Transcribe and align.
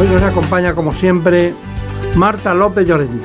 Hoy 0.00 0.08
nos 0.08 0.22
acompaña, 0.22 0.74
como 0.74 0.92
siempre, 0.92 1.54
Marta 2.16 2.52
López 2.52 2.84
Llorente. 2.84 3.24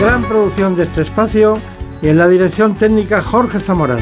Gran 0.00 0.22
producción 0.22 0.76
de 0.76 0.84
este 0.84 1.02
espacio 1.02 1.58
y 2.02 2.08
en 2.08 2.18
la 2.18 2.28
dirección 2.28 2.76
técnica 2.76 3.20
Jorge 3.20 3.58
Zamorano. 3.58 4.00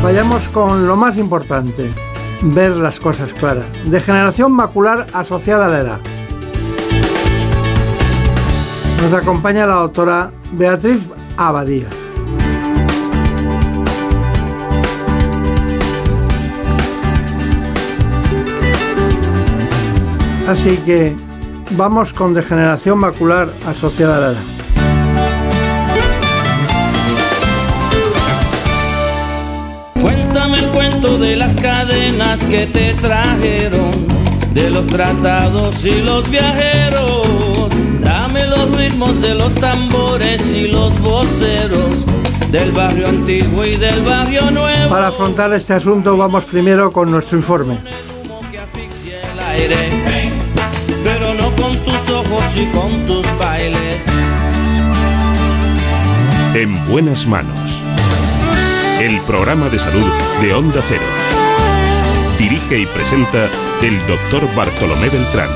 Vayamos 0.00 0.42
con 0.50 0.86
lo 0.86 0.94
más 0.94 1.16
importante, 1.16 1.90
ver 2.40 2.72
las 2.72 3.00
cosas 3.00 3.32
claras. 3.32 3.66
Degeneración 3.86 4.52
macular 4.52 5.08
asociada 5.12 5.66
a 5.66 5.68
la 5.68 5.80
edad. 5.80 6.00
Nos 9.02 9.12
acompaña 9.12 9.66
la 9.66 9.74
doctora 9.74 10.30
Beatriz 10.52 11.00
Abadía. 11.36 11.88
Así 20.48 20.76
que 20.86 21.12
vamos 21.72 22.12
con 22.12 22.32
degeneración 22.32 22.98
macular 22.98 23.48
asociada 23.66 24.16
a 24.16 24.20
la 24.20 24.26
edad. 24.28 24.42
Cuéntame 30.00 30.58
el 30.60 30.68
cuento 30.70 31.18
de 31.18 31.34
las 31.34 31.56
cadenas 31.56 32.44
que 32.44 32.66
te 32.66 32.94
trajeron, 32.94 34.06
de 34.54 34.70
los 34.70 34.86
tratados 34.86 35.84
y 35.84 36.00
los 36.00 36.30
viajeros. 36.30 37.26
Dame 38.04 38.46
los 38.46 38.70
ritmos 38.76 39.20
de 39.20 39.34
los 39.34 39.52
tambores 39.56 40.46
y 40.54 40.68
los 40.68 40.96
voceros, 41.00 42.06
del 42.52 42.70
barrio 42.70 43.08
antiguo 43.08 43.64
y 43.64 43.74
del 43.74 44.00
barrio 44.02 44.48
nuevo. 44.52 44.90
Para 44.90 45.08
afrontar 45.08 45.52
este 45.54 45.74
asunto 45.74 46.16
vamos 46.16 46.44
primero 46.44 46.92
con 46.92 47.10
nuestro 47.10 47.36
informe. 47.36 48.05
Aire, 49.56 50.32
pero 51.04 51.34
no 51.34 51.54
con 51.56 51.72
tus 51.84 52.10
ojos 52.10 52.42
y 52.56 52.66
con 52.66 53.06
tus 53.06 53.38
bailes. 53.38 54.02
En 56.54 56.88
buenas 56.88 57.26
manos. 57.26 57.80
El 59.00 59.20
programa 59.22 59.68
de 59.68 59.78
salud 59.78 60.10
de 60.40 60.54
Onda 60.54 60.80
Cero. 60.88 61.02
Dirige 62.38 62.78
y 62.78 62.86
presenta 62.86 63.48
el 63.82 64.06
doctor 64.06 64.42
Bartolomé 64.54 65.08
Beltrán. 65.08 65.48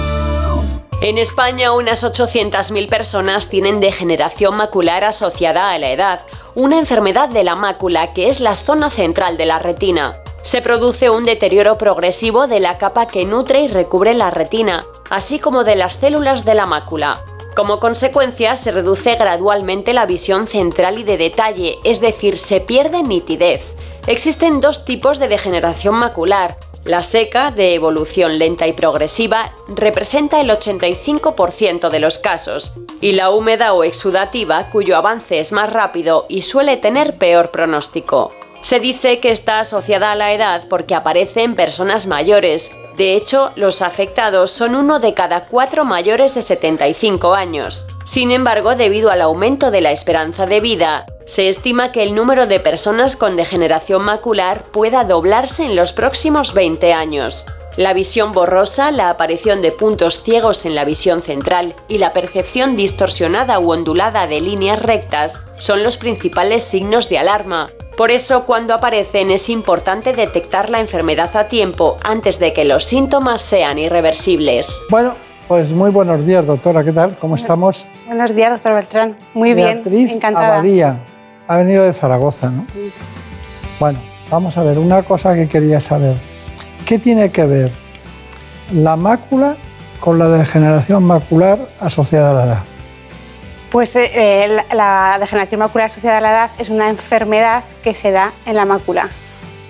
En 1.03 1.17
España, 1.17 1.73
unas 1.73 2.05
800.000 2.05 2.89
personas 2.89 3.49
tienen 3.49 3.81
degeneración 3.81 4.57
macular 4.57 5.05
asociada 5.05 5.73
a 5.73 5.79
la 5.79 5.91
edad, 5.91 6.21
una 6.55 6.79
enfermedad 6.79 7.31
de 7.31 7.45
la 7.45 7.55
mácula 7.55 8.13
que 8.13 8.29
es 8.29 8.41
la 8.41 8.57
zona 8.57 8.91
central 8.91 9.39
de 9.39 9.47
la 9.47 9.59
retina. 9.59 10.21
Se 10.43 10.63
produce 10.63 11.11
un 11.11 11.25
deterioro 11.25 11.77
progresivo 11.77 12.47
de 12.47 12.61
la 12.61 12.79
capa 12.79 13.07
que 13.09 13.27
nutre 13.27 13.61
y 13.61 13.69
recubre 13.69 14.15
la 14.15 14.31
retina, 14.31 14.87
así 15.11 15.39
como 15.39 15.65
de 15.65 15.77
las 15.77 15.95
células 15.95 16.47
de 16.47 16.55
la 16.55 16.65
mácula. 16.65 17.23
Como 17.55 17.79
consecuencia, 17.79 18.57
se 18.57 18.71
reduce 18.71 19.17
gradualmente 19.17 19.93
la 19.93 20.07
visión 20.07 20.47
central 20.47 20.99
y 20.99 21.05
de 21.05 21.19
detalle, 21.19 21.79
es 21.85 22.01
decir, 22.01 22.39
se 22.39 22.61
pierde 22.61 23.03
nitidez. 23.03 23.75
Existen 24.07 24.61
dos 24.61 24.87
tipos 24.87 25.19
de 25.19 25.29
degeneración 25.29 25.95
macular. 25.95 26.57
La 26.85 27.03
seca, 27.03 27.51
de 27.51 27.75
evolución 27.75 28.39
lenta 28.39 28.67
y 28.67 28.73
progresiva, 28.73 29.53
representa 29.69 30.41
el 30.41 30.49
85% 30.49 31.91
de 31.91 32.01
los 32.01 32.19
casos, 32.19 32.73
y 33.03 33.13
la 33.13 33.31
húmeda 33.31 33.75
o 33.75 33.85
exudativa, 33.85 34.71
cuyo 34.71 34.97
avance 34.97 35.39
es 35.39 35.53
más 35.53 35.71
rápido 35.71 36.25
y 36.31 36.43
suele 36.43 36.79
tener 36.79 37.19
peor 37.19 37.51
pronóstico. 37.51 38.33
Se 38.61 38.79
dice 38.79 39.21
que 39.21 39.31
está 39.31 39.61
asociada 39.61 40.13
a 40.13 40.17
la 40.17 40.33
edad 40.33 40.65
porque 40.69 40.95
aparece 40.95 41.43
en 41.43 41.55
personas 41.55 42.07
mayores. 42.07 42.77
De 42.97 43.15
hecho, 43.15 43.53
los 43.57 43.81
afectados 43.81 44.51
son 44.51 44.77
uno 44.77 45.01
de 45.01 45.15
cada 45.15 45.47
cuatro 45.47 45.85
mayores 45.85 46.35
de 46.35 46.43
75 46.43 47.35
años. 47.35 47.87
Sin 48.05 48.31
embargo, 48.31 48.75
debido 48.75 49.11
al 49.11 49.23
aumento 49.23 49.71
de 49.71 49.81
la 49.81 49.93
esperanza 49.93 50.45
de 50.45 50.61
vida, 50.61 51.07
se 51.31 51.49
estima 51.49 51.93
que 51.93 52.03
el 52.03 52.17
número 52.17 52.49
de 52.49 52.59
personas 52.59 53.15
con 53.15 53.37
degeneración 53.37 54.03
macular 54.03 54.65
pueda 54.65 55.05
doblarse 55.05 55.65
en 55.65 55.77
los 55.77 55.93
próximos 55.93 56.55
20 56.55 56.93
años. 56.93 57.47
La 57.77 57.95
visión 57.95 58.33
borrosa, 58.33 58.91
la 58.91 59.11
aparición 59.11 59.63
de 59.63 59.71
puntos 59.71 60.25
ciegos 60.25 60.67
en 60.67 60.75
la 60.75 60.85
visión 60.85 61.23
central 61.23 61.77
y 61.87 61.99
la 61.99 62.13
percepción 62.13 62.75
distorsionada 62.75 63.61
u 63.61 63.71
ondulada 63.71 64.27
de 64.27 64.41
líneas 64.41 64.83
rectas 64.83 65.41
son 65.57 65.85
los 65.85 65.99
principales 65.99 66.65
signos 66.65 67.09
de 67.09 67.19
alarma. 67.19 67.71
Por 67.97 68.11
eso, 68.11 68.45
cuando 68.45 68.75
aparecen 68.75 69.31
es 69.31 69.49
importante 69.51 70.13
detectar 70.13 70.69
la 70.69 70.81
enfermedad 70.81 71.37
a 71.37 71.47
tiempo 71.47 71.97
antes 72.03 72.41
de 72.41 72.53
que 72.53 72.65
los 72.65 72.83
síntomas 72.83 73.41
sean 73.41 73.79
irreversibles. 73.79 74.81
Bueno, 74.91 75.15
pues 75.47 75.73
muy 75.73 75.93
buenos 75.93 76.27
días, 76.27 76.45
doctora. 76.45 76.83
¿Qué 76.83 76.93
tal? 76.93 77.15
¿Cómo 77.21 77.37
estamos? 77.37 77.87
Buenos 78.07 78.35
días, 78.35 78.51
doctor 78.51 78.75
Beltrán. 78.75 79.17
Muy 79.33 79.55
Beatriz 79.55 79.93
bien, 79.93 80.17
encantada. 80.17 80.55
Abadía. 80.55 81.01
Ha 81.51 81.57
venido 81.57 81.83
de 81.83 81.93
Zaragoza, 81.93 82.49
¿no? 82.49 82.65
Bueno, 83.81 83.99
vamos 84.31 84.57
a 84.57 84.63
ver, 84.63 84.79
una 84.79 85.03
cosa 85.03 85.35
que 85.35 85.49
quería 85.49 85.81
saber. 85.81 86.17
¿Qué 86.87 86.97
tiene 87.01 87.33
que 87.33 87.45
ver 87.45 87.73
la 88.73 88.95
mácula 88.95 89.57
con 89.99 90.21
la 90.21 90.29
degeneración 90.29 91.03
macular 91.03 91.59
asociada 91.81 92.31
a 92.31 92.35
la 92.35 92.45
edad? 92.45 92.63
Pues 93.73 93.97
eh, 93.97 94.13
eh, 94.15 94.49
la, 94.49 94.65
la 94.77 95.19
degeneración 95.19 95.59
macular 95.59 95.87
asociada 95.89 96.19
a 96.19 96.21
la 96.21 96.31
edad 96.31 96.51
es 96.59 96.71
una 96.71 96.89
enfermedad 96.89 97.65
que 97.83 97.97
se 97.97 98.13
da 98.13 98.31
en 98.47 98.55
la 98.55 98.65
mácula, 98.65 99.09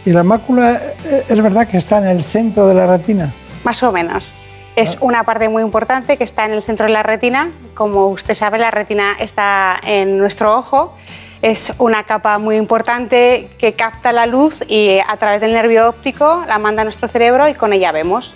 ¿Y 0.04 0.10
la 0.10 0.22
mácula 0.22 0.72
eh, 0.74 1.24
es 1.30 1.42
verdad 1.42 1.66
que 1.66 1.78
está 1.78 1.96
en 1.96 2.08
el 2.08 2.22
centro 2.22 2.66
de 2.66 2.74
la 2.74 2.86
retina? 2.86 3.32
más 3.64 3.82
o 3.82 3.90
menos. 3.90 4.30
Es 4.76 4.98
una 5.00 5.24
parte 5.24 5.48
muy 5.48 5.62
importante 5.62 6.18
que 6.18 6.24
está 6.24 6.44
en 6.44 6.52
el 6.52 6.62
centro 6.62 6.86
de 6.86 6.92
la 6.92 7.02
retina. 7.02 7.52
Como 7.72 8.08
usted 8.08 8.34
sabe, 8.34 8.58
la 8.58 8.70
retina 8.70 9.16
está 9.18 9.80
en 9.82 10.18
nuestro 10.18 10.58
ojo. 10.58 10.94
Es 11.42 11.72
una 11.78 12.04
capa 12.04 12.38
muy 12.38 12.56
importante 12.56 13.48
que 13.58 13.72
capta 13.72 14.12
la 14.12 14.26
luz 14.26 14.62
y 14.68 14.88
eh, 14.88 15.02
a 15.06 15.16
través 15.16 15.40
del 15.40 15.52
nervio 15.52 15.88
óptico 15.88 16.44
la 16.46 16.58
manda 16.58 16.82
a 16.82 16.84
nuestro 16.84 17.08
cerebro 17.08 17.48
y 17.48 17.54
con 17.54 17.72
ella 17.72 17.92
vemos. 17.92 18.34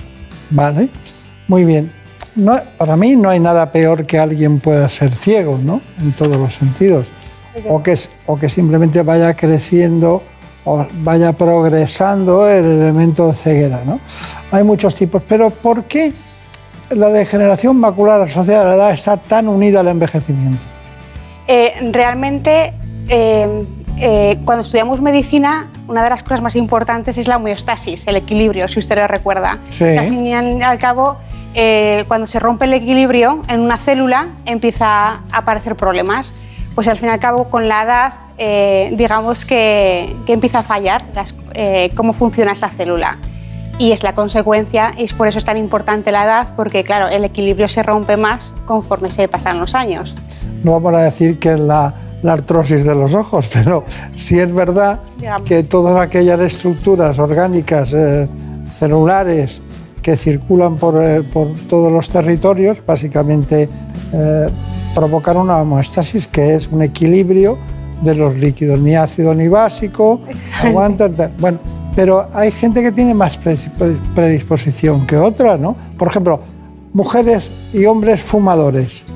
Vale, 0.51 0.89
muy 1.47 1.65
bien. 1.65 1.93
No, 2.35 2.59
para 2.79 2.97
mí 2.97 3.15
no 3.15 3.29
hay 3.29 3.41
nada 3.41 3.71
peor 3.71 4.07
que 4.07 4.19
alguien 4.19 4.59
pueda 4.59 4.89
ser 4.89 5.15
ciego, 5.15 5.59
¿no? 5.63 5.83
En 6.01 6.13
todos 6.13 6.37
los 6.37 6.55
sentidos. 6.55 7.13
O 7.69 7.83
que, 7.83 7.97
o 8.27 8.37
que 8.37 8.49
simplemente 8.49 9.03
vaya 9.03 9.37
creciendo 9.37 10.23
o 10.65 10.87
vaya 11.03 11.33
progresando 11.33 12.49
el 12.49 12.65
elemento 12.65 13.29
de 13.29 13.35
ceguera, 13.35 13.83
¿no? 13.85 14.01
Hay 14.51 14.65
muchos 14.65 14.95
tipos, 14.95 15.23
pero 15.29 15.51
¿por 15.51 15.85
qué 15.85 16.13
la 16.91 17.11
degeneración 17.11 17.77
macular 17.79 18.23
asociada 18.23 18.63
a 18.63 18.65
la 18.65 18.75
edad 18.75 18.91
está 18.93 19.17
tan 19.17 19.47
unida 19.47 19.81
al 19.81 19.89
envejecimiento? 19.89 20.65
Eh, 21.47 21.75
realmente, 21.93 22.73
eh, 23.09 23.65
eh, 23.99 24.39
cuando 24.45 24.63
estudiamos 24.63 25.01
medicina, 25.01 25.69
una 25.89 26.03
de 26.03 26.11
las 26.11 26.23
cosas 26.23 26.41
más 26.43 26.57
importantes 26.57 27.17
es 27.19 27.29
la 27.29 27.37
homeostasis, 27.37 28.07
el 28.07 28.17
equilibrio, 28.17 28.67
si 28.69 28.79
usted 28.79 28.97
lo 28.97 29.07
recuerda. 29.07 29.59
Sí. 29.71 29.85
Que 29.85 29.99
al 29.99 30.09
fin 30.09 30.27
y 30.27 30.33
al 30.35 30.79
cabo, 30.79 31.17
eh, 31.55 32.05
cuando 32.09 32.27
se 32.27 32.41
rompe 32.41 32.65
el 32.65 32.75
equilibrio 32.75 33.43
en 33.49 33.61
una 33.61 33.79
célula, 33.79 34.29
empieza 34.47 34.87
a 34.89 35.21
aparecer 35.33 35.77
problemas. 35.77 36.33
Pues 36.75 36.89
al 36.89 36.99
fin 36.99 37.09
y 37.09 37.13
al 37.13 37.21
cabo, 37.21 37.45
con 37.51 37.69
la 37.69 37.85
edad, 37.85 38.13
eh, 38.37 38.93
digamos 38.97 39.45
que, 39.45 40.17
que 40.27 40.33
empieza 40.33 40.59
a 40.61 40.63
fallar 40.65 41.05
las- 41.15 41.35
eh, 41.55 41.93
cómo 41.95 42.13
funciona 42.15 42.51
esa 42.53 42.69
célula. 42.71 43.19
Y 43.79 43.93
es 43.93 44.03
la 44.03 44.13
consecuencia, 44.15 44.93
y 44.97 45.05
es 45.05 45.13
por 45.13 45.29
eso 45.29 45.39
es 45.39 45.45
tan 45.45 45.57
importante 45.57 46.11
la 46.11 46.25
edad, 46.25 46.49
porque 46.57 46.83
claro, 46.83 47.09
el 47.09 47.25
equilibrio 47.25 47.69
se 47.69 47.83
rompe 47.85 48.17
más 48.17 48.53
conforme 48.67 49.11
se 49.11 49.29
pasan 49.29 49.61
los 49.61 49.75
años. 49.77 50.15
No 50.65 50.73
vamos 50.73 50.95
a 50.95 51.03
decir 51.03 51.39
que 51.39 51.57
la, 51.57 51.93
la 52.25 52.33
artrosis 52.33 52.85
de 52.85 52.95
los 52.95 53.15
ojos, 53.15 53.49
pero 53.53 53.85
sí 54.17 54.41
es 54.41 54.53
verdad 54.53 55.01
que 55.45 55.63
todas 55.63 55.97
aquellas 56.01 56.41
estructuras 56.41 57.19
orgánicas, 57.19 57.93
eh, 57.93 58.29
celulares, 58.69 59.63
que 60.03 60.17
circulan 60.17 60.77
por, 60.77 61.03
eh, 61.03 61.23
por 61.23 61.55
todos 61.69 61.93
los 61.93 62.09
territorios, 62.09 62.83
básicamente 62.85 63.69
eh, 64.13 64.49
provocan 64.95 65.37
una 65.37 65.59
homeostasis, 65.59 66.27
que 66.27 66.55
es 66.55 66.69
un 66.69 66.83
equilibrio 66.83 67.57
de 68.03 68.15
los 68.15 68.35
líquidos, 68.37 68.81
ni 68.81 68.97
ácido 68.97 69.35
ni 69.35 69.49
básico, 69.49 70.21
aguantan. 70.63 71.15
Bueno, 71.39 71.59
Pero 71.95 72.27
hay 72.35 72.51
gente 72.51 72.83
que 72.83 72.91
tiene 72.91 73.15
más 73.15 73.39
predisposición 74.15 75.07
que 75.07 75.17
otra, 75.17 75.57
¿no? 75.57 75.77
Por 75.97 76.09
ejemplo, 76.09 76.41
mujeres 76.93 77.51
y 77.73 77.85
hombres 77.87 78.23
fumadores. 78.23 79.07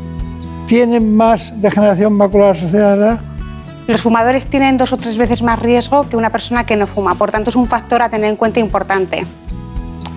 ¿Tienen 0.68 1.16
más 1.16 1.62
degeneración 1.62 2.12
macular 2.12 2.50
asociada 2.50 2.92
a 2.92 2.96
la 2.96 3.06
edad? 3.06 3.20
Los 3.86 4.02
fumadores 4.02 4.44
tienen 4.44 4.76
dos 4.76 4.92
o 4.92 4.98
tres 4.98 5.16
veces 5.16 5.40
más 5.40 5.58
riesgo 5.58 6.06
que 6.06 6.14
una 6.14 6.28
persona 6.28 6.66
que 6.66 6.76
no 6.76 6.86
fuma, 6.86 7.14
por 7.14 7.30
tanto 7.30 7.48
es 7.48 7.56
un 7.56 7.66
factor 7.66 8.02
a 8.02 8.10
tener 8.10 8.28
en 8.28 8.36
cuenta 8.36 8.60
importante. 8.60 9.24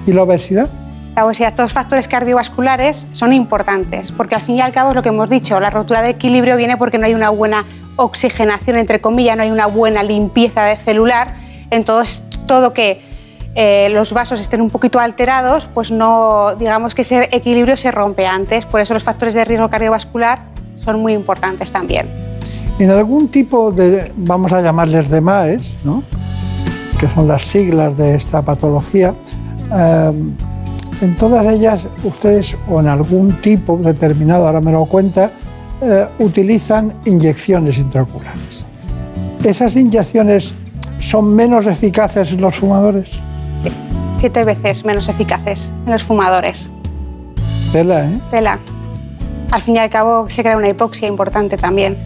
¿Y 0.06 0.12
la 0.12 0.24
obesidad? 0.24 0.70
La 1.16 1.26
obesidad, 1.26 1.54
todos 1.54 1.68
los 1.68 1.74
factores 1.74 2.10
cardiovasculares 2.10 3.08
son 3.14 3.32
importantes, 3.32 4.12
porque 4.12 4.36
al 4.36 4.42
fin 4.42 4.56
y 4.56 4.62
al 4.62 4.74
cabo 4.74 4.90
es 4.90 4.98
lo 4.98 5.02
que 5.02 5.08
hemos 5.08 5.30
dicho, 5.30 5.58
la 5.62 5.70
rotura 5.70 6.02
de 6.02 6.10
equilibrio 6.10 6.58
viene 6.58 6.76
porque 6.76 6.98
no 6.98 7.06
hay 7.06 7.14
una 7.14 7.30
buena 7.30 7.66
oxigenación, 7.96 8.76
entre 8.76 9.00
comillas, 9.00 9.38
no 9.38 9.44
hay 9.44 9.52
una 9.52 9.68
buena 9.68 10.04
limpieza 10.04 10.66
de 10.66 10.76
celular, 10.76 11.34
entonces 11.70 12.26
todo 12.46 12.74
que 12.74 13.02
eh, 13.56 13.90
los 13.92 14.14
vasos 14.14 14.40
estén 14.40 14.62
un 14.62 14.70
poquito 14.70 15.00
alterados, 15.00 15.68
pues 15.74 15.92
no, 15.92 16.56
digamos 16.56 16.96
que 16.96 17.02
ese 17.02 17.28
equilibrio 17.32 17.76
se 17.76 17.92
rompe 17.92 18.26
antes, 18.26 18.66
por 18.66 18.80
eso 18.80 18.94
los 18.94 19.04
factores 19.04 19.34
de 19.34 19.44
riesgo 19.44 19.70
cardiovascular 19.70 20.44
son 20.84 21.02
muy 21.02 21.14
importantes 21.14 21.72
también. 21.72 22.08
En 22.80 22.90
algún 22.90 23.28
tipo 23.28 23.72
de, 23.72 24.12
vamos 24.16 24.54
a 24.54 24.62
llamarles 24.62 25.10
de 25.10 25.22
MAES, 25.22 25.86
¿no? 25.86 26.04
que 26.98 27.08
son 27.08 27.28
las 27.28 27.44
siglas 27.44 27.98
de 27.98 28.16
esta 28.16 28.42
patología, 28.42 29.14
eh, 29.76 30.12
en 31.02 31.18
todas 31.18 31.46
ellas 31.48 31.88
ustedes, 32.04 32.56
o 32.70 32.80
en 32.80 32.88
algún 32.88 33.42
tipo 33.42 33.78
determinado, 33.78 34.48
ahora 34.48 34.62
me 34.62 34.72
lo 34.72 34.86
cuenta, 34.86 35.32
eh, 35.82 36.08
utilizan 36.20 36.94
inyecciones 37.06 37.80
intraoculares. 37.80 38.66
¿Esas 39.44 39.76
inyecciones 39.76 40.54
son 41.00 41.34
menos 41.34 41.66
eficaces 41.66 42.32
en 42.32 42.42
los 42.42 42.56
fumadores? 42.56 43.20
Siete 44.22 44.44
veces 44.44 44.86
menos 44.86 45.10
eficaces 45.10 45.72
en 45.84 45.94
los 45.94 46.04
fumadores. 46.04 46.70
Tela, 47.72 48.06
¿eh? 48.06 48.20
Tela. 48.30 48.60
Al 49.50 49.64
fin 49.64 49.78
y 49.78 49.80
al 49.80 49.90
cabo 49.90 50.30
se 50.30 50.44
crea 50.44 50.56
una 50.58 50.70
hipoxia 50.70 51.08
importante 51.08 51.58
también. 51.58 51.98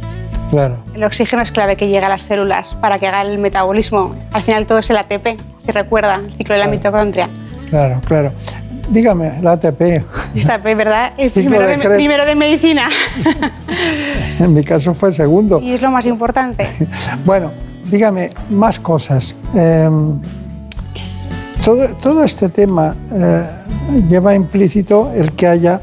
Claro. 0.50 0.78
El 0.94 1.04
oxígeno 1.04 1.42
es 1.42 1.52
clave 1.52 1.76
que 1.76 1.88
llegue 1.88 2.06
a 2.06 2.08
las 2.08 2.22
células 2.22 2.74
para 2.76 3.00
que 3.00 3.08
haga 3.08 3.22
el 3.22 3.38
metabolismo. 3.38 4.16
Al 4.32 4.44
final 4.44 4.66
todo 4.66 4.80
es 4.80 4.90
el 4.90 4.96
ATP, 4.96 5.42
si 5.60 5.72
recuerda, 5.74 6.16
el 6.16 6.34
ciclo 6.36 6.56
de 6.56 6.62
la 6.62 6.68
mitocondria. 6.70 7.28
Claro, 7.70 8.00
claro. 8.06 8.32
Dígame, 8.88 9.40
el 9.40 9.48
ATP. 9.48 9.82
El 9.82 10.50
ATP, 10.50 10.64
¿verdad? 10.74 11.12
Es 11.18 11.34
primero 11.34 11.68
de, 11.68 11.78
primero 11.78 12.26
de, 12.26 12.36
medicina. 12.36 12.88
en 14.40 14.54
mi 14.54 14.64
caso 14.64 14.94
fue 14.94 15.12
segundo. 15.12 15.60
Y 15.60 15.74
es 15.74 15.82
lo 15.82 15.92
más 15.92 16.06
importante. 16.06 16.66
bueno, 17.26 17.52
dígame 17.84 18.30
más 18.52 18.80
cosas. 18.80 19.36
Em, 19.54 20.22
todo, 21.66 22.24
este 22.24 22.50
tema 22.50 22.96
eh, 23.12 23.44
lleva 24.08 24.36
implícito 24.36 25.12
el 25.16 25.32
que 25.32 25.48
haya 25.48 25.82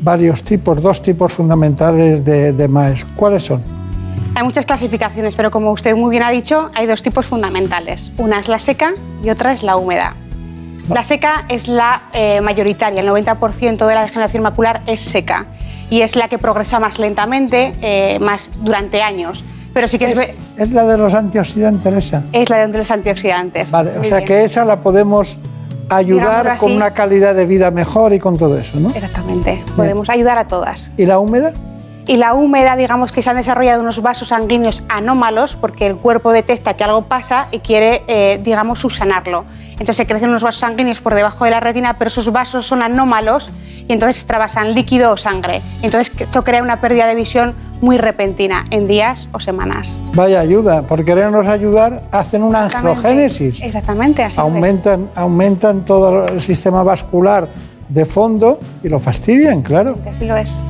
varios 0.00 0.42
tipos, 0.42 0.82
dos 0.82 1.00
tipos 1.00 1.32
fundamentales 1.32 2.24
de, 2.24 2.52
de 2.52 2.68
MAES. 2.68 3.06
¿Cuáles 3.16 3.44
son? 3.44 3.62
Hay 4.34 4.44
muchas 4.44 4.66
clasificaciones, 4.66 5.34
pero 5.34 5.50
como 5.50 5.72
usted 5.72 5.96
muy 5.96 6.10
bien 6.10 6.24
ha 6.24 6.30
dicho, 6.30 6.68
hay 6.74 6.86
dos 6.86 7.02
tipos 7.02 7.24
fundamentales. 7.24 8.12
Una 8.18 8.40
es 8.40 8.48
la 8.48 8.58
seca 8.58 8.94
y 9.22 9.30
otra 9.30 9.52
es 9.52 9.62
la 9.62 9.76
húmeda. 9.76 10.14
La 10.90 11.04
seca 11.04 11.46
es 11.48 11.68
la 11.68 12.02
eh, 12.12 12.42
mayoritaria, 12.42 13.00
el 13.00 13.08
90% 13.08 13.86
de 13.86 13.94
la 13.94 14.02
degeneración 14.02 14.42
macular 14.42 14.82
es 14.86 15.00
seca 15.00 15.46
y 15.88 16.02
es 16.02 16.16
la 16.16 16.28
que 16.28 16.36
progresa 16.36 16.78
más 16.78 16.98
lentamente, 16.98 17.74
eh, 17.80 18.18
más 18.20 18.50
durante 18.62 19.00
años. 19.00 19.42
Pero 19.74 19.88
sí 19.88 19.98
que 19.98 20.06
es, 20.06 20.30
es, 20.56 20.72
la 20.72 20.84
de 20.84 20.96
los 20.96 21.12
antioxidantes 21.12 21.92
esa. 21.92 22.22
Es 22.32 22.48
la 22.48 22.66
de 22.66 22.78
los 22.78 22.90
antioxidantes. 22.90 23.70
Vale, 23.70 23.98
o 23.98 24.04
sea 24.04 24.24
que 24.24 24.44
esa 24.44 24.64
la 24.64 24.80
podemos 24.80 25.36
ayudar 25.90 26.56
con 26.56 26.72
una 26.72 26.94
calidad 26.94 27.34
de 27.34 27.44
vida 27.44 27.70
mejor 27.70 28.12
y 28.14 28.18
con 28.18 28.38
todo 28.38 28.58
eso, 28.58 28.78
¿no? 28.78 28.90
Exactamente. 28.90 29.62
Podemos 29.76 30.08
ayudar 30.08 30.38
a 30.38 30.46
todas. 30.46 30.90
¿Y 30.96 31.06
la 31.06 31.18
húmeda? 31.18 31.52
y 32.06 32.16
la 32.16 32.34
húmeda, 32.34 32.76
digamos 32.76 33.12
que 33.12 33.22
se 33.22 33.30
han 33.30 33.36
desarrollado 33.36 33.80
unos 33.80 34.02
vasos 34.02 34.28
sanguíneos 34.28 34.82
anómalos 34.88 35.56
porque 35.58 35.86
el 35.86 35.96
cuerpo 35.96 36.32
detecta 36.32 36.74
que 36.74 36.84
algo 36.84 37.02
pasa 37.02 37.48
y 37.50 37.60
quiere, 37.60 38.02
eh, 38.08 38.40
digamos, 38.42 38.80
subsanarlo. 38.80 39.44
Entonces 39.72 39.96
se 39.96 40.06
crecen 40.06 40.28
unos 40.28 40.42
vasos 40.42 40.60
sanguíneos 40.60 41.00
por 41.00 41.14
debajo 41.14 41.44
de 41.44 41.50
la 41.50 41.60
retina, 41.60 41.96
pero 41.98 42.08
esos 42.08 42.30
vasos 42.30 42.66
son 42.66 42.82
anómalos 42.82 43.50
y 43.88 43.92
entonces 43.92 44.18
extravasan 44.18 44.74
líquido 44.74 45.12
o 45.12 45.16
sangre. 45.16 45.62
Entonces 45.82 46.12
esto 46.18 46.44
crea 46.44 46.62
una 46.62 46.80
pérdida 46.80 47.06
de 47.06 47.14
visión 47.14 47.54
muy 47.84 47.98
repentina 47.98 48.64
en 48.70 48.88
días 48.88 49.28
o 49.32 49.40
semanas. 49.40 50.00
Vaya 50.14 50.40
ayuda, 50.40 50.82
por 50.82 51.04
querernos 51.04 51.46
ayudar 51.46 52.02
hacen 52.10 52.42
una 52.42 52.64
angiogénesis. 52.64 53.62
Exactamente, 53.62 54.22
así 54.22 54.40
aumentan, 54.40 55.08
aumentan 55.14 55.84
todo 55.84 56.26
el 56.26 56.40
sistema 56.40 56.82
vascular 56.82 57.48
de 57.88 58.04
fondo 58.04 58.58
y 58.82 58.88
lo 58.88 58.98
fastidian, 58.98 59.62
claro. 59.62 59.96
Así 60.08 60.24
lo 60.24 60.36
es 60.36 60.64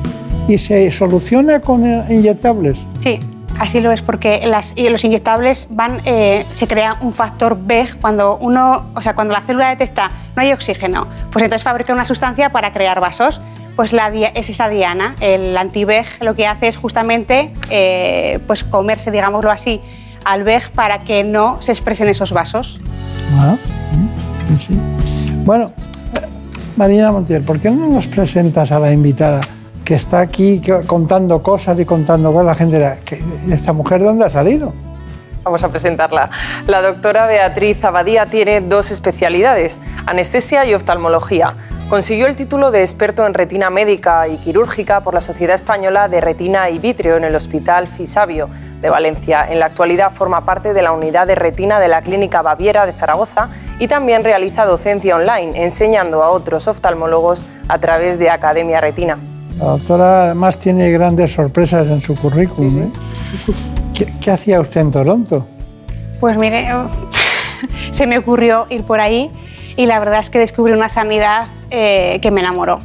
y 0.47 0.57
se 0.57 0.91
soluciona 0.91 1.59
con 1.59 1.85
eh, 1.85 2.05
inyectables. 2.09 2.85
Sí, 2.99 3.19
así 3.59 3.79
lo 3.79 3.91
es, 3.91 4.01
porque 4.01 4.45
las, 4.45 4.73
los 4.77 5.03
inyectables 5.03 5.67
van, 5.69 6.01
eh, 6.05 6.45
se 6.51 6.67
crea 6.67 6.97
un 7.01 7.13
factor 7.13 7.57
BEG 7.59 7.99
cuando 7.99 8.37
uno, 8.37 8.85
o 8.95 9.01
sea, 9.01 9.15
cuando 9.15 9.33
la 9.33 9.41
célula 9.41 9.69
detecta 9.69 10.11
no 10.35 10.41
hay 10.41 10.53
oxígeno, 10.53 11.07
pues 11.31 11.43
entonces 11.43 11.63
fabrica 11.63 11.93
una 11.93 12.05
sustancia 12.05 12.49
para 12.51 12.71
crear 12.73 12.99
vasos. 12.99 13.41
Pues 13.75 13.91
la, 13.93 14.07
es 14.07 14.49
esa 14.49 14.69
diana, 14.69 15.15
el 15.19 15.57
anti-BEG 15.57 16.23
lo 16.23 16.35
que 16.35 16.47
hace 16.47 16.67
es 16.67 16.77
justamente 16.77 17.53
eh, 17.69 18.39
pues 18.47 18.63
comerse, 18.63 19.11
digámoslo 19.11 19.51
así, 19.51 19.81
al 20.23 20.43
BEG 20.43 20.71
para 20.71 20.99
que 20.99 21.23
no 21.23 21.61
se 21.61 21.71
expresen 21.71 22.07
esos 22.07 22.31
vasos. 22.31 22.79
Ah, 23.37 23.57
mm, 23.91 24.57
sí. 24.57 24.79
Bueno, 25.43 25.73
Marina 26.77 27.11
Montiel, 27.11 27.43
¿por 27.43 27.59
qué 27.59 27.69
no 27.69 27.87
nos 27.87 28.07
presentas 28.07 28.71
a 28.71 28.79
la 28.79 28.91
invitada? 28.91 29.41
que 29.85 29.93
está 29.93 30.19
aquí 30.19 30.61
contando 30.87 31.43
cosas 31.43 31.79
y 31.79 31.85
contando 31.85 32.33
cosas, 32.33 32.45
la 32.47 32.55
gente 32.55 32.97
¿esta 33.51 33.71
mujer 33.71 34.01
de 34.01 34.07
dónde 34.07 34.25
ha 34.25 34.29
salido? 34.31 34.73
Vamos 35.43 35.63
a 35.63 35.69
presentarla. 35.69 36.31
La 36.65 36.81
doctora 36.81 37.27
Beatriz 37.27 37.83
Abadía 37.83 38.25
tiene 38.25 38.61
dos 38.61 38.89
especialidades, 38.89 39.79
anestesia 40.07 40.65
y 40.65 40.73
oftalmología. 40.73 41.55
Consiguió 41.95 42.27
el 42.27 42.35
título 42.35 42.71
de 42.71 42.81
experto 42.81 43.25
en 43.25 43.33
retina 43.33 43.69
médica 43.69 44.27
y 44.27 44.35
quirúrgica 44.35 44.99
por 44.99 45.13
la 45.13 45.21
Sociedad 45.21 45.55
Española 45.55 46.09
de 46.09 46.19
Retina 46.19 46.69
y 46.69 46.77
Vitrio 46.77 47.15
en 47.15 47.23
el 47.23 47.33
Hospital 47.33 47.87
Fisabio 47.87 48.49
de 48.81 48.89
Valencia. 48.89 49.45
En 49.49 49.59
la 49.59 49.67
actualidad 49.67 50.11
forma 50.11 50.43
parte 50.43 50.73
de 50.73 50.81
la 50.81 50.91
unidad 50.91 51.25
de 51.25 51.35
retina 51.35 51.79
de 51.79 51.87
la 51.87 52.01
Clínica 52.01 52.41
Baviera 52.41 52.85
de 52.85 52.91
Zaragoza 52.91 53.47
y 53.79 53.87
también 53.87 54.25
realiza 54.25 54.65
docencia 54.65 55.15
online, 55.15 55.63
enseñando 55.63 56.21
a 56.21 56.31
otros 56.31 56.67
oftalmólogos 56.67 57.45
a 57.69 57.79
través 57.79 58.19
de 58.19 58.29
Academia 58.29 58.81
Retina. 58.81 59.17
La 59.57 59.63
doctora 59.67 60.23
además 60.23 60.59
tiene 60.59 60.91
grandes 60.91 61.31
sorpresas 61.31 61.87
en 61.87 62.01
su 62.01 62.13
currículum. 62.15 62.83
¿eh? 62.83 62.91
¿Qué, 64.19 64.31
hacía 64.31 64.59
usted 64.59 64.81
en 64.81 64.91
Toronto? 64.91 65.47
Pues 66.19 66.37
mire, 66.37 66.67
se 67.91 68.05
me 68.05 68.17
ocurrió 68.17 68.65
ir 68.69 68.83
por 68.83 68.99
ahí 68.99 69.31
y 69.77 69.85
la 69.85 69.99
verdad 69.99 70.19
es 70.19 70.29
que 70.29 70.39
descubrí 70.39 70.73
una 70.73 70.89
sanidad 70.89 71.47
eh, 71.71 72.19
que 72.21 72.31
me 72.31 72.41
enamoró. 72.41 72.79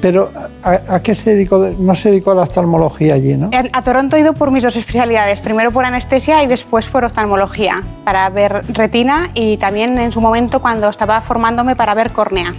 Pero 0.00 0.30
¿a, 0.62 1.00
qué 1.00 1.14
se 1.14 1.30
dedicó? 1.30 1.58
No 1.78 1.94
se 1.94 2.10
dedicó 2.10 2.32
a 2.32 2.34
la 2.34 2.42
oftalmología 2.42 3.14
allí, 3.14 3.38
¿no? 3.38 3.48
A, 3.72 3.82
Toronto 3.82 4.16
he 4.16 4.20
ido 4.20 4.34
por 4.34 4.50
mis 4.50 4.62
dos 4.62 4.76
especialidades, 4.76 5.40
primero 5.40 5.72
por 5.72 5.86
anestesia 5.86 6.42
y 6.42 6.46
después 6.46 6.88
por 6.88 7.04
oftalmología, 7.04 7.82
para 8.04 8.28
ver 8.28 8.64
retina 8.68 9.30
y 9.32 9.56
también 9.56 9.96
en 9.98 10.12
su 10.12 10.20
momento 10.20 10.60
cuando 10.60 10.90
estaba 10.90 11.22
formándome 11.22 11.74
para 11.74 11.94
ver 11.94 12.12
córnea 12.12 12.54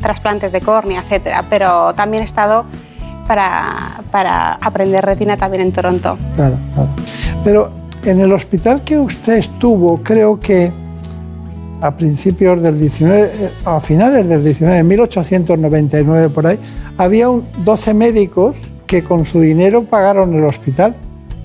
trasplantes 0.00 0.50
de 0.50 0.60
córnea, 0.60 1.02
etcétera, 1.02 1.44
pero 1.48 1.94
también 1.94 2.22
he 2.22 2.26
estado 2.26 2.64
para, 3.26 4.00
para 4.10 4.54
aprender 4.54 5.04
retina 5.04 5.36
también 5.36 5.62
en 5.62 5.72
Toronto. 5.72 6.18
Claro, 6.34 6.56
claro. 6.74 6.88
Pero 7.44 7.72
en 8.04 8.20
el 8.20 8.32
hospital 8.32 8.82
que 8.82 8.98
usted 8.98 9.34
estuvo, 9.34 10.02
creo 10.02 10.40
que 10.40 10.72
a 11.82 11.90
principios 11.96 12.62
del 12.62 12.78
19, 12.78 13.20
eh, 13.20 13.50
a 13.64 13.80
finales 13.80 14.28
del 14.28 14.42
19, 14.44 14.84
1899 14.84 16.28
por 16.28 16.46
ahí, 16.46 16.58
había 16.96 17.28
un 17.28 17.46
12 17.58 17.92
médicos 17.92 18.56
que 18.86 19.02
con 19.02 19.24
su 19.24 19.40
dinero 19.40 19.82
pagaron 19.82 20.32
el 20.34 20.44
hospital. 20.44 20.94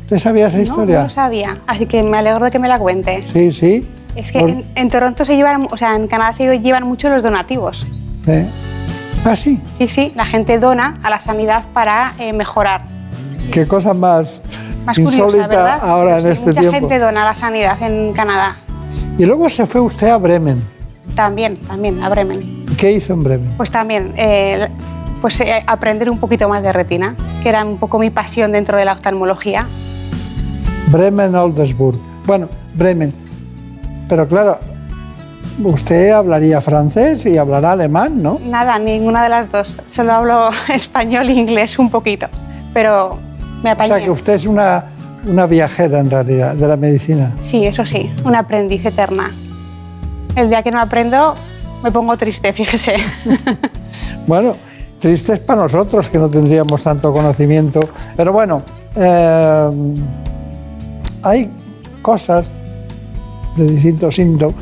¿Usted 0.01 0.19
sabía 0.19 0.47
esa 0.47 0.61
historia? 0.61 0.99
No, 0.99 1.03
no 1.05 1.09
sabía, 1.09 1.57
así 1.65 1.87
que 1.87 2.03
me 2.03 2.17
alegro 2.17 2.45
de 2.45 2.51
que 2.51 2.59
me 2.59 2.67
la 2.67 2.77
cuente. 2.77 3.23
Sí, 3.33 3.51
sí. 3.51 3.87
Es 4.15 4.31
que 4.31 4.63
en, 4.75 4.89
Toronto 4.89 5.25
se 5.25 5.35
llevan, 5.35 5.67
o 5.69 5.77
sea, 5.77 5.95
en 5.95 6.07
Canadá 6.07 6.33
se 6.33 6.59
llevan 6.59 6.87
mucho 6.87 7.09
los 7.09 7.23
donativos. 7.23 7.85
¿Eh? 8.27 8.47
¿Ah, 9.25 9.35
sí? 9.35 9.59
Sí, 9.77 9.87
sí, 9.87 10.13
la 10.15 10.25
gente 10.25 10.59
dona 10.59 10.99
a 11.03 11.09
la 11.09 11.19
sanidad 11.19 11.65
para 11.73 12.13
eh, 12.19 12.31
mejorar. 12.31 12.83
Qué 13.51 13.67
cosa 13.67 13.93
más, 13.93 14.41
insólita 14.95 15.75
ahora 15.77 16.19
en 16.19 16.27
este 16.27 16.53
tiempo. 16.53 16.61
Mucha 16.61 16.79
gente 16.79 16.99
dona 16.99 17.23
a 17.23 17.25
la 17.25 17.35
sanidad 17.35 17.81
en 17.81 18.13
Canadá. 18.13 18.57
Y 19.17 19.25
luego 19.25 19.49
se 19.49 19.65
fue 19.65 19.81
usted 19.81 20.09
a 20.09 20.17
Bremen. 20.17 20.61
También, 21.15 21.57
también, 21.57 22.03
a 22.03 22.09
Bremen. 22.09 22.65
¿Qué 22.77 22.91
hizo 22.91 23.13
en 23.13 23.23
Bremen? 23.23 23.53
Pues 23.57 23.71
también, 23.71 24.13
eh, 24.15 24.67
pues 25.21 25.39
eh, 25.39 25.63
aprender 25.65 26.11
un 26.11 26.19
poquito 26.19 26.47
más 26.47 26.61
de 26.61 26.71
retina, 26.71 27.15
que 27.41 27.49
era 27.49 27.65
un 27.65 27.77
poco 27.77 27.97
mi 27.97 28.11
pasión 28.11 28.51
dentro 28.51 28.77
de 28.77 28.85
la 28.85 28.93
oftalmología. 28.93 29.67
Bremen, 30.91 31.33
Oldesburg. 31.33 31.97
Bueno, 32.27 32.47
Bremen. 32.75 33.11
Pero 34.07 34.27
claro, 34.27 34.59
usted 35.63 36.11
hablaría 36.11 36.61
francés 36.61 37.25
y 37.25 37.39
hablará 37.39 37.71
alemán, 37.71 38.21
¿no? 38.21 38.39
Nada, 38.45 38.77
ninguna 38.77 39.23
de 39.23 39.29
las 39.29 39.51
dos. 39.51 39.77
Solo 39.87 40.13
hablo 40.13 40.49
español 40.69 41.29
e 41.29 41.33
inglés 41.33 41.79
un 41.79 41.89
poquito, 41.89 42.27
pero 42.71 43.17
me 43.63 43.73
O 43.73 43.83
sea 43.83 43.99
que 43.99 44.11
usted 44.11 44.33
es 44.33 44.45
una, 44.45 44.85
una 45.27 45.45
viajera 45.45 45.99
en 45.99 46.09
realidad 46.09 46.55
de 46.55 46.67
la 46.67 46.77
medicina. 46.77 47.35
Sí, 47.41 47.65
eso 47.65 47.85
sí, 47.85 48.11
una 48.23 48.39
aprendiz 48.39 48.85
eterna. 48.85 49.35
El 50.35 50.49
día 50.49 50.63
que 50.63 50.71
no 50.71 50.79
aprendo 50.79 51.35
me 51.83 51.91
pongo 51.91 52.17
triste, 52.17 52.53
fíjese. 52.53 52.95
Bueno, 54.25 54.55
triste 54.99 55.33
es 55.33 55.39
para 55.39 55.61
nosotros 55.61 56.09
que 56.09 56.17
no 56.17 56.29
tendríamos 56.29 56.83
tanto 56.83 57.11
conocimiento. 57.11 57.79
Pero 58.15 58.33
bueno, 58.33 58.63
eh, 58.95 59.69
hay 61.23 61.49
cosas 62.01 62.53
de 63.55 63.67
distintos 63.67 64.15
síntomas, 64.15 64.55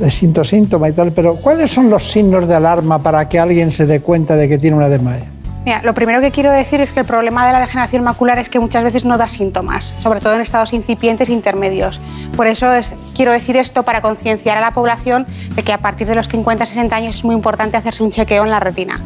distintos 0.00 0.48
síntomas 0.48 0.90
y 0.90 0.92
tal, 0.92 1.12
pero 1.12 1.36
¿cuáles 1.36 1.70
son 1.70 1.90
los 1.90 2.04
signos 2.04 2.48
de 2.48 2.54
alarma 2.54 3.02
para 3.02 3.28
que 3.28 3.38
alguien 3.38 3.70
se 3.70 3.86
dé 3.86 4.00
cuenta 4.00 4.36
de 4.36 4.48
que 4.48 4.58
tiene 4.58 4.76
una 4.76 4.88
desmayo? 4.88 5.33
Lo 5.82 5.94
primero 5.94 6.20
que 6.20 6.30
quiero 6.30 6.52
decir 6.52 6.80
es 6.82 6.92
que 6.92 7.00
el 7.00 7.06
problema 7.06 7.46
de 7.46 7.52
la 7.52 7.60
degeneración 7.60 8.04
macular 8.04 8.38
es 8.38 8.48
que 8.50 8.58
muchas 8.58 8.84
veces 8.84 9.04
no 9.06 9.16
da 9.16 9.28
síntomas, 9.28 9.94
sobre 10.02 10.20
todo 10.20 10.34
en 10.34 10.42
estados 10.42 10.72
incipientes 10.74 11.28
e 11.28 11.32
intermedios. 11.32 12.00
Por 12.36 12.46
eso 12.46 12.70
es- 12.72 12.94
quiero 13.14 13.32
decir 13.32 13.56
esto 13.56 13.82
para 13.82 14.02
concienciar 14.02 14.58
a 14.58 14.60
la 14.60 14.72
población 14.72 15.26
de 15.54 15.62
que 15.62 15.72
a 15.72 15.78
partir 15.78 16.06
de 16.06 16.14
los 16.14 16.28
50-60 16.28 16.92
años 16.96 17.14
es 17.16 17.24
muy 17.24 17.34
importante 17.34 17.76
hacerse 17.78 18.02
un 18.02 18.10
chequeo 18.10 18.44
en 18.44 18.50
la 18.50 18.60
retina. 18.60 19.00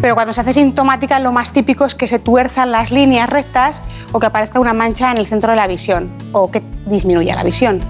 Pero 0.00 0.14
cuando 0.14 0.32
se 0.32 0.40
hace 0.40 0.54
sintomática, 0.54 1.18
lo 1.20 1.32
más 1.32 1.50
típico 1.52 1.84
es 1.84 1.94
que 1.94 2.08
se 2.08 2.18
tuerzan 2.18 2.72
las 2.72 2.90
líneas 2.90 3.28
rectas 3.28 3.82
o 4.12 4.18
que 4.20 4.26
aparezca 4.26 4.58
una 4.58 4.72
mancha 4.72 5.10
en 5.10 5.18
el 5.18 5.26
centro 5.26 5.50
de 5.50 5.56
la 5.56 5.66
visión 5.66 6.08
o 6.32 6.50
que 6.50 6.62
disminuya 6.86 7.34
la 7.36 7.42
visión. 7.44 7.80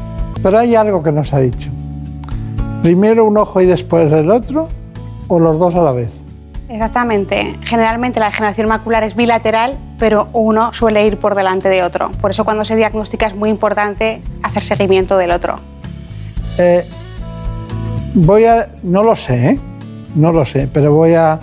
Pero 0.42 0.58
hay 0.58 0.74
algo 0.74 1.00
que 1.02 1.12
nos 1.12 1.32
ha 1.32 1.38
dicho. 1.38 1.70
Primero 2.82 3.24
un 3.24 3.36
ojo 3.38 3.60
y 3.60 3.66
después 3.66 4.10
el 4.12 4.30
otro, 4.32 4.68
o 5.28 5.38
los 5.38 5.60
dos 5.60 5.76
a 5.76 5.82
la 5.82 5.92
vez. 5.92 6.24
Exactamente. 6.70 7.56
Generalmente 7.64 8.20
la 8.20 8.26
degeneración 8.26 8.68
macular 8.68 9.02
es 9.02 9.16
bilateral, 9.16 9.76
pero 9.98 10.28
uno 10.32 10.72
suele 10.72 11.04
ir 11.04 11.16
por 11.18 11.34
delante 11.34 11.68
de 11.68 11.82
otro. 11.82 12.12
Por 12.20 12.30
eso 12.30 12.44
cuando 12.44 12.64
se 12.64 12.76
diagnostica 12.76 13.26
es 13.26 13.34
muy 13.34 13.50
importante 13.50 14.22
hacer 14.44 14.62
seguimiento 14.62 15.16
del 15.16 15.32
otro. 15.32 15.58
Eh, 16.58 16.86
voy 18.14 18.44
a, 18.44 18.68
no 18.84 19.02
lo 19.02 19.16
sé, 19.16 19.50
¿eh? 19.50 19.60
no 20.14 20.32
lo 20.32 20.44
sé, 20.44 20.68
pero 20.72 20.94
voy 20.94 21.14
a. 21.14 21.40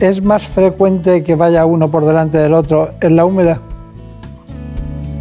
¿Es 0.00 0.22
más 0.22 0.46
frecuente 0.46 1.24
que 1.24 1.34
vaya 1.34 1.64
uno 1.64 1.90
por 1.90 2.04
delante 2.04 2.38
del 2.38 2.54
otro 2.54 2.92
en 3.00 3.16
la 3.16 3.24
húmeda? 3.24 3.60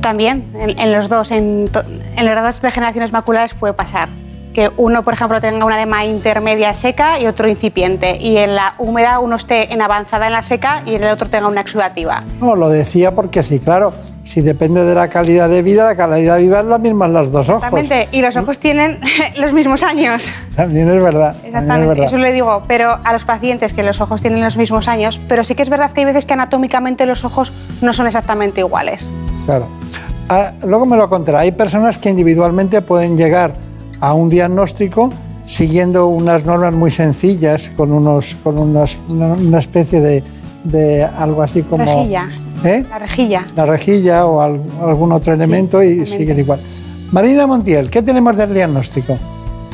También 0.01 0.51
en, 0.53 0.77
en 0.77 0.91
los 0.91 1.09
dos, 1.09 1.31
en, 1.31 1.67
en 2.15 2.25
las 2.25 2.43
dos 2.43 2.61
degeneraciones 2.61 3.11
maculares 3.11 3.55
puede 3.55 3.73
pasar. 3.73 4.07
Que 4.55 4.71
uno, 4.77 5.03
por 5.03 5.13
ejemplo, 5.13 5.41
tenga 5.41 5.65
una 5.65 5.75
edema 5.75 6.05
intermedia 6.05 6.73
seca 6.73 7.19
y 7.19 7.27
otro 7.27 7.49
incipiente. 7.49 8.15
Y 8.21 8.37
en 8.37 8.55
la 8.55 8.75
húmeda 8.77 9.19
uno 9.19 9.35
esté 9.35 9.73
en 9.73 9.81
avanzada 9.81 10.27
en 10.27 10.31
la 10.31 10.41
seca 10.41 10.81
y 10.85 10.95
en 10.95 11.03
el 11.03 11.11
otro 11.11 11.29
tenga 11.29 11.49
una 11.49 11.59
exudativa. 11.59 12.23
No, 12.39 12.55
lo 12.55 12.69
decía 12.69 13.13
porque 13.13 13.43
sí, 13.43 13.59
claro, 13.59 13.93
si 14.23 14.39
depende 14.41 14.85
de 14.85 14.95
la 14.95 15.09
calidad 15.09 15.49
de 15.49 15.61
vida, 15.61 15.83
la 15.83 15.97
calidad 15.97 16.37
de 16.37 16.43
vida 16.43 16.61
es 16.61 16.67
la 16.67 16.77
misma 16.77 17.07
en 17.07 17.13
los 17.13 17.33
dos 17.33 17.49
ojos. 17.49 17.65
Exactamente. 17.65 18.07
Y 18.13 18.21
los 18.21 18.33
ojos 18.37 18.57
tienen 18.57 19.01
los 19.37 19.51
mismos 19.51 19.83
años. 19.83 20.31
También 20.55 20.89
es 20.89 21.03
verdad. 21.03 21.35
es 21.39 21.47
Exactamente, 21.47 21.87
verdad. 21.89 22.05
eso 22.05 22.17
le 22.17 22.31
digo, 22.31 22.63
pero 22.65 22.97
a 23.03 23.11
los 23.11 23.25
pacientes 23.25 23.73
que 23.73 23.83
los 23.83 23.99
ojos 23.99 24.21
tienen 24.21 24.41
los 24.41 24.55
mismos 24.55 24.87
años, 24.87 25.19
pero 25.27 25.43
sí 25.43 25.55
que 25.55 25.63
es 25.63 25.69
verdad 25.69 25.91
que 25.91 25.99
hay 25.99 26.05
veces 26.05 26.25
que 26.25 26.33
anatómicamente 26.33 27.05
los 27.05 27.25
ojos 27.25 27.51
no 27.81 27.91
son 27.91 28.07
exactamente 28.07 28.61
iguales. 28.61 29.11
Claro. 29.45 29.67
Ah, 30.29 30.53
luego 30.65 30.85
me 30.85 30.95
lo 30.95 31.09
contará. 31.09 31.39
Hay 31.39 31.51
personas 31.51 31.99
que 31.99 32.09
individualmente 32.09 32.81
pueden 32.81 33.17
llegar 33.17 33.64
a 33.99 34.13
un 34.13 34.29
diagnóstico 34.29 35.11
siguiendo 35.43 36.07
unas 36.07 36.43
normas 36.45 36.73
muy 36.73 36.91
sencillas, 36.91 37.71
con, 37.77 37.91
unos, 37.91 38.35
con 38.43 38.57
unos- 38.57 38.97
una, 39.07 39.59
especie 39.59 40.01
de, 40.01 40.23
de 40.63 41.03
algo 41.03 41.43
así 41.43 41.61
como... 41.61 41.85
Rejilla. 41.85 42.29
¿Eh? 42.63 42.83
La 42.89 42.97
rejilla. 42.99 43.47
La 43.55 43.65
rejilla 43.67 44.25
o 44.25 44.41
al- 44.41 44.61
algún 44.81 45.11
otro 45.11 45.33
elemento 45.33 45.83
y 45.83 46.05
siguen 46.07 46.39
igual. 46.39 46.61
Marina 47.11 47.45
Montiel, 47.45 47.89
¿qué 47.91 48.01
tenemos 48.01 48.37
del 48.37 48.53
diagnóstico? 48.53 49.17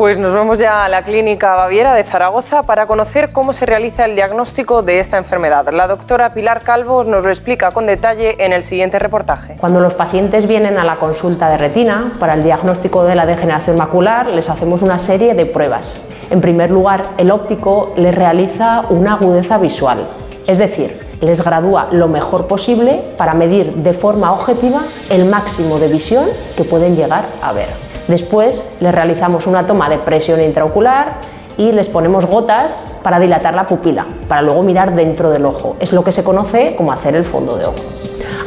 Pues 0.02 0.18
nos 0.18 0.34
vamos 0.34 0.58
ya 0.58 0.84
a 0.84 0.90
la 0.90 1.04
Clínica 1.04 1.54
Baviera 1.54 1.94
de 1.94 2.04
Zaragoza 2.04 2.64
para 2.64 2.88
conocer 2.88 3.32
cómo 3.32 3.54
se 3.54 3.68
realiza 3.68 4.04
el 4.04 4.16
diagnóstico 4.16 4.82
de 4.82 5.00
esta 5.00 5.20
enfermedad. 5.20 5.70
La 5.72 5.86
doctora 5.86 6.34
Pilar 6.34 6.64
Calvo 6.64 7.04
nos 7.04 7.24
lo 7.24 7.30
explica 7.30 7.70
con 7.70 7.86
detalle 7.86 8.44
en 8.44 8.52
el 8.52 8.64
siguiente 8.64 8.98
reportaje. 8.98 9.58
Cuando 9.60 9.80
los 9.80 9.94
pacientes 9.94 10.48
vienen 10.48 10.80
a 10.80 10.86
la 10.86 10.96
consulta 10.96 11.52
de 11.52 11.60
retina 11.60 12.14
para 12.20 12.34
el 12.34 12.42
diagnóstico 12.42 13.04
de 13.04 13.14
la 13.14 13.28
degeneración 13.28 13.78
macular, 13.78 14.26
les 14.26 14.50
hacemos 14.50 14.82
una 14.82 14.98
serie 14.98 15.36
de 15.36 15.46
pruebas. 15.46 16.08
En 16.32 16.42
primer 16.42 16.72
lugar, 16.72 17.04
el 17.20 17.30
óptico 17.30 17.94
les 17.96 18.16
realiza 18.16 18.86
una 18.90 19.14
agudeza 19.14 19.60
visual, 19.60 20.08
es 20.48 20.58
decir, 20.58 21.12
les 21.22 21.44
gradúa 21.44 21.90
lo 21.92 22.08
mejor 22.08 22.48
posible 22.48 23.04
para 23.18 23.36
medir 23.36 23.72
de 23.76 23.94
forma 23.94 24.32
objetiva 24.32 24.82
el 25.12 25.26
máximo 25.26 25.78
de 25.78 25.90
visión 25.90 26.26
que 26.58 26.64
pueden 26.64 26.96
llegar 26.96 27.26
a 27.44 27.54
ver. 27.54 27.91
Después 28.08 28.78
les 28.80 28.94
realizamos 28.94 29.48
una 29.48 29.68
toma 29.68 29.90
de 29.90 29.98
presión 30.00 30.42
intraocular 30.42 31.16
y 31.58 31.72
les 31.72 31.90
ponemos 31.90 32.26
gotas 32.26 33.00
para 33.04 33.20
dilatar 33.20 33.54
la 33.54 33.68
pupila, 33.68 34.06
para 34.28 34.42
luego 34.42 34.64
mirar 34.64 34.96
dentro 34.96 35.30
del 35.30 35.46
ojo. 35.46 35.76
Es 35.80 35.94
lo 35.94 36.04
que 36.04 36.12
se 36.12 36.24
conoce 36.24 36.76
como 36.76 36.92
hacer 36.92 37.16
el 37.16 37.24
fondo 37.24 37.58
de 37.58 37.66
ojo. 37.66 37.84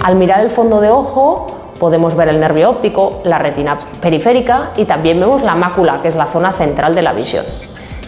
Al 0.03 0.17
mirar 0.17 0.41
el 0.41 0.51
fondo 0.51 0.81
de 0.81 0.91
ojo 0.91 1.47
podemos 1.79 2.17
ver 2.17 2.29
el 2.29 2.41
nervio 2.41 2.71
óptico, 2.71 3.21
la 3.25 3.39
retina 3.39 3.79
periférica 4.01 4.71
y 4.77 4.85
también 4.85 5.21
vemos 5.21 5.43
la 5.43 5.55
mácula, 5.55 6.01
que 6.03 6.09
es 6.09 6.17
la 6.17 6.27
zona 6.27 6.53
central 6.53 6.95
de 6.95 7.03
la 7.03 7.13
visión. 7.13 7.45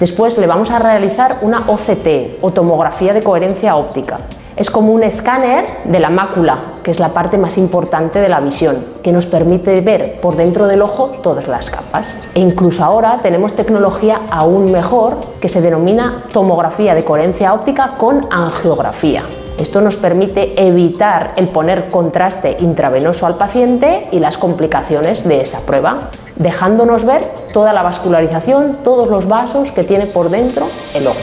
Después 0.01 0.37
le 0.39 0.47
vamos 0.47 0.71
a 0.71 0.79
realizar 0.79 1.39
una 1.41 1.61
OCT 1.67 2.43
o 2.43 2.51
tomografía 2.53 3.15
de 3.15 3.23
coherencia 3.23 3.77
óptica. 3.77 4.19
Es 4.57 4.71
como 4.71 4.93
un 4.93 5.03
escáner 5.03 5.67
de 5.85 6.01
la 6.01 6.09
mácula, 6.09 6.57
que 6.83 6.91
es 6.91 6.99
la 6.99 7.11
parte 7.11 7.37
más 7.37 7.59
importante 7.59 8.23
de 8.23 8.31
la 8.31 8.41
visión, 8.41 8.83
que 9.03 9.13
nos 9.13 9.27
permite 9.27 9.83
ver 9.83 10.17
por 10.23 10.35
dentro 10.35 10.67
del 10.67 10.81
ojo 10.81 11.09
todas 11.23 11.47
las 11.47 11.69
capas. 11.69 12.17
E 12.35 12.41
incluso 12.41 12.83
ahora 12.83 13.21
tenemos 13.23 13.53
tecnología 13.53 14.23
aún 14.31 14.73
mejor 14.73 15.19
que 15.43 15.51
se 15.51 15.61
denomina 15.61 16.25
tomografía 16.33 16.95
de 16.95 17.05
coherencia 17.05 17.53
óptica 17.53 17.93
con 17.99 18.27
angiografía. 18.31 19.25
Esto 19.59 19.83
nos 19.83 19.97
permite 19.97 20.55
evitar 20.67 21.35
el 21.37 21.49
poner 21.49 21.91
contraste 21.91 22.57
intravenoso 22.61 23.27
al 23.27 23.37
paciente 23.37 24.09
y 24.11 24.21
las 24.21 24.39
complicaciones 24.39 25.29
de 25.29 25.43
esa 25.43 25.67
prueba, 25.67 26.09
dejándonos 26.37 27.05
ver 27.05 27.23
toda 27.53 27.75
la 27.75 27.83
vascularización, 27.83 28.79
todos 28.83 29.09
los 29.09 29.29
vasos 29.29 29.71
que 29.73 29.85
tiene 29.85 30.07
por 30.07 30.31
dentro 30.31 30.67
el 30.95 31.09
ojo. 31.09 31.21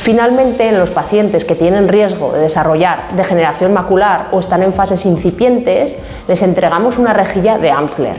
Finalmente, 0.00 0.66
en 0.66 0.78
los 0.78 0.90
pacientes 0.90 1.44
que 1.44 1.54
tienen 1.54 1.86
riesgo 1.86 2.32
de 2.32 2.40
desarrollar 2.40 3.08
degeneración 3.12 3.74
macular 3.74 4.28
o 4.32 4.40
están 4.40 4.62
en 4.62 4.72
fases 4.72 5.04
incipientes, 5.04 5.98
les 6.26 6.40
entregamos 6.40 6.96
una 6.96 7.12
rejilla 7.12 7.58
de 7.58 7.70
Amsler. 7.70 8.16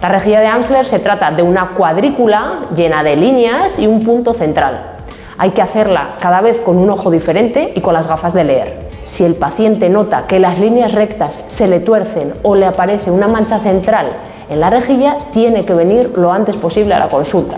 La 0.00 0.08
rejilla 0.08 0.38
de 0.38 0.46
Amsler 0.46 0.86
se 0.86 1.00
trata 1.00 1.32
de 1.32 1.42
una 1.42 1.70
cuadrícula 1.70 2.60
llena 2.76 3.02
de 3.02 3.16
líneas 3.16 3.80
y 3.80 3.88
un 3.88 4.04
punto 4.04 4.32
central. 4.34 4.82
Hay 5.36 5.50
que 5.50 5.60
hacerla 5.60 6.14
cada 6.20 6.42
vez 6.42 6.60
con 6.60 6.78
un 6.78 6.88
ojo 6.90 7.10
diferente 7.10 7.72
y 7.74 7.80
con 7.80 7.92
las 7.92 8.06
gafas 8.06 8.32
de 8.32 8.44
leer. 8.44 8.88
Si 9.04 9.24
el 9.24 9.34
paciente 9.34 9.88
nota 9.88 10.28
que 10.28 10.38
las 10.38 10.60
líneas 10.60 10.92
rectas 10.92 11.34
se 11.34 11.66
le 11.66 11.80
tuercen 11.80 12.34
o 12.44 12.54
le 12.54 12.66
aparece 12.66 13.10
una 13.10 13.26
mancha 13.26 13.58
central 13.58 14.10
en 14.48 14.60
la 14.60 14.70
rejilla, 14.70 15.16
tiene 15.32 15.64
que 15.64 15.74
venir 15.74 16.12
lo 16.16 16.30
antes 16.32 16.54
posible 16.54 16.94
a 16.94 17.00
la 17.00 17.08
consulta. 17.08 17.56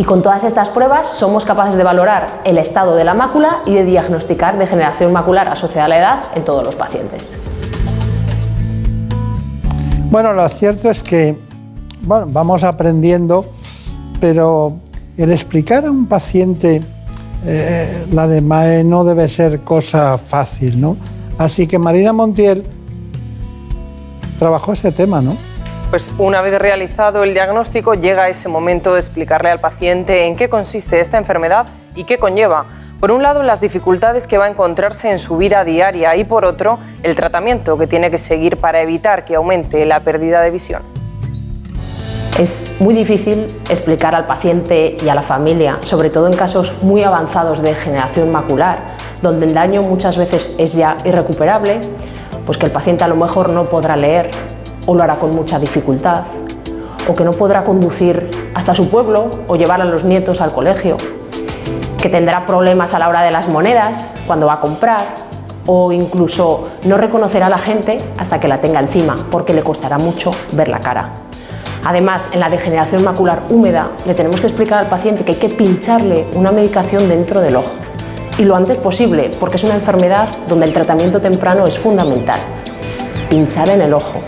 Y 0.00 0.04
con 0.04 0.22
todas 0.22 0.44
estas 0.44 0.70
pruebas 0.70 1.10
somos 1.10 1.44
capaces 1.44 1.76
de 1.76 1.84
valorar 1.84 2.40
el 2.44 2.56
estado 2.56 2.96
de 2.96 3.04
la 3.04 3.12
mácula 3.12 3.60
y 3.66 3.74
de 3.74 3.84
diagnosticar 3.84 4.56
degeneración 4.56 5.12
macular 5.12 5.46
asociada 5.50 5.84
a 5.84 5.88
la 5.88 5.98
edad 5.98 6.18
en 6.34 6.42
todos 6.42 6.64
los 6.64 6.74
pacientes. 6.74 7.22
Bueno, 10.10 10.32
lo 10.32 10.48
cierto 10.48 10.88
es 10.88 11.02
que 11.02 11.36
vamos 12.00 12.64
aprendiendo, 12.64 13.44
pero 14.18 14.78
el 15.18 15.32
explicar 15.32 15.84
a 15.84 15.90
un 15.90 16.06
paciente 16.06 16.82
eh, 17.44 18.06
la 18.10 18.26
de 18.26 18.82
no 18.82 19.04
debe 19.04 19.28
ser 19.28 19.60
cosa 19.60 20.16
fácil, 20.16 20.80
¿no? 20.80 20.96
Así 21.36 21.66
que 21.66 21.78
Marina 21.78 22.14
Montiel 22.14 22.64
trabajó 24.38 24.72
este 24.72 24.92
tema, 24.92 25.20
¿no? 25.20 25.49
Pues 25.90 26.12
una 26.18 26.40
vez 26.40 26.56
realizado 26.56 27.24
el 27.24 27.34
diagnóstico 27.34 27.94
llega 27.94 28.28
ese 28.28 28.48
momento 28.48 28.94
de 28.94 29.00
explicarle 29.00 29.50
al 29.50 29.58
paciente 29.58 30.24
en 30.26 30.36
qué 30.36 30.48
consiste 30.48 31.00
esta 31.00 31.18
enfermedad 31.18 31.66
y 31.96 32.04
qué 32.04 32.16
conlleva. 32.16 32.64
Por 33.00 33.10
un 33.10 33.24
lado, 33.24 33.42
las 33.42 33.60
dificultades 33.60 34.28
que 34.28 34.38
va 34.38 34.44
a 34.44 34.48
encontrarse 34.48 35.10
en 35.10 35.18
su 35.18 35.36
vida 35.36 35.64
diaria 35.64 36.14
y 36.14 36.22
por 36.22 36.44
otro, 36.44 36.78
el 37.02 37.16
tratamiento 37.16 37.76
que 37.76 37.88
tiene 37.88 38.08
que 38.08 38.18
seguir 38.18 38.58
para 38.58 38.80
evitar 38.82 39.24
que 39.24 39.34
aumente 39.34 39.84
la 39.84 39.98
pérdida 39.98 40.42
de 40.42 40.52
visión. 40.52 40.82
Es 42.38 42.76
muy 42.78 42.94
difícil 42.94 43.48
explicar 43.68 44.14
al 44.14 44.28
paciente 44.28 44.96
y 45.02 45.08
a 45.08 45.16
la 45.16 45.22
familia, 45.22 45.78
sobre 45.80 46.08
todo 46.08 46.28
en 46.28 46.36
casos 46.36 46.72
muy 46.82 47.02
avanzados 47.02 47.62
de 47.62 47.70
degeneración 47.70 48.30
macular, 48.30 48.92
donde 49.22 49.46
el 49.46 49.54
daño 49.54 49.82
muchas 49.82 50.16
veces 50.16 50.54
es 50.56 50.74
ya 50.74 50.98
irrecuperable, 51.04 51.80
pues 52.46 52.58
que 52.58 52.66
el 52.66 52.72
paciente 52.72 53.02
a 53.02 53.08
lo 53.08 53.16
mejor 53.16 53.48
no 53.48 53.64
podrá 53.64 53.96
leer 53.96 54.30
o 54.86 54.94
lo 54.94 55.02
hará 55.02 55.16
con 55.16 55.34
mucha 55.34 55.58
dificultad, 55.58 56.24
o 57.08 57.14
que 57.14 57.24
no 57.24 57.32
podrá 57.32 57.64
conducir 57.64 58.30
hasta 58.54 58.74
su 58.74 58.88
pueblo 58.88 59.30
o 59.48 59.56
llevar 59.56 59.80
a 59.80 59.84
los 59.84 60.04
nietos 60.04 60.40
al 60.40 60.52
colegio, 60.52 60.96
que 62.00 62.08
tendrá 62.08 62.46
problemas 62.46 62.94
a 62.94 62.98
la 62.98 63.08
hora 63.08 63.22
de 63.22 63.30
las 63.30 63.48
monedas 63.48 64.14
cuando 64.26 64.46
va 64.46 64.54
a 64.54 64.60
comprar 64.60 65.30
o 65.66 65.92
incluso 65.92 66.68
no 66.84 66.96
reconocerá 66.96 67.46
a 67.46 67.50
la 67.50 67.58
gente 67.58 67.98
hasta 68.16 68.40
que 68.40 68.48
la 68.48 68.60
tenga 68.60 68.80
encima 68.80 69.16
porque 69.30 69.52
le 69.52 69.62
costará 69.62 69.98
mucho 69.98 70.32
ver 70.52 70.68
la 70.68 70.80
cara. 70.80 71.10
Además, 71.84 72.30
en 72.32 72.40
la 72.40 72.48
degeneración 72.48 73.04
macular 73.04 73.42
húmeda 73.50 73.88
le 74.06 74.14
tenemos 74.14 74.40
que 74.40 74.46
explicar 74.46 74.78
al 74.78 74.86
paciente 74.86 75.24
que 75.24 75.32
hay 75.32 75.38
que 75.38 75.48
pincharle 75.48 76.26
una 76.34 76.52
medicación 76.52 77.08
dentro 77.08 77.40
del 77.40 77.56
ojo 77.56 77.70
y 78.38 78.44
lo 78.44 78.56
antes 78.56 78.78
posible 78.78 79.30
porque 79.38 79.56
es 79.56 79.64
una 79.64 79.74
enfermedad 79.74 80.28
donde 80.48 80.66
el 80.66 80.72
tratamiento 80.72 81.20
temprano 81.20 81.66
es 81.66 81.78
fundamental. 81.78 82.40
Pinchar 83.28 83.68
en 83.68 83.82
el 83.82 83.94
ojo. 83.94 84.20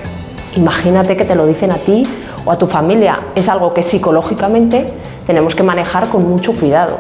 Imagínate 0.57 1.17
que 1.17 1.25
te 1.25 1.35
lo 1.35 1.47
dicen 1.47 1.73
a 1.73 1.77
ti 1.77 2.03
o 2.45 2.53
a 2.53 2.59
tu 2.59 2.67
familia. 2.67 3.19
Es 3.35 3.49
algo 3.49 3.73
que 3.73 3.83
psicológicamente 3.83 4.87
tenemos 5.27 5.55
que 5.55 5.63
manejar 5.63 6.09
con 6.09 6.29
mucho 6.29 6.53
cuidado 6.53 6.99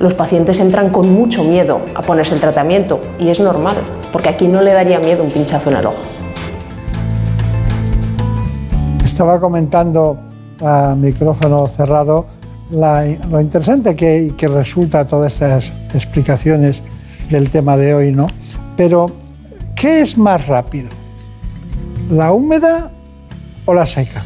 los 0.00 0.14
pacientes 0.14 0.58
entran 0.58 0.90
con 0.90 1.12
mucho 1.12 1.44
miedo 1.44 1.80
a 1.94 2.02
ponerse 2.02 2.34
el 2.34 2.40
tratamiento 2.40 3.00
y 3.18 3.28
es 3.28 3.40
normal, 3.40 3.76
porque 4.12 4.28
aquí 4.28 4.48
no 4.48 4.60
le 4.60 4.72
daría 4.72 4.98
miedo 4.98 5.22
un 5.22 5.30
pinchazo 5.30 5.70
en 5.70 5.76
el 5.76 5.86
ojo. 5.86 5.96
Estaba 9.04 9.40
comentando 9.40 10.18
a 10.60 10.94
micrófono 10.96 11.68
cerrado 11.68 12.26
lo 12.70 13.40
interesante 13.40 13.94
que, 13.94 14.34
que 14.36 14.48
resulta 14.48 15.06
todas 15.06 15.34
estas 15.34 15.72
explicaciones 15.94 16.82
del 17.30 17.48
tema 17.48 17.76
de 17.76 17.94
hoy, 17.94 18.10
¿no? 18.10 18.26
Pero, 18.76 19.06
¿qué 19.76 20.00
es 20.00 20.18
más 20.18 20.46
rápido? 20.48 20.88
¿La 22.10 22.32
húmeda 22.32 22.90
o 23.64 23.72
la 23.72 23.86
seca? 23.86 24.22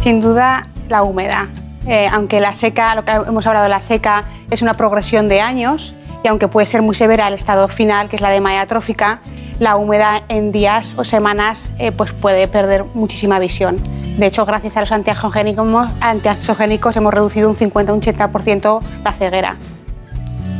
Sin 0.00 0.20
duda, 0.20 0.68
la 0.88 1.02
húmeda. 1.02 1.48
Eh, 1.86 2.08
aunque 2.12 2.40
la 2.40 2.54
seca, 2.54 2.94
lo 2.94 3.04
que 3.04 3.12
hemos 3.12 3.46
hablado 3.46 3.64
de 3.64 3.70
la 3.70 3.82
seca, 3.82 4.24
es 4.50 4.62
una 4.62 4.74
progresión 4.74 5.28
de 5.28 5.40
años 5.40 5.94
y 6.22 6.28
aunque 6.28 6.46
puede 6.48 6.66
ser 6.66 6.82
muy 6.82 6.94
severa 6.94 7.26
el 7.28 7.34
estado 7.34 7.68
final, 7.68 8.08
que 8.08 8.16
es 8.16 8.22
la 8.22 8.30
de 8.30 8.40
atrófica, 8.56 9.20
la 9.58 9.76
humedad 9.76 10.22
en 10.28 10.52
días 10.52 10.94
o 10.96 11.04
semanas 11.04 11.70
eh, 11.78 11.92
pues 11.92 12.12
puede 12.12 12.48
perder 12.48 12.84
muchísima 12.94 13.38
visión. 13.38 13.76
De 14.18 14.26
hecho, 14.26 14.46
gracias 14.46 14.76
a 14.76 14.80
los 14.80 14.92
antiangiogénicos, 14.92 16.96
hemos 16.96 17.14
reducido 17.14 17.48
un 17.48 17.56
50-80% 17.56 18.80
la 19.04 19.12
ceguera. 19.12 19.56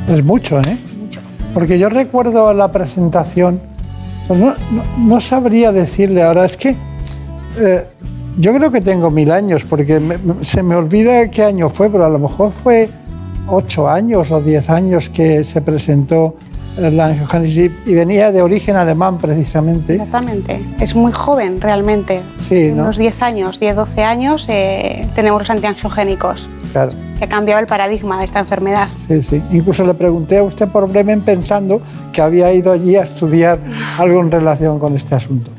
Es 0.09 0.25
mucho, 0.25 0.61
¿eh? 0.61 0.78
Mucho. 0.99 1.21
Porque 1.54 1.78
yo 1.78 1.90
recuerdo 1.90 2.52
la 2.54 2.73
presentación, 2.73 3.61
pues 4.30 4.54
no, 4.96 5.20
sabría 5.20 5.72
decirle 5.72 6.22
ahora, 6.22 6.44
es 6.44 6.56
que 6.56 6.76
eh, 7.58 7.82
yo 8.38 8.54
creo 8.54 8.70
que 8.70 8.80
tengo 8.80 9.10
mil 9.10 9.32
años, 9.32 9.64
porque 9.64 10.00
se 10.38 10.62
me 10.62 10.76
olvida 10.76 11.28
qué 11.28 11.42
año 11.42 11.68
fue, 11.68 11.90
pero 11.90 12.04
a 12.04 12.08
lo 12.08 12.20
mejor 12.20 12.52
fue 12.52 12.88
ocho 13.49 13.88
años 13.88 14.30
o 14.30 14.40
diez 14.40 14.70
años 14.70 15.08
que 15.08 15.42
se 15.42 15.60
presentó 15.62 16.37
la 16.76 17.06
angiogénesis 17.06 17.72
y 17.84 17.94
venía 17.94 18.30
de 18.30 18.40
origen 18.40 18.76
alemán 18.76 19.18
precisamente. 19.18 19.94
Exactamente, 19.94 20.64
es 20.78 20.94
muy 20.94 21.10
joven 21.10 21.60
realmente. 21.60 22.22
Sí, 22.38 22.70
¿no? 22.72 22.84
Unos 22.84 22.99
10 22.99 23.22
años, 23.22 23.58
10, 23.58 23.75
12 23.75 24.04
años 24.04 24.47
eh, 24.49 25.08
tenemos 25.16 25.40
los 25.40 25.50
antiangiogénicos. 25.50 26.49
Claro. 26.73 26.93
Que 27.19 27.25
ha 27.25 27.28
cambiado 27.28 27.61
el 27.61 27.67
paradigma 27.67 28.19
de 28.19 28.25
esta 28.25 28.41
enfermedad. 28.41 28.89
Sí, 29.09 29.23
sí. 29.23 29.43
Incluso 29.50 29.85
le 29.85 29.95
pregunté 29.95 30.39
a 30.39 30.43
usted 30.43 30.69
por 30.69 30.89
Bremen 30.89 31.21
pensando 31.23 31.80
que 32.13 32.23
había 32.23 32.52
ido 32.52 32.73
allí 32.73 32.97
a 32.97 33.02
estudiar 33.02 33.59
algo 33.99 34.21
en 34.21 34.30
relación 34.30 34.78
con 34.78 34.95
este 34.95 35.15
asunto. 35.15 35.50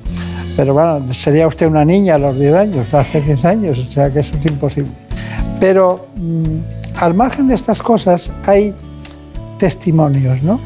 Pero 0.56 0.74
bueno, 0.74 1.08
sería 1.08 1.48
usted 1.48 1.68
una 1.68 1.86
niña 1.86 2.16
a 2.16 2.18
los 2.18 2.38
10 2.38 2.54
años, 2.54 2.94
hace 2.94 3.22
10 3.22 3.46
años, 3.46 3.80
o 3.80 3.92
sea 3.92 4.12
que 4.12 4.20
eso 4.20 4.36
es 4.38 4.46
imposible. 4.46 4.92
Pero 5.60 6.08
mm, 6.16 7.02
al 7.02 7.14
margen 7.14 7.48
de 7.48 7.56
estas 7.56 7.82
cosas 7.82 8.32
hay 8.46 8.74
testimonios, 9.58 10.44
¿no? 10.44 10.60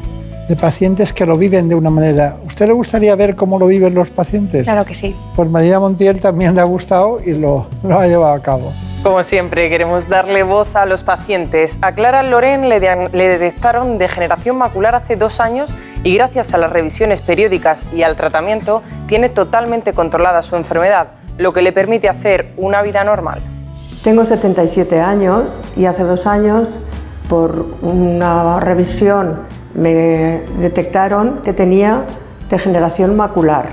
De 0.48 0.56
pacientes 0.56 1.12
que 1.12 1.26
lo 1.26 1.36
viven 1.36 1.68
de 1.68 1.74
una 1.74 1.90
manera. 1.90 2.36
¿Usted 2.46 2.68
le 2.68 2.72
gustaría 2.72 3.16
ver 3.16 3.34
cómo 3.34 3.58
lo 3.58 3.66
viven 3.66 3.94
los 3.94 4.10
pacientes? 4.10 4.64
Claro 4.64 4.84
que 4.84 4.94
sí. 4.94 5.14
Pues 5.34 5.50
María 5.50 5.80
Montiel 5.80 6.20
también 6.20 6.54
le 6.54 6.60
ha 6.60 6.64
gustado 6.64 7.20
y 7.24 7.32
lo, 7.32 7.66
lo 7.82 7.98
ha 7.98 8.06
llevado 8.06 8.34
a 8.34 8.40
cabo. 8.40 8.72
Como 9.06 9.22
siempre, 9.22 9.70
queremos 9.70 10.08
darle 10.08 10.42
voz 10.42 10.74
a 10.74 10.84
los 10.84 11.04
pacientes. 11.04 11.78
A 11.80 11.92
Clara 11.92 12.24
Loren 12.24 12.68
le, 12.68 12.80
le, 12.80 13.28
detectaron 13.28 13.98
degeneración 13.98 14.56
macular 14.56 14.96
hace 14.96 15.14
dos 15.14 15.38
años 15.38 15.76
y 16.02 16.14
gracias 16.14 16.54
a 16.54 16.58
las 16.58 16.72
revisiones 16.72 17.20
periódicas 17.20 17.84
y 17.94 18.02
al 18.02 18.16
tratamiento 18.16 18.82
tiene 19.06 19.28
totalmente 19.28 19.92
controlada 19.92 20.42
su 20.42 20.56
enfermedad, 20.56 21.08
lo 21.38 21.52
que 21.52 21.62
le 21.62 21.70
permite 21.70 22.08
hacer 22.08 22.52
una 22.56 22.82
vida 22.82 23.04
normal. 23.04 23.40
Tengo 24.02 24.24
77 24.24 25.00
años 25.00 25.60
y 25.76 25.84
hace 25.84 26.02
dos 26.02 26.26
años 26.26 26.80
por 27.28 27.64
una 27.82 28.58
revisión 28.58 29.40
me 29.76 30.42
detectaron 30.58 31.40
que 31.44 31.52
tenía 31.52 32.06
degeneración 32.48 33.16
macular, 33.16 33.68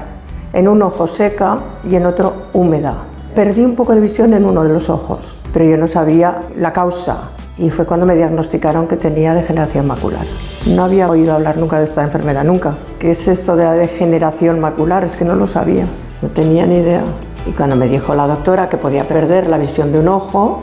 en 0.51 0.67
un 0.67 0.81
ojo 0.81 1.07
seca 1.07 1.59
y 1.89 1.95
en 1.95 2.05
otro 2.05 2.47
húmeda. 2.53 3.05
Perdí 3.33 3.63
un 3.63 3.75
poco 3.75 3.95
de 3.95 4.01
visión 4.01 4.33
en 4.33 4.45
uno 4.45 4.63
de 4.63 4.69
los 4.69 4.89
ojos, 4.89 5.39
pero 5.53 5.65
yo 5.65 5.77
no 5.77 5.87
sabía 5.87 6.43
la 6.55 6.73
causa 6.73 7.29
y 7.57 7.69
fue 7.69 7.85
cuando 7.85 8.05
me 8.05 8.15
diagnosticaron 8.15 8.87
que 8.87 8.97
tenía 8.97 9.33
degeneración 9.33 9.87
macular. 9.87 10.25
No 10.67 10.83
había 10.83 11.09
oído 11.09 11.33
hablar 11.33 11.57
nunca 11.57 11.77
de 11.77 11.85
esta 11.85 12.03
enfermedad, 12.03 12.43
nunca. 12.43 12.75
¿Qué 12.99 13.11
es 13.11 13.27
esto 13.27 13.55
de 13.55 13.63
la 13.63 13.73
degeneración 13.73 14.59
macular? 14.59 15.03
Es 15.03 15.17
que 15.17 15.25
no 15.25 15.35
lo 15.35 15.47
sabía, 15.47 15.85
no 16.21 16.29
tenía 16.29 16.65
ni 16.65 16.77
idea. 16.77 17.03
Y 17.47 17.51
cuando 17.51 17.75
me 17.75 17.87
dijo 17.87 18.13
la 18.13 18.27
doctora 18.27 18.69
que 18.69 18.77
podía 18.77 19.07
perder 19.07 19.47
la 19.47 19.57
visión 19.57 19.91
de 19.91 19.99
un 19.99 20.07
ojo, 20.09 20.61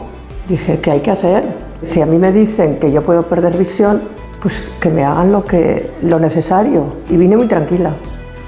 dije, 0.48 0.80
¿qué 0.80 0.90
hay 0.90 1.00
que 1.00 1.10
hacer? 1.10 1.56
Si 1.82 2.02
a 2.02 2.06
mí 2.06 2.18
me 2.18 2.32
dicen 2.32 2.78
que 2.78 2.92
yo 2.92 3.02
puedo 3.02 3.22
perder 3.24 3.56
visión, 3.56 4.02
pues 4.40 4.72
que 4.80 4.90
me 4.90 5.04
hagan 5.04 5.32
lo, 5.32 5.44
que, 5.44 5.90
lo 6.02 6.18
necesario. 6.18 6.86
Y 7.08 7.16
vine 7.16 7.36
muy 7.36 7.46
tranquila. 7.46 7.92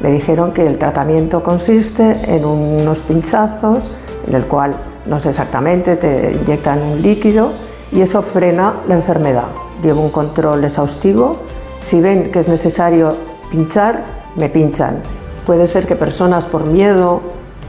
Me 0.00 0.10
dijeron 0.10 0.52
que 0.52 0.66
el 0.66 0.78
tratamiento 0.78 1.42
consiste 1.42 2.16
en 2.34 2.44
unos 2.44 3.02
pinchazos 3.02 3.92
en 4.26 4.34
el 4.34 4.46
cual 4.46 4.76
no 5.06 5.18
sé 5.18 5.30
exactamente, 5.30 5.96
te 5.96 6.32
inyectan 6.32 6.80
un 6.80 7.02
líquido 7.02 7.50
y 7.90 8.00
eso 8.00 8.22
frena 8.22 8.74
la 8.86 8.94
enfermedad. 8.94 9.48
Llevo 9.82 10.00
un 10.00 10.10
control 10.10 10.64
exhaustivo. 10.64 11.36
Si 11.80 12.00
ven 12.00 12.30
que 12.30 12.38
es 12.38 12.48
necesario 12.48 13.16
pinchar, 13.50 14.04
me 14.36 14.48
pinchan. 14.48 15.02
Puede 15.44 15.66
ser 15.66 15.86
que 15.86 15.96
personas 15.96 16.46
por 16.46 16.64
miedo 16.64 17.20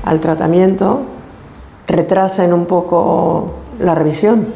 al 0.05 0.19
tratamiento 0.19 1.01
retrasen 1.87 2.53
un 2.53 2.65
poco 2.65 3.53
la 3.79 3.95
revisión, 3.95 4.47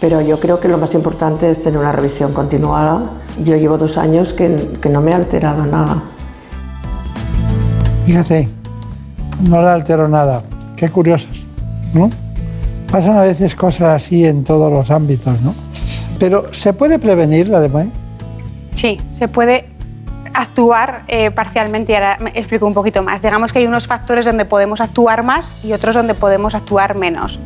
pero 0.00 0.20
yo 0.20 0.40
creo 0.40 0.58
que 0.58 0.68
lo 0.68 0.78
más 0.78 0.94
importante 0.94 1.50
es 1.50 1.62
tener 1.62 1.78
una 1.78 1.92
revisión 1.92 2.32
continuada. 2.32 3.02
Yo 3.44 3.56
llevo 3.56 3.76
dos 3.76 3.98
años 3.98 4.32
que, 4.32 4.72
que 4.80 4.88
no 4.88 5.02
me 5.02 5.12
ha 5.12 5.16
alterado 5.16 5.66
nada. 5.66 6.02
Fíjate, 8.06 8.48
no 9.42 9.62
le 9.62 9.68
alteró 9.68 10.08
nada. 10.08 10.42
Qué 10.76 10.88
curiosas, 10.88 11.44
¿no? 11.92 12.10
Pasan 12.90 13.16
a 13.18 13.22
veces 13.22 13.54
cosas 13.54 13.96
así 13.96 14.26
en 14.26 14.42
todos 14.42 14.72
los 14.72 14.90
ámbitos, 14.90 15.40
¿no? 15.42 15.54
Pero 16.18 16.52
¿se 16.52 16.72
puede 16.72 16.98
prevenir 16.98 17.48
la 17.48 17.60
DMAE? 17.60 17.88
Sí, 18.72 18.98
se 19.12 19.28
puede 19.28 19.68
actuar 20.32 21.04
eh, 21.08 21.30
parcialmente 21.30 21.92
y 21.92 21.94
ahora 21.94 22.18
me 22.20 22.30
explico 22.30 22.66
un 22.66 22.74
poquito 22.74 23.02
más. 23.02 23.22
Digamos 23.22 23.52
que 23.52 23.60
hay 23.60 23.66
unos 23.66 23.86
factores 23.86 24.24
donde 24.24 24.44
podemos 24.44 24.80
actuar 24.80 25.22
más 25.22 25.52
y 25.62 25.72
otros 25.72 25.94
donde 25.94 26.14
podemos 26.14 26.54
actuar 26.54 26.94
menos. 26.94 27.38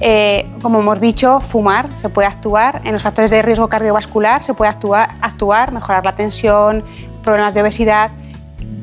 Eh, 0.00 0.46
como 0.62 0.80
hemos 0.80 1.00
dicho, 1.00 1.40
fumar 1.40 1.88
se 2.00 2.08
puede 2.08 2.26
actuar, 2.26 2.80
en 2.84 2.92
los 2.92 3.02
factores 3.02 3.30
de 3.30 3.42
riesgo 3.42 3.68
cardiovascular 3.68 4.42
se 4.42 4.54
puede 4.54 4.70
actuar, 4.70 5.10
actuar 5.20 5.72
mejorar 5.72 6.04
la 6.04 6.14
tensión, 6.14 6.84
problemas 7.22 7.52
de 7.52 7.60
obesidad, 7.60 8.10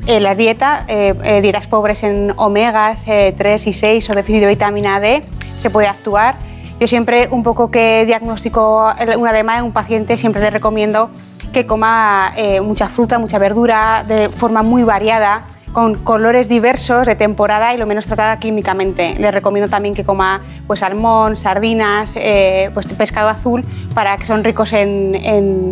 eh, 0.08 0.22
la 0.22 0.36
dieta, 0.36 0.86
eh, 0.88 1.14
eh, 1.22 1.42
dietas 1.42 1.68
pobres 1.68 2.02
en 2.04 2.32
omegas 2.38 3.04
3 3.04 3.68
y 3.68 3.74
6 3.74 4.10
o 4.10 4.16
déficit 4.16 4.40
de 4.40 4.48
vitamina 4.48 5.02
D, 5.02 5.22
se 5.58 5.70
puede 5.70 5.88
actuar. 5.88 6.38
Yo 6.80 6.88
siempre, 6.88 7.28
un 7.30 7.44
poco 7.44 7.70
que 7.72 8.06
diagnostico 8.06 8.90
una 9.18 9.32
edema 9.32 9.58
en 9.58 9.66
un 9.66 9.74
paciente, 9.74 10.16
siempre 10.16 10.42
le 10.42 10.50
recomiendo 10.50 11.10
que 11.52 11.66
coma 11.66 12.32
mucha 12.62 12.88
fruta, 12.88 13.20
mucha 13.20 13.38
verdura, 13.38 14.06
de 14.08 14.30
forma 14.30 14.62
muy 14.64 14.84
variada, 14.84 15.42
con 15.74 15.96
colores 15.96 16.48
diversos 16.48 17.06
de 17.06 17.16
temporada 17.16 17.74
y 17.74 17.78
lo 17.78 17.86
menos 17.86 18.08
tratada 18.08 18.40
químicamente. 18.40 19.16
Les 19.20 19.34
recomiendo 19.34 19.70
también 19.70 19.94
que 19.94 20.04
coma 20.04 20.42
pues, 20.66 20.80
salmón, 20.80 21.38
sardinas, 21.38 22.18
pues, 22.74 22.88
pescado 22.98 23.30
azul, 23.30 23.64
para 23.94 24.18
que 24.18 24.26
son 24.26 24.44
ricos 24.44 24.74
en, 24.74 25.16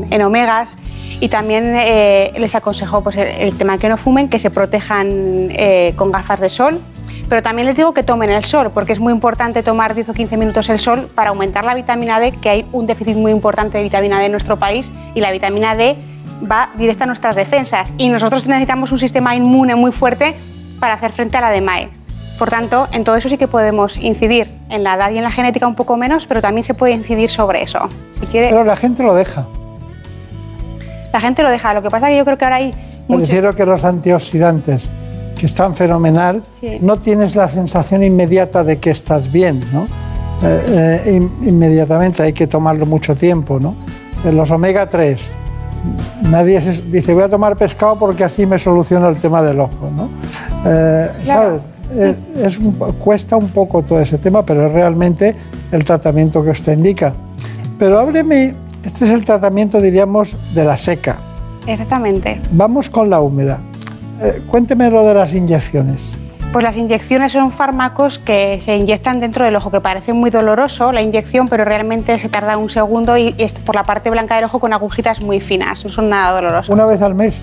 en 0.10 0.22
omegas 0.22 0.78
y 1.20 1.30
también 1.30 1.76
eh, 1.76 2.34
les 2.38 2.56
aconsejo 2.56 3.02
pues, 3.02 3.18
el, 3.18 3.58
tema 3.58 3.78
que 3.78 3.90
no 3.90 3.98
fumen, 3.98 4.28
que 4.28 4.40
se 4.40 4.50
protejan 4.50 5.50
eh, 5.52 5.94
con 5.96 6.12
gafas 6.12 6.40
de 6.40 6.50
sol. 6.50 6.80
Pero 7.30 7.42
también 7.42 7.66
les 7.66 7.76
digo 7.76 7.94
que 7.94 8.04
tomen 8.04 8.30
el 8.30 8.44
sol, 8.44 8.70
porque 8.72 8.94
es 8.94 9.00
muy 9.00 9.12
importante 9.12 9.64
tomar 9.64 9.96
10 9.96 10.10
o 10.10 10.14
15 10.14 10.38
minutos 10.38 10.70
el 10.70 10.80
sol 10.80 11.10
para 11.16 11.30
aumentar 11.30 11.64
la 11.64 11.74
vitamina 11.74 12.20
D, 12.20 12.34
que 12.34 12.50
hay 12.50 12.66
un 12.72 12.86
déficit 12.86 13.16
muy 13.16 13.32
importante 13.32 13.80
de 13.80 13.84
vitamina 13.84 14.20
D 14.20 14.26
en 14.26 14.32
nuestro 14.32 14.58
país 14.58 14.92
y 15.16 15.22
la 15.22 15.32
vitamina 15.32 15.76
D 15.76 15.96
va 16.50 16.70
directa 16.78 17.04
a 17.06 17.08
nuestras 17.08 17.36
defensas. 17.36 17.92
Y 17.98 18.10
nosotros 18.10 18.48
necesitamos 18.48 18.92
un 18.92 19.00
sistema 19.00 19.36
inmune 19.36 19.76
muy 19.76 19.92
fuerte 19.92 20.36
para 20.80 20.94
hacer 20.96 21.12
frente 21.12 21.38
a 21.38 21.42
la 21.42 21.52
DMAE. 21.52 21.90
Por 22.38 22.50
tanto, 22.50 22.88
en 22.92 23.04
todo 23.06 23.16
eso 23.16 23.30
sí 23.30 23.38
que 23.38 23.48
podemos 23.48 23.96
incidir. 23.98 24.52
En 24.70 24.84
la 24.84 24.96
edad 24.96 25.10
y 25.12 25.18
en 25.18 25.24
la 25.24 25.32
genética 25.32 25.66
un 25.68 25.76
poco 25.76 25.96
menos, 25.96 26.26
pero 26.28 26.42
también 26.42 26.64
se 26.66 26.74
puede 26.74 26.94
incidir 26.94 27.30
sobre 27.30 27.62
eso. 27.62 27.80
Si 28.20 28.26
quiere, 28.28 28.50
Pero 28.50 28.64
la 28.66 28.76
gente 28.76 29.04
lo 29.04 29.14
deja. 29.16 29.46
la 31.14 31.22
gente 31.22 31.44
lo 31.44 31.50
deja. 31.50 31.74
Lo 31.74 31.82
que 31.82 31.90
pasa 31.90 32.08
es 32.08 32.12
que 32.14 32.18
yo 32.18 32.26
creo 32.26 32.38
que 32.38 32.46
ahora 32.46 32.58
hay 32.58 32.72
Me 33.08 33.16
mucho- 33.16 33.28
refiero 33.28 33.56
que 33.56 33.66
los 33.66 33.84
antioxidantes, 33.86 34.90
que 35.38 35.46
están 35.46 35.74
fenomenal, 35.76 36.44
Sí. 36.60 36.78
no 36.82 36.98
tienes 36.98 37.36
la 37.36 37.48
sensación 37.48 38.04
inmediata 38.04 38.64
de 38.64 38.80
que 38.80 38.90
estás 38.90 39.32
bien, 39.32 39.64
¿no? 39.72 39.88
Eh, 40.44 41.02
eh, 41.06 41.12
in- 41.14 41.32
inmediatamente 41.44 42.22
hay 42.24 42.34
que 42.34 42.48
tomarlo 42.48 42.86
mucho 42.86 43.16
tiempo, 43.16 43.60
¿no? 43.60 43.76
Los 44.30 44.52
omega 44.52 44.90
3, 44.90 45.32
nadie 46.24 46.62
se- 46.62 46.82
dice 46.84 47.14
voy 47.14 47.24
a 47.24 47.30
tomar 47.30 47.56
pescado 47.58 47.98
porque 47.98 48.24
así 48.24 48.46
me 48.46 48.58
soluciono 48.60 49.10
el 49.10 49.18
tema 49.18 49.42
del 49.44 49.60
ojo, 49.60 49.90
¿no? 49.96 50.10
Eh, 50.66 51.10
Claro. 51.24 51.60
¿Sabes? 51.60 51.68
Eh, 51.92 52.16
es 52.44 52.58
un 52.58 52.72
cuesta 52.74 53.36
un 53.38 53.50
poco 53.50 53.84
todo 53.84 54.00
ese 54.00 54.18
tema, 54.18 54.44
pero 54.46 54.66
es 54.66 54.72
realmente 54.74 55.36
el 55.72 55.84
tratamiento 55.84 56.44
que 56.44 56.50
usted 56.50 56.74
indica. 56.74 57.14
Pero 57.78 58.00
hábleme, 58.00 58.56
este 58.84 59.06
es 59.06 59.12
el 59.12 59.24
tratamiento, 59.24 59.80
diríamos, 59.80 60.36
de 60.54 60.66
la 60.66 60.78
seca. 60.78 61.18
Exactamente. 61.68 62.42
Vamos 62.52 62.90
con 62.90 63.10
la 63.10 63.20
húmeda. 63.22 63.60
Eh, 64.22 64.44
cuénteme 64.50 64.90
lo 64.90 65.04
de 65.04 65.14
las 65.14 65.36
inyecciones. 65.36 66.16
Pues 66.56 66.64
las 66.64 66.78
inyecciones 66.78 67.34
son 67.34 67.52
fármacos 67.52 68.18
que 68.18 68.62
se 68.62 68.78
inyectan 68.78 69.20
dentro 69.20 69.44
del 69.44 69.58
ojo, 69.58 69.72
que 69.72 69.82
parece 69.82 70.14
muy 70.14 70.30
doloroso 70.30 70.94
la 70.94 71.02
inyección, 71.02 71.50
pero 71.50 71.66
realmente 71.66 72.18
se 72.18 72.30
tarda 72.30 72.56
un 72.56 72.70
segundo 72.70 73.18
y 73.18 73.36
es 73.38 73.56
por 73.56 73.76
la 73.76 73.84
parte 73.84 74.10
blanca 74.10 74.36
del 74.36 74.46
ojo 74.46 74.62
con 74.62 74.72
agujitas 74.72 75.20
muy 75.20 75.42
finas, 75.42 75.84
no 75.84 75.92
son 75.92 76.08
nada 76.08 76.32
dolorosos. 76.32 76.74
Una 76.74 76.86
vez 76.86 77.02
al 77.02 77.14
mes. 77.14 77.42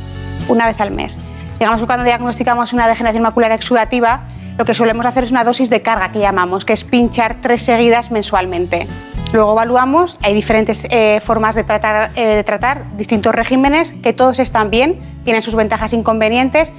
Una 0.48 0.64
vez 0.64 0.80
al 0.80 0.92
mes. 0.92 1.18
Digamos 1.58 1.78
que 1.78 1.84
cuando 1.84 2.06
diagnosticamos 2.06 2.72
una 2.72 2.88
degeneración 2.88 3.22
macular 3.22 3.52
exudativa, 3.52 4.22
lo 4.56 4.64
que 4.64 4.74
solemos 4.74 5.04
hacer 5.04 5.24
es 5.24 5.30
una 5.30 5.44
dosis 5.44 5.68
de 5.68 5.82
carga 5.82 6.10
que 6.10 6.18
llamamos, 6.18 6.64
que 6.64 6.72
es 6.72 6.82
pinchar 6.82 7.36
tres 7.42 7.60
seguidas 7.64 8.10
mensualmente. 8.10 8.88
Luego 9.34 9.52
evaluamos, 9.52 10.16
hay 10.22 10.32
diferentes 10.32 10.86
eh, 10.88 11.20
formas 11.22 11.54
de 11.54 11.64
tratar, 11.64 12.12
eh, 12.16 12.24
de 12.24 12.44
tratar, 12.44 12.84
distintos 12.96 13.34
regímenes, 13.34 13.92
que 13.92 14.14
todos 14.14 14.38
están 14.38 14.70
bien, 14.70 14.98
tienen 15.24 15.42
sus 15.42 15.54
ventajas 15.54 15.92
e 15.92 15.96
inconvenientes, 15.96 16.72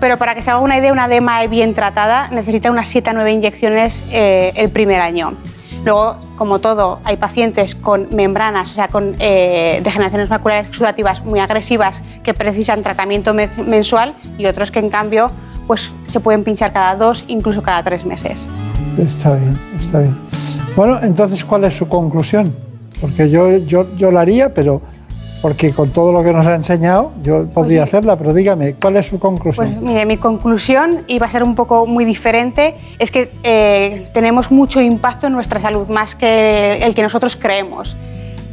pero 0.00 0.16
para 0.16 0.34
que 0.34 0.42
se 0.42 0.50
haga 0.50 0.60
una 0.60 0.78
idea, 0.78 0.92
una 0.92 1.08
DMAE 1.08 1.48
bien 1.48 1.74
tratada 1.74 2.28
necesita 2.28 2.70
unas 2.70 2.88
7 2.88 3.10
a 3.10 3.12
9 3.12 3.32
inyecciones 3.32 4.04
eh, 4.10 4.52
el 4.54 4.70
primer 4.70 5.00
año. 5.00 5.34
Luego, 5.84 6.16
como 6.36 6.58
todo, 6.58 6.98
hay 7.04 7.16
pacientes 7.16 7.74
con 7.74 8.08
membranas, 8.14 8.70
o 8.72 8.74
sea, 8.74 8.88
con 8.88 9.14
eh, 9.20 9.80
degeneraciones 9.84 10.28
maculares 10.28 10.66
exudativas 10.68 11.24
muy 11.24 11.38
agresivas 11.40 12.02
que 12.22 12.34
precisan 12.34 12.82
tratamiento 12.82 13.32
me- 13.32 13.48
mensual 13.64 14.14
y 14.38 14.46
otros 14.46 14.70
que, 14.70 14.80
en 14.80 14.90
cambio, 14.90 15.30
pues, 15.66 15.90
se 16.08 16.18
pueden 16.20 16.42
pinchar 16.44 16.72
cada 16.72 16.96
dos, 16.96 17.24
incluso 17.28 17.62
cada 17.62 17.82
tres 17.84 18.04
meses. 18.04 18.48
Está 18.98 19.36
bien, 19.36 19.56
está 19.78 20.00
bien. 20.00 20.16
Bueno, 20.76 20.98
entonces, 21.02 21.44
¿cuál 21.44 21.64
es 21.64 21.76
su 21.76 21.88
conclusión? 21.88 22.54
Porque 23.00 23.30
yo, 23.30 23.58
yo, 23.58 23.86
yo 23.96 24.10
la 24.10 24.22
haría, 24.22 24.52
pero 24.52 24.82
porque 25.40 25.72
con 25.72 25.90
todo 25.90 26.12
lo 26.12 26.22
que 26.22 26.32
nos 26.32 26.46
ha 26.46 26.54
enseñado, 26.54 27.12
yo 27.22 27.46
podría 27.46 27.84
hacerla, 27.84 28.16
pero 28.16 28.32
dígame, 28.34 28.74
¿cuál 28.74 28.96
es 28.96 29.06
su 29.06 29.18
Pues 29.18 29.20
conclusión? 29.20 29.78
mire, 29.82 30.04
mi 30.06 30.16
conclusión, 30.16 31.02
y 31.06 31.18
va 31.18 31.26
a 31.26 31.30
ser 31.30 31.42
un 31.42 31.54
poco 31.54 31.86
muy 31.86 32.04
diferente, 32.04 32.74
es 32.98 33.10
que 33.10 33.30
eh, 33.44 34.08
tenemos 34.12 34.50
mucho 34.50 34.80
impacto 34.80 35.26
en 35.28 35.32
nuestra 35.34 35.60
salud, 35.60 35.86
más 35.88 36.14
que 36.14 36.78
el 36.82 36.94
que 36.94 37.02
nosotros 37.02 37.36
creemos. 37.36 37.96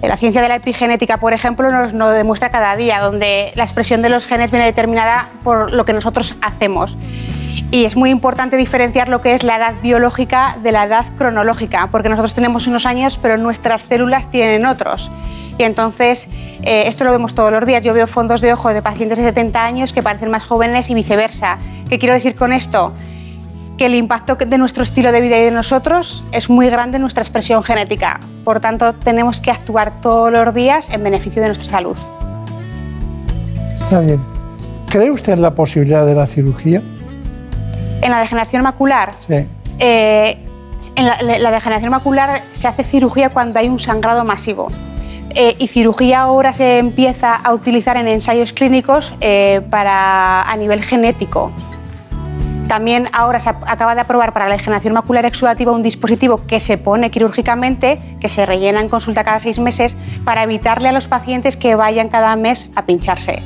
Eh, 0.02 0.08
La 0.08 0.18
ciencia 0.18 0.42
de 0.42 0.50
la 0.50 0.58
epigenética, 0.58 1.18
por 1.18 1.34
ejemplo, 1.34 1.72
nos 1.72 1.94
lo 1.94 2.10
demuestra 2.10 2.50
cada 2.50 2.76
día, 2.76 3.00
donde 3.00 3.52
la 3.56 3.64
expresión 3.64 4.02
de 4.02 4.10
los 4.10 4.26
genes 4.28 4.52
viene 4.52 4.66
determinada 4.66 5.30
por 5.44 5.74
lo 5.74 5.86
que 5.86 5.94
nosotros 5.94 6.36
hacemos. 6.42 6.98
Y 7.72 7.86
es 7.86 7.96
muy 7.96 8.10
importante 8.10 8.58
diferenciar 8.58 9.10
lo 9.10 9.22
que 9.22 9.34
es 9.34 9.44
la 9.44 9.58
edad 9.58 9.74
biológica 9.82 10.58
de 10.62 10.72
la 10.72 10.86
edad 10.86 11.06
cronológica, 11.18 11.88
porque 11.92 12.10
nosotros 12.10 12.34
tenemos 12.34 12.68
unos 12.68 12.86
años, 12.86 13.18
pero 13.22 13.38
nuestras 13.38 13.84
células 13.84 14.30
tienen 14.30 14.66
otros. 14.66 15.12
Y 15.58 15.64
entonces, 15.64 16.28
eh, 16.64 16.84
esto 16.88 17.06
lo 17.06 17.12
vemos 17.12 17.34
todos 17.34 17.52
los 17.52 17.66
días. 17.66 17.84
Yo 17.84 17.94
veo 17.94 18.08
fondos 18.08 18.42
de 18.42 18.52
ojos 18.54 18.74
de 18.74 18.82
pacientes 18.82 19.18
de 19.18 19.24
70 19.24 19.64
años 19.64 19.94
que 19.94 20.04
parecen 20.04 20.30
más 20.30 20.44
jóvenes 20.44 20.90
y 20.90 20.94
viceversa. 20.94 21.58
¿Qué 21.90 21.98
quiero 21.98 22.14
decir 22.14 22.36
con 22.36 22.52
esto? 22.52 22.92
Que 23.78 23.86
el 23.86 23.96
impacto 23.96 24.36
de 24.36 24.58
nuestro 24.58 24.84
estilo 24.84 25.12
de 25.12 25.22
vida 25.22 25.38
y 25.38 25.44
de 25.44 25.52
nosotros 25.52 26.26
es 26.32 26.50
muy 26.50 26.70
grande 26.70 26.98
en 26.98 27.02
nuestra 27.02 27.22
expresión 27.22 27.64
genética. 27.64 28.20
Por 28.44 28.60
tanto, 28.60 28.94
tenemos 28.96 29.40
que 29.40 29.52
actuar 29.52 30.02
todos 30.02 30.32
los 30.32 30.54
días 30.54 30.90
en 30.90 31.04
beneficio 31.04 31.42
de 31.42 31.50
nuestra 31.50 31.70
salud. 31.70 31.98
Está 33.74 34.00
bien. 34.00 34.20
¿Cree 34.90 35.12
usted 35.12 35.34
en 35.34 35.42
la 35.42 35.56
posibilidad 35.56 36.06
de 36.06 36.16
la 36.16 36.26
cirugía? 36.26 36.82
En 38.02 38.12
la 38.12 38.20
degeneración 38.20 38.64
macular, 38.64 39.14
Sí. 39.20 39.48
Eh, 39.80 40.38
en 40.96 41.06
la, 41.44 41.52
degeneración 41.52 41.92
macular 41.92 42.44
se 42.54 42.68
hace 42.68 42.84
cirugía 42.84 43.30
cuando 43.30 43.60
hay 43.60 43.70
un 43.70 43.80
sangrado 43.80 44.24
masivo. 44.24 44.68
Eh, 45.32 45.56
y 45.60 45.68
cirugía 45.68 46.22
ahora 46.22 46.54
se 46.54 46.78
empieza 46.78 47.36
a 47.36 47.54
utilizar 47.54 47.98
en 47.98 48.08
ensayos 48.08 48.54
clínicos 48.54 49.14
eh, 49.20 49.62
para, 49.70 50.44
a 50.44 50.56
nivel 50.56 50.84
genético. 50.84 51.52
También 52.68 53.10
ahora 53.14 53.40
se 53.40 53.50
acaba 53.50 53.94
de 53.96 54.02
aprobar 54.02 54.34
para 54.34 54.48
la 54.48 54.56
degeneración 54.56 54.94
macular 54.94 55.26
exudativa 55.26 55.72
un 55.72 55.84
dispositivo 55.84 56.42
que 56.48 56.60
se 56.60 56.78
pone 56.78 57.12
quirúrgicamente, 57.12 58.00
que 58.20 58.30
se 58.30 58.46
rellena 58.46 58.82
en 58.82 58.90
consulta 58.90 59.24
cada 59.24 59.40
seis 59.40 59.60
meses, 59.60 59.96
para 60.24 60.44
evitarle 60.44 60.90
a 60.90 60.92
los 60.92 61.08
pacientes 61.08 61.58
que 61.58 61.76
vayan 61.76 62.10
cada 62.10 62.36
mes 62.36 62.70
a 62.76 62.86
pincharse. 62.86 63.44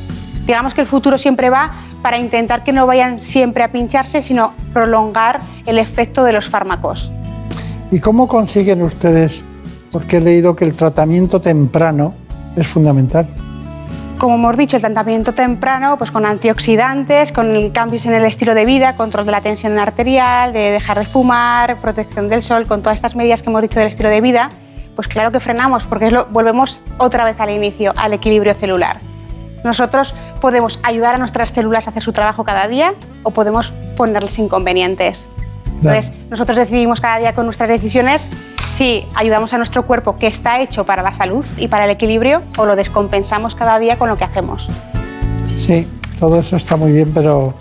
Digamos 0.50 0.74
que 0.74 0.82
el 0.82 0.88
futuro 0.88 1.20
siempre 1.20 1.52
va 1.52 1.74
para 2.02 2.18
intentar 2.18 2.64
que 2.64 2.74
no 2.74 2.88
vayan 2.88 3.22
siempre 3.22 3.64
a 3.64 3.72
pincharse, 3.72 4.24
sino 4.24 4.54
prolongar 4.74 5.42
el 5.68 5.78
efecto 5.78 6.24
de 6.24 6.34
los 6.34 6.50
fármacos. 6.50 7.12
¿Y 7.92 8.00
cómo 8.00 8.28
consiguen 8.28 8.82
ustedes? 8.82 9.46
Porque 9.92 10.18
he 10.18 10.22
leído 10.22 10.56
que 10.56 10.66
el 10.66 10.74
tratamiento 10.76 11.40
temprano 11.40 12.16
es 12.56 12.68
fundamental. 12.68 13.28
Como 14.18 14.34
hemos 14.36 14.58
dicho, 14.58 14.76
el 14.78 14.82
tratamiento 14.82 15.34
temprano, 15.36 16.00
pues 16.00 16.10
con 16.10 16.26
antioxidantes, 16.26 17.32
con 17.32 17.70
cambios 17.70 18.08
en 18.08 18.16
el 18.16 18.26
estilo 18.26 18.56
de 18.56 18.66
vida, 18.66 18.96
control 18.96 19.28
de 19.28 19.32
la 19.34 19.42
tensión 19.42 19.78
arterial, 19.78 20.52
de 20.52 20.72
dejar 20.72 20.98
de 20.98 21.06
fumar, 21.06 21.80
protección 21.80 22.28
del 22.28 22.42
sol, 22.42 22.66
con 22.66 22.82
todas 22.82 22.96
estas 22.96 23.16
medidas 23.16 23.44
que 23.44 23.52
hemos 23.52 23.62
dicho 23.62 23.78
del 23.78 23.88
estilo 23.90 24.10
de 24.10 24.20
vida, 24.20 24.50
pues 24.96 25.08
claro 25.08 25.30
que 25.30 25.40
frenamos, 25.40 25.84
porque 25.84 26.08
es 26.08 26.12
lo- 26.14 26.26
volvemos 26.32 26.80
otra 26.98 27.24
vez 27.24 27.40
al 27.40 27.52
inicio, 27.52 27.94
al 27.96 28.14
equilibrio 28.14 28.56
celular. 28.56 28.98
Nosotros 29.64 30.14
podemos 30.42 30.80
ayudar 30.84 31.16
a 31.16 31.18
nuestras 31.18 31.50
células 31.50 31.88
a 31.88 31.90
hacer 31.92 32.04
su 32.04 32.14
trabajo 32.14 32.44
cada 32.44 32.68
día 32.68 32.94
o 33.24 33.32
podemos 33.32 33.74
ponerles 33.98 34.40
inconvenientes. 34.40 35.26
Entonces, 35.78 36.14
nosotros 36.30 36.58
decidimos 36.58 37.00
cada 37.00 37.20
día 37.20 37.34
con 37.34 37.46
nuestras 37.46 37.70
decisiones 37.70 38.28
si 38.76 39.06
ayudamos 39.16 39.54
a 39.54 39.58
nuestro 39.58 39.86
cuerpo 39.86 40.18
que 40.18 40.28
está 40.28 40.62
hecho 40.62 40.86
para 40.86 41.02
la 41.04 41.14
salud 41.14 41.46
y 41.58 41.68
para 41.68 41.86
el 41.86 41.92
equilibrio 41.92 42.44
o 42.58 42.66
lo 42.66 42.76
descompensamos 42.76 43.56
cada 43.56 43.80
día 43.80 43.98
con 43.98 44.10
lo 44.10 44.18
que 44.18 44.24
hacemos. 44.24 44.68
Sí, 45.56 45.88
todo 46.20 46.40
eso 46.40 46.56
está 46.56 46.76
muy 46.76 46.92
bien, 46.92 47.12
pero 47.14 47.54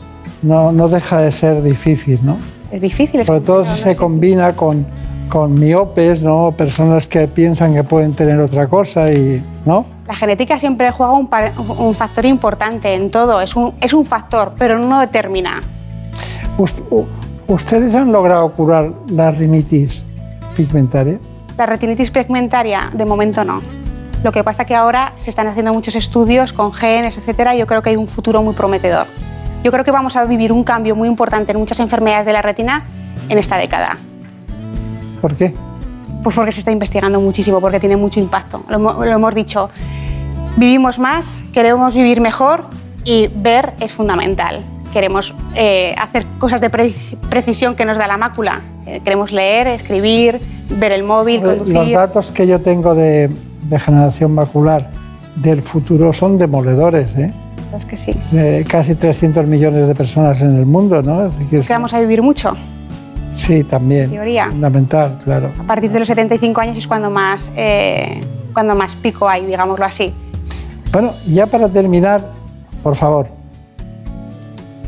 no, 0.43 0.73
no 0.73 0.89
deja 0.89 1.21
de 1.21 1.33
ser 1.33 1.63
difícil, 1.63 2.21
¿no? 2.23 2.37
Es 2.71 2.81
difícil. 2.81 3.25
Sobre 3.25 3.41
todo 3.41 3.65
si 3.65 3.81
se 3.81 3.97
combina 3.97 4.55
con, 4.55 4.87
con 5.29 5.55
miopes, 5.55 6.23
¿no? 6.23 6.53
Personas 6.53 7.07
que 7.07 7.29
piensan 7.29 7.75
que 7.75 7.85
pueden 7.85 8.13
tener 8.13 8.41
otra 8.41 8.67
cosa 8.67 9.13
y, 9.13 9.43
¿no? 9.65 9.85
La 10.07 10.17
genética 10.17 10.59
siempre 10.59 10.91
juega 10.91 11.13
un, 11.13 11.29
un 11.79 11.95
factor 11.95 12.25
importante 12.25 12.95
en 12.95 13.11
todo. 13.11 13.41
Es 13.41 13.55
un, 13.55 13.75
es 13.81 13.93
un 13.93 14.07
factor, 14.07 14.53
pero 14.59 14.79
no 14.79 15.01
determina. 15.01 15.63
¿Ustedes 17.47 17.95
han 17.95 18.11
logrado 18.11 18.51
curar 18.53 18.93
la 19.09 19.31
rinitis 19.31 20.05
pigmentaria? 20.57 21.19
La 21.57 21.67
retinitis 21.67 22.11
pigmentaria, 22.11 22.91
de 22.93 23.05
momento 23.05 23.45
no. 23.45 23.61
Lo 24.23 24.33
que 24.33 24.43
pasa 24.43 24.65
que 24.65 24.75
ahora 24.75 25.13
se 25.17 25.31
están 25.31 25.47
haciendo 25.47 25.73
muchos 25.73 25.95
estudios 25.95 26.53
con 26.53 26.73
genes, 26.73 27.17
etcétera, 27.17 27.55
y 27.55 27.59
yo 27.59 27.67
creo 27.67 27.83
que 27.83 27.91
hay 27.91 27.97
un 27.97 28.09
futuro 28.09 28.43
muy 28.43 28.55
prometedor. 28.55 29.07
Yo 29.63 29.71
creo 29.71 29.85
que 29.85 29.91
vamos 29.91 30.17
a 30.17 30.25
vivir 30.25 30.53
un 30.53 30.65
cambio 30.65 30.97
muy 30.97 31.09
importante 31.09 31.53
en 31.53 31.59
muchas 31.59 31.81
enfermedades 31.81 32.27
de 32.27 32.33
la 32.33 32.43
retina 32.43 32.85
en 33.29 33.39
esta 33.39 33.57
década. 33.57 33.97
¿Por 35.21 35.35
qué? 35.35 35.55
Pues 36.23 36.35
porque 36.35 36.53
se 36.53 36.61
está 36.61 36.73
investigando 36.73 37.21
muchísimo, 37.21 37.61
porque 37.61 37.79
tiene 37.81 37.97
mucho 37.97 38.19
impacto. 38.21 38.63
Lo, 38.69 38.79
hemo- 38.79 38.95
lo 39.05 39.11
hemos 39.13 39.35
dicho, 39.35 39.71
vivimos 40.57 40.99
más, 40.99 41.41
queremos 41.53 41.95
vivir 41.95 42.21
mejor 42.21 42.65
y 43.05 43.29
ver 43.35 43.75
es 43.81 43.93
fundamental. 43.93 44.65
Queremos 44.93 45.35
eh, 45.55 45.95
hacer 46.01 46.25
cosas 46.39 46.61
de 46.61 46.71
preci- 46.71 47.17
precisión 47.29 47.75
que 47.77 47.85
nos 47.85 47.99
da 47.99 48.07
la 48.07 48.17
mácula. 48.17 48.63
Eh, 48.87 49.01
queremos 49.05 49.33
leer, 49.33 49.67
escribir, 49.69 50.41
ver 50.79 50.93
el 50.93 51.05
móvil, 51.05 51.43
Los 51.43 51.59
conducir. 51.59 51.95
datos 51.95 52.31
que 52.31 52.47
yo 52.47 52.59
tengo 52.61 52.95
de, 52.95 53.29
de 53.65 53.79
generación 53.79 54.35
macular 54.35 54.91
del 55.37 55.63
futuro 55.63 56.13
son 56.13 56.37
demoledores, 56.39 57.17
¿eh? 57.19 57.33
Es 57.77 57.85
que 57.85 57.97
sí. 57.99 58.15
De 58.33 58.65
casi 58.69 58.95
300 58.95 59.47
millones 59.47 59.87
de 59.87 59.95
personas 59.95 60.41
en 60.41 60.57
el 60.59 60.65
mundo, 60.67 61.03
¿no? 61.03 61.19
Que 61.51 61.59
es- 61.59 61.67
Que 61.67 61.73
vamos 61.75 61.93
a 61.93 62.01
vivir 62.01 62.23
mucho. 62.23 62.57
Sí, 63.33 63.65
también. 63.65 64.11
Teoría. 64.11 64.49
Fundamental, 64.51 65.19
claro. 65.25 65.51
A 65.59 65.65
partir 65.65 65.91
de 65.91 65.99
los 65.99 66.09
75 66.09 66.61
años 66.61 66.77
es 66.77 66.87
cuando 66.87 67.11
más, 67.11 67.51
eh, 67.57 68.21
cuando 68.53 68.75
más 68.75 68.95
pico 68.97 69.29
hay, 69.29 69.47
digámoslo 69.47 69.85
así. 69.85 70.15
Bueno, 70.93 71.15
ya 71.27 71.47
para 71.47 71.69
terminar, 71.69 72.25
por 72.83 72.97
favor, 72.97 73.29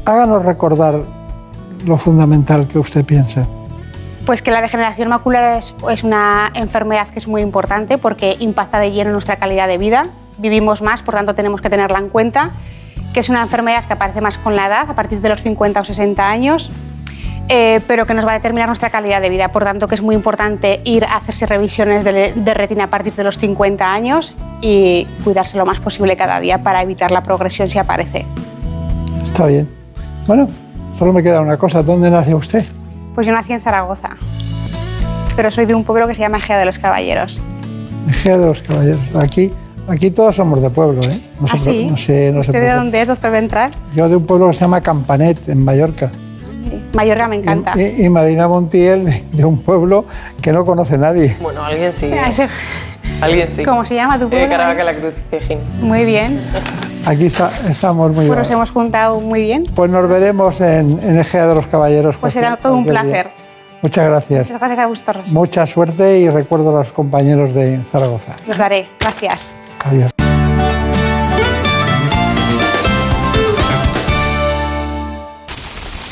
háganos 0.05 0.45
recordar 0.45 1.03
lo 1.85 1.97
fundamental 1.97 2.67
que 2.67 2.79
usted 2.79 3.05
piensa? 3.05 3.47
Pues 4.27 4.43
que 4.43 4.51
la 4.51 4.61
degeneración 4.61 5.09
macular 5.09 5.57
es, 5.57 5.75
es, 5.91 6.05
una 6.05 6.51
enfermedad 6.55 7.09
que 7.09 7.19
es 7.19 7.27
muy 7.27 7.43
importante 7.43 7.99
porque 7.99 8.37
impacta 8.39 8.79
de 8.79 8.93
lleno 8.93 9.11
en 9.11 9.13
nuestra 9.13 9.37
calidad 9.37 9.67
de 9.67 9.79
vida. 9.79 10.07
Vivimos 10.39 10.83
más, 10.83 11.03
por 11.03 11.15
tanto 11.15 11.35
tenemos 11.35 11.61
que 11.61 11.71
tenerla 11.71 11.99
en 11.99 12.09
cuenta. 12.09 12.51
Que 13.15 13.21
es 13.21 13.29
una 13.29 13.43
enfermedad 13.43 13.85
que 13.85 13.93
aparece 13.93 14.21
más 14.21 14.39
con 14.39 14.55
la 14.55 14.67
edad, 14.67 14.89
a 14.89 14.95
partir 14.95 15.21
de 15.21 15.29
los 15.29 15.43
50 15.43 15.81
o 15.81 15.85
60 15.85 16.31
años, 16.31 16.71
eh, 17.51 17.81
pero 17.89 18.07
que 18.07 18.15
nos 18.15 18.25
va 18.25 18.31
a 18.31 18.35
determinar 18.35 18.69
nuestra 18.69 18.91
calidad 18.91 19.21
de 19.21 19.29
vida. 19.29 19.51
Por 19.51 19.65
tanto, 19.65 19.89
que 19.89 19.97
es 19.97 20.03
muy 20.03 20.15
importante 20.15 20.81
ir 20.85 21.05
a 21.05 21.17
hacerse 21.17 21.47
revisiones 21.47 22.05
de, 22.05 22.33
de 22.33 22.55
retina 22.55 22.85
a 22.85 22.87
partir 22.87 23.13
de 23.15 23.25
los 23.25 23.39
50 23.39 23.93
años 23.93 24.35
y 24.61 25.07
cuidarse 25.25 25.59
lo 25.59 25.67
más 25.67 25.81
posible 25.81 26.17
cada 26.17 26.39
día 26.39 26.63
para 26.63 26.81
evitar 26.81 27.11
la 27.11 27.23
progresión 27.23 27.69
si 27.69 27.79
aparece. 27.79 28.25
Está 29.23 29.47
bien. 29.47 29.69
Bueno, 30.27 30.49
solo 30.97 31.13
me 31.13 31.23
queda 31.23 31.41
una 31.41 31.57
cosa. 31.57 31.83
¿Dónde 31.83 32.09
nace 32.11 32.35
usted? 32.35 32.65
Pues 33.15 33.27
yo 33.27 33.33
nací 33.33 33.53
en 33.53 33.61
Zaragoza, 33.61 34.11
pero 35.35 35.51
soy 35.51 35.67
de 35.67 35.75
un 35.75 35.83
pueblo 35.83 36.07
que 36.07 36.15
se 36.15 36.21
llama 36.21 36.39
Egea 36.39 36.59
de 36.59 36.65
los 36.65 36.79
Caballeros. 36.79 37.41
Egea 38.09 38.39
de 38.39 38.47
los 38.47 38.63
Caballeros. 38.63 39.01
Aquí, 39.17 39.53
aquí 39.89 40.11
todos 40.11 40.37
somos 40.37 40.63
de 40.63 40.71
pueblo, 40.71 41.01
¿eh? 41.03 41.21
No 41.41 41.47
¿Ah, 41.51 41.59
sí? 41.59 41.87
no 41.87 42.33
no 42.33 42.41
¿Usted 42.41 42.61
de 42.61 42.71
dónde 42.71 43.01
es, 43.01 43.09
doctor 43.09 43.33
Ventral? 43.33 43.73
Yo 43.95 44.09
de 44.09 44.17
un 44.17 44.25
pueblo 44.25 44.49
que 44.49 44.55
se 44.55 44.61
llama 44.61 44.81
Campanet, 44.81 45.49
en 45.49 45.65
Mallorca. 45.65 46.11
Mallorca 46.95 47.29
me 47.29 47.37
encanta. 47.37 47.73
Y, 47.77 48.05
y, 48.05 48.09
Marina 48.09 48.49
Montiel, 48.49 49.07
de 49.33 49.45
un 49.45 49.63
pueblo 49.63 50.05
que 50.43 50.53
no 50.53 50.65
conoce 50.65 50.99
nadie. 50.99 51.37
Bueno, 51.41 51.65
alguien 51.65 51.93
sí. 51.93 52.07
¿eh? 52.07 52.49
Alguien 53.21 53.51
sí. 53.51 53.65
¿Cómo 53.65 53.85
se 53.85 53.95
llama 53.95 54.19
tu 54.19 54.29
pueblo? 54.29 54.47
Eh, 54.47 54.49
Caravaca 54.49 54.85
la 54.85 54.95
Cruz. 54.95 55.15
Muy 55.81 56.05
bien. 56.05 56.43
Aquí 57.07 57.27
está, 57.27 57.51
estamos 57.69 58.11
muy 58.11 58.25
bien. 58.25 58.35
Pues 58.35 58.39
nos 58.41 58.51
hemos 58.51 58.71
juntado 58.71 59.21
muy 59.21 59.43
bien. 59.43 59.67
Pues 59.75 59.91
nos 59.91 60.09
veremos 60.09 60.61
en, 60.61 60.99
en 61.03 61.19
Egea 61.19 61.47
de 61.47 61.55
los 61.55 61.67
Caballeros. 61.67 62.17
Pues 62.17 62.35
será 62.35 62.57
todo 62.57 62.75
un 62.75 62.85
placer. 62.85 63.27
Día. 63.27 63.35
Muchas 63.83 64.05
gracias. 64.05 64.51
Muchas 64.51 64.59
gracias 64.59 64.79
a 64.79 64.87
vosotros. 64.87 65.27
Mucha 65.29 65.67
suerte 65.67 66.19
y 66.19 66.29
recuerdo 66.29 66.71
a 66.71 66.81
los 66.81 66.93
compañeros 66.93 67.55
de 67.55 67.79
Zaragoza. 67.79 68.37
Los 68.47 68.59
daré. 68.59 68.87
Gracias. 68.99 69.55
Adiós. 69.85 70.20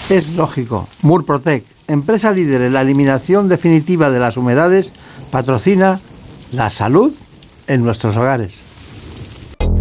Es 0.09 0.37
lógico. 0.37 0.89
Murprotec, 1.03 1.65
empresa 1.87 2.33
líder 2.33 2.63
en 2.63 2.73
la 2.73 2.81
eliminación 2.81 3.49
definitiva 3.49 4.11
de 4.11 4.19
las 4.19 4.39
humedades, 4.39 4.93
patrocina 5.31 6.01
la 6.53 6.71
salud 6.71 7.13
en 7.67 7.85
nuestros 7.85 8.17
hogares. 8.17 8.61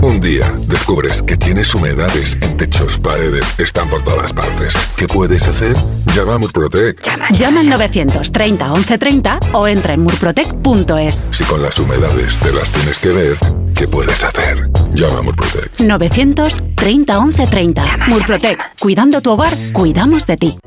Un 0.02 0.20
día 0.20 0.52
descubres 0.68 1.24
que 1.24 1.38
tienes 1.38 1.74
humedades 1.74 2.38
en 2.42 2.58
techos, 2.58 3.00
paredes, 3.00 3.46
están 3.58 3.90
por 3.90 4.04
todas 4.04 4.34
partes. 4.34 4.74
¿Qué 4.96 5.08
puedes 5.08 5.48
hacer? 5.48 5.76
Llama 6.14 6.36
a 6.36 6.38
Murprotec. 6.38 7.02
Llama, 7.04 7.30
Llama 7.30 7.60
al 7.62 7.70
930 7.70 8.66
1130 8.68 9.40
o 9.54 9.68
entra 9.68 9.94
en 9.94 10.02
murprotec.es. 10.02 11.24
Si 11.32 11.44
con 11.46 11.64
las 11.64 11.80
humedades 11.80 12.38
te 12.40 12.52
las 12.54 12.70
tienes 12.72 13.00
que 13.00 13.10
ver, 13.10 13.38
¿qué 13.74 13.88
puedes 13.88 14.24
hacer? 14.24 14.70
Llama 14.98 15.20
a 15.20 15.22
Murprotec. 15.22 15.80
930 15.80 17.20
1130. 17.22 17.84
Llama, 17.84 18.08
Murprotec. 18.08 18.58
Llama. 18.58 18.72
Cuidando 18.80 19.22
tu 19.22 19.32
hogar, 19.32 19.54
cuidamos 19.72 20.26
de 20.26 20.38
ti. 20.38 20.58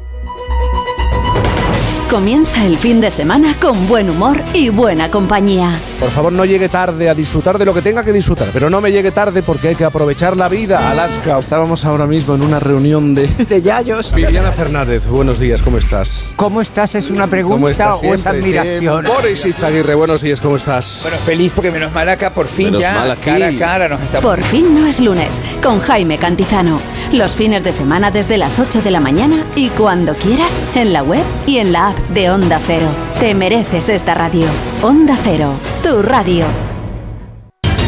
Comienza 2.10 2.66
el 2.66 2.76
fin 2.76 3.00
de 3.00 3.08
semana 3.08 3.54
con 3.60 3.86
buen 3.86 4.10
humor 4.10 4.42
y 4.52 4.68
buena 4.68 5.12
compañía. 5.12 5.78
Por 6.00 6.10
favor, 6.10 6.32
no 6.32 6.44
llegue 6.44 6.68
tarde 6.68 7.08
a 7.08 7.14
disfrutar 7.14 7.56
de 7.56 7.64
lo 7.64 7.72
que 7.72 7.82
tenga 7.82 8.02
que 8.02 8.12
disfrutar, 8.12 8.48
pero 8.52 8.68
no 8.68 8.80
me 8.80 8.90
llegue 8.90 9.12
tarde 9.12 9.44
porque 9.44 9.68
hay 9.68 9.74
que 9.76 9.84
aprovechar 9.84 10.36
la 10.36 10.48
vida. 10.48 10.90
Alaska, 10.90 11.38
estábamos 11.38 11.84
ahora 11.84 12.08
mismo 12.08 12.34
en 12.34 12.42
una 12.42 12.58
reunión 12.58 13.14
de, 13.14 13.28
de 13.48 13.62
Yayos. 13.62 14.12
Viviana 14.12 14.50
Fernández, 14.50 15.06
buenos 15.06 15.38
días, 15.38 15.62
¿cómo 15.62 15.78
estás? 15.78 16.32
¿Cómo 16.34 16.60
estás? 16.60 16.96
¿Es 16.96 17.10
una 17.10 17.28
pregunta 17.28 17.94
o 17.94 18.12
es 18.12 18.26
admiración? 18.26 19.04
Siempre. 19.04 19.12
Boris 19.14 19.46
Izaguirre, 19.46 19.94
buenos 19.94 20.20
días, 20.20 20.40
¿cómo 20.40 20.56
estás? 20.56 21.02
Bueno, 21.04 21.16
feliz 21.18 21.52
porque 21.54 21.70
menos 21.70 21.92
mal 21.92 22.08
acá, 22.08 22.30
por 22.30 22.48
fin 22.48 22.66
menos 22.66 22.80
ya, 22.80 22.92
mal 22.92 23.10
aquí. 23.12 23.30
cara 23.30 23.46
a 23.46 23.56
cara 23.56 23.88
nos 23.88 24.02
estamos... 24.02 24.24
Por 24.28 24.42
fin 24.42 24.74
no 24.74 24.84
es 24.88 24.98
lunes, 24.98 25.40
con 25.62 25.78
Jaime 25.78 26.18
Cantizano. 26.18 26.80
Los 27.12 27.36
fines 27.36 27.62
de 27.62 27.72
semana 27.72 28.10
desde 28.10 28.36
las 28.36 28.58
8 28.58 28.82
de 28.82 28.90
la 28.90 28.98
mañana 28.98 29.44
y 29.54 29.68
cuando 29.68 30.14
quieras, 30.14 30.52
en 30.74 30.92
la 30.92 31.04
web 31.04 31.22
y 31.46 31.58
en 31.58 31.72
la 31.72 31.90
app 31.90 31.99
de 32.08 32.30
Onda 32.30 32.60
Cero. 32.66 32.88
Te 33.18 33.34
mereces 33.34 33.88
esta 33.88 34.14
radio. 34.14 34.46
Onda 34.82 35.16
Cero, 35.22 35.52
tu 35.82 36.02
radio. 36.02 36.69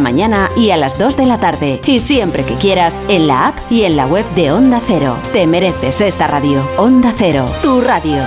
mañana 0.00 0.50
y 0.56 0.70
a 0.70 0.76
las 0.76 0.98
2 0.98 1.16
de 1.16 1.26
la 1.26 1.38
tarde. 1.38 1.80
Y 1.86 2.00
siempre 2.00 2.44
que 2.44 2.54
quieras, 2.54 3.00
en 3.08 3.26
la 3.26 3.48
app 3.48 3.58
y 3.70 3.84
en 3.84 3.96
la 3.96 4.06
web 4.06 4.24
de 4.34 4.52
Onda 4.52 4.80
Cero. 4.86 5.16
Te 5.32 5.46
mereces 5.46 6.00
esta 6.00 6.26
radio. 6.26 6.68
Onda 6.76 7.12
Cero, 7.16 7.48
tu 7.62 7.80
radio. 7.80 8.26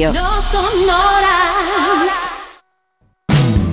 No 0.00 0.40
son 0.40 0.64
horas. 0.64 2.41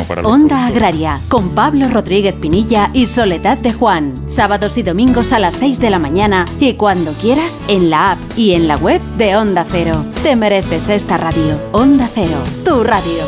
para 0.00 0.22
los 0.22 0.32
Onda 0.32 0.66
Agraria, 0.66 1.20
con 1.28 1.50
Pablo 1.50 1.86
Rodríguez 1.88 2.34
Pinilla 2.34 2.90
y 2.94 3.06
Soledad 3.06 3.58
de 3.58 3.72
Juan. 3.72 4.14
Sábados 4.28 4.78
y 4.78 4.82
domingos 4.82 5.32
a 5.32 5.38
las 5.38 5.54
6 5.56 5.78
de 5.78 5.90
la 5.90 5.98
mañana 5.98 6.46
y 6.58 6.74
cuando 6.74 7.12
quieras 7.12 7.60
en 7.68 7.90
la 7.90 8.12
app 8.12 8.18
y 8.36 8.52
en 8.52 8.66
la 8.66 8.76
web 8.76 9.00
de 9.18 9.36
Onda 9.36 9.66
Cero. 9.68 10.04
Te 10.22 10.34
mereces 10.34 10.88
esta 10.88 11.18
radio. 11.18 11.60
Onda 11.72 12.08
Cero, 12.12 12.38
tu 12.64 12.82
radio. 12.82 13.22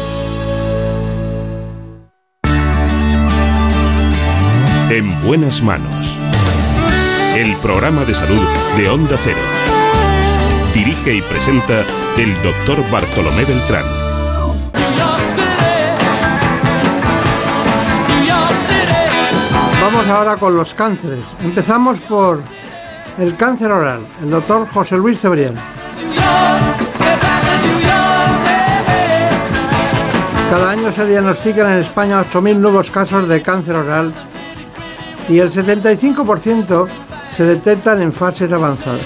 En 4.90 5.26
buenas 5.26 5.62
manos. 5.62 6.16
El 7.36 7.54
programa 7.56 8.04
de 8.04 8.14
salud 8.14 8.42
de 8.76 8.88
Onda 8.88 9.16
Cero. 9.22 9.40
Dirige 10.74 11.16
y 11.16 11.22
presenta 11.22 11.84
el 12.16 12.34
doctor 12.42 12.78
Bartolomé 12.90 13.44
Beltrán. 13.44 14.03
Vamos 19.84 20.06
ahora 20.06 20.38
con 20.38 20.56
los 20.56 20.72
cánceres. 20.72 21.26
Empezamos 21.42 22.00
por 22.00 22.40
el 23.18 23.36
cáncer 23.36 23.70
oral. 23.70 24.00
El 24.22 24.30
doctor 24.30 24.66
José 24.66 24.96
Luis 24.96 25.20
Cebrián. 25.20 25.56
Cada 30.50 30.70
año 30.70 30.90
se 30.90 31.04
diagnostican 31.04 31.70
en 31.70 31.80
España 31.80 32.24
8.000 32.24 32.56
nuevos 32.56 32.90
casos 32.90 33.28
de 33.28 33.42
cáncer 33.42 33.76
oral 33.76 34.14
y 35.28 35.38
el 35.38 35.52
75% 35.52 36.88
se 37.36 37.44
detectan 37.44 38.00
en 38.00 38.10
fases 38.10 38.50
avanzadas. 38.50 39.02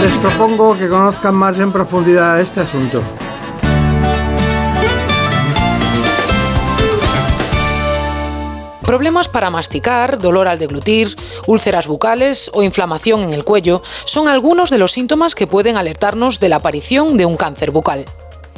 Les 0.00 0.12
propongo 0.14 0.78
que 0.78 0.88
conozcan 0.88 1.34
más 1.34 1.58
en 1.58 1.70
profundidad 1.72 2.40
este 2.40 2.60
asunto. 2.60 3.02
Problemas 8.86 9.28
para 9.28 9.50
masticar, 9.50 10.18
dolor 10.18 10.48
al 10.48 10.58
deglutir, 10.58 11.14
úlceras 11.46 11.86
bucales 11.86 12.50
o 12.54 12.62
inflamación 12.62 13.22
en 13.24 13.34
el 13.34 13.44
cuello 13.44 13.82
son 14.04 14.26
algunos 14.26 14.70
de 14.70 14.78
los 14.78 14.92
síntomas 14.92 15.34
que 15.34 15.46
pueden 15.46 15.76
alertarnos 15.76 16.40
de 16.40 16.48
la 16.48 16.56
aparición 16.56 17.18
de 17.18 17.26
un 17.26 17.36
cáncer 17.36 17.70
bucal. 17.70 18.06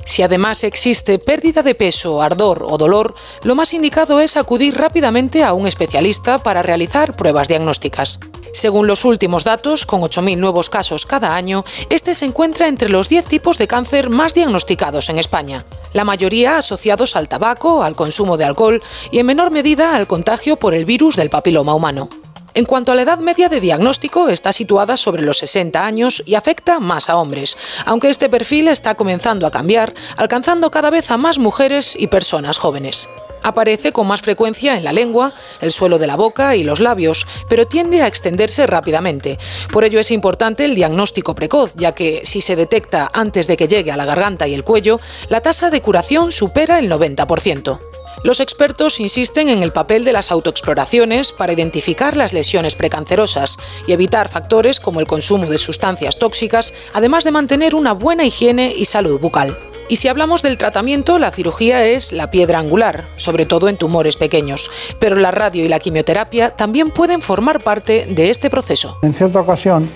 Si 0.05 0.23
además 0.23 0.63
existe 0.63 1.19
pérdida 1.19 1.63
de 1.63 1.75
peso, 1.75 2.23
ardor 2.23 2.65
o 2.69 2.79
dolor, 2.79 3.15
lo 3.43 3.57
más 3.57 3.75
indicado 3.75 4.21
es 4.21 4.37
acudir 4.37 4.79
rápidamente 4.79 5.43
a 5.43 5.55
un 5.55 5.67
especialista 5.67 6.39
para 6.39 6.63
realizar 6.63 7.15
pruebas 7.17 7.49
diagnósticas. 7.49 8.21
Según 8.53 8.87
los 8.87 9.05
últimos 9.07 9.45
datos, 9.45 9.87
con 9.87 10.03
8.000 10.03 10.37
nuevos 10.37 10.69
casos 10.69 11.07
cada 11.07 11.35
año, 11.35 11.65
este 11.89 12.15
se 12.15 12.27
encuentra 12.27 12.69
entre 12.69 12.91
los 12.91 13.09
10 13.09 13.25
tipos 13.25 13.57
de 13.57 13.67
cáncer 13.67 14.11
más 14.11 14.35
diagnosticados 14.35 15.09
en 15.09 15.19
España. 15.19 15.65
La 15.95 16.05
mayoría 16.05 16.59
asociados 16.59 17.17
al 17.17 17.29
tabaco, 17.29 17.83
al 17.83 17.95
consumo 17.95 18.37
de 18.37 18.45
alcohol 18.45 18.83
y 19.11 19.19
en 19.19 19.27
menor 19.27 19.51
medida 19.51 19.97
al 19.97 20.07
contagio 20.07 20.59
por 20.59 20.75
el 20.75 20.85
virus 20.85 21.17
del 21.17 21.31
papiloma 21.31 21.75
humano. 21.75 22.11
En 22.55 22.67
cuanto 22.67 22.93
a 22.93 22.95
la 22.95 23.03
edad 23.03 23.19
media 23.19 23.49
de 23.49 23.61
diagnóstico, 23.61 24.29
está 24.29 24.53
situada 24.53 24.99
sobre 24.99 25.23
los 25.23 25.39
60 25.39 25.85
años 25.85 26.23
y 26.27 26.35
afecta 26.35 26.81
más 26.81 27.09
a 27.09 27.17
hombres, 27.17 27.57
aunque 27.87 28.11
este 28.11 28.29
perfil 28.29 28.69
está 28.69 28.95
comenzando 28.95 29.47
a 29.47 29.51
cambiar, 29.51 29.95
alcanzando 30.19 30.71
cada 30.71 30.91
vez 30.91 31.11
a 31.11 31.17
más 31.17 31.39
mujeres 31.39 31.97
y 31.99 32.09
personas 32.09 32.59
jóvenes. 32.59 33.09
Aparece 33.43 33.93
con 33.93 34.07
más 34.07 34.23
frecuencia 34.23 34.77
en 34.77 34.85
la 34.85 34.93
lengua, 34.93 35.33
el 35.61 35.73
suelo 35.73 35.99
de 35.99 36.07
la 36.07 36.17
boca 36.17 36.57
y 36.57 36.65
los 36.65 36.81
labios, 36.81 37.27
pero 37.49 37.67
tiende 37.67 38.03
a 38.03 38.07
extenderse 38.07 38.67
rápidamente. 38.67 39.39
Por 39.73 39.85
ello 39.85 40.01
es 40.01 40.11
importante 40.11 40.65
el 40.65 40.75
diagnóstico 40.75 41.35
precoz, 41.35 41.73
ya 41.77 41.93
que 41.93 42.23
si 42.25 42.41
se 42.41 42.57
detecta 42.57 43.11
antes 43.13 43.47
de 43.47 43.57
que 43.57 43.69
llegue 43.69 43.93
a 43.93 43.97
la 43.97 44.05
garganta 44.05 44.47
y 44.47 44.55
el 44.55 44.65
cuello, 44.65 45.01
la 45.29 45.41
tasa 45.41 45.71
de 45.71 45.81
curación 45.81 46.33
supera 46.33 46.79
el 46.79 46.91
90%. 46.91 47.79
Los 48.25 48.39
expertos 48.39 49.01
insisten 49.01 49.49
en 49.49 49.63
el 49.65 49.73
papel 49.73 50.05
de 50.05 50.13
las 50.13 50.31
autoexploraciones 50.31 51.33
para 51.33 51.53
identificar 51.53 52.17
las 52.17 52.33
lesiones 52.33 52.77
precancerosas 52.77 53.59
y 53.87 53.93
evitar 53.93 54.29
factores 54.29 54.79
como 54.79 55.01
el 55.01 55.09
consumo 55.09 55.47
de 55.47 55.59
sustancias 55.59 56.19
tóxicas, 56.19 56.73
además 56.93 57.25
de 57.25 57.33
mantener 57.33 57.75
una 57.75 57.93
buena 57.93 58.25
higiene 58.25 58.73
y 58.77 58.85
salud 58.85 59.19
bucal. 59.19 59.72
Y 59.89 59.97
si 59.97 60.09
hablamos 60.09 60.43
del 60.43 60.59
tratamiento, 60.59 61.19
la 61.19 61.31
cirugía 61.31 61.85
es 61.85 62.13
la 62.13 62.31
piedra 62.31 62.59
angular, 62.59 63.09
sobre 63.17 63.47
todo 63.47 63.69
en 63.69 63.77
tumores 63.77 64.17
pequeños, 64.17 64.71
pero 64.99 65.17
la 65.17 65.31
radio 65.31 65.65
y 65.65 65.69
la 65.69 65.79
quimioterapia 65.81 66.51
también 66.51 66.91
pueden 66.91 67.21
formar 67.21 67.63
parte 67.63 68.07
de 68.07 68.31
este 68.31 68.49
proceso. 68.49 68.97
En 69.03 69.13
cierta 69.13 69.41
ocasión, 69.41 69.89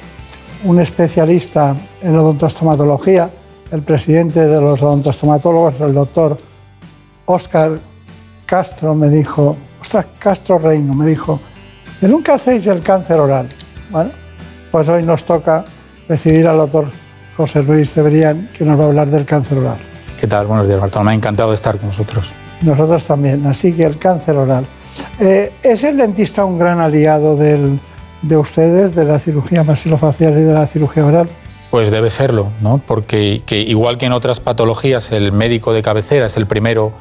un 0.64 0.81
especialista 0.81 1.77
en 2.03 2.16
odontostomatología, 2.16 3.31
el 3.70 3.83
presidente 3.83 4.46
de 4.46 4.61
los 4.61 4.83
odontostomatólogos, 4.83 5.81
el 5.81 5.94
doctor 5.94 6.37
Oscar 7.25 7.79
Castro, 8.44 8.94
me 8.94 9.09
dijo, 9.09 9.57
ostras, 9.81 10.07
Castro 10.18 10.59
Reino, 10.59 10.94
me 10.94 11.07
dijo, 11.07 11.40
que 12.01 12.09
nunca 12.09 12.35
hacéis 12.35 12.66
el 12.66 12.83
cáncer 12.83 13.18
oral. 13.18 13.49
Bueno, 13.90 14.11
pues 14.70 14.88
hoy 14.88 15.03
nos 15.03 15.25
toca 15.25 15.64
recibir 16.09 16.46
al 16.46 16.59
doctor 16.59 16.87
José 17.37 17.62
Luis 17.62 17.92
Cebrián, 17.92 18.49
que 18.57 18.64
nos 18.64 18.79
va 18.79 18.85
a 18.85 18.87
hablar 18.87 19.11
del 19.11 19.25
cáncer 19.25 19.59
oral. 19.59 19.79
¿Qué 20.18 20.27
tal? 20.27 20.46
Buenos 20.46 20.66
días, 20.66 20.81
Bartolomé. 20.81 21.14
Encantado 21.14 21.51
de 21.51 21.55
estar 21.57 21.77
con 21.79 21.88
vosotros. 21.90 22.31
Nosotros 22.62 23.05
también, 23.07 23.46
así 23.46 23.72
que 23.75 23.85
el 23.85 23.99
cáncer 23.99 24.37
oral. 24.37 24.64
Eh, 25.20 25.53
¿Es 25.62 25.85
el 25.85 25.99
dentista 25.99 26.44
un 26.44 26.59
gran 26.59 26.81
aliado 26.81 27.37
del- 27.37 27.79
de 28.22 28.37
ustedes, 28.38 28.94
de 28.94 29.05
la 29.05 29.18
cirugía 29.18 29.62
maxilofacial 29.62 30.33
y 30.38 30.42
de 30.42 30.55
la 30.55 30.66
cirugía 30.66 31.05
oral? 31.05 31.29
Pues 31.70 31.90
debe 31.90 32.09
serlo, 32.11 32.49
¿no? 32.62 32.81
Porque 32.87 33.42
que 33.44 33.61
igual 33.61 33.99
que 33.99 34.07
en 34.07 34.12
otras 34.12 34.40
patologías, 34.40 35.12
el 35.12 35.33
médico 35.33 35.75
de 35.75 35.83
cabecera 35.83 36.27
es 36.27 36.37
el 36.38 36.46
primero 36.46 36.92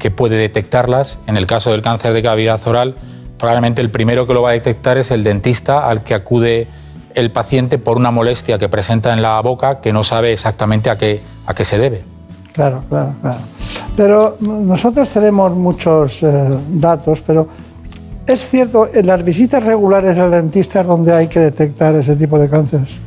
que 0.00 0.10
puede 0.10 0.36
detectarlas. 0.36 1.20
En 1.28 1.36
el 1.36 1.46
caso 1.46 1.70
del 1.70 1.82
cáncer 1.82 2.12
de 2.12 2.22
cavidad 2.22 2.60
oral, 2.66 2.96
probablemente 3.38 3.80
el 3.82 3.90
primero 3.90 4.26
que 4.26 4.34
lo 4.34 4.42
va 4.42 4.50
a 4.50 4.52
detectar 4.54 4.98
es 4.98 5.12
el 5.12 5.22
dentista 5.22 5.86
al 5.88 6.02
que 6.02 6.14
acude 6.14 6.66
el 7.16 7.32
paciente 7.32 7.78
por 7.78 7.96
una 7.96 8.10
molestia 8.10 8.58
que 8.58 8.68
presenta 8.68 9.12
en 9.12 9.22
la 9.22 9.40
boca 9.40 9.80
que 9.80 9.92
no 9.92 10.04
sabe 10.04 10.32
exactamente 10.32 10.90
a 10.90 10.96
qué, 10.96 11.22
a 11.46 11.54
qué 11.54 11.64
se 11.64 11.78
debe. 11.78 12.04
Claro, 12.52 12.84
claro, 12.88 13.14
claro. 13.20 13.38
Pero 13.96 14.36
nosotros 14.40 15.08
tenemos 15.08 15.52
muchos 15.52 16.22
eh, 16.22 16.58
datos, 16.68 17.22
pero 17.26 17.48
es 18.26 18.40
cierto, 18.48 18.86
en 18.92 19.06
las 19.06 19.24
visitas 19.24 19.64
regulares 19.64 20.18
al 20.18 20.30
dentista 20.30 20.82
es 20.82 20.86
donde 20.86 21.12
hay 21.12 21.28
que 21.28 21.40
detectar 21.40 21.94
ese 21.94 22.16
tipo 22.16 22.38
de 22.38 22.48
cánceres. 22.48 22.98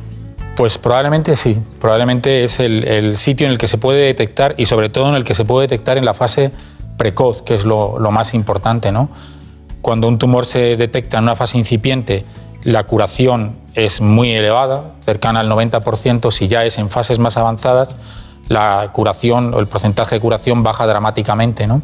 Pues 0.56 0.76
probablemente 0.76 1.36
sí, 1.36 1.56
probablemente 1.78 2.44
es 2.44 2.58
el, 2.58 2.86
el 2.86 3.16
sitio 3.16 3.46
en 3.46 3.52
el 3.52 3.58
que 3.58 3.68
se 3.68 3.78
puede 3.78 4.04
detectar 4.04 4.54
y 4.58 4.66
sobre 4.66 4.88
todo 4.88 5.08
en 5.08 5.14
el 5.14 5.24
que 5.24 5.34
se 5.34 5.44
puede 5.44 5.68
detectar 5.68 5.98
en 5.98 6.04
la 6.04 6.14
fase 6.14 6.50
precoz, 6.96 7.42
que 7.42 7.54
es 7.54 7.64
lo, 7.64 7.98
lo 7.98 8.10
más 8.10 8.34
importante. 8.34 8.90
¿no? 8.90 9.08
Cuando 9.80 10.08
un 10.08 10.18
tumor 10.18 10.46
se 10.46 10.76
detecta 10.76 11.18
en 11.18 11.24
una 11.24 11.36
fase 11.36 11.58
incipiente, 11.58 12.24
la 12.62 12.84
curación 12.84 13.56
es 13.74 14.00
muy 14.00 14.30
elevada, 14.30 14.92
cercana 15.00 15.40
al 15.40 15.50
90%, 15.50 16.30
si 16.30 16.48
ya 16.48 16.64
es 16.64 16.78
en 16.78 16.90
fases 16.90 17.18
más 17.18 17.36
avanzadas, 17.36 17.96
la 18.48 18.90
curación 18.92 19.54
o 19.54 19.60
el 19.60 19.68
porcentaje 19.68 20.16
de 20.16 20.20
curación 20.20 20.62
baja 20.62 20.86
dramáticamente. 20.86 21.66
¿no? 21.66 21.82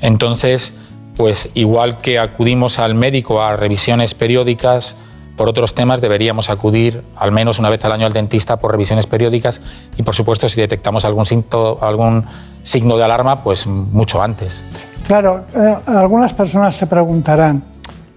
Entonces, 0.00 0.74
pues 1.16 1.50
igual 1.54 1.98
que 1.98 2.18
acudimos 2.18 2.78
al 2.78 2.94
médico 2.94 3.42
a 3.42 3.56
revisiones 3.56 4.14
periódicas, 4.14 4.96
por 5.36 5.48
otros 5.48 5.74
temas 5.74 6.00
deberíamos 6.00 6.48
acudir 6.48 7.04
al 7.14 7.30
menos 7.30 7.58
una 7.58 7.68
vez 7.68 7.84
al 7.84 7.92
año 7.92 8.06
al 8.06 8.14
dentista 8.14 8.56
por 8.56 8.72
revisiones 8.72 9.06
periódicas 9.06 9.60
y 9.98 10.02
por 10.02 10.14
supuesto 10.14 10.48
si 10.48 10.60
detectamos 10.60 11.04
algún, 11.04 11.26
signo, 11.26 11.76
algún 11.82 12.24
signo 12.62 12.96
de 12.96 13.04
alarma, 13.04 13.42
pues 13.42 13.66
mucho 13.66 14.22
antes. 14.22 14.64
Claro, 15.06 15.44
eh, 15.54 15.76
algunas 15.86 16.32
personas 16.32 16.74
se 16.74 16.86
preguntarán, 16.86 17.62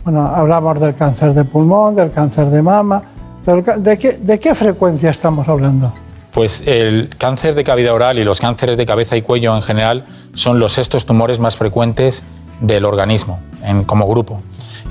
bueno, 0.03 0.25
hablamos 0.27 0.79
del 0.79 0.95
cáncer 0.95 1.33
de 1.33 1.43
pulmón, 1.45 1.95
del 1.95 2.11
cáncer 2.11 2.47
de 2.47 2.61
mama, 2.61 3.03
pero 3.45 3.61
¿de 3.77 3.97
qué, 3.97 4.13
de 4.13 4.39
qué 4.39 4.55
frecuencia 4.55 5.09
estamos 5.11 5.47
hablando? 5.47 5.93
Pues 6.31 6.63
el 6.67 7.09
cáncer 7.17 7.55
de 7.55 7.63
cavidad 7.63 7.93
oral 7.93 8.19
y 8.19 8.23
los 8.23 8.39
cánceres 8.39 8.77
de 8.77 8.85
cabeza 8.85 9.17
y 9.17 9.21
cuello 9.21 9.55
en 9.55 9.61
general 9.61 10.05
son 10.33 10.59
los 10.59 10.73
sextos 10.73 11.05
tumores 11.05 11.39
más 11.39 11.55
frecuentes 11.55 12.23
del 12.61 12.85
organismo 12.85 13.39
en- 13.63 13.83
como 13.83 14.07
grupo. 14.07 14.41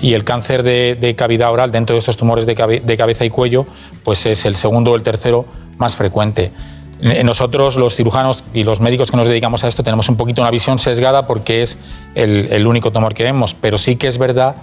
Y 0.00 0.14
el 0.14 0.24
cáncer 0.24 0.62
de, 0.62 0.96
de 1.00 1.14
cavidad 1.14 1.52
oral 1.52 1.70
dentro 1.70 1.94
de 1.94 2.00
estos 2.00 2.16
tumores 2.16 2.46
de, 2.46 2.54
cabe- 2.54 2.80
de 2.80 2.96
cabeza 2.96 3.24
y 3.24 3.30
cuello 3.30 3.66
pues 4.04 4.26
es 4.26 4.44
el 4.46 4.56
segundo 4.56 4.92
o 4.92 4.96
el 4.96 5.02
tercero 5.02 5.44
más 5.78 5.94
frecuente. 5.96 6.52
Eh, 7.00 7.22
Nosotros, 7.22 7.76
los 7.76 7.94
cirujanos 7.94 8.42
y 8.52 8.64
los 8.64 8.80
médicos 8.80 9.10
que 9.12 9.16
nos 9.16 9.28
dedicamos 9.28 9.62
a 9.62 9.68
esto, 9.68 9.84
tenemos 9.84 10.08
un 10.08 10.16
poquito 10.16 10.42
una 10.42 10.50
visión 10.50 10.78
sesgada 10.80 11.26
porque 11.26 11.62
es 11.62 11.78
el, 12.16 12.48
el 12.50 12.66
único 12.66 12.90
tumor 12.90 13.14
que 13.14 13.22
vemos, 13.22 13.54
pero 13.54 13.78
sí 13.78 13.94
que 13.96 14.08
es 14.08 14.18
verdad 14.18 14.56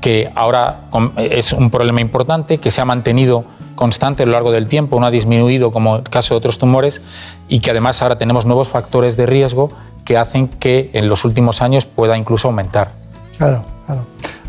que 0.00 0.30
ahora 0.34 0.82
com- 0.90 1.12
es 1.16 1.52
un 1.52 1.70
problema 1.70 2.00
importante, 2.00 2.58
que 2.58 2.70
se 2.70 2.80
ha 2.80 2.84
mantenido 2.84 3.44
constante 3.74 4.22
a 4.22 4.26
lo 4.26 4.32
largo 4.32 4.50
del 4.52 4.66
tiempo, 4.66 4.98
no 5.00 5.06
ha 5.06 5.10
disminuido 5.10 5.70
como 5.70 5.96
el 5.96 6.02
caso 6.04 6.34
de 6.34 6.38
otros 6.38 6.58
tumores 6.58 7.02
y 7.48 7.60
que 7.60 7.70
además 7.70 8.02
ahora 8.02 8.18
tenemos 8.18 8.44
nuevos 8.46 8.68
factores 8.68 9.16
de 9.16 9.26
riesgo 9.26 9.68
que 10.04 10.16
hacen 10.16 10.48
que 10.48 10.90
en 10.94 11.08
los 11.08 11.24
últimos 11.24 11.62
años 11.62 11.86
pueda 11.86 12.16
incluso 12.16 12.48
aumentar. 12.48 12.92
Claro, 13.36 13.62
claro. 13.86 14.02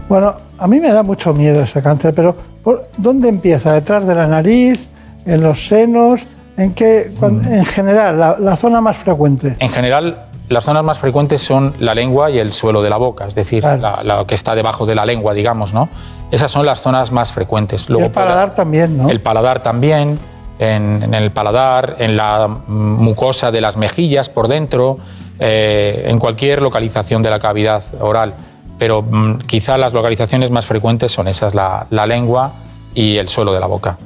Bueno, 0.08 0.34
a 0.58 0.68
mí 0.68 0.80
me 0.80 0.92
da 0.92 1.04
mucho 1.04 1.34
miedo 1.34 1.62
ese 1.62 1.82
cáncer, 1.84 2.14
pero 2.16 2.36
¿por 2.64 2.88
¿dónde 2.98 3.30
empieza? 3.30 3.74
¿Detrás 3.74 4.08
de 4.08 4.16
la 4.16 4.26
nariz? 4.26 4.90
¿En 5.26 5.42
los 5.44 5.68
senos? 5.68 6.26
¿En 6.58 6.74
qué? 6.74 7.12
cuan- 7.20 7.46
En 7.46 7.66
general, 7.66 8.18
la, 8.20 8.38
la 8.40 8.56
zona 8.58 8.82
más 8.82 8.98
frecuente. 8.98 9.56
En 9.60 9.70
general, 9.70 10.29
las 10.50 10.66
zonas 10.66 10.84
más 10.84 10.98
frecuentes 10.98 11.42
son 11.42 11.76
la 11.80 11.94
lengua 11.94 12.30
y 12.32 12.40
el 12.40 12.54
suelo 12.54 12.82
de 12.82 12.90
la 12.90 12.98
boca, 12.98 13.28
es 13.28 13.36
decir, 13.36 13.64
la, 13.64 14.02
la 14.04 14.26
que 14.26 14.36
está 14.36 14.56
debajo 14.56 14.86
de 14.86 14.96
la 14.96 15.06
lengua, 15.06 15.34
digamos, 15.34 15.74
¿no? 15.74 15.90
Esas 16.32 16.52
son 16.52 16.66
las 16.66 16.82
zonas 16.82 17.12
más 17.12 17.32
frecuentes. 17.34 17.86
Y 17.88 17.94
el 17.94 18.12
paladar 18.12 18.54
también, 18.54 18.98
¿no? 18.98 19.10
El 19.10 19.22
paladar 19.22 19.64
también, 19.64 20.20
en, 20.58 21.04
en 21.04 21.14
el 21.14 21.32
paladar, 21.32 21.96
en 22.00 22.18
la 22.18 22.48
mucosa 22.48 23.52
de 23.52 23.62
las 23.62 23.78
mejillas 23.78 24.30
por 24.30 24.48
dentro, 24.48 24.98
eh, 25.40 26.06
en 26.08 26.20
cualquier 26.20 26.62
localización 26.62 27.24
de 27.24 27.30
la 27.30 27.40
cavidad 27.40 27.84
oral. 28.02 28.34
Pero 28.78 29.02
mm, 29.02 29.40
quizá 29.40 29.78
las 29.78 29.94
localizaciones 29.94 30.52
más 30.52 30.66
frecuentes 30.66 31.12
son 31.12 31.28
esas, 31.28 31.54
la, 31.54 31.88
la 31.90 32.06
lengua 32.06 32.54
y 32.94 33.18
el 33.18 33.30
suelo 33.30 33.54
de 33.54 33.60
la 33.60 33.68
boca. 33.68 33.98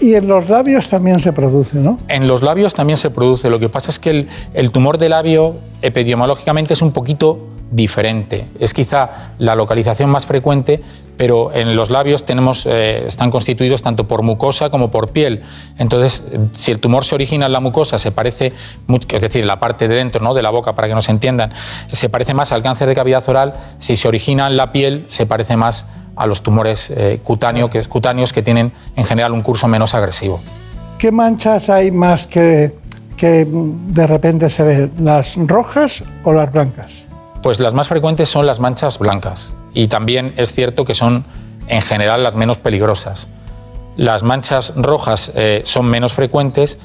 Y, 0.00 0.14
en 0.14 0.28
los 0.28 0.48
labios 0.48 0.88
también 0.88 1.18
se 1.18 1.32
produce, 1.32 1.78
¿no? 1.78 1.98
En 2.06 2.28
los 2.28 2.42
labios 2.42 2.74
también 2.74 2.96
se 2.96 3.10
produce. 3.10 3.50
Lo 3.50 3.58
que 3.58 3.68
pasa 3.68 3.90
es 3.90 3.98
que 3.98 4.10
el, 4.10 4.28
el 4.54 4.70
tumor 4.70 4.96
de 4.98 5.08
labio 5.08 5.56
epidemiológicamente 5.80 6.74
es 6.74 6.82
un 6.82 6.92
poquito 6.92 7.38
diferente. 7.72 8.46
Es 8.60 8.74
quizá 8.74 9.32
la 9.38 9.54
localización 9.56 10.10
más 10.10 10.26
frecuente, 10.26 10.80
pero 11.16 11.52
en 11.52 11.74
los 11.74 11.90
labios 11.90 12.24
tenemos, 12.24 12.66
eh, 12.66 13.04
están 13.06 13.30
constituidos 13.30 13.82
tanto 13.82 14.06
por 14.06 14.22
mucosa 14.22 14.70
como 14.70 14.90
por 14.90 15.10
piel. 15.10 15.42
Entonces, 15.78 16.24
si 16.52 16.70
el 16.70 16.78
tumor 16.80 17.04
se 17.04 17.14
origina 17.14 17.46
en 17.46 17.52
la 17.52 17.60
mucosa, 17.60 17.98
se 17.98 18.12
parece, 18.12 18.52
es 19.08 19.20
decir, 19.22 19.44
la 19.44 19.58
parte 19.58 19.88
de 19.88 19.96
dentro 19.96 20.22
¿no? 20.22 20.34
de 20.34 20.42
la 20.42 20.50
boca, 20.50 20.74
para 20.74 20.88
que 20.88 20.94
nos 20.94 21.08
entiendan, 21.08 21.50
se 21.90 22.08
parece 22.08 22.34
más 22.34 22.52
al 22.52 22.62
cáncer 22.62 22.88
de 22.88 22.94
cavidad 22.94 23.26
oral. 23.28 23.54
Si 23.78 23.96
se 23.96 24.06
origina 24.06 24.46
en 24.46 24.56
la 24.56 24.70
piel, 24.72 25.04
se 25.08 25.26
parece 25.26 25.56
más 25.56 25.86
a 26.14 26.26
los 26.26 26.42
tumores 26.42 26.92
eh, 26.94 27.20
que, 27.24 27.82
cutáneos 27.88 28.32
que 28.32 28.42
tienen 28.42 28.72
en 28.96 29.04
general 29.04 29.32
un 29.32 29.40
curso 29.40 29.66
menos 29.66 29.94
agresivo. 29.94 30.40
¿Qué 30.98 31.10
manchas 31.10 31.70
hay 31.70 31.90
más 31.90 32.26
que, 32.26 32.74
que 33.16 33.46
de 33.48 34.06
repente 34.06 34.50
se 34.50 34.62
ven? 34.62 34.92
¿Las 34.98 35.36
rojas 35.36 36.04
o 36.22 36.32
las 36.32 36.52
blancas? 36.52 37.08
Pues 37.42 37.58
las 37.58 37.74
más 37.74 37.88
frecuentes 37.88 38.28
son 38.28 38.46
las 38.46 38.60
manchas 38.60 38.98
blancas 39.00 39.56
y 39.74 39.88
también 39.88 40.32
es 40.36 40.52
cierto 40.52 40.84
que 40.84 40.94
son 40.94 41.24
en 41.66 41.82
general 41.82 42.22
las 42.22 42.36
menos 42.36 42.58
peligrosas. 42.58 43.28
Las 43.96 44.22
manchas 44.22 44.72
rojas 44.76 45.32
eh, 45.34 45.62
son 45.64 45.86
menos 45.86 46.12
frecuentes, 46.12 46.78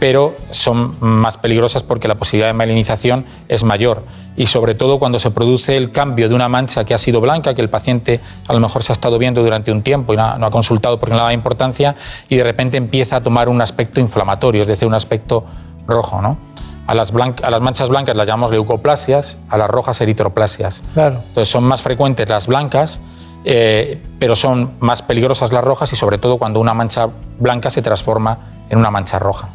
pero 0.00 0.34
son 0.50 0.96
más 0.98 1.36
peligrosas 1.36 1.84
porque 1.84 2.08
la 2.08 2.16
posibilidad 2.16 2.48
de 2.48 2.54
malinización 2.54 3.24
es 3.48 3.62
mayor. 3.62 4.02
Y 4.36 4.46
sobre 4.46 4.74
todo 4.74 4.98
cuando 4.98 5.20
se 5.20 5.30
produce 5.30 5.76
el 5.76 5.92
cambio 5.92 6.28
de 6.28 6.34
una 6.34 6.48
mancha 6.48 6.84
que 6.84 6.92
ha 6.92 6.98
sido 6.98 7.20
blanca, 7.20 7.54
que 7.54 7.60
el 7.60 7.70
paciente 7.70 8.20
a 8.48 8.52
lo 8.52 8.58
mejor 8.58 8.82
se 8.82 8.92
ha 8.92 8.94
estado 8.94 9.16
viendo 9.16 9.44
durante 9.44 9.70
un 9.70 9.82
tiempo 9.82 10.12
y 10.12 10.16
no 10.16 10.24
ha, 10.24 10.50
consultado 10.50 10.98
porque 10.98 11.10
no 11.10 11.16
le 11.16 11.20
daba 11.20 11.32
importancia, 11.34 11.94
y 12.28 12.36
de 12.36 12.42
repente 12.42 12.78
empieza 12.78 13.16
a 13.16 13.22
tomar 13.22 13.48
un 13.48 13.60
aspecto 13.60 14.00
inflamatorio, 14.00 14.62
es 14.62 14.66
decir, 14.66 14.88
un 14.88 14.94
aspecto 14.94 15.44
rojo. 15.86 16.20
¿no? 16.20 16.49
A, 16.90 16.94
las 16.96 17.14
blanc- 17.14 17.40
a 17.44 17.50
las 17.50 17.60
manchas 17.60 17.88
blancas 17.88 18.16
las 18.16 18.26
llamamos 18.26 18.50
leucoplasias, 18.50 19.38
a 19.48 19.56
las 19.56 19.70
rojas 19.70 20.00
eritroplasias. 20.00 20.82
Claro. 20.92 21.22
Entonces 21.28 21.48
son 21.48 21.62
más 21.62 21.82
frecuentes 21.82 22.28
las 22.28 22.48
blancas, 22.48 22.98
eh, 23.44 24.02
pero 24.18 24.34
son 24.34 24.72
más 24.80 25.00
peligrosas 25.00 25.52
las 25.52 25.62
rojas 25.62 25.92
y 25.92 25.96
sobre 25.96 26.18
todo 26.18 26.36
cuando 26.36 26.58
una 26.58 26.74
mancha 26.74 27.08
blanca 27.38 27.70
se 27.70 27.80
transforma 27.80 28.64
en 28.68 28.78
una 28.78 28.90
mancha 28.90 29.20
roja. 29.20 29.50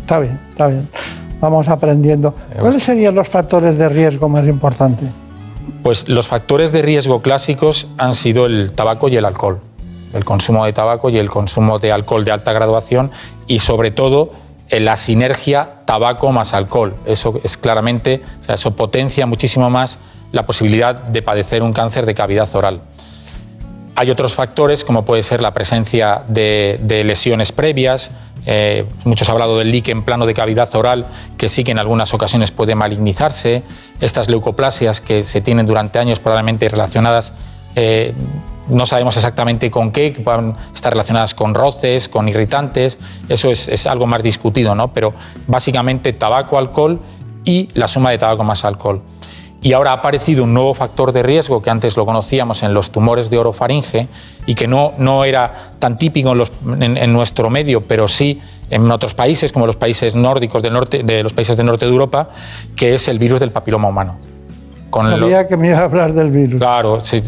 Está 0.00 0.18
bien, 0.18 0.40
está 0.50 0.66
bien. 0.66 0.88
Vamos 1.40 1.68
aprendiendo. 1.68 2.34
¿Cuáles 2.58 2.82
serían 2.82 3.14
los 3.14 3.28
factores 3.28 3.78
de 3.78 3.88
riesgo 3.88 4.28
más 4.28 4.44
importantes? 4.48 5.08
Pues 5.84 6.08
los 6.08 6.26
factores 6.26 6.72
de 6.72 6.82
riesgo 6.82 7.22
clásicos 7.22 7.86
han 7.98 8.14
sido 8.14 8.46
el 8.46 8.72
tabaco 8.72 9.08
y 9.08 9.16
el 9.16 9.24
alcohol. 9.24 9.60
El 10.12 10.24
consumo 10.24 10.64
de 10.64 10.72
tabaco 10.72 11.08
y 11.08 11.18
el 11.18 11.30
consumo 11.30 11.78
de 11.78 11.92
alcohol 11.92 12.24
de 12.24 12.32
alta 12.32 12.52
graduación 12.52 13.12
y 13.46 13.60
sobre 13.60 13.92
todo 13.92 14.30
la 14.80 14.96
sinergia 14.96 15.76
tabaco 15.84 16.32
más 16.32 16.54
alcohol. 16.54 16.96
Eso 17.06 17.40
es 17.42 17.56
claramente, 17.56 18.22
eso 18.48 18.76
potencia 18.76 19.26
muchísimo 19.26 19.70
más 19.70 19.98
la 20.32 20.46
posibilidad 20.46 20.94
de 20.94 21.22
padecer 21.22 21.62
un 21.62 21.72
cáncer 21.72 22.06
de 22.06 22.14
cavidad 22.14 22.52
oral. 22.54 22.80
Hay 23.96 24.10
otros 24.10 24.34
factores, 24.34 24.84
como 24.84 25.04
puede 25.04 25.22
ser 25.22 25.40
la 25.40 25.52
presencia 25.52 26.24
de, 26.26 26.80
de 26.82 27.04
lesiones 27.04 27.52
previas. 27.52 28.10
eh, 28.46 28.86
muchos 29.04 29.28
han 29.28 29.34
hablado 29.34 29.58
del 29.58 29.70
líquen 29.70 30.04
plano 30.04 30.26
de 30.26 30.34
cavidad 30.34 30.74
oral, 30.74 31.06
que 31.38 31.48
sí 31.48 31.64
que 31.64 31.70
en 31.70 31.78
algunas 31.78 32.12
ocasiones 32.12 32.50
puede 32.50 32.74
malignizarse. 32.74 33.62
Estas 34.00 34.28
leucoplasias 34.28 35.00
que 35.00 35.22
se 35.22 35.40
tienen 35.40 35.66
durante 35.66 35.98
años, 35.98 36.18
probablemente 36.18 36.68
relacionadas, 36.68 37.32
eh, 37.76 38.14
no 38.68 38.86
sabemos 38.86 39.16
exactamente 39.16 39.70
con 39.70 39.90
qué, 39.90 40.12
que 40.12 40.20
puedan 40.20 40.56
estar 40.72 40.92
relacionadas 40.92 41.34
con 41.34 41.54
roces, 41.54 42.08
con 42.08 42.28
irritantes. 42.28 42.98
Eso 43.28 43.50
es, 43.50 43.86
algo 43.86 44.06
más 44.06 44.22
discutido, 44.22 44.74
¿no? 44.74 44.92
Pero 44.92 45.14
básicamente 45.46 46.12
tabaco, 46.12 46.58
alcohol 46.58 47.00
y 47.44 47.68
la 47.74 47.88
suma 47.88 48.10
de 48.10 48.18
tabaco 48.18 48.44
más 48.44 48.64
alcohol. 48.64 49.02
Y 49.62 49.72
ahora 49.72 49.92
ha 49.92 49.94
aparecido 49.94 50.44
un 50.44 50.52
nuevo 50.52 50.74
factor 50.74 51.12
de 51.12 51.22
riesgo 51.22 51.62
que 51.62 51.70
antes 51.70 51.96
lo 51.96 52.04
conocíamos 52.04 52.62
en 52.62 52.74
los 52.74 52.90
tumores 52.90 53.30
de 53.30 53.38
orofaringe 53.38 54.08
y 54.44 54.54
que 54.54 54.68
no, 54.68 54.92
no 54.98 55.24
era 55.24 55.72
tan 55.78 55.96
típico 55.96 56.34
en 56.34 57.12
nuestro 57.12 57.48
medio, 57.48 57.82
pero 57.82 58.06
sí 58.06 58.42
en 58.68 58.90
otros 58.90 59.14
países, 59.14 59.52
como 59.52 59.66
los 59.66 59.76
países 59.76 60.16
nórdicos 60.16 60.62
del 60.62 60.74
norte, 60.74 61.02
de 61.02 61.22
los 61.22 61.32
países 61.32 61.56
del 61.56 61.64
norte 61.64 61.86
de 61.86 61.92
Europa, 61.92 62.28
que 62.76 62.94
es 62.94 63.08
el 63.08 63.18
virus 63.18 63.40
del 63.40 63.52
papiloma 63.52 63.88
humano. 63.88 64.33
Con 64.94 65.10
lo- 65.10 65.18
Sabía 65.26 65.48
que 65.48 65.56
me 65.56 65.68
iba 65.70 65.78
a 65.78 65.84
hablar 65.84 66.12
del 66.12 66.30
virus. 66.30 66.60
Claro, 66.60 67.00
sí, 67.00 67.20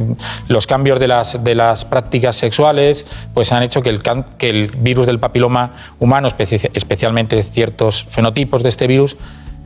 los 0.47 0.69
cambios 0.69 1.01
de 1.01 1.09
las, 1.09 1.43
de 1.43 1.57
las 1.57 1.85
prácticas 1.85 2.37
sexuales 2.37 3.05
pues 3.35 3.51
han 3.51 3.65
hecho 3.65 3.83
que 3.83 3.91
el, 3.91 4.01
que 4.39 4.49
el 4.51 4.69
virus 4.69 5.07
del 5.07 5.19
papiloma 5.19 5.73
humano, 5.99 6.29
especi- 6.29 6.71
especialmente 6.75 7.43
ciertos 7.43 8.07
fenotipos 8.09 8.63
de 8.63 8.69
este 8.69 8.87
virus, 8.87 9.17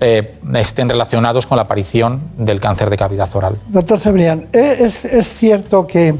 eh, 0.01 0.36
estén 0.55 0.88
relacionados 0.88 1.46
con 1.46 1.57
la 1.57 1.64
aparición 1.64 2.20
del 2.38 2.59
cáncer 2.59 2.88
de 2.88 2.96
cavidad 2.96 3.28
oral. 3.36 3.57
Doctor 3.68 3.98
Cebrián, 4.01 4.46
¿e- 4.55 4.76
¿es, 4.80 5.05
es 5.05 5.28
cierto 5.28 5.86
que, 5.86 6.14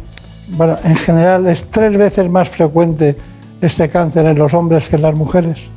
bueno, 0.49 0.77
en 0.85 0.97
general 0.97 1.47
es 1.47 1.71
tres 1.71 1.97
veces 1.97 2.29
más 2.29 2.51
frecuente 2.51 3.17
este 3.63 3.89
cáncer 3.89 4.27
en 4.27 4.39
los 4.39 4.53
hombres 4.53 4.91
que 4.91 4.97
en 4.97 5.03
las 5.03 5.15
mujeres? 5.17 5.71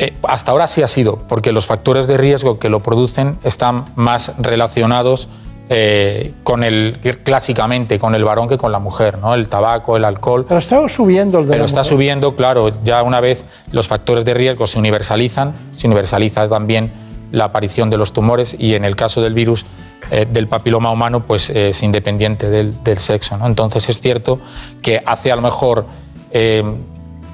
Eh, 0.00 0.14
hasta 0.22 0.52
ahora 0.52 0.68
sí 0.68 0.82
ha 0.82 0.86
sido, 0.86 1.16
porque 1.28 1.50
los 1.50 1.66
factores 1.66 2.06
de 2.06 2.16
riesgo 2.16 2.60
que 2.60 2.68
lo 2.68 2.78
producen 2.78 3.38
están 3.42 3.86
más 3.96 4.32
relacionados 4.38 5.28
eh, 5.68 6.32
con 6.44 6.64
el, 6.64 6.98
clásicamente 7.22 7.98
con 7.98 8.14
el 8.14 8.24
varón 8.24 8.48
que 8.48 8.56
con 8.56 8.72
la 8.72 8.78
mujer, 8.78 9.18
¿no? 9.18 9.34
El 9.34 9.48
tabaco, 9.48 9.96
el 9.96 10.04
alcohol. 10.04 10.44
Pero 10.46 10.58
está 10.58 10.88
subiendo 10.88 11.38
el 11.38 11.46
de 11.46 11.50
Pero 11.50 11.62
la 11.62 11.66
está 11.66 11.80
mujer. 11.80 11.92
subiendo, 11.92 12.34
claro, 12.34 12.70
ya 12.84 13.02
una 13.02 13.20
vez 13.20 13.44
los 13.72 13.86
factores 13.86 14.24
de 14.24 14.34
riesgo 14.34 14.66
se 14.66 14.78
universalizan, 14.78 15.52
se 15.72 15.86
universaliza 15.86 16.48
también 16.48 16.90
la 17.32 17.44
aparición 17.44 17.90
de 17.90 17.98
los 17.98 18.12
tumores 18.12 18.56
y 18.58 18.74
en 18.74 18.84
el 18.84 18.96
caso 18.96 19.20
del 19.20 19.34
virus 19.34 19.66
eh, 20.10 20.26
del 20.30 20.48
papiloma 20.48 20.90
humano, 20.90 21.20
pues 21.26 21.50
eh, 21.50 21.70
es 21.70 21.82
independiente 21.82 22.48
del, 22.48 22.82
del 22.82 22.98
sexo. 22.98 23.36
¿no? 23.36 23.46
Entonces 23.46 23.88
es 23.90 24.00
cierto 24.00 24.38
que 24.80 25.02
hace 25.04 25.30
a 25.30 25.36
lo 25.36 25.42
mejor 25.42 25.84
eh, 26.30 26.62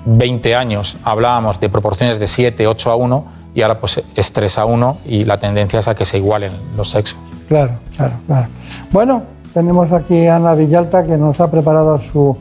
20 0.07 0.55
años 0.55 0.97
hablábamos 1.05 1.61
de 1.61 1.68
proporciones 1.68 2.18
de 2.18 2.26
7, 2.26 2.66
8 2.66 2.91
a 2.91 2.97
1 2.97 3.24
y 3.55 3.62
ahora 3.62 3.78
pues 3.78 4.03
es 4.16 4.32
3 4.32 4.59
a 4.59 4.64
1 4.64 4.99
y 5.07 5.24
la 5.24 5.39
tendencia 5.39 5.78
es 5.78 5.89
a 5.89 5.95
que 5.95 6.05
se 6.05 6.18
igualen 6.18 6.53
los 6.76 6.91
sexos. 6.91 7.18
Claro, 7.49 7.72
claro, 7.97 8.14
claro. 8.26 8.47
Bueno, 8.92 9.22
tenemos 9.53 9.92
aquí 9.92 10.26
a 10.26 10.36
Ana 10.36 10.55
Villalta 10.55 11.05
que 11.05 11.16
nos 11.16 11.40
ha 11.40 11.51
preparado 11.51 11.99
su... 11.99 12.36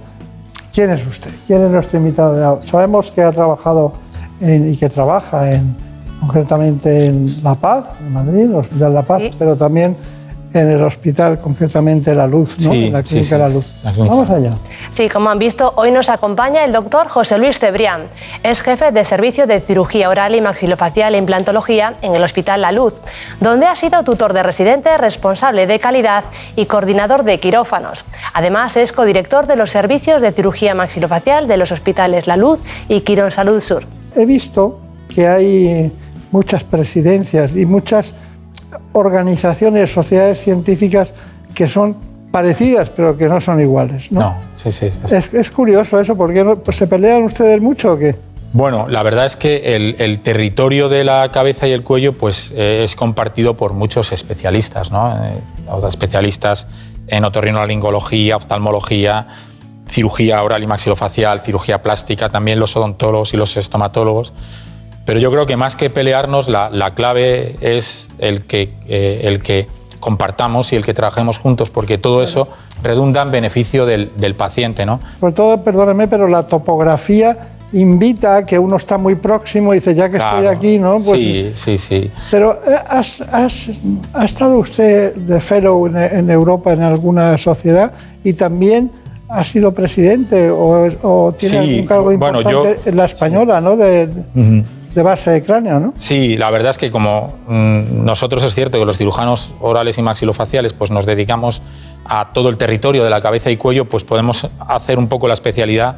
¿Quién 0.73 0.89
es 0.91 1.05
usted? 1.05 1.29
¿Quién 1.45 1.61
es 1.63 1.69
nuestro 1.71 1.99
invitado 1.99 2.33
de 2.35 2.43
ahora? 2.43 2.63
Sabemos 2.63 3.11
que 3.11 3.21
ha 3.21 3.31
trabajado 3.31 3.93
en- 4.41 4.73
y 4.73 4.77
que 4.77 4.89
trabaja 4.89 5.51
en, 5.51 5.75
concretamente 6.19 7.05
en 7.07 7.27
La 7.43 7.53
Paz, 7.55 7.89
en 7.99 8.11
Madrid, 8.13 8.41
el 8.41 8.55
Hospital 8.55 8.93
La 8.93 9.03
Paz, 9.03 9.21
pero 9.37 9.55
también 9.55 9.95
en 10.59 10.69
el 10.69 10.83
hospital, 10.83 11.39
concretamente 11.39 12.13
La 12.13 12.27
Luz, 12.27 12.57
¿no? 12.59 12.71
Sí, 12.71 12.85
en 12.85 12.93
la 12.93 13.03
clínica 13.03 13.35
sí. 13.35 13.41
La 13.41 13.49
Luz. 13.49 13.73
La. 13.83 13.91
Vamos 13.91 14.29
allá. 14.29 14.53
Sí, 14.91 15.09
como 15.09 15.29
han 15.29 15.39
visto, 15.39 15.73
hoy 15.75 15.91
nos 15.91 16.09
acompaña 16.09 16.63
el 16.63 16.71
doctor 16.71 17.07
José 17.07 17.37
Luis 17.37 17.59
Cebrián. 17.59 18.03
Es 18.43 18.61
jefe 18.61 18.91
de 18.91 19.03
servicio 19.03 19.47
de 19.47 19.59
cirugía 19.59 20.09
oral 20.09 20.35
y 20.35 20.41
maxilofacial 20.41 21.15
e 21.15 21.17
implantología 21.17 21.95
en 22.01 22.13
el 22.13 22.23
Hospital 22.23 22.61
La 22.61 22.71
Luz, 22.71 23.01
donde 23.39 23.65
ha 23.65 23.75
sido 23.75 24.03
tutor 24.03 24.33
de 24.33 24.43
residente, 24.43 24.95
responsable 24.97 25.67
de 25.67 25.79
calidad 25.79 26.23
y 26.55 26.65
coordinador 26.65 27.23
de 27.23 27.39
quirófanos. 27.39 28.05
Además, 28.33 28.77
es 28.77 28.91
codirector 28.91 29.47
de 29.47 29.55
los 29.55 29.71
servicios 29.71 30.21
de 30.21 30.31
cirugía 30.31 30.75
maxilofacial 30.75 31.47
de 31.47 31.57
los 31.57 31.71
hospitales 31.71 32.27
La 32.27 32.37
Luz 32.37 32.61
y 32.87 33.01
Quirón 33.01 33.31
Salud 33.31 33.59
Sur. 33.59 33.85
He 34.15 34.25
visto 34.25 34.79
que 35.09 35.27
hay 35.27 35.91
muchas 36.31 36.63
presidencias 36.63 37.55
y 37.55 37.65
muchas 37.65 38.15
organizaciones, 38.93 39.91
sociedades 39.91 40.39
científicas 40.39 41.13
que 41.53 41.67
son 41.67 41.95
parecidas, 42.31 42.89
pero 42.89 43.15
que 43.15 43.27
no 43.27 43.39
son 43.39 43.61
iguales. 43.61 44.11
¿no? 44.11 44.21
No, 44.21 44.37
sí, 44.55 44.71
sí. 44.71 44.89
sí. 44.89 45.15
Es, 45.15 45.33
es 45.33 45.51
curioso 45.51 45.99
eso, 45.99 46.15
porque 46.15 46.43
no, 46.43 46.57
pues, 46.57 46.77
se 46.77 46.87
pelean 46.87 47.23
ustedes 47.23 47.61
mucho 47.61 47.93
o 47.93 47.97
qué? 47.97 48.15
Bueno, 48.53 48.87
la 48.87 49.01
verdad 49.01 49.25
es 49.25 49.35
que 49.35 49.75
el, 49.75 49.95
el 49.97 50.19
territorio 50.19 50.87
de 50.87 51.03
la 51.03 51.31
cabeza 51.31 51.67
y 51.67 51.71
el 51.71 51.83
cuello 51.83 52.13
pues, 52.13 52.53
eh, 52.55 52.83
es 52.83 52.95
compartido 52.95 53.55
por 53.57 53.73
muchos 53.73 54.11
especialistas, 54.11 54.91
¿no? 54.91 55.11
Eh, 55.25 55.87
especialistas 55.87 56.67
en 57.07 57.25
otorrinolaringología, 57.25 58.35
oftalmología, 58.35 59.27
cirugía 59.87 60.41
oral 60.43 60.61
y 60.63 60.67
maxilofacial, 60.67 61.39
cirugía 61.39 61.81
plástica, 61.81 62.29
también 62.29 62.59
los 62.59 62.75
odontólogos 62.75 63.33
y 63.33 63.37
los 63.37 63.57
estomatólogos. 63.57 64.33
Pero 65.05 65.19
yo 65.19 65.31
creo 65.31 65.45
que 65.45 65.57
más 65.57 65.75
que 65.75 65.89
pelearnos, 65.89 66.47
la, 66.49 66.69
la 66.69 66.95
clave 66.95 67.57
es 67.61 68.11
el 68.19 68.45
que, 68.45 68.73
eh, 68.87 69.21
el 69.23 69.41
que 69.41 69.67
compartamos 69.99 70.71
y 70.73 70.75
el 70.75 70.85
que 70.85 70.93
trabajemos 70.93 71.37
juntos, 71.39 71.69
porque 71.69 71.97
todo 71.97 72.23
eso 72.23 72.47
redunda 72.81 73.21
en 73.21 73.31
beneficio 73.31 73.85
del, 73.85 74.11
del 74.17 74.35
paciente, 74.35 74.85
¿no? 74.85 74.99
Sobre 75.19 75.33
todo, 75.33 75.63
perdóneme, 75.63 76.07
pero 76.07 76.27
la 76.27 76.45
topografía 76.47 77.37
invita 77.73 78.35
a 78.37 78.45
que 78.45 78.59
uno 78.59 78.75
está 78.75 78.97
muy 78.97 79.15
próximo 79.15 79.73
y 79.73 79.77
dice, 79.77 79.95
ya 79.95 80.09
que 80.09 80.17
estoy 80.17 80.41
Claro. 80.41 80.49
aquí, 80.57 80.77
¿no? 80.77 80.97
Pues, 81.03 81.21
sí, 81.21 81.51
sí, 81.55 81.77
sí. 81.77 82.11
Pero 82.29 82.53
eh, 82.67 82.75
¿has, 82.87 83.21
has- 83.33 83.81
ha 84.13 84.25
estado 84.25 84.57
usted 84.57 85.15
de 85.15 85.39
fellow 85.41 85.87
en, 85.87 85.97
en 85.97 86.29
Europa 86.29 86.71
en 86.73 86.81
alguna 86.83 87.37
sociedad 87.37 87.91
y 88.23 88.33
también 88.33 88.91
ha 89.29 89.43
sido 89.43 89.73
presidente 89.73 90.51
o, 90.51 90.87
o 91.01 91.31
tiene 91.33 91.63
Sí, 91.63 91.71
algún 91.71 91.87
cargo 91.87 92.03
bueno, 92.17 92.41
importante 92.41 92.79
yo- 92.85 92.89
en 92.91 92.97
la 92.97 93.05
española, 93.05 93.59
¿no? 93.61 93.75
De, 93.75 94.07
de- 94.07 94.21
Ujú. 94.35 94.63
De 94.95 95.03
base 95.03 95.31
de 95.31 95.41
cráneo, 95.41 95.79
¿no? 95.79 95.93
Sí, 95.97 96.37
la 96.37 96.49
verdad 96.51 96.69
es 96.71 96.77
que 96.77 96.91
como 96.91 97.35
mm, 97.47 98.03
nosotros 98.05 98.43
es 98.43 98.53
cierto 98.53 98.79
que 98.79 98.85
los 98.85 98.97
cirujanos 98.97 99.53
orales 99.61 99.97
y 99.97 100.01
maxilofaciales 100.01 100.73
pues 100.73 100.91
nos 100.91 101.05
dedicamos 101.05 101.61
a 102.05 102.31
todo 102.33 102.49
el 102.49 102.57
territorio 102.57 103.03
de 103.03 103.09
la 103.09 103.21
cabeza 103.21 103.49
y 103.49 103.57
cuello, 103.57 103.85
pues 103.89 104.03
podemos 104.03 104.47
hacer 104.67 104.97
un 104.99 105.07
poco 105.07 105.27
la 105.27 105.33
especialidad 105.33 105.97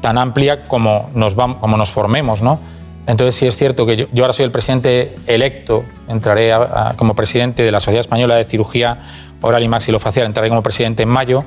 tan 0.00 0.18
amplia 0.18 0.64
como 0.64 1.10
nos, 1.14 1.36
vam- 1.36 1.58
como 1.58 1.76
nos 1.76 1.90
formemos, 1.90 2.42
¿no? 2.42 2.60
Entonces 3.06 3.36
sí 3.36 3.46
es 3.46 3.56
cierto 3.56 3.86
que 3.86 3.96
yo, 3.96 4.06
yo 4.12 4.24
ahora 4.24 4.32
soy 4.32 4.44
el 4.44 4.50
presidente 4.50 5.14
electo, 5.26 5.84
entraré 6.08 6.52
como 6.96 7.14
presidente 7.14 7.62
de 7.62 7.70
la 7.72 7.80
Sociedad 7.80 8.00
Española 8.00 8.34
de 8.36 8.44
Cirugía 8.44 8.98
Oral 9.42 9.62
y 9.62 9.68
Maxilofacial, 9.68 10.26
entraré 10.26 10.48
como 10.48 10.62
presidente 10.62 11.04
en 11.04 11.08
mayo, 11.08 11.44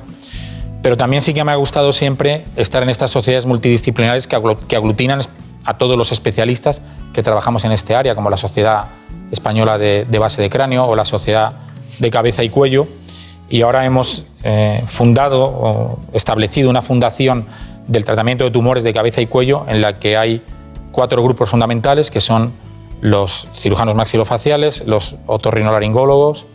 pero 0.82 0.96
también 0.96 1.20
sí 1.20 1.34
que 1.34 1.44
me 1.44 1.52
ha 1.52 1.56
gustado 1.56 1.92
siempre 1.92 2.46
estar 2.56 2.82
en 2.82 2.88
estas 2.88 3.10
sociedades 3.10 3.44
multidisciplinares 3.44 4.26
que, 4.26 4.38
que 4.68 4.76
aglutinan 4.76 5.20
a 5.64 5.78
todos 5.78 5.96
los 5.96 6.12
especialistas 6.12 6.82
que 7.12 7.22
trabajamos 7.22 7.64
en 7.64 7.72
este 7.72 7.94
área, 7.94 8.14
como 8.14 8.30
la 8.30 8.36
Sociedad 8.36 8.86
Española 9.30 9.78
de, 9.78 10.06
Base 10.18 10.42
de 10.42 10.50
Cráneo 10.50 10.84
o 10.84 10.96
la 10.96 11.04
Sociedad 11.04 11.54
de 11.98 12.10
Cabeza 12.10 12.42
y 12.42 12.48
Cuello. 12.48 12.88
Y 13.48 13.62
ahora 13.62 13.84
hemos 13.84 14.26
eh, 14.44 14.84
fundado 14.86 15.44
o 15.44 15.98
establecido 16.12 16.70
una 16.70 16.82
fundación 16.82 17.46
del 17.86 18.04
tratamiento 18.04 18.44
de 18.44 18.50
tumores 18.52 18.84
de 18.84 18.92
cabeza 18.92 19.20
y 19.20 19.26
cuello 19.26 19.64
en 19.66 19.80
la 19.80 19.98
que 19.98 20.16
hay 20.16 20.42
cuatro 20.92 21.22
grupos 21.22 21.50
fundamentales 21.50 22.10
que 22.10 22.20
son 22.20 22.52
los 23.00 23.48
cirujanos 23.52 23.96
maxilofaciales, 23.96 24.86
los 24.86 25.16
otorrinolaringólogos, 25.26 26.46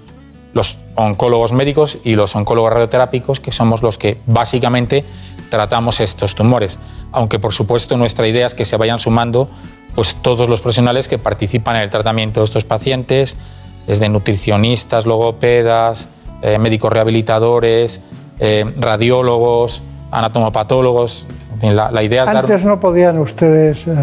los 0.55 0.79
oncólogos 0.95 1.51
médicos 1.51 1.99
y 2.05 2.15
los 2.15 2.33
oncólogos 2.35 2.71
radioterápicos, 2.71 3.41
que 3.41 3.51
somos 3.51 3.83
los 3.83 3.97
que 3.97 4.21
básicamente 4.25 5.03
tratamos 5.49 5.99
estos 5.99 6.33
tumores. 6.33 6.79
Aunque 7.11 7.39
por 7.39 7.53
supuesto 7.53 7.97
nuestra 7.97 8.25
idea 8.25 8.47
es 8.47 8.55
que 8.55 8.63
se 8.63 8.77
vayan 8.77 8.97
sumando 8.97 9.49
pues, 9.95 10.15
todos 10.21 10.47
los 10.47 10.61
profesionales 10.61 11.09
que 11.09 11.17
participan 11.17 11.75
en 11.75 11.81
el 11.81 11.89
tratamiento 11.89 12.39
de 12.39 12.45
estos 12.45 12.63
pacientes, 12.63 13.37
desde 13.85 14.07
nutricionistas, 14.07 15.05
logopedas, 15.05 16.07
eh, 16.41 16.57
médicos 16.57 16.91
rehabilitadores, 16.91 17.99
eh, 18.39 18.63
radiólogos, 18.77 19.83
anatomopatólogos. 20.09 21.27
En 21.55 21.59
fin, 21.59 21.75
la, 21.75 22.01
idea 22.01 22.23
es. 22.23 22.29
Antes 22.29 22.63
no 22.63 22.79
podían 22.79 23.19
ustedes, 23.19 23.87
eh, 23.87 23.93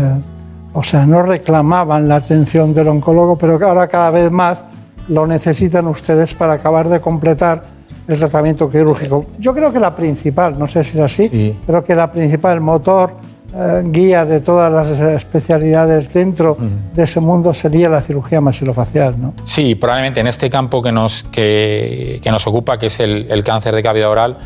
o 0.75 0.83
sea, 0.83 1.07
no 1.07 1.23
reclamaban 1.23 2.09
la 2.09 2.17
atención 2.17 2.75
del 2.75 2.89
oncólogo, 2.89 3.39
pero 3.39 3.55
ahora 3.67 3.89
cada 3.89 4.11
vez 4.11 4.31
más 4.31 4.67
lo 5.13 5.27
necesitan 5.27 5.87
ustedes 5.87 6.35
para 6.35 6.55
acabar 6.55 6.89
de 6.89 7.01
completar 7.01 7.65
el 8.09 8.19
tratamiento 8.19 8.69
quirúrgico. 8.69 9.27
Yo 9.39 9.55
creo 9.55 9.73
que 9.73 9.79
la 9.79 9.95
principal, 9.95 10.59
no 10.59 10.67
sé 10.67 10.83
si 10.83 10.99
es 10.99 11.05
así, 11.05 11.57
pero 11.67 11.85
que 11.85 11.95
la 11.95 12.11
principal 12.11 12.61
motor 12.61 13.15
eh, 13.55 13.83
guía 13.85 14.25
de 14.25 14.41
todas 14.41 14.73
las 14.73 14.99
especialidades 14.99 16.13
dentro 16.13 16.57
de 16.95 17.03
ese 17.03 17.21
mundo 17.21 17.53
sería 17.53 17.89
la 17.89 18.01
cirugía 18.01 18.41
maxilofacial, 18.41 19.21
¿no? 19.21 19.35
Sí, 19.45 19.75
probablemente 19.75 20.21
en 20.21 20.27
este 20.27 20.49
campo 20.49 20.83
que 20.83 20.91
nos, 20.91 21.25
que, 21.25 22.21
que 22.23 22.31
nos 22.31 22.47
ocupa, 22.47 22.79
que 22.79 22.87
es 22.87 22.99
el, 22.99 23.27
el 23.31 23.45
cáncer 23.45 23.75
de 23.75 23.83
cavidad 23.83 24.11
oral, 24.11 24.39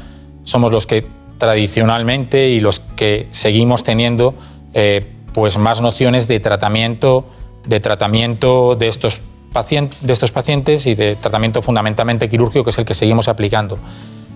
somos 0.42 0.72
los 0.72 0.86
que 0.86 1.06
tradicionalmente 1.38 2.48
y 2.48 2.60
los 2.60 2.80
que 2.80 3.28
seguimos 3.30 3.84
teniendo 3.84 4.34
eh, 4.74 5.12
pues 5.32 5.58
más 5.58 5.80
nociones 5.80 6.28
de 6.28 6.40
tratamiento, 6.40 7.26
de 7.66 7.78
tratamiento 7.80 8.74
de 8.74 8.88
estos, 8.88 9.20
de 10.02 10.12
estos 10.12 10.32
pacientes 10.32 10.86
y 10.86 10.94
de 10.94 11.16
tratamiento 11.16 11.62
fundamentalmente 11.62 12.28
quirúrgico, 12.28 12.64
que 12.64 12.70
es 12.70 12.78
el 12.78 12.84
que 12.84 12.94
seguimos 12.94 13.28
aplicando. 13.28 13.78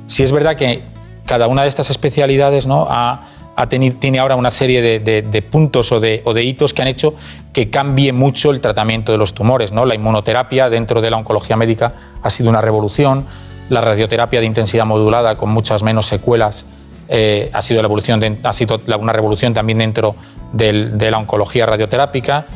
Sí 0.07 0.23
es 0.23 0.33
verdad 0.33 0.57
que 0.57 0.83
cada 1.27 1.47
una 1.47 1.63
de 1.63 1.69
estas 1.69 1.91
especialidades 1.91 2.67
¿no? 2.67 2.87
ha, 2.89 3.23
ha 3.55 3.69
teni- 3.69 3.99
tiene 3.99 4.19
ahora 4.19 4.35
una 4.37 4.51
serie 4.51 4.81
de, 4.81 4.99
de- 5.23 5.43
puntos 5.43 5.93
o 5.93 6.01
de, 6.01 6.23
hitos 6.43 6.73
que 6.73 6.83
han 6.83 6.89
hecho 6.89 7.15
que 7.53 7.69
cambie 7.71 8.13
mucho 8.13 8.51
el 8.51 8.61
tratamiento 8.61 9.13
de 9.13 9.19
los 9.19 9.35
tumores. 9.35 9.73
¿no? 9.73 9.85
La 9.85 9.95
inmunoterapia 9.95 10.71
dentro 10.71 11.01
de 11.01 11.11
la 11.11 11.19
oncología 11.19 11.57
médica 11.57 11.93
ha 12.23 12.31
sido 12.31 12.49
una 12.49 12.61
revolución, 12.63 13.27
la 13.69 13.81
radioterapia 13.83 14.41
de 14.41 14.47
intensidad 14.47 14.87
modulada 14.87 15.37
con 15.37 15.51
muchas 15.51 15.83
menos 15.83 16.07
secuelas 16.07 16.67
eh, 17.09 17.51
ha 17.53 17.61
sido, 17.63 17.83
la 17.83 17.87
evolución 17.87 18.39
ha 18.43 18.53
sido 18.53 18.81
una 18.99 19.13
revolución 19.13 19.53
también 19.53 19.79
dentro 19.79 20.15
de 20.53 21.11
la 21.11 21.19
oncología 21.19 21.67
radioterápica 21.67 22.47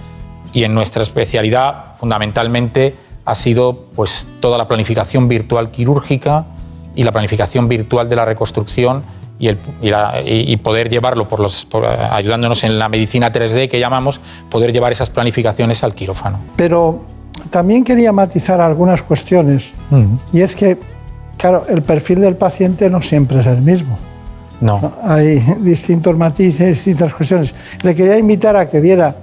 y 0.53 0.64
en 0.64 0.74
nuestra 0.74 1.03
especialidad 1.03 1.95
fundamentalmente 1.99 2.95
ha 3.24 3.34
sido 3.34 3.86
pues, 3.97 4.26
toda 4.40 4.59
la 4.59 4.68
planificación 4.68 5.28
virtual 5.28 5.70
quirúrgica 5.70 6.45
y 6.95 7.05
la 7.05 7.12
planificación 7.12 7.68
virtual 7.68 8.09
de 8.09 8.16
la 8.16 8.24
reconstrucción 8.24 9.03
y, 9.38 9.49
el- 9.49 9.59
y 9.82 9.90
la- 9.90 10.20
y- 10.24 10.57
poder 10.59 10.88
llevarlo, 10.90 11.26
por 11.26 11.40
los, 11.40 11.64
por, 11.64 11.84
eh, 11.84 11.88
ayudándonos 12.11 12.62
en 12.64 12.78
la 12.78 12.88
medicina 12.88 13.32
3D 13.32 13.68
que 13.68 13.80
llamamos, 13.80 14.20
poder 14.49 14.72
llevar 14.72 14.92
esas 14.92 15.11
planificaciones 15.11 15.82
al 15.82 15.95
quirófano. 15.95 16.38
Pero 16.57 17.03
también 17.51 17.82
quería 17.82 18.12
matizar 18.12 18.61
algunas 18.61 19.03
cuestiones, 19.03 19.72
y 20.32 20.40
es 20.40 20.55
que, 20.55 20.78
claro, 21.36 21.64
el 21.68 21.82
perfil 21.82 22.20
del 22.20 22.36
paciente 22.36 22.88
no 22.88 23.01
siempre 23.03 23.40
es 23.40 23.47
el 23.47 23.61
mismo. 23.61 23.99
No. 24.61 24.92
Hay 25.03 25.40
distintos 25.61 26.16
matices, 26.16 26.68
distintas 26.68 27.12
cuestiones. 27.12 27.55
Le 27.82 27.95
quería 27.95 28.16
invitar 28.16 28.55
a 28.57 28.68
que 28.70 28.80
viera 28.80 29.16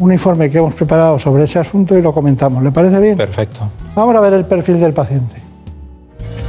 un 0.00 0.12
informe 0.12 0.50
que 0.50 0.58
hemos 0.58 0.74
preparado 0.74 1.18
sobre 1.18 1.44
ese 1.44 1.58
asunto 1.58 1.96
y 1.96 2.02
lo 2.02 2.12
comentamos. 2.12 2.62
¿Le 2.62 2.72
parece 2.72 2.98
bien? 3.00 3.16
Perfecto. 3.16 3.60
Vamos 3.94 4.14
a 4.16 4.20
ver 4.20 4.32
el 4.32 4.44
perfil 4.46 4.80
del 4.80 4.92
paciente. 4.92 5.36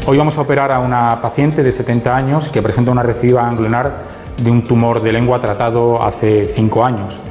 Hoy 0.08 0.18
vamos 0.18 0.38
a 0.38 0.42
operar 0.42 0.72
a 0.72 0.80
una 0.80 1.22
paciente 1.22 1.62
de 1.62 1.72
70 1.72 2.16
años 2.16 2.50
que 2.50 2.62
presenta 2.62 2.92
una 2.92 3.04
recidiva 3.04 3.44
ganglionar 3.44 4.04
de 4.42 4.50
un 4.50 4.64
tumor 4.64 5.02
de 5.02 5.12
lengua 5.14 5.40
tratado 5.40 6.02
hace 6.02 6.48
5 6.48 6.84
años. 6.84 7.22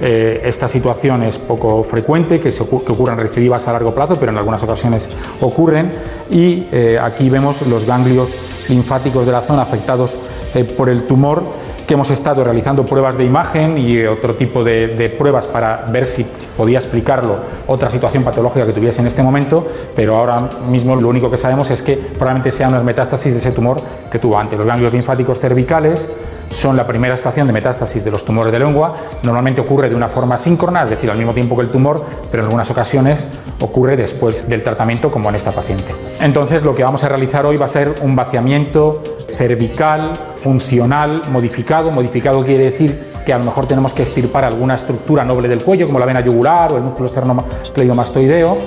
Eh, 0.00 0.42
esta 0.44 0.68
situación 0.68 1.22
es 1.22 1.38
poco 1.38 1.82
frecuente, 1.82 2.38
que, 2.40 2.50
se 2.50 2.62
ocu- 2.62 2.84
que 2.84 2.92
ocurran 2.92 3.16
recidivas 3.16 3.66
a 3.66 3.72
largo 3.72 3.94
plazo, 3.94 4.16
pero 4.16 4.32
en 4.32 4.38
algunas 4.38 4.62
ocasiones 4.62 5.10
ocurren. 5.40 5.92
Y 6.30 6.66
eh, 6.72 6.98
aquí 7.02 7.30
vemos 7.30 7.62
los 7.66 7.86
ganglios 7.86 8.34
linfáticos 8.68 9.24
de 9.24 9.32
la 9.32 9.40
zona 9.40 9.62
afectados 9.62 10.16
eh, 10.54 10.64
por 10.64 10.88
el 10.88 11.06
tumor, 11.06 11.42
que 11.86 11.94
hemos 11.94 12.10
estado 12.10 12.42
realizando 12.42 12.86
pruebas 12.86 13.18
de 13.18 13.24
imagen 13.24 13.76
y 13.76 14.04
otro 14.06 14.36
tipo 14.36 14.64
de, 14.64 14.88
de 14.88 15.10
pruebas 15.10 15.46
para 15.46 15.84
ver 15.90 16.06
si 16.06 16.24
podía 16.56 16.78
explicarlo 16.78 17.38
otra 17.66 17.90
situación 17.90 18.24
patológica 18.24 18.66
que 18.66 18.72
tuviese 18.72 19.00
en 19.00 19.06
este 19.06 19.22
momento, 19.22 19.66
pero 19.94 20.16
ahora 20.16 20.48
mismo 20.68 20.96
lo 20.96 21.08
único 21.08 21.30
que 21.30 21.36
sabemos 21.36 21.70
es 21.70 21.82
que 21.82 21.96
probablemente 21.96 22.52
sean 22.52 22.70
unas 22.70 22.84
metástasis 22.84 23.32
de 23.32 23.38
ese 23.38 23.52
tumor 23.52 23.78
que 24.10 24.18
tuvo 24.18 24.38
antes. 24.38 24.58
Los 24.58 24.66
ganglios 24.66 24.92
linfáticos 24.92 25.38
cervicales 25.38 26.10
son 26.50 26.76
la 26.76 26.86
primera 26.86 27.14
estación 27.14 27.46
de 27.46 27.52
metástasis 27.52 28.04
de 28.04 28.10
los 28.10 28.24
tumores 28.24 28.52
de 28.52 28.58
lengua. 28.58 28.94
Normalmente 29.22 29.60
ocurre 29.60 29.88
de 29.88 29.94
una 29.94 30.08
forma 30.08 30.36
síncrona, 30.36 30.84
es 30.84 30.90
decir, 30.90 31.10
al 31.10 31.18
mismo 31.18 31.34
tiempo 31.34 31.56
que 31.56 31.62
el 31.62 31.68
tumor, 31.68 32.04
pero 32.30 32.42
en 32.42 32.46
algunas 32.46 32.70
ocasiones 32.70 33.26
ocurre 33.60 33.96
después 33.96 34.48
del 34.48 34.62
tratamiento, 34.62 35.10
como 35.10 35.28
en 35.28 35.34
esta 35.34 35.52
paciente. 35.52 35.94
Entonces, 36.20 36.62
lo 36.62 36.74
que 36.74 36.84
vamos 36.84 37.04
a 37.04 37.08
realizar 37.08 37.44
hoy 37.46 37.56
va 37.56 37.66
a 37.66 37.68
ser 37.68 37.94
un 38.02 38.14
vaciamiento 38.16 39.02
cervical, 39.28 40.12
funcional, 40.36 41.22
modificado. 41.30 41.90
Modificado 41.90 42.44
quiere 42.44 42.64
decir 42.64 43.12
que 43.24 43.32
a 43.32 43.38
lo 43.38 43.44
mejor 43.44 43.66
tenemos 43.66 43.92
que 43.94 44.02
extirpar 44.02 44.44
alguna 44.44 44.74
estructura 44.74 45.24
noble 45.24 45.48
del 45.48 45.62
cuello, 45.62 45.86
como 45.86 45.98
la 45.98 46.06
vena 46.06 46.20
yugular 46.20 46.72
o 46.72 46.76
el 46.76 46.82
músculo 46.82 47.06
esternocleidomastoideo, 47.06 48.58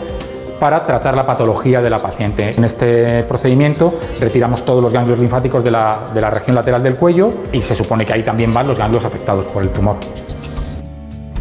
para 0.60 0.86
tratar 0.86 1.16
la 1.16 1.26
patología 1.26 1.82
de 1.82 1.90
la 1.90 2.00
paciente. 2.00 2.54
En 2.58 2.64
este 2.64 3.24
procedimiento 3.24 3.94
retiramos 4.20 4.64
todos 4.66 4.82
los 4.82 4.92
ganglios 4.94 5.20
linfáticos 5.20 5.64
de 5.64 5.72
la, 5.72 6.00
de 6.14 6.22
la 6.22 6.30
región 6.30 6.56
lateral 6.56 6.82
del 6.84 6.96
cuello 6.96 7.32
y 7.52 7.62
se 7.62 7.76
supone 7.76 8.06
que 8.06 8.14
ahí 8.14 8.24
también 8.24 8.54
van 8.54 8.68
los 8.68 8.78
ganglios 8.78 9.06
afectados 9.06 9.48
por 9.48 9.64
el 9.64 9.70
tumor. 9.70 9.98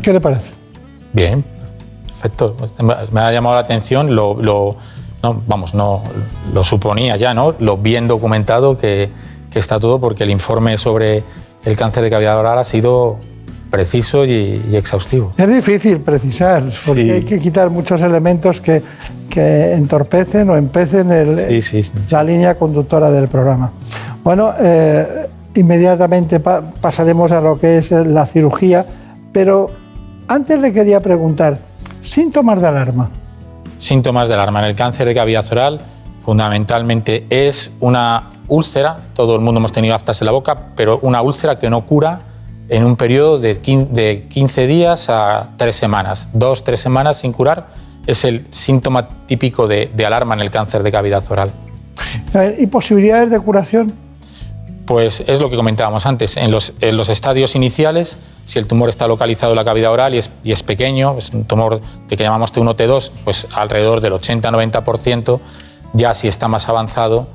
¿Qué 0.02 0.12
le 0.12 0.20
parece? 0.20 0.54
Bien, 1.12 1.44
perfecto. 2.06 2.56
Me 3.10 3.20
ha 3.20 3.32
llamado 3.32 3.54
la 3.56 3.62
atención, 3.62 4.14
lo, 4.14 4.34
lo- 4.40 4.76
no, 5.22 5.42
vamos, 5.46 5.74
no 5.74 6.02
lo 6.52 6.62
suponía 6.62 7.16
ya, 7.16 7.34
¿no? 7.34 7.54
Lo 7.58 7.76
bien 7.78 8.06
documentado 8.06 8.76
que, 8.78 9.10
que 9.50 9.58
está 9.58 9.80
todo, 9.80 9.98
porque 9.98 10.24
el 10.24 10.30
informe 10.30 10.76
sobre 10.78 11.24
el 11.64 11.76
cáncer 11.76 12.04
de 12.04 12.10
cavidad 12.10 12.38
oral 12.38 12.58
ha 12.58 12.64
sido 12.64 13.16
preciso 13.70 14.24
y, 14.24 14.62
y 14.70 14.76
exhaustivo. 14.76 15.32
Es 15.36 15.48
difícil 15.48 16.00
precisar, 16.00 16.62
porque 16.86 17.12
hay 17.12 17.22
que 17.22 17.38
quitar 17.38 17.70
muchos 17.70 18.00
elementos 18.00 18.60
que, 18.60 18.82
que 19.28 19.74
entorpecen 19.74 20.48
o 20.50 20.56
empecen 20.56 21.10
el- 21.12 21.62
la 22.10 22.22
línea 22.22 22.54
conductora 22.54 23.10
del 23.10 23.28
programa. 23.28 23.72
Bueno, 24.24 24.52
eh, 24.60 25.04
inmediatamente 25.54 26.40
pa- 26.40 26.62
pasaremos 26.80 27.32
a 27.32 27.40
lo 27.40 27.58
que 27.58 27.78
es 27.78 27.90
la 27.90 28.26
cirugía, 28.26 28.84
pero 29.32 29.70
antes 30.28 30.58
le 30.60 30.72
quería 30.72 31.00
preguntar, 31.00 31.58
síntomas 32.00 32.60
de 32.60 32.68
alarma. 32.68 33.10
Síntomas 33.76 34.28
de 34.28 34.34
alarma 34.34 34.60
en 34.60 34.66
el 34.66 34.76
cáncer 34.76 35.06
de 35.06 35.14
cavidad 35.14 35.44
oral 35.52 35.80
fundamentalmente 36.24 37.26
es 37.30 37.70
una 37.80 38.30
úlcera, 38.48 38.98
todo 39.14 39.36
el 39.36 39.40
mundo 39.42 39.58
hemos 39.58 39.72
tenido 39.72 39.94
aftas 39.94 40.20
en 40.20 40.26
la 40.26 40.32
boca, 40.32 40.56
pero 40.76 40.98
una 41.02 41.22
úlcera 41.22 41.58
que 41.58 41.70
no 41.70 41.86
cura 41.86 42.20
en 42.68 42.84
un 42.84 42.96
periodo 42.96 43.38
de 43.38 43.58
15 43.58 43.92
de 43.92 44.26
15 44.28 44.66
días 44.66 45.08
a 45.08 45.50
3 45.56 45.74
semanas. 45.74 46.28
Dos, 46.32 46.64
tres 46.64 46.80
semanas 46.80 47.18
sin 47.18 47.32
curar 47.32 47.68
es 48.06 48.24
el 48.24 48.46
síntoma 48.50 49.08
típico 49.26 49.66
de, 49.66 49.90
de 49.94 50.06
alarma 50.06 50.34
en 50.34 50.40
el 50.40 50.50
cáncer 50.50 50.82
de 50.82 50.92
cavidad 50.92 51.24
oral. 51.30 51.50
¿Y 52.58 52.66
posibilidades 52.66 53.30
de 53.30 53.40
curación? 53.40 53.92
Pues 54.86 55.24
es 55.26 55.40
lo 55.40 55.50
que 55.50 55.56
comentábamos 55.56 56.06
antes. 56.06 56.36
En 56.36 56.52
los, 56.52 56.74
en 56.80 56.96
los 56.96 57.08
estadios 57.08 57.56
iniciales, 57.56 58.18
si 58.44 58.60
el 58.60 58.68
tumor 58.68 58.88
está 58.88 59.08
localizado 59.08 59.52
en 59.52 59.56
la 59.56 59.64
cavidad 59.64 59.90
oral 59.90 60.14
y 60.14 60.18
es, 60.18 60.30
y 60.44 60.52
es 60.52 60.62
pequeño, 60.62 61.18
es 61.18 61.30
un 61.30 61.44
tumor 61.44 61.80
de 62.08 62.16
que 62.16 62.22
llamamos 62.22 62.54
T1, 62.54 62.76
T2, 62.76 63.10
pues 63.24 63.48
alrededor 63.52 64.00
del 64.00 64.12
80-90%. 64.12 65.40
Ya 65.94 66.14
si 66.14 66.28
está 66.28 66.46
más 66.46 66.68
avanzado, 66.68 67.26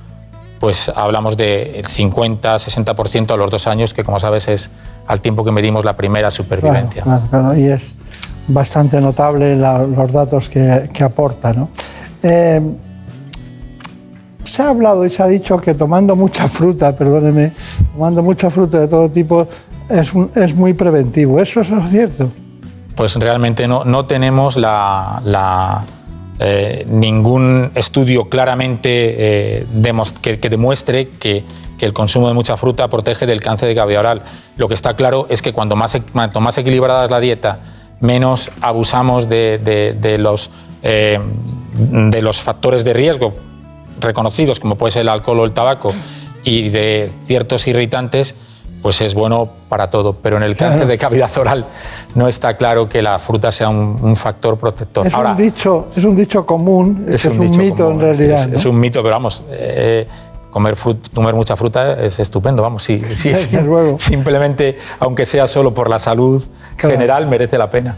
pues 0.62 0.90
hablamos 0.96 1.36
del 1.36 1.84
50-60% 1.84 3.32
a 3.32 3.36
los 3.36 3.50
dos 3.50 3.68
años, 3.68 3.94
que 3.94 4.04
como 4.04 4.20
sabes 4.20 4.48
es 4.48 4.72
al 5.08 5.22
tiempo 5.22 5.44
que 5.44 5.52
medimos 5.52 5.84
la 5.86 5.96
primera 5.96 6.32
supervivencia. 6.32 7.04
Claro, 7.04 7.22
claro, 7.30 7.44
claro, 7.50 7.60
y 7.60 7.66
es 7.66 7.94
bastante 8.48 9.00
notable 9.02 9.56
la- 9.56 9.80
los 9.84 10.12
datos 10.12 10.50
que, 10.50 10.90
que 10.94 11.04
aporta. 11.04 11.54
¿no? 11.54 11.70
Eh, 12.24 12.62
se 14.44 14.64
ha 14.64 14.70
hablado 14.70 15.06
y 15.06 15.10
se 15.10 15.22
ha 15.24 15.28
dicho 15.28 15.58
que 15.58 15.74
tomando 15.74 16.16
mucha 16.16 16.48
fruta, 16.48 16.96
perdóneme, 16.96 17.52
tomando 17.94 18.24
mucha 18.24 18.50
fruta 18.50 18.80
de 18.80 18.88
todo 18.88 19.10
tipo 19.10 19.48
es, 19.90 20.14
un- 20.14 20.32
es 20.36 20.54
muy 20.56 20.74
preventivo. 20.74 21.40
¿Eso 21.40 21.62
es 21.62 21.70
cierto? 21.90 22.30
Pues 22.96 23.16
realmente 23.16 23.68
no, 23.68 23.86
no 23.86 24.06
tenemos 24.06 24.58
la, 24.58 25.22
la, 25.24 25.84
eh, 26.40 26.86
ningún 26.90 27.72
estudio 27.76 28.28
claramente 28.30 29.60
eh, 29.60 29.68
que 30.40 30.50
demuestre 30.50 31.10
que, 31.10 31.44
que 31.82 31.88
el 31.88 31.94
consumo 31.94 32.28
de 32.28 32.36
mucha 32.36 32.58
fruta 32.58 32.88
protege 32.90 33.26
del 33.26 33.42
cáncer 33.42 33.68
de 33.68 33.74
cavidad 33.74 34.02
oral. 34.02 34.22
Lo 34.56 34.68
que 34.68 34.76
está 34.76 34.96
claro 34.96 35.26
es 35.30 35.42
que 35.42 35.52
cuando 35.52 35.76
más, 35.76 35.96
e- 35.96 36.04
cuanto 36.04 36.40
más 36.40 36.56
equilibrada 36.60 37.06
es 37.06 37.10
la 37.10 37.20
dieta, 37.20 37.58
menos 38.00 38.52
abusamos 38.62 39.28
de, 39.28 39.58
de- 39.58 39.94
de 40.00 40.20
los, 40.20 40.52
eh, 40.84 41.18
de 41.74 42.22
los 42.22 42.40
factores 42.44 42.84
de 42.84 42.94
riesgo 42.94 43.34
reconocidos, 44.00 44.60
como 44.60 44.76
puede 44.76 44.92
ser 44.92 45.02
el 45.02 45.10
alcohol 45.10 45.40
o 45.40 45.44
el 45.44 45.54
tabaco, 45.54 45.92
y 46.44 46.70
de 46.70 47.12
ciertos 47.24 47.66
irritantes, 47.68 48.36
pues 48.84 49.02
es 49.02 49.16
bueno 49.16 49.50
para 49.68 49.90
todo. 49.90 50.14
Pero 50.14 50.38
en 50.38 50.44
el 50.44 50.56
Claro. 50.56 50.74
cáncer 50.74 50.88
de 50.88 50.98
cavidad 51.00 51.36
oral 51.40 51.66
no 52.14 52.28
está 52.28 52.58
claro 52.58 52.88
que 52.90 53.02
la 53.02 53.18
fruta 53.18 53.52
sea 53.52 53.70
un, 53.70 53.98
un 54.04 54.16
factor 54.16 54.56
protector. 54.60 55.08
Es, 55.08 55.16
Ahora, 55.16 55.32
un 55.32 55.38
dicho, 55.38 55.88
es 55.98 56.04
un 56.04 56.16
dicho 56.16 56.46
común, 56.46 57.06
es, 57.10 57.26
un, 57.26 57.40
mito 57.58 57.86
común, 57.86 57.94
en 57.94 58.00
realidad. 58.02 58.42
Es, 58.42 58.48
¿no? 58.50 58.56
es 58.58 58.66
un 58.66 58.80
mito, 58.80 59.02
pero 59.02 59.16
vamos, 59.16 59.44
eh, 59.50 60.08
comer, 60.52 60.76
frut- 60.76 61.10
comer 61.14 61.34
mucha 61.34 61.56
fruta 61.56 61.94
es 61.94 62.20
estupendo, 62.20 62.62
vamos. 62.62 62.84
Sí, 62.84 63.02
sí, 63.04 63.34
sí. 63.36 63.58
Simplemente, 63.98 64.78
aunque 65.00 65.26
sea 65.26 65.48
solo 65.48 65.74
por 65.74 65.90
la 65.90 65.98
salud 65.98 66.44
Claro. 66.76 66.94
general, 66.96 67.28
merece 67.28 67.58
la 67.58 67.70
pena. 67.72 67.98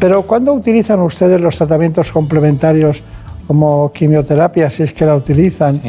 Pero 0.00 0.22
¿cuándo 0.22 0.52
utilizan 0.52 1.00
ustedes 1.00 1.40
los 1.40 1.56
tratamientos 1.56 2.12
complementarios 2.12 3.02
como 3.46 3.92
quimioterapia, 3.92 4.68
si 4.70 4.82
es 4.82 4.92
que 4.92 5.04
la 5.06 5.14
utilizan, 5.14 5.80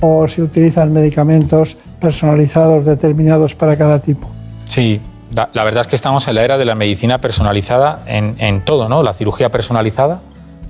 o 0.00 0.26
si 0.26 0.42
utilizan 0.42 0.92
medicamentos 0.92 1.76
personalizados 2.00 2.84
determinados 2.86 3.54
para 3.54 3.76
cada 3.76 3.98
tipo? 4.00 4.28
Sí, 4.66 5.00
la, 5.34 5.48
la 5.52 5.64
verdad 5.64 5.82
es 5.82 5.86
que 5.86 5.96
estamos 5.96 6.26
en 6.28 6.34
la 6.34 6.42
era 6.42 6.58
de 6.58 6.64
la 6.64 6.74
medicina 6.74 7.20
personalizada 7.20 8.02
en, 8.06 8.36
en 8.38 8.64
todo, 8.64 8.88
¿no? 8.88 9.02
La 9.02 9.14
cirugía 9.14 9.50
personalizada, 9.50 10.20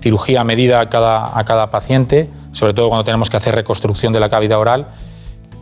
cirugía 0.00 0.42
a 0.42 0.44
medida 0.44 0.80
a 0.80 0.88
cada, 0.90 1.36
a 1.38 1.44
cada 1.44 1.70
paciente, 1.70 2.28
sobre 2.54 2.72
todo 2.72 2.88
cuando 2.88 3.04
tenemos 3.04 3.28
que 3.28 3.36
hacer 3.36 3.54
reconstrucción 3.54 4.12
de 4.14 4.20
la 4.20 4.28
cavidad 4.30 4.58
oral, 4.58 4.86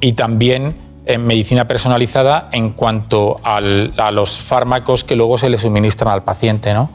y 0.00 0.12
también 0.12 0.76
en 1.04 1.26
medicina 1.26 1.66
personalizada 1.66 2.48
en 2.52 2.70
cuanto 2.70 3.38
al- 3.42 3.92
a 3.98 4.12
los 4.12 4.38
fármacos 4.38 5.02
que 5.02 5.16
luego 5.16 5.36
se 5.36 5.48
le 5.50 5.58
suministran 5.58 6.12
al 6.14 6.22
paciente, 6.22 6.72
¿no? 6.74 6.90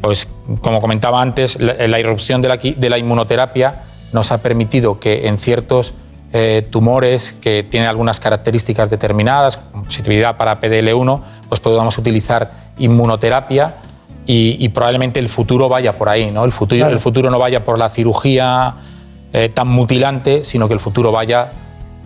Pues 0.00 0.28
como 0.62 0.80
comentaba 0.80 1.20
antes, 1.20 1.60
la, 1.60 1.74
la 1.88 1.98
irrupción 2.00 2.40
de 2.42 2.48
la, 2.48 2.56
de 2.56 2.90
la 2.90 2.96
inmunoterapia 2.98 3.82
nos 4.12 4.32
ha 4.32 4.38
permitido 4.38 4.98
que 5.00 5.26
en 5.28 5.36
ciertos 5.38 5.92
eh, 6.32 6.66
tumores 6.70 7.32
que 7.40 7.62
tienen 7.70 7.88
algunas 7.88 8.18
características 8.20 8.90
determinadas, 8.90 9.56
como 9.58 9.84
positividad 9.84 10.36
para 10.36 10.60
PDL1, 10.60 11.20
pues 11.48 11.60
podamos 11.60 11.96
utilizar 11.98 12.50
inmunoterapia 12.78 13.74
y, 14.26 14.56
y 14.58 14.68
probablemente 14.70 15.20
el 15.20 15.28
futuro 15.28 15.68
vaya 15.68 15.96
por 15.96 16.08
ahí, 16.08 16.30
¿no? 16.30 16.44
El 16.44 16.52
futuro, 16.52 16.78
Claro. 16.80 16.94
el 16.94 17.00
futuro 17.00 17.30
no 17.30 17.38
vaya 17.38 17.64
por 17.64 17.78
la 17.78 17.88
cirugía 17.88 18.74
eh, 19.34 19.48
tan 19.48 19.66
mutilante, 19.66 20.44
sino 20.44 20.68
que 20.68 20.74
el 20.74 20.80
futuro 20.80 21.10
vaya 21.10 21.50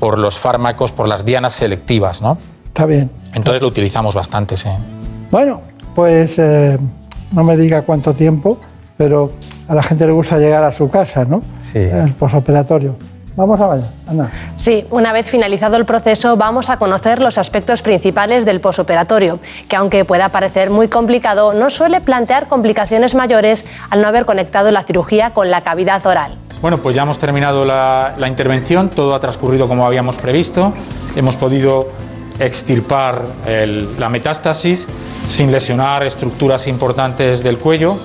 por 0.00 0.18
los 0.18 0.38
fármacos, 0.38 0.92
por 0.92 1.06
las 1.06 1.26
dianas 1.26 1.52
selectivas, 1.52 2.22
¿no? 2.22 2.38
Está 2.68 2.86
bien. 2.86 3.10
Entonces 3.34 3.60
lo 3.60 3.68
utilizamos 3.68 4.14
bastante, 4.14 4.56
sí. 4.56 4.70
Bueno, 5.30 5.60
pues 5.94 6.38
eh, 6.38 6.78
no 7.32 7.44
me 7.44 7.58
diga 7.58 7.82
cuánto 7.82 8.14
tiempo, 8.14 8.58
pero 8.96 9.32
a 9.68 9.74
la 9.74 9.82
gente 9.82 10.06
le 10.06 10.12
gusta 10.12 10.38
llegar 10.38 10.64
a 10.64 10.72
su 10.72 10.88
casa, 10.88 11.26
¿no? 11.26 11.42
Sí. 11.58 11.78
El 11.78 12.14
posoperatorio. 12.14 12.96
Vamos 13.36 13.60
a 13.60 13.66
vaya, 13.66 13.84
Ana. 14.08 14.30
Sí, 14.56 14.86
una 14.90 15.12
vez 15.12 15.28
finalizado 15.28 15.76
el 15.76 15.84
proceso 15.84 16.38
vamos 16.38 16.70
a 16.70 16.78
conocer 16.78 17.20
los 17.20 17.36
aspectos 17.36 17.82
principales 17.82 18.46
del 18.46 18.60
posoperatorio, 18.60 19.38
que 19.68 19.76
aunque 19.76 20.06
pueda 20.06 20.30
parecer 20.30 20.70
muy 20.70 20.88
complicado, 20.88 21.52
no 21.52 21.68
suele 21.68 22.00
plantear 22.00 22.48
complicaciones 22.48 23.14
mayores 23.14 23.66
al 23.90 24.00
no 24.00 24.08
haber 24.08 24.24
conectado 24.24 24.70
la 24.70 24.82
cirugía 24.82 25.34
con 25.34 25.50
la 25.50 25.60
cavidad 25.60 26.04
oral. 26.06 26.32
Bueno, 26.60 26.78
pues 26.78 26.96
ya 26.96 27.02
hemos 27.02 27.20
terminado 27.20 27.64
la, 27.64 28.14
intervención, 28.26 28.90
todo 28.90 29.14
ha 29.14 29.20
transcurrido 29.20 29.68
como 29.68 29.86
habíamos 29.86 30.16
previsto, 30.16 30.72
hemos 31.14 31.36
podido 31.36 31.86
extirpar 32.40 33.22
la 33.98 34.08
metástasis 34.08 34.88
sin 35.28 35.52
lesionar 35.52 36.02
estructuras 36.02 36.66
importantes 36.66 37.44
del 37.44 37.58
cuello. 37.58 37.96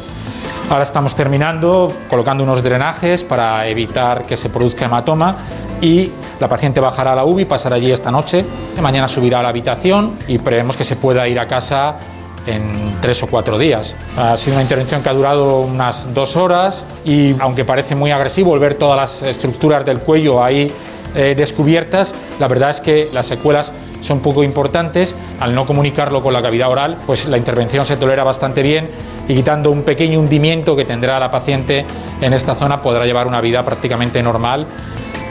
Ahora 0.69 0.83
estamos 0.83 1.15
terminando 1.15 1.91
colocando 2.09 2.43
unos 2.43 2.63
drenajes 2.63 3.23
para 3.23 3.67
evitar 3.67 4.23
que 4.23 4.37
se 4.37 4.49
produzca 4.49 4.85
hematoma 4.85 5.35
y 5.81 6.11
la 6.39 6.47
paciente 6.47 6.79
bajará 6.79 7.13
a 7.13 7.15
la 7.15 7.25
UBI, 7.25 7.45
pasará 7.45 7.77
allí 7.77 7.91
esta 7.91 8.11
noche, 8.11 8.45
mañana 8.81 9.07
subirá 9.07 9.39
a 9.39 9.43
la 9.43 9.49
habitación 9.49 10.13
y 10.27 10.37
prevemos 10.37 10.77
que 10.77 10.83
se 10.83 10.95
pueda 10.95 11.27
ir 11.27 11.39
a 11.39 11.47
casa 11.47 11.97
en 12.45 12.95
tres 13.01 13.21
o 13.23 13.27
cuatro 13.27 13.57
días. 13.57 13.95
Ha 14.17 14.37
sido 14.37 14.55
una 14.55 14.63
intervención 14.63 15.01
que 15.01 15.09
ha 15.09 15.13
durado 15.13 15.61
unas 15.61 16.13
dos 16.13 16.35
horas 16.35 16.85
y 17.05 17.35
aunque 17.39 17.65
parece 17.65 17.95
muy 17.95 18.11
agresivo 18.11 18.57
ver 18.59 18.75
todas 18.75 18.97
las 18.97 19.23
estructuras 19.23 19.85
del 19.85 19.99
cuello 19.99 20.43
ahí 20.43 20.71
eh, 21.15 21.35
descubiertas, 21.37 22.13
la 22.39 22.47
verdad 22.47 22.71
es 22.71 22.79
que 22.79 23.09
las 23.13 23.27
secuelas 23.27 23.71
son 24.01 24.19
poco 24.19 24.43
importantes. 24.43 25.15
Al 25.39 25.55
no 25.55 25.65
comunicarlo 25.65 26.21
con 26.21 26.33
la 26.33 26.41
cavidad 26.41 26.69
oral, 26.69 26.97
pues 27.05 27.25
la 27.25 27.37
intervención 27.37 27.85
se 27.85 27.97
tolera 27.97 28.23
bastante 28.23 28.61
bien 28.61 28.89
y 29.27 29.35
quitando 29.35 29.71
un 29.71 29.83
pequeño 29.83 30.19
hundimiento 30.19 30.75
que 30.75 30.85
tendrá 30.85 31.19
la 31.19 31.31
paciente 31.31 31.85
en 32.21 32.33
esta 32.33 32.55
zona 32.55 32.81
podrá 32.81 33.05
llevar 33.05 33.27
una 33.27 33.41
vida 33.41 33.63
prácticamente 33.63 34.21
normal. 34.21 34.67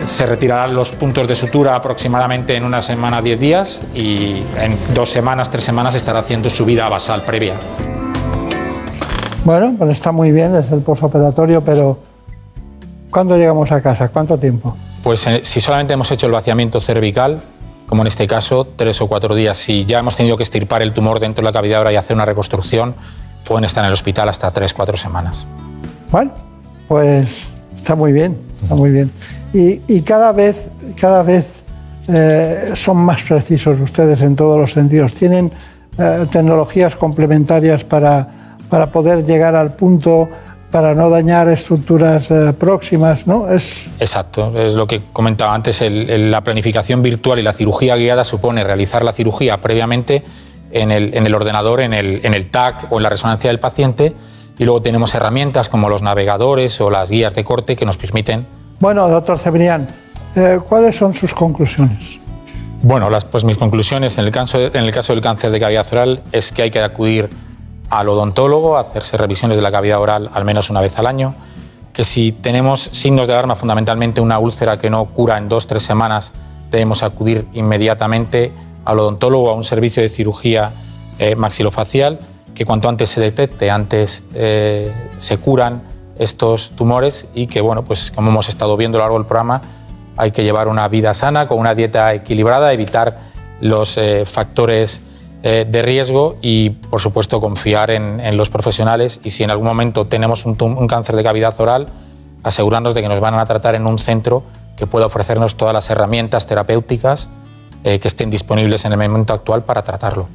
Se 0.07 0.27
retirarán 0.27 0.75
los 0.75 0.91
puntos 0.91 1.29
de 1.29 1.37
sutura 1.37 1.77
aproximadamente 1.77 2.57
en 2.57 2.65
una 2.65 2.83
semana, 2.83 3.23
10 3.23 3.41
días 3.41 3.83
y 3.95 4.43
en 4.59 4.77
dos 4.95 5.11
semanas, 5.11 5.51
tres 5.51 5.65
semanas 5.65 5.95
estará 5.95 6.21
haciendo 6.21 6.51
su 6.51 6.65
vida 6.65 6.89
basal 6.89 7.23
previa. 7.23 7.55
Bueno, 9.45 9.75
pues 9.77 9.91
está 9.91 10.13
muy 10.13 10.31
bien, 10.31 10.55
es 10.55 10.71
el 10.71 10.83
posoperatorio, 10.83 11.65
pero 11.65 11.99
¿cuándo 13.11 13.37
llegamos 13.37 13.73
a 13.73 13.81
casa? 13.81 14.09
¿Cuánto 14.09 14.39
tiempo? 14.39 14.77
Pues 15.03 15.27
eh, 15.27 15.41
si 15.43 15.61
solamente 15.61 15.95
hemos 15.95 16.11
hecho 16.13 16.27
el 16.27 16.33
vaciamiento 16.33 16.81
cervical, 16.81 17.43
como 17.87 18.03
en 18.03 18.09
este 18.09 18.27
caso, 18.27 18.67
tres 18.77 19.01
o 19.01 19.09
cuatro 19.09 19.35
días, 19.35 19.57
si 19.57 19.85
ya 19.85 19.99
hemos 19.99 20.17
tenido 20.17 20.37
que 20.37 20.45
extirpar 20.45 20.81
el 20.83 20.93
tumor 20.93 21.19
dentro 21.19 21.43
de 21.43 21.47
la 21.47 21.53
cavidad 21.53 21.81
oral 21.81 21.93
y 21.93 21.97
hacer 21.97 22.15
una 22.15 22.25
reconstrucción, 22.25 22.95
pueden 23.45 23.65
estar 23.65 23.83
en 23.85 23.89
el 23.89 23.95
hospital 23.95 24.29
hasta 24.29 24.51
tres, 24.51 24.73
cuatro 24.73 24.97
semanas. 24.97 25.47
Bueno, 26.11 26.31
pues 26.87 27.55
está 27.75 27.95
muy 27.95 28.12
bien, 28.12 28.37
está 28.61 28.75
muy 28.75 28.91
bien. 28.91 29.11
Y, 29.53 30.01
cada 30.03 30.33
vez, 30.33 30.95
cada 31.01 31.23
vez 31.23 31.64
eh, 32.09 32.73
son 32.75 32.97
más 32.97 33.23
precisos 33.23 33.79
ustedes 33.81 34.23
en 34.23 34.35
todos 34.35 34.59
los 34.59 34.73
sentidos. 34.73 35.12
Tienen 35.12 35.53
eh, 35.99 36.27
tecnologías 36.31 36.97
complementarias 36.97 37.85
para, 37.85 38.29
para 38.70 38.91
poder 38.91 39.27
llegar 39.27 39.55
al 39.55 39.75
punto, 39.75 40.31
para 40.70 40.95
no 40.95 41.11
dañar 41.11 41.49
estructuras 41.49 42.31
eh, 42.31 42.55
próximas, 42.59 43.27
¿no? 43.27 43.51
Es, 43.51 43.91
Exacto, 44.01 44.59
es 44.59 44.73
lo 44.73 44.87
que 44.87 45.03
comentaba 45.12 45.55
antes, 45.55 45.85
la 45.87 46.43
planificación 46.43 47.03
virtual 47.03 47.39
y 47.39 47.43
la 47.43 47.53
cirugía 47.53 47.95
guiada 47.97 48.25
supone 48.25 48.64
realizar 48.64 49.05
la 49.05 49.12
cirugía 49.12 49.61
previamente 49.61 50.25
en 50.70 50.91
el, 50.91 51.14
en 51.14 51.27
el 51.27 51.35
ordenador, 51.35 51.83
en 51.83 51.93
el, 51.93 52.20
en 52.25 52.33
el 52.33 52.47
TAC 52.47 52.91
o 52.91 52.97
en 52.97 53.03
la 53.03 53.11
resonancia 53.11 53.51
del 53.51 53.61
paciente 53.61 54.14
y 54.59 54.65
luego 54.65 54.83
tenemos 54.83 55.15
herramientas 55.15 55.69
como 55.69 55.89
los 55.89 56.03
navegadores 56.03 56.81
o 56.81 56.91
las 56.91 57.11
guías 57.11 57.35
de 57.35 57.45
corte 57.45 57.77
que 57.77 57.87
nos 57.87 57.97
permiten 57.97 58.47
Bueno, 58.81 59.09
doctor 59.09 59.39
Cebrián, 59.39 59.89
eh, 60.37 60.59
¿cuáles 60.69 60.97
son 60.97 61.13
sus 61.13 61.35
conclusiones? 61.35 62.21
Bueno, 62.83 63.11
las, 63.11 63.25
pues 63.25 63.45
mis 63.45 63.57
conclusiones 63.57 64.19
en 64.19 64.25
el, 64.25 64.33
caso, 64.33 64.59
en 64.59 64.77
el 64.77 64.93
caso 64.93 65.13
del 65.13 65.23
cáncer 65.23 65.51
de 65.51 65.61
cavidad 65.61 65.87
oral 65.93 66.23
es 66.33 66.51
que 66.51 66.63
hay 66.63 66.71
que 66.71 66.81
acudir 66.81 67.31
al 67.91 68.09
odontólogo, 68.09 68.77
a 68.77 68.81
hacerse 68.81 69.17
revisiones 69.17 69.57
de 69.57 69.63
la 69.63 69.71
cavidad 69.71 70.01
oral 70.01 70.31
al 70.33 70.45
menos 70.45 70.71
una 70.71 70.81
vez 70.81 70.99
al 70.99 71.07
año, 71.07 71.35
que 71.93 72.05
si 72.05 72.33
tenemos 72.33 72.81
signos 72.81 73.27
de 73.27 73.35
alarma, 73.35 73.55
fundamentalmente 73.55 74.21
una 74.21 74.39
úlcera 74.39 74.79
que 74.79 74.91
no 74.91 75.05
cura 75.07 75.39
en 75.39 75.49
dos 75.49 75.67
o 75.67 75.69
tres 75.69 75.83
semanas, 75.83 76.33
debemos 76.71 77.03
acudir 77.03 77.47
inmediatamente 77.53 78.53
al 78.85 78.99
odontólogo, 78.99 79.51
a 79.51 79.55
un 79.55 79.65
servicio 79.65 80.03
de 80.03 80.09
cirugía 80.09 80.73
eh, 81.19 81.37
maxilofacial, 81.37 82.19
que 82.55 82.65
cuanto 82.65 82.89
antes 82.89 83.11
se 83.11 83.21
detecte, 83.21 83.71
antes 83.71 84.23
eh, 84.35 84.93
se 85.17 85.39
curan 85.39 85.83
estos 86.19 86.71
tumores 86.71 87.27
y 87.35 87.47
que, 87.47 87.61
bueno, 87.61 87.85
pues 87.85 88.11
como 88.11 88.31
hemos 88.31 88.49
estado 88.49 88.77
viendo 88.77 88.99
a 88.99 89.01
lo 89.01 89.05
largo 89.05 89.19
del 89.19 89.27
programa, 89.27 89.63
hay 90.17 90.31
que 90.31 90.45
llevar 90.45 90.69
una 90.69 90.87
vida 90.89 91.15
sana, 91.15 91.49
con 91.49 91.59
una 91.59 91.75
dieta 91.75 92.13
equilibrada, 92.13 92.73
evitar 92.73 93.19
los 93.61 93.97
eh, 93.97 94.25
factores 94.27 95.03
eh, 95.43 95.67
de 95.69 95.83
riesgo 95.83 96.37
y, 96.43 96.71
por 96.71 97.01
supuesto, 97.01 97.41
confiar 97.41 97.91
en, 97.91 98.37
los 98.37 98.51
profesionales 98.51 99.21
y 99.25 99.31
si 99.31 99.43
en 99.43 99.51
algún 99.51 99.67
momento 99.67 100.07
tenemos 100.07 100.45
un, 100.45 100.55
cáncer 100.87 101.17
de 101.17 101.23
cavidad 101.23 101.59
oral, 101.61 101.87
asegurarnos 102.43 102.95
de 102.95 103.03
que 103.03 103.09
nos 103.09 103.21
van 103.21 103.35
a 103.35 103.47
tratar 103.47 103.75
en 103.75 103.87
un 103.87 103.99
centro 103.99 104.43
que 104.77 104.87
pueda 104.87 105.07
ofrecernos 105.07 105.57
todas 105.57 105.73
las 105.73 105.89
herramientas 105.91 106.47
terapéuticas 106.47 107.29
que 107.83 108.01
estén 108.05 108.31
disponibles 108.31 108.85
en 108.85 108.93
el 108.93 108.99
momento 108.99 109.33
actual 109.33 109.65
para 109.65 109.83
tratarlo. 109.83 110.29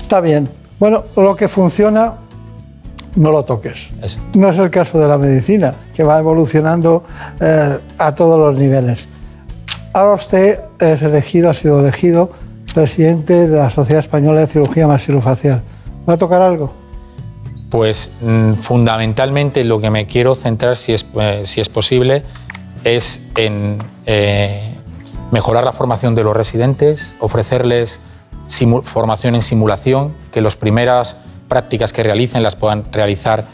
Está 0.00 0.20
bien. 0.20 0.61
Bueno, 0.82 1.04
lo 1.14 1.36
que 1.36 1.46
funciona, 1.46 2.14
no 3.14 3.30
lo 3.30 3.44
toques. 3.44 3.92
Es- 4.02 4.18
No 4.34 4.48
es 4.50 4.58
el 4.58 4.68
caso 4.68 4.98
de 4.98 5.06
la 5.06 5.16
medicina, 5.16 5.74
que 5.94 6.02
va 6.02 6.18
evolucionando 6.18 7.04
eh, 7.40 7.78
a 7.98 8.14
todos 8.16 8.36
los 8.36 8.58
niveles. 8.60 9.06
Ahora 9.92 10.14
usted 10.14 10.58
es 10.80 11.02
elegido, 11.02 11.50
ha 11.50 11.54
sido 11.54 11.78
elegido 11.78 12.30
presidente 12.74 13.46
de 13.46 13.56
la 13.58 13.70
Sociedad 13.70 14.00
Española 14.00 14.40
de 14.40 14.48
Cirugía 14.48 14.88
Maxilofacial. 14.88 15.62
¿Va 16.08 16.14
a 16.14 16.18
tocar 16.18 16.42
algo? 16.42 16.72
Pues 17.70 18.10
mm, 18.20 18.54
fundamentalmente 18.54 19.62
lo 19.62 19.80
que 19.80 19.88
me 19.90 20.08
quiero 20.08 20.34
centrar, 20.34 20.76
si 20.76 20.94
es, 20.94 21.06
eh, 21.14 21.42
si 21.44 21.60
es 21.60 21.68
posible, 21.68 22.24
es 22.82 23.22
en 23.36 23.78
eh, 24.06 24.74
mejorar 25.30 25.62
la 25.62 25.72
formación 25.72 26.16
de 26.16 26.24
los 26.24 26.36
residentes, 26.36 27.14
ofrecerles 27.20 28.00
formación 28.82 29.34
en 29.34 29.42
simulación, 29.42 30.12
que 30.32 30.40
las 30.40 30.56
primeras 30.56 31.18
prácticas 31.48 31.92
que 31.92 32.02
realicen 32.02 32.42
las 32.42 32.56
puedan 32.56 32.84
realizar 32.92 33.44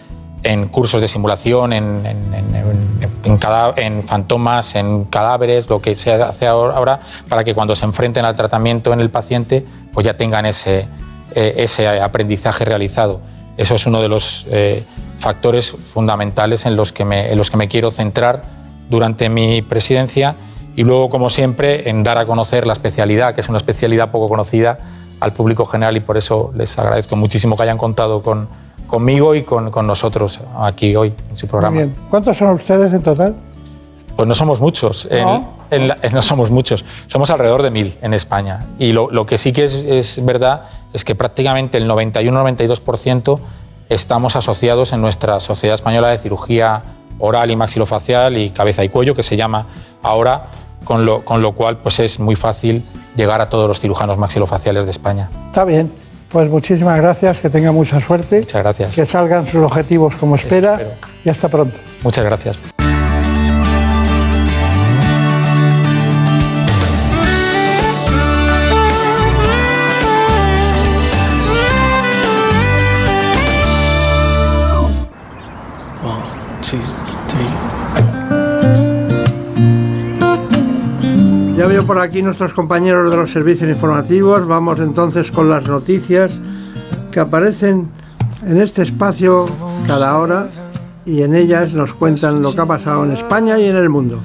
en 0.44 0.68
cursos 0.68 1.00
de 1.00 1.08
simulación, 1.08 1.72
en, 1.72 2.06
en- 2.06 2.34
en- 2.34 3.38
en- 3.76 4.02
fantomas, 4.02 4.74
en 4.76 5.04
cadáveres, 5.04 5.68
lo 5.68 5.80
que 5.82 5.94
se 5.96 6.12
hace 6.12 6.46
ahora, 6.46 7.00
para 7.28 7.42
que 7.44 7.54
cuando 7.54 7.74
se 7.74 7.84
enfrenten 7.84 8.24
al 8.24 8.34
tratamiento 8.34 8.92
en 8.92 9.00
el 9.00 9.10
paciente, 9.10 9.64
pues 9.92 10.06
ya 10.06 10.16
tengan 10.16 10.46
ese, 10.46 10.86
eh, 11.34 11.54
ese 11.56 11.88
aprendizaje 12.00 12.64
realizado. 12.64 13.20
Eso 13.56 13.74
es 13.74 13.86
uno 13.86 14.00
de 14.00 14.08
los 14.08 14.46
eh, 14.50 14.84
factores 15.18 15.70
fundamentales 15.92 16.64
en 16.66 16.76
los, 16.76 16.92
que 16.92 17.04
me, 17.04 17.32
en 17.32 17.36
los 17.38 17.50
que 17.50 17.56
me 17.56 17.66
quiero 17.68 17.90
centrar 17.90 18.42
durante 18.88 19.28
mi 19.28 19.62
presidencia 19.62 20.36
y 20.78 20.84
luego, 20.84 21.08
como 21.08 21.28
siempre, 21.28 21.88
en 21.90 22.04
dar 22.04 22.18
a 22.18 22.24
conocer 22.26 22.64
la 22.66 22.72
especialidad, 22.72 23.34
que 23.34 23.40
es 23.40 23.48
una 23.48 23.56
especialidad 23.58 24.10
poco 24.12 24.28
conocida 24.28 24.78
al 25.18 25.32
público 25.32 25.64
general 25.64 25.96
y 25.96 26.00
por 26.00 26.16
eso 26.16 26.52
les 26.54 26.78
agradezco 26.78 27.16
muchísimo 27.16 27.56
que 27.56 27.64
hayan 27.64 27.76
contado 27.78 28.22
con, 28.22 28.48
conmigo 28.86 29.34
y 29.34 29.42
con, 29.42 29.72
con 29.72 29.88
nosotros 29.88 30.40
aquí 30.60 30.94
hoy 30.94 31.12
en 31.30 31.36
su 31.36 31.46
Muy 31.46 31.50
programa. 31.50 31.76
bien. 31.76 31.96
¿Cuántos 32.08 32.36
son 32.36 32.50
ustedes 32.50 32.92
en 32.92 33.02
total? 33.02 33.34
Pues 34.14 34.28
no 34.28 34.34
somos 34.36 34.60
muchos. 34.60 35.08
En- 35.10 35.24
¿No? 35.24 35.58
en 35.70 35.88
la- 35.88 35.96
no 36.12 36.22
somos 36.22 36.50
muchos. 36.52 36.84
Somos 37.08 37.28
alrededor 37.30 37.62
de 37.64 37.70
mil 37.72 37.98
en 38.00 38.14
España. 38.14 38.66
Y 38.78 38.92
lo, 38.92 39.10
lo 39.10 39.26
que 39.26 39.36
sí 39.36 39.52
que 39.52 39.64
es, 39.64 39.74
es 39.74 40.24
verdad 40.24 40.62
es 40.92 41.04
que 41.04 41.16
prácticamente 41.16 41.78
el 41.78 41.90
91-92% 41.90 43.38
estamos 43.88 44.36
asociados 44.36 44.92
en 44.92 45.00
nuestra 45.00 45.40
Sociedad 45.40 45.74
Española 45.74 46.08
de 46.10 46.18
Cirugía 46.18 46.82
Oral 47.18 47.50
y 47.50 47.56
Maxilofacial 47.56 48.36
y 48.36 48.50
Cabeza 48.50 48.84
y 48.84 48.88
Cuello, 48.90 49.14
que 49.14 49.22
se 49.24 49.36
llama 49.36 49.66
ahora, 50.02 50.44
con 50.84 51.04
lo, 51.04 51.24
con 51.24 51.42
lo 51.42 51.52
cual 51.52 51.78
pues 51.78 51.98
es 52.00 52.18
muy 52.20 52.34
fácil 52.34 52.84
llegar 53.16 53.40
a 53.40 53.50
todos 53.50 53.68
los 53.68 53.80
cirujanos 53.80 54.18
maxilofaciales 54.18 54.84
de 54.84 54.90
España. 54.90 55.28
Está 55.46 55.64
bien. 55.64 55.90
Pues 56.28 56.50
muchísimas 56.50 56.98
gracias, 56.98 57.40
que 57.40 57.48
tenga 57.48 57.72
mucha 57.72 58.00
suerte. 58.00 58.40
Muchas 58.40 58.62
gracias. 58.62 58.94
Que 58.94 59.06
salgan 59.06 59.46
sus 59.46 59.62
objetivos 59.62 60.14
como 60.16 60.34
espera 60.34 60.96
y 61.24 61.28
hasta 61.30 61.48
pronto. 61.48 61.80
Muchas 62.02 62.24
gracias. 62.24 62.58
Por 81.88 81.98
aquí 81.98 82.20
nuestros 82.20 82.52
compañeros 82.52 83.10
de 83.10 83.16
los 83.16 83.30
servicios 83.32 83.70
informativos. 83.70 84.46
Vamos 84.46 84.78
entonces 84.78 85.30
con 85.30 85.48
las 85.48 85.66
noticias 85.66 86.30
que 87.10 87.18
aparecen 87.18 87.88
en 88.44 88.60
este 88.60 88.82
espacio 88.82 89.46
cada 89.86 90.18
hora 90.18 90.48
y 91.06 91.22
en 91.22 91.34
ellas 91.34 91.72
nos 91.72 91.94
cuentan 91.94 92.42
lo 92.42 92.52
que 92.54 92.60
ha 92.60 92.66
pasado 92.66 93.06
en 93.06 93.12
España 93.12 93.58
y 93.58 93.64
en 93.64 93.76
el 93.76 93.88
mundo. 93.88 94.20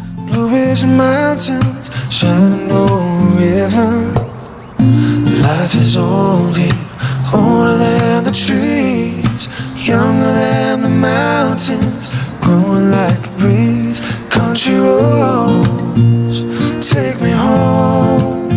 Take 16.83 17.21
me 17.21 17.31
home 17.31 18.49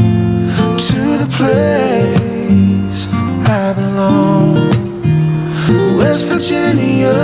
to 0.77 1.01
the 1.23 1.29
place 1.31 3.07
I 3.49 3.73
belong. 3.73 4.55
West 5.97 6.27
Virginia, 6.27 7.15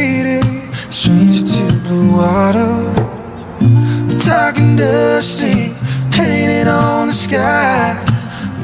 water. 2.16 2.74
Dark 4.26 4.58
and 4.58 4.78
dusty, 4.78 5.74
painted 6.12 6.68
on 6.68 7.08
the 7.08 7.14
sky. 7.14 7.96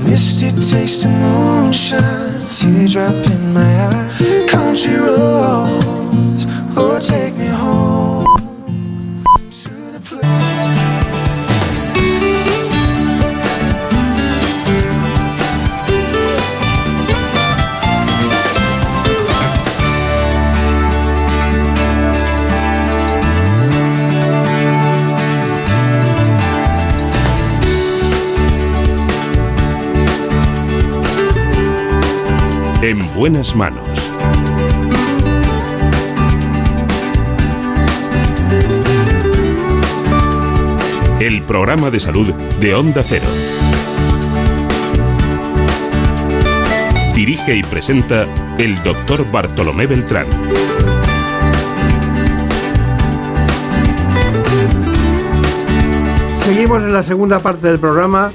Misty 0.03 0.51
taste 0.51 1.05
of 1.05 1.11
moonshine, 1.11 2.47
teardrop 2.51 3.15
in 3.29 3.53
my 3.53 3.61
eye. 3.61 4.45
Country 4.47 4.95
roads, 4.95 6.45
oh 6.77 6.97
take 6.99 7.35
me 7.35 7.47
home. 7.47 7.80
Buenas 33.21 33.55
manos. 33.55 33.87
El 41.19 41.43
programa 41.43 41.91
de 41.91 41.99
salud 41.99 42.33
de 42.59 42.73
Onda 42.73 43.03
Cero. 43.05 43.27
Dirige 47.13 47.57
y 47.57 47.61
presenta 47.61 48.25
el 48.57 48.81
doctor 48.81 49.31
Bartolomé 49.31 49.85
Beltrán. 49.85 50.25
Seguimos 56.43 56.81
en 56.81 56.91
la 56.91 57.03
segunda 57.03 57.37
parte 57.37 57.67
del 57.67 57.77
programa 57.77 58.31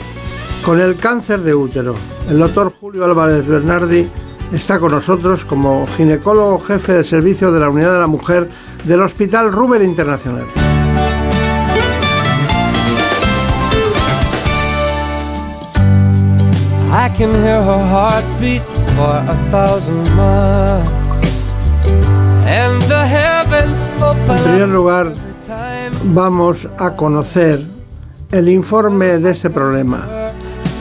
con 0.64 0.80
el 0.80 0.94
cáncer 0.94 1.40
de 1.40 1.56
útero. 1.56 1.96
El 2.30 2.38
doctor 2.38 2.72
Julio 2.80 3.04
Álvarez 3.04 3.48
Bernardi 3.48 4.08
está 4.52 4.78
con 4.78 4.92
nosotros 4.92 5.44
como 5.44 5.86
ginecólogo 5.96 6.60
jefe 6.60 6.94
de 6.94 7.04
servicio 7.04 7.52
de 7.52 7.60
la 7.60 7.68
Unidad 7.68 7.94
de 7.94 8.00
la 8.00 8.06
Mujer 8.06 8.48
del 8.84 9.02
Hospital 9.02 9.52
Ruber 9.52 9.82
Internacional. 9.82 10.44
I 16.88 17.08
can 17.10 17.30
hear 17.42 17.62
her 17.62 17.84
heartbeat 17.88 18.62
for 18.96 19.22
a 19.28 19.36
thousand 19.50 20.02
miles. 20.16 20.88
And 22.46 22.80
the 22.88 23.06
heavens 23.06 23.86
En 23.96 24.02
open 24.02 24.42
primer 24.42 24.62
up 24.62 24.72
lugar, 24.72 25.12
vamos 26.04 26.68
a 26.78 26.94
conocer 26.94 27.60
el 28.30 28.48
informe 28.48 29.18
de 29.18 29.30
este 29.30 29.50
problema. 29.50 30.06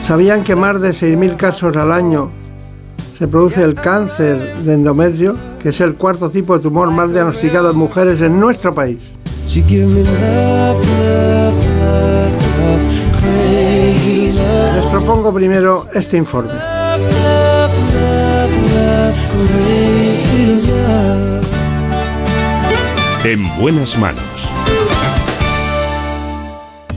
¿Sabían 0.06 0.44
que 0.44 0.54
más 0.54 0.80
de 0.80 0.90
6.000 0.90 1.36
casos 1.36 1.76
al 1.76 1.90
año 1.90 2.30
se 3.18 3.26
produce 3.26 3.62
el 3.62 3.74
cáncer 3.74 4.38
de 4.58 4.74
endometrio, 4.74 5.36
que 5.62 5.70
es 5.70 5.80
el 5.80 5.94
cuarto 5.94 6.28
tipo 6.30 6.56
de 6.56 6.62
tumor 6.62 6.90
más 6.90 7.10
diagnosticado 7.12 7.70
en 7.70 7.76
mujeres 7.76 8.20
en 8.20 8.38
nuestro 8.38 8.74
país. 8.74 8.98
Les 14.74 14.84
propongo 14.90 15.32
primero 15.32 15.86
este 15.94 16.18
informe. 16.18 16.52
En 23.24 23.42
buenas 23.58 23.98
manos. 23.98 24.25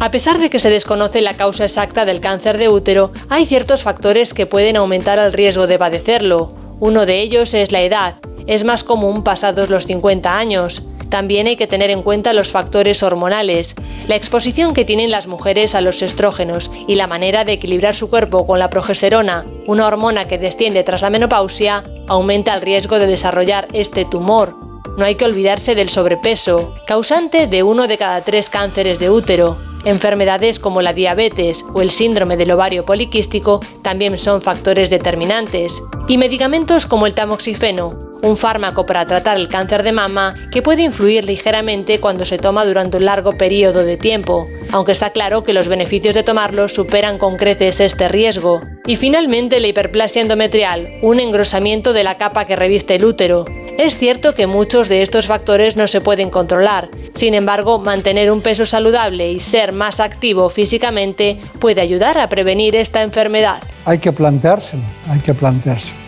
A 0.02 0.12
pesar 0.12 0.39
de 0.39 0.50
que 0.50 0.60
se 0.60 0.70
desconoce 0.70 1.22
la 1.22 1.36
causa 1.36 1.66
exacta 1.66 2.06
del 2.06 2.22
cáncer 2.22 2.58
de 2.58 2.70
útero, 2.70 3.12
hay 3.28 3.45
ciertos 3.45 3.84
factores 3.84 4.34
que 4.34 4.45
pueden 4.45 4.78
aumentar 4.78 5.20
el 5.20 5.34
riesgo 5.34 5.68
de 5.68 5.78
padecerlo. 5.78 6.54
Uno 6.80 7.06
de 7.06 7.20
ellos 7.20 7.54
es 7.54 7.74
la 7.74 7.82
edad. 7.82 8.16
Es 8.47 8.64
más 8.64 8.86
común 8.86 9.26
pasados 9.26 9.70
los 9.70 9.86
50 9.86 10.38
años. 10.38 10.84
También 11.10 11.47
hay 11.47 11.58
que 11.58 11.68
tener 11.68 11.89
en 11.89 12.02
cuenta 12.02 12.32
los 12.32 12.50
factores 12.50 13.04
hormonales, 13.04 13.76
la 14.08 14.16
exposición 14.16 14.74
que 14.74 14.86
tienen 14.86 15.12
las 15.12 15.28
mujeres 15.28 15.76
a 15.76 15.82
los 15.82 16.02
estrógenos 16.02 16.72
y 16.88 16.95
la 16.95 17.08
manera 17.08 17.43
de 17.43 17.54
equilibrar 17.54 17.93
su 17.93 18.10
cuerpo 18.10 18.47
con 18.47 18.60
la 18.60 18.70
progesterona, 18.70 19.47
una 19.66 19.86
hormona 19.86 20.26
que 20.26 20.38
desciende 20.38 20.84
tras 20.84 21.02
la 21.02 21.10
menopausia, 21.10 21.82
aumenta 22.08 22.54
el 22.54 22.62
riesgo 22.62 23.00
de 23.00 23.08
desarrollar 23.08 23.68
este 23.74 24.06
tumor. 24.06 24.56
No 24.97 25.04
hay 25.04 25.16
que 25.16 25.26
olvidarse 25.26 25.76
del 25.76 25.89
sobrepeso, 25.89 26.74
causante 26.86 27.47
de 27.47 27.64
uno 27.64 27.88
de 27.88 27.97
cada 27.97 28.22
tres 28.22 28.50
cánceres 28.50 29.00
de 29.00 29.10
útero. 29.10 29.58
Enfermedades 29.86 30.59
como 30.59 30.82
la 30.82 30.93
diabetes 30.93 31.63
o 31.73 31.82
el 31.82 31.89
síndrome 31.89 32.36
del 32.36 32.51
ovario 32.51 32.86
poliquístico 32.86 33.61
también 33.82 34.17
son 34.17 34.41
factores 34.41 34.89
determinantes. 34.89 35.82
Y 36.07 36.17
medicamentos 36.17 36.86
como 36.86 37.05
el 37.05 37.13
tamoxifeno, 37.13 37.97
un 38.21 38.36
fármaco 38.36 38.86
para 38.86 39.05
tratar 39.05 39.38
el 39.38 39.47
cáncer 39.47 39.84
de 39.84 39.93
mama 39.93 40.36
que 40.51 40.61
puede 40.61 40.84
influir 40.84 41.23
ligeramente 41.23 41.99
cuando 41.99 42.25
se 42.25 42.38
toma 42.38 42.65
durante 42.65 42.97
un 42.97 43.05
largo 43.05 43.38
periodo 43.38 43.84
de 43.86 43.95
tiempo, 43.95 44.45
aunque 44.71 44.91
está 44.91 45.11
claro 45.11 45.43
que 45.43 45.53
los 45.53 45.69
beneficios 45.69 46.15
de 46.15 46.23
tomarlo 46.23 46.67
superan 46.67 47.17
con 47.17 47.38
creces 47.38 47.80
este 47.80 48.09
riesgo. 48.09 48.59
Y 48.86 48.97
finalmente 48.97 49.59
la 49.59 49.67
hiperplasia 49.67 50.21
endometrial, 50.21 50.89
un 51.01 51.19
engrosamiento 51.19 51.93
de 51.93 52.03
la 52.03 52.17
capa 52.17 52.45
que 52.45 52.55
reviste 52.55 52.95
el 52.95 53.05
útero. 53.05 53.45
Es 53.77 53.97
cierto 53.97 54.36
que 54.36 54.45
muchos 54.45 54.89
de 54.89 55.01
estos 55.01 55.27
factores 55.27 55.77
no 55.77 55.88
se 55.88 56.01
pueden 56.01 56.30
controlar, 56.30 56.89
sin 57.19 57.34
embargo, 57.34 57.80
mantener 57.80 58.32
un 58.32 58.41
peso 58.41 58.65
saludable 58.65 59.32
y 59.32 59.39
ser 59.39 59.68
más 59.74 59.99
activo 59.99 60.49
físicamente 60.49 61.39
puede 61.59 61.82
ayudar 61.82 62.17
a 62.17 62.30
prevenir 62.30 62.76
esta 62.76 63.01
enfermedad. 63.01 63.61
Hay 63.86 63.99
que 63.99 64.11
planteárselo, 64.11 64.84
hay 65.09 65.20
que 65.20 65.34
planteárselo. 65.34 65.99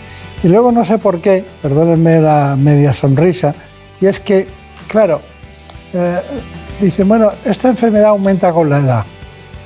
Y 0.44 0.48
luego 0.48 0.72
no 0.72 0.84
sé 0.84 0.98
por 0.98 1.22
qué, 1.22 1.46
perdónenme 1.62 2.20
la 2.20 2.56
media 2.58 2.94
sonrisa, 2.94 3.54
y 4.00 4.08
es 4.08 4.20
que, 4.20 4.48
claro, 4.88 5.22
eh, 5.94 6.20
dicen, 6.80 7.08
bueno, 7.08 7.32
esta 7.46 7.70
enfermedad 7.70 8.10
aumenta 8.10 8.52
con 8.52 8.70
la 8.70 8.80
edad. 8.80 9.06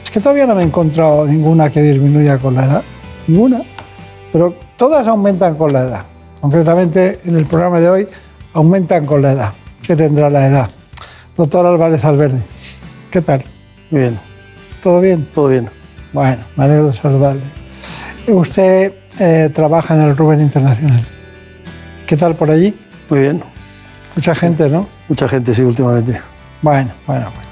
Es 0.03 0.11
que 0.11 0.19
todavía 0.19 0.45
no 0.45 0.55
me 0.55 0.63
he 0.63 0.65
encontrado 0.65 1.25
ninguna 1.25 1.69
que 1.69 1.81
disminuya 1.81 2.37
con 2.37 2.55
la 2.55 2.65
edad, 2.65 2.83
ninguna, 3.27 3.61
pero 4.33 4.53
todas 4.75 5.07
aumentan 5.07 5.55
con 5.55 5.71
la 5.71 5.83
edad. 5.83 6.05
Concretamente, 6.41 7.19
en 7.23 7.37
el 7.37 7.45
programa 7.45 7.79
de 7.79 7.89
hoy, 7.89 8.07
aumentan 8.53 9.05
con 9.05 9.21
la 9.21 9.31
edad. 9.31 9.53
¿Qué 9.87 9.95
tendrá 9.95 10.29
la 10.29 10.45
edad? 10.45 10.69
Doctor 11.37 11.65
Álvarez 11.65 12.03
Alberdi, 12.03 12.41
¿qué 13.09 13.21
tal? 13.21 13.54
Muy 13.91 14.01
bien. 14.01 14.19
¿Todo 14.81 15.01
bien? 15.01 15.27
Todo 15.33 15.47
bien. 15.47 15.69
Bueno, 16.13 16.43
me 16.55 16.63
alegro 16.63 16.87
de 16.87 16.93
saludarle. 16.93 17.41
Usted 18.27 18.93
eh, 19.19 19.49
trabaja 19.53 19.93
en 19.93 20.01
el 20.01 20.17
Rubén 20.17 20.41
Internacional. 20.41 21.05
¿Qué 22.05 22.17
tal 22.17 22.35
por 22.35 22.51
allí? 22.51 22.77
Muy 23.09 23.19
bien. 23.19 23.43
Mucha 24.15 24.33
gente, 24.33 24.69
¿no? 24.69 24.87
Mucha 25.09 25.27
gente, 25.27 25.53
sí, 25.53 25.61
últimamente. 25.61 26.21
Bueno, 26.61 26.91
bueno, 27.05 27.25
bueno. 27.31 27.45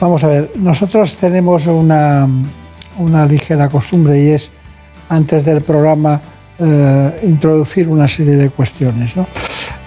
Vamos 0.00 0.24
a 0.24 0.28
ver, 0.28 0.50
nosotros 0.56 1.16
tenemos 1.16 1.66
una, 1.66 2.28
una 2.98 3.26
ligera 3.26 3.68
costumbre 3.68 4.20
y 4.20 4.30
es, 4.30 4.52
antes 5.08 5.44
del 5.44 5.62
programa, 5.62 6.20
eh, 6.58 7.20
introducir 7.24 7.88
una 7.88 8.08
serie 8.08 8.36
de 8.36 8.50
cuestiones. 8.50 9.16
¿no? 9.16 9.26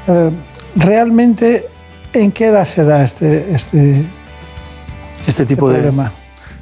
Eh, 0.07 0.31
realmente, 0.75 1.65
¿en 2.13 2.31
qué 2.31 2.47
edad 2.47 2.65
se 2.65 2.83
da 2.83 3.03
este, 3.03 3.53
este, 3.53 4.05
Este 5.25 5.45
tipo 5.45 5.69
de. 5.69 5.75
problema? 5.75 6.11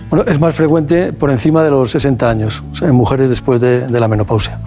Bueno, 0.09 0.25
es 0.27 0.39
más 0.39 0.55
frecuente 0.55 1.13
por 1.13 1.29
encima 1.29 1.63
de 1.63 1.69
los 1.69 1.91
60 1.91 2.29
años, 2.29 2.63
o 2.71 2.75
sea, 2.75 2.87
en 2.87 2.95
mujeres 2.95 3.29
después 3.29 3.61
de, 3.61 3.87
de 3.87 3.99
la 3.99 4.07
menopausia. 4.07 4.59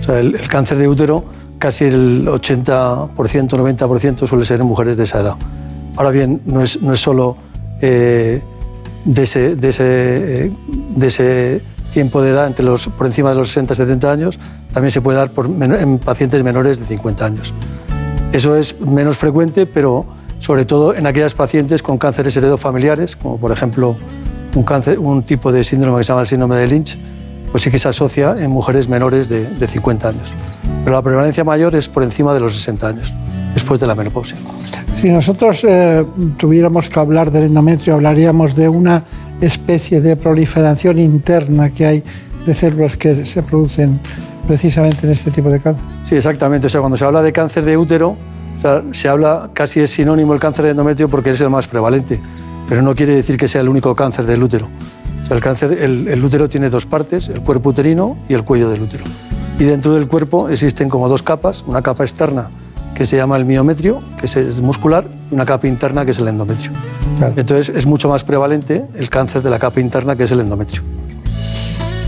O 0.00 0.02
sea, 0.02 0.18
el, 0.18 0.34
el 0.34 0.48
cáncer 0.48 0.78
de 0.78 0.88
útero, 0.88 1.24
casi 1.58 1.84
el 1.84 2.26
80%, 2.26 3.08
90% 3.16 4.26
suele 4.26 4.44
ser 4.44 4.60
en 4.60 4.66
mujeres 4.66 4.96
de 4.96 5.04
esa 5.04 5.20
edad. 5.20 5.36
Ahora 5.96 6.10
bien, 6.10 6.40
no 6.44 6.60
es, 6.60 6.82
no 6.82 6.92
es 6.92 7.00
solo 7.00 7.36
eh, 7.80 8.42
de, 9.04 9.22
ese, 9.22 9.56
de, 9.56 9.68
ese, 9.68 9.84
eh, 10.46 10.52
de 10.96 11.06
ese 11.06 11.62
tiempo 11.92 12.20
de 12.20 12.30
edad 12.30 12.46
entre 12.46 12.64
los, 12.64 12.88
por 12.88 13.06
encima 13.06 13.30
de 13.30 13.36
los 13.36 13.48
60 13.48 13.74
70 13.74 14.10
años, 14.10 14.38
también 14.72 14.90
se 14.90 15.00
puede 15.00 15.18
dar 15.18 15.30
por 15.30 15.46
en 15.46 15.98
pacientes 15.98 16.42
menores 16.42 16.80
de 16.80 16.86
50 16.86 17.24
años. 17.24 17.54
Eso 18.32 18.56
es 18.56 18.80
menos 18.80 19.16
frecuente, 19.16 19.66
pero 19.66 20.04
sobre 20.44 20.66
todo 20.66 20.94
en 20.94 21.06
aquellas 21.06 21.32
pacientes 21.32 21.82
con 21.82 21.96
cánceres 21.96 22.36
heredofamiliares, 22.36 23.16
como 23.16 23.38
por 23.38 23.50
ejemplo 23.50 23.96
un, 24.54 24.62
cáncer, 24.62 24.98
un 24.98 25.22
tipo 25.22 25.50
de 25.50 25.64
síndrome 25.64 25.96
que 25.96 26.04
se 26.04 26.08
llama 26.08 26.20
el 26.20 26.26
síndrome 26.26 26.56
de 26.56 26.66
Lynch, 26.66 26.98
pues 27.50 27.62
sí 27.62 27.70
que 27.70 27.78
se 27.78 27.88
asocia 27.88 28.36
en 28.38 28.50
mujeres 28.50 28.86
menores 28.86 29.30
de, 29.30 29.46
de 29.46 29.66
50 29.66 30.06
años. 30.10 30.32
Pero 30.84 30.96
la 30.96 31.00
prevalencia 31.00 31.44
mayor 31.44 31.74
es 31.74 31.88
por 31.88 32.02
encima 32.02 32.34
de 32.34 32.40
los 32.40 32.52
60 32.56 32.88
años, 32.88 33.14
después 33.54 33.80
de 33.80 33.86
la 33.86 33.94
menopausia. 33.94 34.36
Si 34.94 35.08
nosotros 35.08 35.64
eh, 35.64 36.04
tuviéramos 36.36 36.90
que 36.90 37.00
hablar 37.00 37.30
del 37.30 37.44
endometrio, 37.44 37.94
hablaríamos 37.94 38.54
de 38.54 38.68
una 38.68 39.02
especie 39.40 40.02
de 40.02 40.14
proliferación 40.14 40.98
interna 40.98 41.70
que 41.70 41.86
hay 41.86 42.04
de 42.44 42.54
células 42.54 42.98
que 42.98 43.24
se 43.24 43.42
producen 43.42 43.98
precisamente 44.46 45.06
en 45.06 45.12
este 45.12 45.30
tipo 45.30 45.48
de 45.48 45.58
cáncer. 45.58 45.82
Sí, 46.04 46.16
exactamente. 46.16 46.66
O 46.66 46.70
sea, 46.70 46.80
cuando 46.80 46.98
se 46.98 47.04
habla 47.06 47.22
de 47.22 47.32
cáncer 47.32 47.64
de 47.64 47.78
útero, 47.78 48.14
sea, 48.64 48.82
se 48.92 49.08
habla, 49.08 49.50
casi 49.52 49.80
es 49.80 49.90
sinónimo 49.90 50.32
el 50.34 50.40
cáncer 50.40 50.64
de 50.64 50.70
endometrio 50.72 51.08
porque 51.08 51.30
es 51.30 51.40
el 51.40 51.50
más 51.50 51.66
prevalente, 51.66 52.20
pero 52.68 52.82
no 52.82 52.94
quiere 52.94 53.14
decir 53.14 53.36
que 53.36 53.48
sea 53.48 53.60
el 53.60 53.68
único 53.68 53.94
cáncer 53.94 54.26
del 54.26 54.42
útero. 54.42 54.68
O 55.22 55.26
sea, 55.26 55.36
el, 55.36 55.42
cáncer, 55.42 55.72
el, 55.80 56.08
el 56.08 56.24
útero 56.24 56.48
tiene 56.48 56.68
dos 56.70 56.84
partes, 56.86 57.28
el 57.28 57.40
cuerpo 57.40 57.70
uterino 57.70 58.16
y 58.28 58.34
el 58.34 58.44
cuello 58.44 58.68
del 58.68 58.82
útero. 58.82 59.04
Y 59.58 59.64
dentro 59.64 59.94
del 59.94 60.08
cuerpo 60.08 60.48
existen 60.48 60.88
como 60.88 61.08
dos 61.08 61.22
capas, 61.22 61.64
una 61.66 61.80
capa 61.82 62.04
externa 62.04 62.50
que 62.94 63.06
se 63.06 63.16
llama 63.16 63.36
el 63.36 63.44
miometrio, 63.44 64.00
que 64.20 64.26
es- 64.26 64.60
muscular, 64.60 65.06
y 65.30 65.34
una 65.34 65.44
capa 65.44 65.66
interna 65.66 66.04
que 66.04 66.12
es 66.12 66.18
el 66.18 66.28
endometrio. 66.28 66.70
Entonces 67.36 67.68
es 67.74 67.86
mucho 67.86 68.08
más 68.08 68.22
prevalente 68.24 68.84
el 68.96 69.08
cáncer 69.10 69.42
de 69.42 69.50
la 69.50 69.58
capa 69.58 69.80
interna 69.80 70.14
que 70.16 70.24
es 70.24 70.30
el 70.32 70.40
endometrio. 70.40 70.82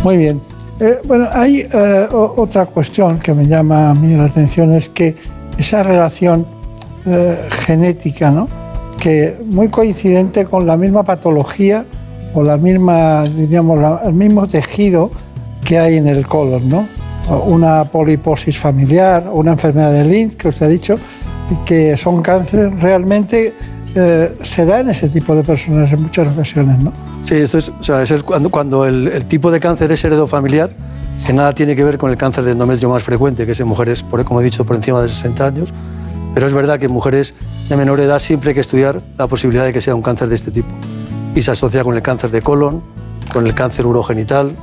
Muy 0.02 0.16
bien. 0.16 0.40
Eh, 0.78 0.98
bueno, 1.04 1.26
hay 1.32 1.66
eh, 1.72 2.06
otra 2.12 2.66
cuestión 2.66 3.18
que 3.18 3.32
me 3.32 3.46
llama 3.46 3.90
a 3.90 3.94
mí 3.94 4.14
la 4.14 4.24
atención, 4.26 4.72
es 4.74 4.90
que 4.90 5.16
esa 5.58 5.82
relación 5.82 6.46
eh, 7.06 7.38
genética, 7.50 8.30
¿no? 8.30 8.48
que 8.98 9.36
muy 9.46 9.68
coincidente 9.68 10.46
con 10.46 10.66
la 10.66 10.76
misma 10.76 11.02
patología 11.04 11.84
o 12.34 12.42
la 12.42 12.56
misma, 12.56 13.24
diríamos, 13.24 13.78
la- 13.78 14.00
el 14.04 14.14
mismo 14.14 14.46
tejido 14.46 15.10
que 15.64 15.78
hay 15.78 15.96
en 15.96 16.08
el 16.08 16.26
colon, 16.26 16.68
¿no? 16.68 16.88
Una 17.46 17.84
poliposis 17.84 18.58
familiar, 18.58 19.28
una 19.32 19.52
enfermedad 19.52 19.92
de 19.92 20.04
Lynch, 20.04 20.34
que 20.36 20.48
usted 20.48 20.66
ha 20.66 20.68
dicho, 20.68 20.98
que 21.64 21.96
son 21.96 22.22
cánceres 22.22 22.80
realmente 22.80 23.52
eh, 23.94 24.36
se 24.42 24.66
da 24.66 24.80
en 24.80 24.90
ese 24.90 25.08
tipo 25.08 25.34
de 25.34 25.42
personas 25.42 25.92
en 25.92 26.02
muchas 26.02 26.28
ocasiones, 26.28 26.78
¿no? 26.78 26.92
Sí, 27.22 27.36
esto 27.36 27.58
es, 27.58 27.68
o 27.70 27.82
sea, 27.82 28.02
es 28.02 28.12
cuando, 28.22 28.84
el, 28.84 29.24
tipo 29.26 29.50
de 29.50 29.58
cáncer 29.58 29.90
es 29.90 30.04
heredofamiliar, 30.04 30.70
que 31.24 31.32
nada 31.32 31.52
tiene 31.52 31.76
que 31.76 31.84
ver 31.84 31.98
con 31.98 32.10
el 32.10 32.16
cáncer 32.16 32.44
de 32.44 32.52
endometrio 32.52 32.88
más 32.88 33.02
frecuente, 33.02 33.46
que 33.46 33.52
es 33.52 33.60
en 33.60 33.68
mujeres, 33.68 34.02
por, 34.02 34.24
como 34.24 34.40
he 34.40 34.44
dicho, 34.44 34.64
por 34.64 34.76
encima 34.76 35.00
de 35.02 35.08
60 35.08 35.46
años. 35.46 35.72
Pero 36.34 36.46
es 36.46 36.52
verdad 36.52 36.78
que 36.78 36.86
en 36.86 36.92
mujeres 36.92 37.34
de 37.68 37.76
menor 37.76 38.00
edad 38.00 38.18
siempre 38.18 38.50
hay 38.50 38.54
que 38.54 38.60
estudiar 38.60 39.02
la 39.16 39.26
posibilidad 39.26 39.64
de 39.64 39.72
que 39.72 39.80
sea 39.80 39.94
un 39.94 40.02
cáncer 40.02 40.28
de 40.28 40.34
este 40.34 40.50
tipo. 40.50 40.68
Y 41.34 41.42
se 41.42 41.50
asocia 41.50 41.82
con 41.82 41.94
el 41.94 42.02
cáncer 42.02 42.30
de 42.30 42.42
colon, 42.42 42.82
con 43.32 43.46
el 43.46 43.54
cáncer 43.54 43.86
urogenital, 43.86 44.54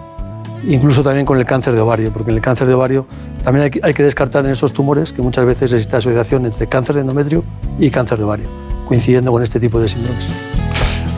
incluso 0.67 1.03
también 1.03 1.25
con 1.25 1.37
el 1.37 1.45
cáncer 1.45 1.73
de 1.73 1.81
ovario, 1.81 2.11
porque 2.11 2.31
en 2.31 2.37
el 2.37 2.41
cáncer 2.41 2.67
de 2.67 2.73
ovario 2.73 3.05
también 3.43 3.71
hay 3.81 3.93
que, 3.93 4.03
descartar 4.03 4.45
en 4.45 4.51
esos 4.51 4.71
tumores 4.71 5.11
que 5.11 5.21
muchas 5.21 5.45
veces 5.45 5.71
existe 5.71 5.97
asociación 5.97 6.45
entre 6.45 6.67
cáncer 6.67 6.95
de 6.95 7.01
endometrio 7.01 7.43
y 7.79 7.89
cáncer 7.89 8.17
de 8.17 8.23
ovario, 8.23 8.47
coincidiendo 8.87 9.31
con 9.31 9.43
este 9.43 9.59
tipo 9.59 9.79
de 9.79 9.89
síndromes. 9.89 10.27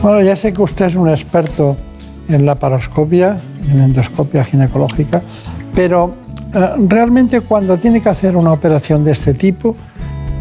Bueno, 0.02 0.20
ya 0.22 0.36
sé 0.36 0.52
que 0.52 0.62
usted 0.62 0.86
es 0.86 0.94
un 0.94 1.08
experto 1.08 1.76
en 2.28 2.46
la 2.46 2.56
paroscopia, 2.56 3.38
en 3.70 3.78
endoscopia 3.80 4.44
ginecológica, 4.44 5.22
pero 5.74 6.14
eh, 6.54 6.68
realmente 6.88 7.40
cuando 7.40 7.76
tiene 7.76 8.00
que 8.00 8.08
hacer 8.08 8.36
una 8.36 8.52
operación 8.52 9.04
de 9.04 9.12
este 9.12 9.34
tipo, 9.34 9.76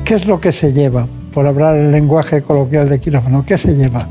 ¿qué 0.03 0.15
es 0.15 0.25
lo 0.25 0.39
que 0.39 0.51
se 0.51 0.73
lleva? 0.73 1.07
Por 1.33 1.47
hablar 1.47 1.75
el 1.75 1.91
lenguaje 1.91 2.41
coloquial 2.41 2.88
de 2.89 2.99
quirófano, 2.99 3.43
¿qué 3.45 3.57
se 3.57 3.75
lleva? 3.75 4.07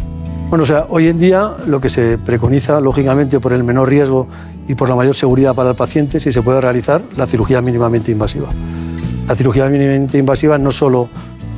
Bueno, 0.50 0.64
o 0.64 0.66
sea, 0.66 0.86
hoy 0.88 1.08
en 1.08 1.18
día 1.18 1.52
lo 1.66 1.80
que 1.80 1.88
se 1.88 2.18
preconiza, 2.18 2.80
lógicamente, 2.80 3.40
por 3.40 3.52
el 3.52 3.64
menor 3.64 3.88
riesgo 3.88 4.28
y 4.68 4.74
por 4.74 4.88
la 4.88 4.94
mayor 4.94 5.14
seguridad 5.14 5.54
para 5.54 5.70
el 5.70 5.76
paciente, 5.76 6.20
si 6.20 6.32
se 6.32 6.42
puede 6.42 6.60
realizar 6.60 7.02
la 7.16 7.26
cirugía 7.26 7.60
mínimamente 7.60 8.12
invasiva. 8.12 8.48
La 9.26 9.34
cirugía 9.34 9.68
mínimamente 9.68 10.18
invasiva 10.18 10.58
no 10.58 10.70
solo 10.70 11.08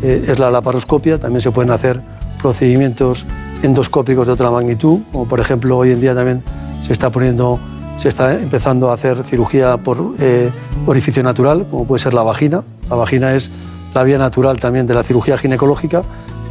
eh, 0.02 0.24
es 0.28 0.38
la 0.38 0.50
laparoscopia, 0.50 1.18
también 1.18 1.40
se 1.40 1.50
pueden 1.50 1.72
hacer 1.72 2.00
procedimientos 2.40 3.26
endoscópicos 3.62 4.26
de 4.26 4.32
otra 4.32 4.50
magnitud, 4.50 5.00
como 5.12 5.26
por 5.26 5.40
ejemplo 5.40 5.78
hoy 5.78 5.92
en 5.92 6.00
día 6.00 6.14
también 6.14 6.42
se 6.80 6.92
está 6.92 7.10
poniendo, 7.10 7.58
se 7.96 8.08
está 8.08 8.34
empezando 8.34 8.90
a 8.90 8.94
hacer 8.94 9.24
cirugía 9.24 9.76
por 9.76 10.14
eh, 10.18 10.50
orificio 10.86 11.22
natural, 11.22 11.66
como 11.70 11.86
puede 11.86 12.02
ser 12.02 12.14
la 12.14 12.22
vagina. 12.22 12.62
La 12.88 12.96
vagina 12.96 13.34
es 13.34 13.50
la 13.94 14.02
vía 14.04 14.18
natural 14.18 14.60
también 14.60 14.86
de 14.86 14.94
la 14.94 15.02
cirugía 15.02 15.38
ginecológica, 15.38 16.02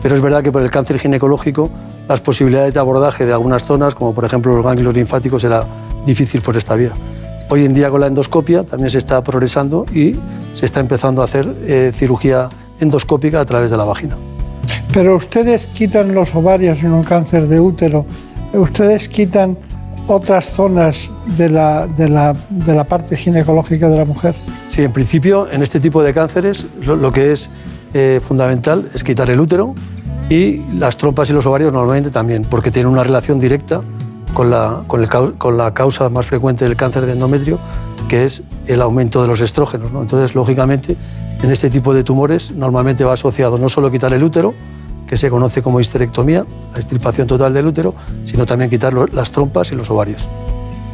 pero 0.02 0.16
es 0.16 0.22
verdad 0.22 0.44
que 0.44 0.52
por 0.52 0.62
el 0.62 0.72
cáncer 0.72 1.00
ginecológico 1.00 1.70
las 2.08 2.22
posibilidades 2.22 2.74
de 2.74 2.80
abordaje 2.80 3.26
de 3.26 3.34
algunas 3.34 3.66
zonas, 3.66 3.96
como 3.96 4.14
por 4.14 4.26
ejemplo 4.26 4.56
los 4.56 4.64
ganglios 4.64 4.94
linfáticos, 4.94 5.44
era 5.44 5.66
difícil 6.06 6.42
por 6.42 6.56
esta 6.56 6.76
vía. 6.76 6.92
Hoy 7.50 7.66
en 7.66 7.74
día 7.74 7.90
con 7.90 8.02
la 8.02 8.08
endoscopia 8.08 8.64
también 8.64 8.90
se 8.90 8.98
está 8.98 9.24
progresando 9.24 9.86
y 9.94 10.16
se 10.54 10.66
está 10.66 10.80
empezando 10.80 11.22
a 11.22 11.26
hacer 11.26 11.52
eh, 11.64 11.92
cirugía 11.94 12.50
endoscópica 12.80 13.40
a 13.40 13.46
través 13.46 13.72
de 13.72 13.78
la 13.78 13.86
vagina. 13.86 14.16
Pero 14.96 15.18
ustedes 15.18 15.68
quitan 15.68 16.14
los 16.16 16.34
ovarios 16.36 16.82
en 16.82 16.94
un 16.94 17.04
cáncer 17.04 17.50
de 17.50 17.60
útero, 17.60 18.06
ustedes 18.54 19.10
quitan 19.10 19.58
otras 20.08 20.46
zonas 20.46 21.12
de 21.36 21.50
la, 21.50 22.86
parte 22.88 23.18
ginecológica 23.18 23.90
de 23.90 23.98
la 23.98 24.06
mujer. 24.06 24.36
Sí, 24.70 24.84
en 24.84 24.94
principio 24.94 25.52
en 25.52 25.62
este 25.62 25.82
tipo 25.82 26.02
de 26.02 26.14
cánceres 26.14 26.66
lo, 26.82 27.12
que 27.12 27.34
es 27.34 27.50
eh, 27.94 28.22
fundamental 28.24 28.90
es 28.94 29.04
quitar 29.04 29.30
el 29.30 29.42
útero 29.42 29.76
y 30.30 30.62
las 30.78 30.96
trompas 30.96 31.30
y 31.30 31.34
los 31.34 31.46
ovarios 31.46 31.74
normalmente 31.74 32.10
también, 32.10 32.46
porque 32.50 32.72
tienen 32.72 32.90
una 32.90 33.04
relación 33.04 33.38
directa 33.38 33.82
con 34.34 34.50
la, 34.50 35.74
causa 35.74 36.08
más 36.08 36.26
frecuente 36.26 36.64
del 36.64 36.78
cáncer 36.78 37.06
de 37.06 37.12
endometrio, 37.12 37.60
que 38.08 38.24
es 38.24 38.44
el 38.68 38.82
aumento 38.82 39.22
de 39.22 39.28
los 39.28 39.42
estrógenos. 39.42 39.92
¿no? 39.92 40.02
Entonces, 40.02 40.36
lógicamente, 40.36 40.96
en 41.44 41.52
este 41.52 41.70
tipo 41.70 41.94
de 41.94 42.06
tumores 42.06 42.52
normalmente 42.52 43.04
va 43.04 43.12
asociado 43.12 43.58
no 43.58 43.68
solo 43.68 43.92
quitar 43.92 44.14
el 44.14 44.24
útero, 44.24 44.54
que 45.08 45.18
se 45.18 45.30
conoce 45.30 45.62
como 45.62 45.80
histerectomía, 45.80 46.46
la 46.74 46.80
extirpación 46.80 47.28
total 47.28 47.54
del 47.54 47.68
útero, 47.68 47.94
sino 48.24 48.46
también 48.46 48.70
quitar 48.70 48.94
las 49.14 49.32
trompas 49.32 49.72
y 49.72 49.76
los 49.76 49.90
ovarios. 49.90 50.28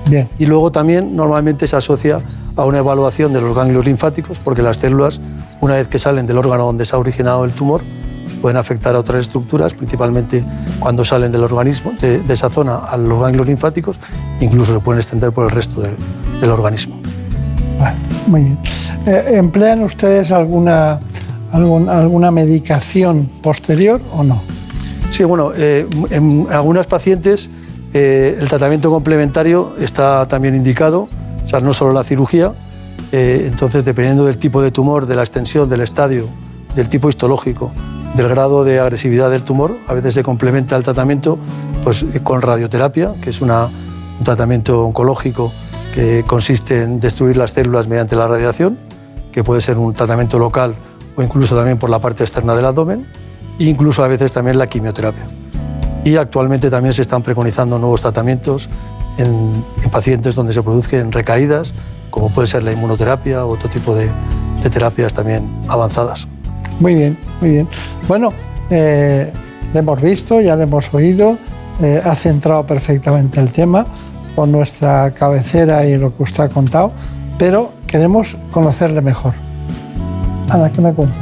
Bien. 0.07 0.27
Y 0.39 0.45
luego 0.45 0.71
también 0.71 1.15
normalmente 1.15 1.67
se 1.67 1.75
asocia 1.75 2.17
a 2.55 2.65
una 2.65 2.79
evaluación 2.79 3.33
de 3.33 3.41
los 3.41 3.55
ganglios 3.55 3.85
linfáticos, 3.85 4.39
porque 4.39 4.61
las 4.61 4.77
células, 4.77 5.21
una 5.61 5.75
vez 5.75 5.87
que 5.87 5.99
salen 5.99 6.25
del 6.25 6.37
órgano 6.37 6.65
donde 6.65 6.85
se 6.85 6.95
ha 6.95 6.99
originado 6.99 7.45
el 7.45 7.51
tumor, 7.51 7.81
pueden 8.41 8.57
afectar 8.57 8.95
a 8.95 8.99
otras 8.99 9.27
estructuras, 9.27 9.73
principalmente 9.73 10.43
cuando 10.79 11.05
salen 11.05 11.31
del 11.31 11.43
organismo, 11.43 11.93
de, 11.99 12.19
de 12.19 12.33
esa 12.33 12.49
zona 12.49 12.77
a 12.77 12.97
los 12.97 13.19
ganglios 13.21 13.47
linfáticos, 13.47 13.99
incluso 14.39 14.73
se 14.73 14.79
pueden 14.79 14.99
extender 14.99 15.31
por 15.31 15.45
el 15.45 15.51
resto 15.51 15.81
del, 15.81 15.95
del 16.39 16.51
organismo. 16.51 16.99
Muy 18.27 18.43
bien. 18.43 18.57
Eh, 19.05 19.37
¿Emplean 19.37 19.81
ustedes 19.83 20.31
alguna, 20.31 20.99
alguna 21.53 22.31
medicación 22.31 23.29
posterior 23.41 24.01
o 24.13 24.23
no? 24.23 24.41
Sí, 25.09 25.23
bueno, 25.23 25.51
eh, 25.55 25.85
en 26.09 26.47
algunas 26.51 26.87
pacientes 26.87 27.49
eh, 27.93 28.37
el 28.39 28.47
tratamiento 28.47 28.89
complementario 28.89 29.73
está 29.79 30.25
también 30.27 30.55
indicado, 30.55 31.09
o 31.43 31.47
sea, 31.47 31.59
no 31.59 31.73
solo 31.73 31.91
la 31.91 32.03
cirugía, 32.03 32.53
eh, 33.11 33.45
entonces 33.47 33.83
dependiendo 33.83 34.25
del 34.25 34.37
tipo 34.37 34.61
de 34.61 34.71
tumor, 34.71 35.05
de 35.05 35.15
la 35.15 35.21
extensión, 35.21 35.67
del 35.67 35.81
estadio, 35.81 36.27
del 36.75 36.87
tipo 36.87 37.09
histológico, 37.09 37.71
del 38.15 38.29
grado 38.29 38.63
de 38.63 38.79
agresividad 38.79 39.29
del 39.29 39.41
tumor, 39.43 39.75
a 39.87 39.93
veces 39.93 40.13
se 40.13 40.23
complementa 40.23 40.77
el 40.77 40.83
tratamiento 40.83 41.37
pues, 41.83 42.03
eh, 42.03 42.21
con 42.23 42.41
radioterapia, 42.41 43.13
que 43.21 43.29
es 43.31 43.41
una- 43.41 43.65
un 43.65 44.23
tratamiento 44.23 44.85
oncológico 44.85 45.51
que 45.93 46.23
consiste 46.25 46.83
en 46.83 46.99
destruir 47.01 47.35
las 47.35 47.51
células 47.51 47.87
mediante 47.89 48.15
la 48.15 48.27
radiación, 48.27 48.77
que 49.33 49.43
puede 49.43 49.59
ser 49.61 49.77
un 49.77 49.93
tratamiento 49.93 50.39
local 50.39 50.75
o 51.15 51.23
incluso 51.23 51.55
también 51.55 51.77
por 51.77 51.89
la 51.89 51.99
parte 51.99 52.23
externa 52.23 52.55
del 52.55 52.65
abdomen, 52.65 53.05
e 53.59 53.65
incluso 53.65 54.03
a 54.03 54.07
veces 54.07 54.33
también 54.33 54.57
la 54.57 54.67
quimioterapia. 54.67 55.25
Y 56.03 56.15
actualmente 56.15 56.69
también 56.69 56.93
se 56.93 57.03
están 57.03 57.21
preconizando 57.21 57.77
nuevos 57.77 58.01
tratamientos 58.01 58.69
en, 59.17 59.63
en 59.83 59.89
pacientes 59.91 60.35
donde 60.35 60.53
se 60.53 60.63
produzcan 60.63 61.11
recaídas, 61.11 61.73
como 62.11 62.29
puede 62.29 62.47
ser 62.47 62.63
la 62.63 62.71
inmunoterapia 62.71 63.45
o 63.45 63.49
otro 63.49 63.69
tipo 63.69 63.95
de, 63.95 64.09
terapias 64.69 65.13
también 65.13 65.49
avanzadas. 65.67 66.27
Muy 66.79 66.93
bien, 66.93 67.17
muy 67.39 67.49
bien. 67.49 67.67
Bueno, 68.07 68.31
eh, 68.69 69.31
le 69.73 69.79
hemos 69.79 69.99
visto, 70.01 70.39
ya 70.39 70.55
le 70.55 70.63
hemos 70.63 70.93
oído, 70.93 71.37
eh, 71.81 72.01
ha 72.03 72.15
centrado 72.15 72.65
perfectamente 72.67 73.39
el 73.39 73.49
tema 73.49 73.87
con 74.35 74.51
nuestra 74.51 75.11
cabecera 75.11 75.85
y 75.87 75.97
lo 75.97 76.15
que 76.15 76.23
usted 76.23 76.43
ha 76.43 76.49
contado, 76.49 76.91
pero 77.39 77.71
queremos 77.87 78.37
conocerle 78.51 79.01
mejor. 79.01 79.33
Ana, 80.51 80.69
¿qué 80.69 80.81
me 80.81 80.93
cuenta? 80.93 81.15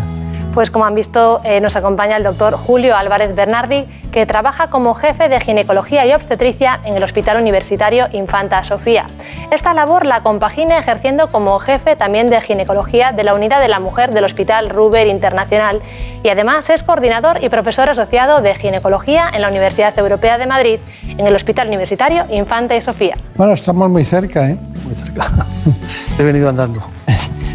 Pues 0.54 0.72
como 0.72 0.86
han 0.86 0.96
visto, 0.96 1.40
eh, 1.44 1.62
nos 1.62 1.76
acompaña 1.76 2.18
el 2.18 2.24
doctor 2.24 2.56
Julio 2.56 2.98
Álvarez 2.98 3.36
Bernardi, 3.36 3.86
que 4.12 4.26
trabaja 4.26 4.70
como 4.70 4.96
jefe 4.96 5.30
de 5.30 5.40
ginecología 5.40 6.08
y 6.08 6.14
obstetricia 6.14 6.80
en 6.84 6.96
el 6.96 7.04
Hospital 7.04 7.38
Universitario 7.38 8.08
Infanta 8.12 8.64
Sofía. 8.64 9.06
Esta 9.52 9.76
labor 9.76 10.08
la 10.08 10.22
compagina 10.22 10.80
ejerciendo 10.80 11.30
como 11.30 11.60
jefe 11.60 11.96
también 11.96 12.28
de 12.28 12.42
ginecología 12.42 13.12
de 13.12 13.24
la 13.24 13.36
Unidad 13.36 13.62
de 13.62 13.68
la 13.68 13.80
Mujer 13.80 14.12
del 14.12 14.26
Hospital 14.26 14.72
Ruber 14.72 15.08
Internacional 15.08 15.82
y 16.24 16.30
además 16.30 16.68
es 16.72 16.82
coordinador 16.82 17.44
y 17.44 17.50
profesor 17.50 17.88
asociado 17.90 18.42
de 18.42 18.56
ginecología 18.56 19.30
en 19.32 19.42
la 19.42 19.50
Universidad 19.50 19.98
Europea 20.00 20.40
de 20.40 20.48
Madrid 20.48 20.80
en 21.04 21.28
el 21.28 21.36
Hospital 21.36 21.68
Universitario 21.68 22.26
Infanta 22.32 22.76
y 22.76 22.82
Sofía. 22.82 23.16
Bueno, 23.36 23.54
estamos 23.54 23.88
muy 23.90 24.04
cerca, 24.04 24.50
¿eh? 24.50 24.58
Muy 24.84 24.96
cerca. 24.96 25.28
He 26.20 26.24
venido 26.24 26.50
andando. 26.50 26.82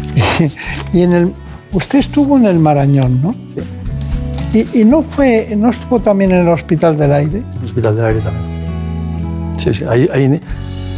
y 0.93 1.03
en 1.03 1.13
el, 1.13 1.35
usted 1.75 1.99
estuvo 1.99 2.37
en 2.37 2.45
el 2.45 2.59
Marañón, 2.59 3.21
¿no? 3.21 3.35
Sí. 3.53 4.67
Y, 4.73 4.81
y 4.81 4.85
no 4.85 5.01
fue, 5.01 5.53
no 5.57 5.69
estuvo 5.69 5.99
también 5.99 6.31
en 6.31 6.39
el 6.39 6.49
Hospital 6.49 6.97
del 6.97 7.11
Aire. 7.11 7.43
El 7.57 7.63
Hospital 7.63 7.95
del 7.95 8.05
Aire 8.05 8.21
también. 8.21 9.55
Sí, 9.57 9.73
sí. 9.73 9.83
Ahí, 9.87 10.09
ahí 10.13 10.41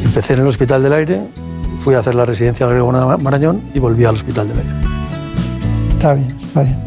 empecé 0.04 0.34
en 0.34 0.42
el 0.42 0.48
Hospital 0.48 0.84
del 0.84 0.94
Aire, 0.94 1.22
fui 1.80 1.96
a 1.96 2.00
hacer 2.00 2.16
la 2.16 2.26
residencia 2.26 2.66
al 2.66 2.74
Gregorio 2.74 3.18
Marañón 3.18 3.64
y 3.74 3.80
volví 3.80 4.06
al 4.06 4.16
Hospital 4.16 4.48
del 4.48 4.60
Aire. 4.60 4.70
Está 5.94 6.14
bien, 6.14 6.36
está 6.40 6.62
bien. 6.62 6.78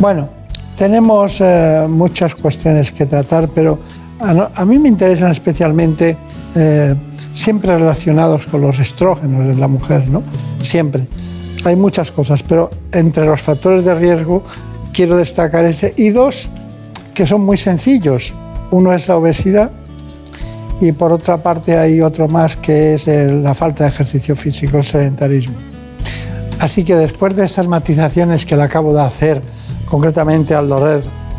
Bueno, 0.00 0.28
tenemos 0.76 1.40
eh, 1.40 1.86
muchas 1.88 2.34
cuestiones 2.34 2.92
que 2.92 3.06
tratar, 3.06 3.48
pero 3.48 3.78
a 4.20 4.64
mí 4.64 4.78
me 4.78 4.88
interesan 4.88 5.30
especialmente 5.30 6.16
eh, 6.54 6.94
siempre 7.32 7.76
relacionados 7.76 8.46
con 8.46 8.60
los 8.60 8.78
estrógenos 8.78 9.40
en 9.40 9.60
la 9.60 9.68
mujer, 9.68 10.08
¿no? 10.08 10.22
Siempre. 10.62 11.06
Hay 11.64 11.76
muchas 11.76 12.12
cosas, 12.12 12.42
pero 12.42 12.70
entre 12.92 13.24
los 13.24 13.40
factores 13.40 13.84
de 13.84 13.94
riesgo 13.94 14.42
quiero 14.92 15.16
destacar 15.16 15.64
ese 15.64 15.94
y 15.96 16.10
dos 16.10 16.48
que 17.14 17.26
son 17.26 17.42
muy 17.42 17.56
sencillos. 17.56 18.34
Uno 18.70 18.92
es 18.92 19.08
la 19.08 19.16
obesidad 19.16 19.70
y 20.80 20.92
por 20.92 21.12
otra 21.12 21.42
parte 21.42 21.76
hay 21.76 22.00
otro 22.00 22.28
más 22.28 22.56
que 22.56 22.94
es 22.94 23.06
la 23.06 23.54
falta 23.54 23.84
de 23.84 23.90
ejercicio 23.90 24.36
físico, 24.36 24.78
el 24.78 24.84
sedentarismo. 24.84 25.56
Así 26.60 26.84
que 26.84 26.96
después 26.96 27.36
de 27.36 27.44
estas 27.44 27.68
matizaciones 27.68 28.46
que 28.46 28.56
le 28.56 28.62
acabo 28.62 28.94
de 28.94 29.02
hacer, 29.02 29.42
concretamente 29.88 30.54
al 30.54 30.70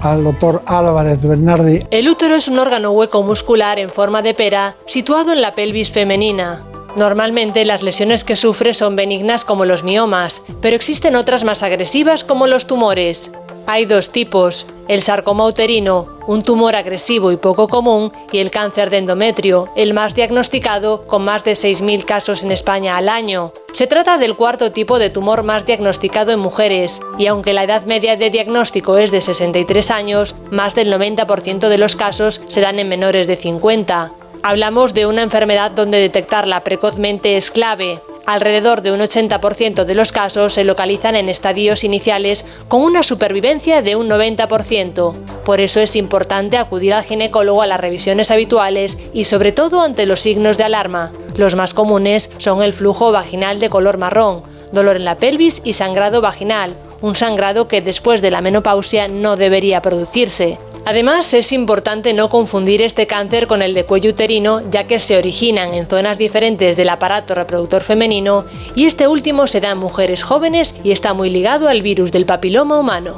al 0.01 0.23
doctor 0.23 0.61
Álvarez 0.67 1.21
Bernardi, 1.23 1.81
El 1.89 2.07
útero 2.07 2.35
es 2.35 2.47
un 2.47 2.59
órgano 2.59 2.91
hueco 2.91 3.23
muscular 3.23 3.79
en 3.79 3.89
forma 3.89 4.21
de 4.21 4.35
pera 4.35 4.75
situado 4.85 5.33
en 5.33 5.41
la 5.41 5.55
pelvis 5.55 5.89
femenina. 5.89 6.66
Normalmente 6.97 7.63
las 7.63 7.83
lesiones 7.83 8.23
que 8.23 8.35
sufre 8.35 8.73
son 8.73 8.95
benignas 8.95 9.45
como 9.45 9.65
los 9.65 9.83
miomas, 9.83 10.41
pero 10.61 10.75
existen 10.75 11.15
otras 11.15 11.43
más 11.43 11.61
agresivas 11.61 12.23
como 12.23 12.47
los 12.47 12.65
tumores. 12.65 13.31
Hay 13.67 13.85
dos 13.85 14.11
tipos, 14.11 14.65
el 14.87 15.03
sarcoma 15.03 15.45
uterino, 15.45 16.07
un 16.25 16.41
tumor 16.41 16.75
agresivo 16.75 17.31
y 17.31 17.37
poco 17.37 17.67
común, 17.67 18.11
y 18.31 18.39
el 18.39 18.49
cáncer 18.49 18.89
de 18.89 18.97
endometrio, 18.97 19.69
el 19.75 19.93
más 19.93 20.15
diagnosticado, 20.15 21.05
con 21.05 21.23
más 21.23 21.43
de 21.43 21.53
6.000 21.53 22.03
casos 22.03 22.43
en 22.43 22.51
España 22.51 22.97
al 22.97 23.09
año. 23.09 23.53
Se 23.73 23.85
trata 23.85 24.17
del 24.17 24.35
cuarto 24.35 24.71
tipo 24.71 24.97
de 24.97 25.11
tumor 25.11 25.43
más 25.43 25.67
diagnosticado 25.67 26.31
en 26.31 26.39
mujeres, 26.39 27.01
y 27.19 27.27
aunque 27.27 27.53
la 27.53 27.63
edad 27.63 27.85
media 27.85 28.15
de 28.15 28.31
diagnóstico 28.31 28.97
es 28.97 29.11
de 29.11 29.21
63 29.21 29.91
años, 29.91 30.33
más 30.49 30.73
del 30.73 30.91
90% 30.91 31.67
de 31.69 31.77
los 31.77 31.95
casos 31.95 32.41
se 32.47 32.61
dan 32.61 32.79
en 32.79 32.89
menores 32.89 33.27
de 33.27 33.35
50. 33.35 34.13
Hablamos 34.47 34.93
de 34.93 35.05
una 35.05 35.23
enfermedad 35.23 35.71
donde 35.71 35.99
detectarla 35.99 36.63
precozmente 36.63 37.35
es 37.35 37.51
clave. 37.51 37.99
Alrededor 38.25 38.81
de 38.81 38.93
un 38.93 39.01
80% 39.01 39.83
de 39.83 39.93
los 39.93 40.13
casos 40.13 40.53
se 40.53 40.63
localizan 40.63 41.17
en 41.17 41.27
estadios 41.27 41.83
iniciales 41.83 42.45
con 42.69 42.79
una 42.81 43.03
supervivencia 43.03 43.81
de 43.81 43.97
un 43.97 44.07
90%. 44.07 45.15
Por 45.43 45.59
eso 45.59 45.81
es 45.81 45.97
importante 45.97 46.55
acudir 46.55 46.93
al 46.93 47.03
ginecólogo 47.03 47.61
a 47.61 47.67
las 47.67 47.81
revisiones 47.81 48.31
habituales 48.31 48.97
y 49.11 49.25
sobre 49.25 49.51
todo 49.51 49.81
ante 49.81 50.05
los 50.05 50.21
signos 50.21 50.57
de 50.57 50.63
alarma. 50.63 51.11
Los 51.35 51.55
más 51.55 51.73
comunes 51.73 52.29
son 52.37 52.61
el 52.61 52.71
flujo 52.71 53.11
vaginal 53.11 53.59
de 53.59 53.69
color 53.69 53.97
marrón, 53.97 54.43
dolor 54.71 54.95
en 54.95 55.03
la 55.03 55.17
pelvis 55.17 55.61
y 55.65 55.73
sangrado 55.73 56.21
vaginal, 56.21 56.73
un 57.01 57.15
sangrado 57.15 57.67
que 57.67 57.81
después 57.81 58.21
de 58.21 58.31
la 58.31 58.39
menopausia 58.39 59.09
no 59.09 59.35
debería 59.35 59.81
producirse. 59.81 60.57
Además, 60.89 61.33
es 61.33 61.51
importante 61.51 62.13
no 62.13 62.29
confundir 62.29 62.81
este 62.81 63.07
cáncer 63.07 63.47
con 63.47 63.61
el 63.61 63.73
de 63.73 63.83
cuello 63.83 64.11
uterino, 64.11 64.61
ya 64.71 64.87
que 64.87 65.01
se 65.01 65.17
originan 65.17 65.73
en 65.73 65.85
zonas 65.85 66.17
diferentes 66.17 66.77
del 66.77 66.87
aparato 66.87 67.35
reproductor 67.35 67.83
femenino 67.83 68.45
y 68.73 68.85
este 68.85 69.05
último 69.05 69.47
se 69.47 69.59
da 69.59 69.71
en 69.71 69.79
mujeres 69.79 70.23
jóvenes 70.23 70.73
y 70.85 70.91
está 70.91 71.13
muy 71.13 71.29
ligado 71.29 71.67
al 71.67 71.81
virus 71.81 72.13
del 72.13 72.25
papiloma 72.25 72.79
humano. 72.79 73.15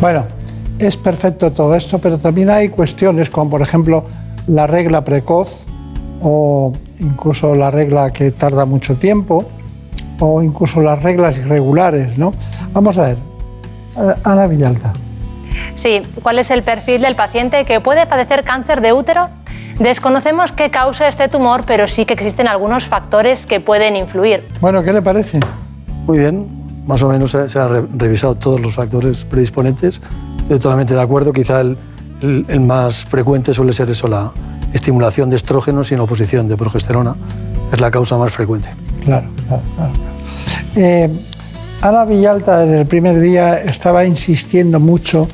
Bueno, 0.00 0.24
es 0.78 0.96
perfecto 0.96 1.52
todo 1.52 1.74
esto, 1.74 1.98
pero 1.98 2.16
también 2.16 2.48
hay 2.48 2.70
cuestiones 2.70 3.28
como 3.28 3.50
por 3.50 3.60
ejemplo 3.60 4.06
la 4.46 4.66
regla 4.66 5.04
precoz 5.04 5.66
o 6.22 6.72
incluso 6.98 7.54
la 7.54 7.70
regla 7.70 8.10
que 8.10 8.30
tarda 8.30 8.64
mucho 8.64 8.96
tiempo 8.96 9.44
o 10.18 10.42
incluso 10.42 10.80
las 10.80 11.02
reglas 11.02 11.36
irregulares, 11.36 12.16
¿no? 12.16 12.32
Vamos 12.72 12.96
a 12.96 13.08
ver, 13.08 13.18
eh, 13.98 14.14
Ana 14.24 14.46
Villalta. 14.46 14.94
Sí, 15.76 16.02
¿cuál 16.22 16.38
es 16.38 16.50
el 16.50 16.62
perfil 16.62 17.02
del 17.02 17.14
paciente 17.14 17.64
que 17.64 17.80
puede 17.80 18.06
padecer 18.06 18.44
cáncer 18.44 18.80
de 18.80 18.92
útero? 18.92 19.28
Desconocemos 19.78 20.50
qué 20.52 20.70
causa 20.70 21.06
este 21.08 21.28
tumor, 21.28 21.62
pero 21.66 21.86
sí 21.86 22.04
que 22.04 22.14
existen 22.14 22.48
algunos 22.48 22.86
factores 22.86 23.46
que 23.46 23.60
pueden 23.60 23.94
influir. 23.96 24.42
Bueno, 24.60 24.82
¿qué 24.82 24.92
le 24.92 25.02
parece? 25.02 25.38
Muy 26.06 26.18
bien, 26.18 26.48
más 26.86 27.02
o 27.02 27.08
menos 27.08 27.30
se, 27.30 27.48
se 27.48 27.58
han 27.60 27.68
re- 27.70 27.84
revisado 27.96 28.34
todos 28.34 28.60
los 28.60 28.74
factores 28.74 29.24
predisponentes. 29.24 30.00
Estoy 30.42 30.58
totalmente 30.58 30.94
de 30.94 31.00
acuerdo, 31.00 31.32
quizá 31.32 31.60
el, 31.60 31.78
el- 32.22 32.44
el 32.48 32.60
más 32.60 33.04
frecuente 33.04 33.54
suele 33.54 33.72
ser 33.72 33.88
eso, 33.90 34.08
la 34.08 34.32
estimulación 34.72 35.30
de 35.30 35.36
estrógenos 35.36 35.86
sin 35.88 36.00
oposición 36.00 36.48
de 36.48 36.56
progesterona. 36.56 37.14
Es 37.72 37.80
la 37.80 37.90
causa 37.90 38.16
más 38.16 38.32
frecuente. 38.32 38.68
Claro, 39.04 39.28
claro, 39.46 39.62
claro. 39.76 39.92
Eh, 40.74 41.24
Ana 41.82 42.04
Villalta 42.04 42.58
desde 42.60 42.80
el 42.80 42.86
primer 42.88 43.20
día 43.20 43.62
estaba 43.62 44.04
insistiendo 44.04 44.80
mucho 44.80 45.28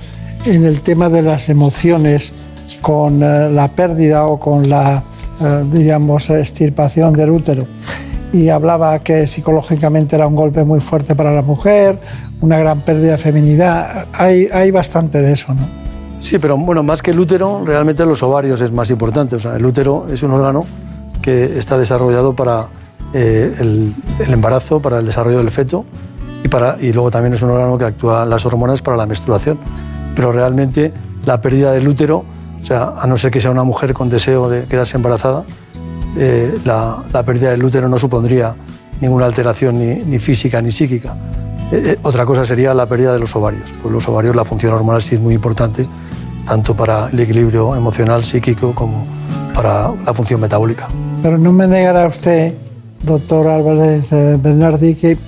en 0.46 0.64
el 0.64 0.80
tema 0.80 1.08
de 1.08 1.22
las 1.22 1.48
emociones 1.48 2.32
con 2.80 3.22
eh, 3.22 3.50
la 3.50 3.68
pérdida 3.68 4.26
o 4.26 4.38
con 4.38 4.68
la, 4.68 5.02
eh, 5.40 5.64
diríamos, 5.70 6.30
extirpación 6.30 7.12
del 7.14 7.30
útero. 7.30 7.66
Y 8.32 8.48
hablaba 8.48 8.98
que 8.98 9.26
psicológicamente 9.26 10.16
era 10.16 10.26
un 10.26 10.34
golpe 10.34 10.64
muy 10.64 10.80
fuerte 10.80 11.14
para 11.14 11.32
la 11.32 11.42
mujer, 11.42 11.98
una 12.40 12.58
gran 12.58 12.80
pérdida 12.82 13.12
de 13.12 13.18
feminidad. 13.18 14.06
Hay, 14.14 14.48
hay 14.52 14.70
bastante 14.70 15.22
de 15.22 15.32
eso, 15.32 15.54
¿no? 15.54 15.66
Sí, 16.20 16.38
pero 16.38 16.56
bueno, 16.56 16.82
más 16.82 17.02
que 17.02 17.10
el 17.10 17.20
útero, 17.20 17.62
realmente 17.64 18.04
los 18.04 18.22
ovarios 18.22 18.60
es 18.60 18.72
más 18.72 18.90
importante. 18.90 19.36
O 19.36 19.40
sea, 19.40 19.56
el 19.56 19.64
útero 19.64 20.06
es 20.10 20.22
un 20.22 20.32
órgano 20.32 20.64
que 21.22 21.58
está 21.58 21.78
desarrollado 21.78 22.34
para 22.34 22.68
eh, 23.12 23.54
el, 23.60 23.94
el 24.18 24.32
embarazo, 24.32 24.80
para 24.80 24.98
el 24.98 25.06
desarrollo 25.06 25.38
del 25.38 25.50
feto 25.50 25.84
y, 26.42 26.48
para, 26.48 26.76
y 26.80 26.92
luego 26.92 27.10
también 27.10 27.34
es 27.34 27.42
un 27.42 27.50
órgano 27.50 27.78
que 27.78 27.84
actúa 27.84 28.24
las 28.24 28.44
hormonas 28.46 28.82
para 28.82 28.96
la 28.96 29.06
menstruación. 29.06 29.58
Pero 30.14 30.32
realmente 30.32 30.92
la 31.24 31.40
pérdida 31.40 31.72
del 31.72 31.88
útero, 31.88 32.24
o 32.60 32.64
sea, 32.64 32.94
a 32.98 33.06
no 33.06 33.16
ser 33.16 33.30
que 33.30 33.40
sea 33.40 33.50
una 33.50 33.64
mujer 33.64 33.92
con 33.94 34.08
deseo 34.08 34.48
de 34.48 34.64
quedarse 34.64 34.96
embarazada, 34.96 35.44
eh, 36.16 36.58
la, 36.64 37.02
la 37.12 37.24
pérdida 37.24 37.50
del 37.50 37.64
útero 37.64 37.88
no 37.88 37.98
supondría 37.98 38.54
ninguna 39.00 39.26
alteración 39.26 39.78
ni, 39.78 39.96
ni 39.96 40.18
física 40.18 40.62
ni 40.62 40.70
psíquica. 40.70 41.16
Eh, 41.72 41.82
eh, 41.86 41.98
otra 42.02 42.24
cosa 42.24 42.44
sería 42.44 42.74
la 42.74 42.86
pérdida 42.86 43.12
de 43.12 43.18
los 43.18 43.34
ovarios. 43.36 43.74
Pues 43.82 43.92
los 43.92 44.08
ovarios, 44.08 44.36
la 44.36 44.44
función 44.44 44.72
hormonal 44.72 45.02
sí 45.02 45.16
es 45.16 45.20
muy 45.20 45.34
importante, 45.34 45.86
tanto 46.46 46.74
para 46.74 47.08
el 47.08 47.18
equilibrio 47.18 47.74
emocional, 47.74 48.24
psíquico, 48.24 48.74
como 48.74 49.04
para 49.54 49.92
la 50.04 50.14
función 50.14 50.40
metabólica. 50.40 50.88
Pero 51.22 51.38
no 51.38 51.52
me 51.52 51.66
negará 51.66 52.06
usted, 52.06 52.54
doctor 53.02 53.46
Álvarez 53.48 54.12
eh, 54.12 54.38
Bernardi, 54.40 54.94
que 54.94 55.18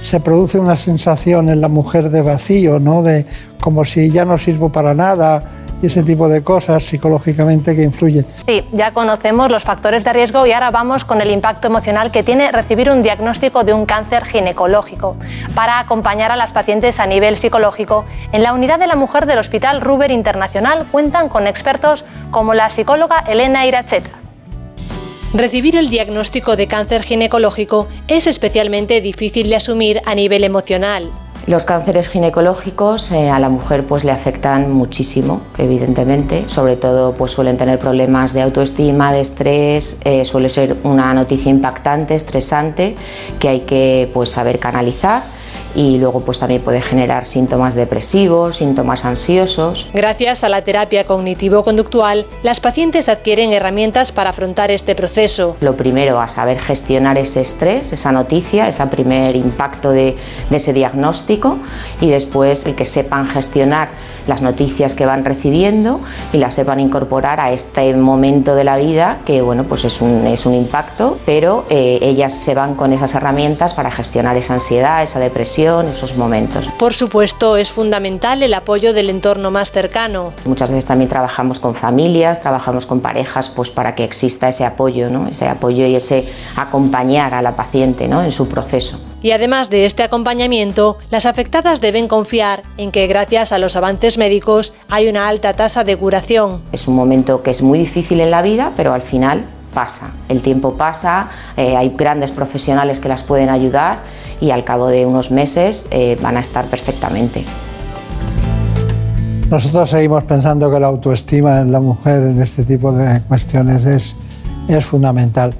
se 0.00 0.20
produce 0.20 0.58
una 0.58 0.76
sensación 0.76 1.48
en 1.48 1.60
la 1.60 1.68
mujer 1.68 2.10
de 2.10 2.22
vacío, 2.22 2.78
¿no? 2.78 3.02
De 3.02 3.26
como 3.60 3.84
si 3.84 4.10
ya 4.10 4.24
no 4.24 4.36
sirvo 4.36 4.70
para 4.70 4.94
nada 4.94 5.42
y 5.82 5.86
ese 5.86 6.02
tipo 6.02 6.28
de 6.28 6.42
cosas 6.42 6.84
psicológicamente 6.84 7.74
que 7.74 7.82
influyen. 7.82 8.26
Sí, 8.46 8.64
ya 8.72 8.92
conocemos 8.92 9.50
los 9.50 9.64
factores 9.64 10.04
de 10.04 10.12
riesgo 10.12 10.46
y 10.46 10.52
ahora 10.52 10.70
vamos 10.70 11.04
con 11.04 11.20
el 11.20 11.30
impacto 11.30 11.66
emocional 11.66 12.10
que 12.10 12.22
tiene 12.22 12.50
recibir 12.52 12.90
un 12.90 13.02
diagnóstico 13.02 13.64
de 13.64 13.72
un 13.72 13.86
cáncer 13.86 14.24
ginecológico. 14.24 15.16
Para 15.54 15.78
acompañar 15.78 16.32
a 16.32 16.36
las 16.36 16.52
pacientes 16.52 17.00
a 17.00 17.06
nivel 17.06 17.36
psicológico, 17.36 18.04
en 18.32 18.42
la 18.42 18.52
unidad 18.52 18.78
de 18.78 18.86
la 18.86 18.96
mujer 18.96 19.26
del 19.26 19.38
Hospital 19.38 19.80
Ruber 19.80 20.10
Internacional 20.10 20.86
cuentan 20.90 21.28
con 21.28 21.46
expertos 21.46 22.04
como 22.30 22.54
la 22.54 22.70
psicóloga 22.70 23.20
Elena 23.26 23.66
Iracheta. 23.66 24.23
Recibir 25.34 25.74
el 25.74 25.88
diagnóstico 25.88 26.54
de 26.54 26.68
cáncer 26.68 27.02
ginecológico 27.02 27.88
es 28.06 28.28
especialmente 28.28 29.00
difícil 29.00 29.48
de 29.48 29.56
asumir 29.56 30.00
a 30.06 30.14
nivel 30.14 30.44
emocional. 30.44 31.10
Los 31.48 31.64
cánceres 31.64 32.08
ginecológicos 32.08 33.10
eh, 33.10 33.30
a 33.30 33.40
la 33.40 33.48
mujer 33.48 33.84
pues 33.84 34.04
le 34.04 34.12
afectan 34.12 34.70
muchísimo, 34.72 35.40
evidentemente. 35.58 36.48
Sobre 36.48 36.76
todo 36.76 37.14
pues 37.14 37.32
suelen 37.32 37.58
tener 37.58 37.80
problemas 37.80 38.32
de 38.32 38.42
autoestima, 38.42 39.12
de 39.12 39.22
estrés. 39.22 39.98
eh, 40.04 40.24
suele 40.24 40.48
ser 40.48 40.76
una 40.84 41.12
noticia 41.12 41.50
impactante, 41.50 42.14
estresante, 42.14 42.94
que 43.40 43.48
hay 43.48 43.60
que 43.62 44.08
pues 44.14 44.28
saber 44.28 44.60
canalizar. 44.60 45.24
Y 45.74 45.98
luego 45.98 46.20
pues 46.20 46.38
también 46.38 46.62
puede 46.62 46.80
generar 46.80 47.24
síntomas 47.24 47.74
depresivos, 47.74 48.56
síntomas 48.56 49.04
ansiosos. 49.04 49.88
Gracias 49.92 50.44
a 50.44 50.48
la 50.48 50.62
terapia 50.62 51.04
cognitivo-conductual, 51.04 52.26
las 52.42 52.60
pacientes 52.60 53.08
adquieren 53.08 53.52
herramientas 53.52 54.12
para 54.12 54.30
afrontar 54.30 54.70
este 54.70 54.94
proceso. 54.94 55.56
Lo 55.60 55.76
primero, 55.76 56.20
a 56.20 56.28
saber 56.28 56.58
gestionar 56.58 57.18
ese 57.18 57.40
estrés, 57.40 57.92
esa 57.92 58.12
noticia, 58.12 58.68
ese 58.68 58.86
primer 58.86 59.36
impacto 59.36 59.90
de, 59.90 60.16
de 60.50 60.56
ese 60.56 60.72
diagnóstico 60.72 61.58
y 62.00 62.10
después 62.10 62.66
el 62.66 62.74
que 62.74 62.84
sepan 62.84 63.26
gestionar 63.26 63.88
las 64.26 64.42
noticias 64.42 64.94
que 64.94 65.06
van 65.06 65.24
recibiendo 65.24 66.00
y 66.32 66.38
las 66.38 66.54
sepan 66.54 66.80
incorporar 66.80 67.40
a 67.40 67.52
este 67.52 67.94
momento 67.94 68.54
de 68.54 68.64
la 68.64 68.76
vida 68.76 69.18
que 69.24 69.42
bueno, 69.42 69.64
pues 69.64 69.84
es 69.84 70.00
un, 70.00 70.26
es 70.26 70.46
un 70.46 70.54
impacto, 70.54 71.18
pero 71.26 71.64
eh, 71.70 71.98
ellas 72.02 72.34
se 72.34 72.54
van 72.54 72.74
con 72.74 72.92
esas 72.92 73.14
herramientas 73.14 73.74
para 73.74 73.90
gestionar 73.90 74.36
esa 74.36 74.54
ansiedad, 74.54 75.02
esa 75.02 75.20
depresión, 75.20 75.88
esos 75.88 76.16
momentos. 76.16 76.70
Por 76.78 76.94
supuesto, 76.94 77.56
es 77.56 77.70
fundamental 77.70 78.42
el 78.42 78.54
apoyo 78.54 78.92
del 78.92 79.10
entorno 79.10 79.50
más 79.50 79.70
cercano. 79.70 80.32
Muchas 80.44 80.70
veces 80.70 80.86
también 80.86 81.08
trabajamos 81.08 81.60
con 81.60 81.74
familias, 81.74 82.40
trabajamos 82.40 82.86
con 82.86 83.00
parejas, 83.00 83.48
pues 83.48 83.70
para 83.70 83.94
que 83.94 84.04
exista 84.04 84.48
ese 84.48 84.64
apoyo, 84.64 85.10
¿no? 85.10 85.28
ese 85.28 85.48
apoyo 85.48 85.86
y 85.86 85.96
ese 85.96 86.28
acompañar 86.56 87.34
a 87.34 87.42
la 87.42 87.56
paciente 87.56 88.08
¿no? 88.08 88.22
en 88.22 88.32
su 88.32 88.48
proceso. 88.48 89.13
Y 89.24 89.30
además 89.30 89.70
de 89.70 89.86
este 89.86 90.02
acompañamiento, 90.02 90.98
las 91.08 91.24
afectadas 91.24 91.80
deben 91.80 92.08
confiar 92.08 92.62
en 92.76 92.92
que 92.92 93.06
gracias 93.06 93.52
a 93.52 93.58
los 93.58 93.74
avances 93.74 94.18
médicos 94.18 94.74
hay 94.90 95.08
una 95.08 95.28
alta 95.28 95.56
tasa 95.56 95.82
de 95.82 95.96
curación. 95.96 96.60
Es 96.72 96.88
un 96.88 96.94
momento 96.94 97.42
que 97.42 97.50
es 97.50 97.62
muy 97.62 97.78
difícil 97.78 98.20
en 98.20 98.30
la 98.30 98.42
vida, 98.42 98.72
pero 98.76 98.92
al 98.92 99.00
final 99.00 99.46
pasa. 99.72 100.12
El 100.28 100.42
tiempo 100.42 100.74
pasa, 100.74 101.30
eh, 101.56 101.74
hay 101.74 101.94
grandes 101.96 102.32
profesionales 102.32 103.00
que 103.00 103.08
las 103.08 103.22
pueden 103.22 103.48
ayudar 103.48 104.02
y 104.42 104.50
al 104.50 104.62
cabo 104.62 104.88
de 104.88 105.06
unos 105.06 105.30
meses 105.30 105.86
eh, 105.90 106.18
van 106.20 106.36
a 106.36 106.40
estar 106.40 106.66
perfectamente. 106.66 107.46
Nosotros 109.48 109.88
seguimos 109.88 110.24
pensando 110.24 110.70
que 110.70 110.78
la 110.78 110.88
autoestima 110.88 111.60
en 111.60 111.72
la 111.72 111.80
mujer 111.80 112.24
en 112.24 112.42
este 112.42 112.62
tipo 112.62 112.92
de 112.92 113.22
cuestiones 113.22 113.86
es, 113.86 114.16
es 114.68 114.84
fundamental. 114.84 115.54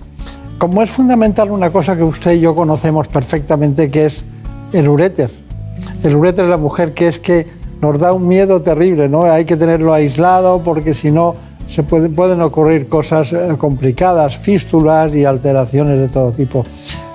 Como 0.65 0.81
es 0.81 0.89
fundamental 0.91 1.51
una 1.51 1.69
cosa 1.69 1.95
que 1.95 2.03
usted 2.03 2.33
y 2.33 2.41
yo 2.41 2.55
conocemos 2.55 3.07
perfectamente, 3.09 3.91
que 3.91 4.07
es 4.07 4.25
el 4.73 4.89
uréter. 4.89 5.31
El 6.03 6.17
uréter 6.17 6.47
de 6.47 6.51
la 6.51 6.57
mujer, 6.57 6.95
que 6.95 7.07
es 7.07 7.21
que 7.21 7.47
nos 7.83 7.99
da 7.99 8.15
un 8.15 8.27
miedo 8.27 8.63
terrible, 8.63 9.07
¿no? 9.11 9.25
Hay 9.25 9.45
que 9.45 9.59
tenerlo 9.59 9.93
aislado 9.93 10.63
porque 10.63 10.95
si 10.95 11.11
no 11.11 11.35
se 11.67 11.83
puede- 11.83 12.09
pueden 12.09 12.41
ocurrir 12.41 12.89
cosas 12.89 13.35
eh, 13.35 13.49
complicadas, 13.59 14.39
fístulas 14.39 15.15
y 15.15 15.27
alteraciones 15.27 16.01
de 16.01 16.09
todo 16.09 16.33
tipo. 16.33 16.65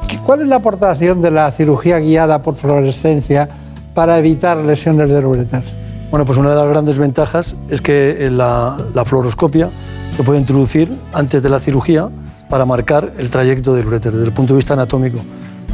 ¿Qué- 0.07 0.19
¿Cuál 0.19 0.41
es 0.43 0.47
la 0.47 0.57
aportación 0.57 1.19
de 1.19 1.31
la 1.31 1.51
cirugía 1.51 1.97
guiada 1.97 2.43
por 2.43 2.55
fluorescencia 2.55 3.49
para 3.95 4.19
evitar 4.19 4.57
lesiones 4.57 5.09
del 5.11 5.25
uréter? 5.25 5.63
Bueno, 6.11 6.23
pues 6.23 6.37
una 6.37 6.51
de 6.51 6.55
las 6.55 6.67
grandes 6.69 6.99
ventajas 6.99 7.55
es 7.67 7.81
que 7.81 8.27
eh, 8.27 8.29
la 8.29 8.77
fluoroscopia 9.05 9.71
se 10.15 10.21
puede 10.21 10.37
introducir 10.37 10.95
antes 11.13 11.41
de 11.41 11.49
la 11.49 11.59
cirugía 11.59 12.09
para 12.49 12.65
marcar 12.65 13.13
el 13.17 13.29
trayecto 13.29 13.75
del 13.75 13.87
uréter 13.87 14.11
desde 14.11 14.25
el 14.25 14.33
punto 14.33 14.53
de 14.53 14.57
vista 14.57 14.73
anatómico. 14.73 15.19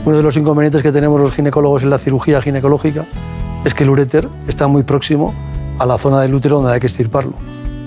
Uno 0.06 0.18
de 0.18 0.23
los 0.23 0.38
inconvenientes 0.38 0.84
que 0.84 0.91
tenemos 0.91 1.19
los 1.19 1.31
ginecólogos 1.31 1.84
en 1.84 1.89
la 1.89 1.97
cirugía 1.97 2.41
ginecológica 2.41 3.06
es 3.64 3.73
que 3.73 3.84
el 3.84 3.89
uréter 3.89 4.27
está 4.47 4.68
muy 4.68 4.84
próximo 4.84 5.34
a 5.80 5.85
la 5.85 5.97
zona 5.97 6.22
del 6.22 6.34
útero 6.34 6.57
donde 6.57 6.73
hay 6.73 6.80
que 6.80 6.88
extirparlo. 6.88 7.34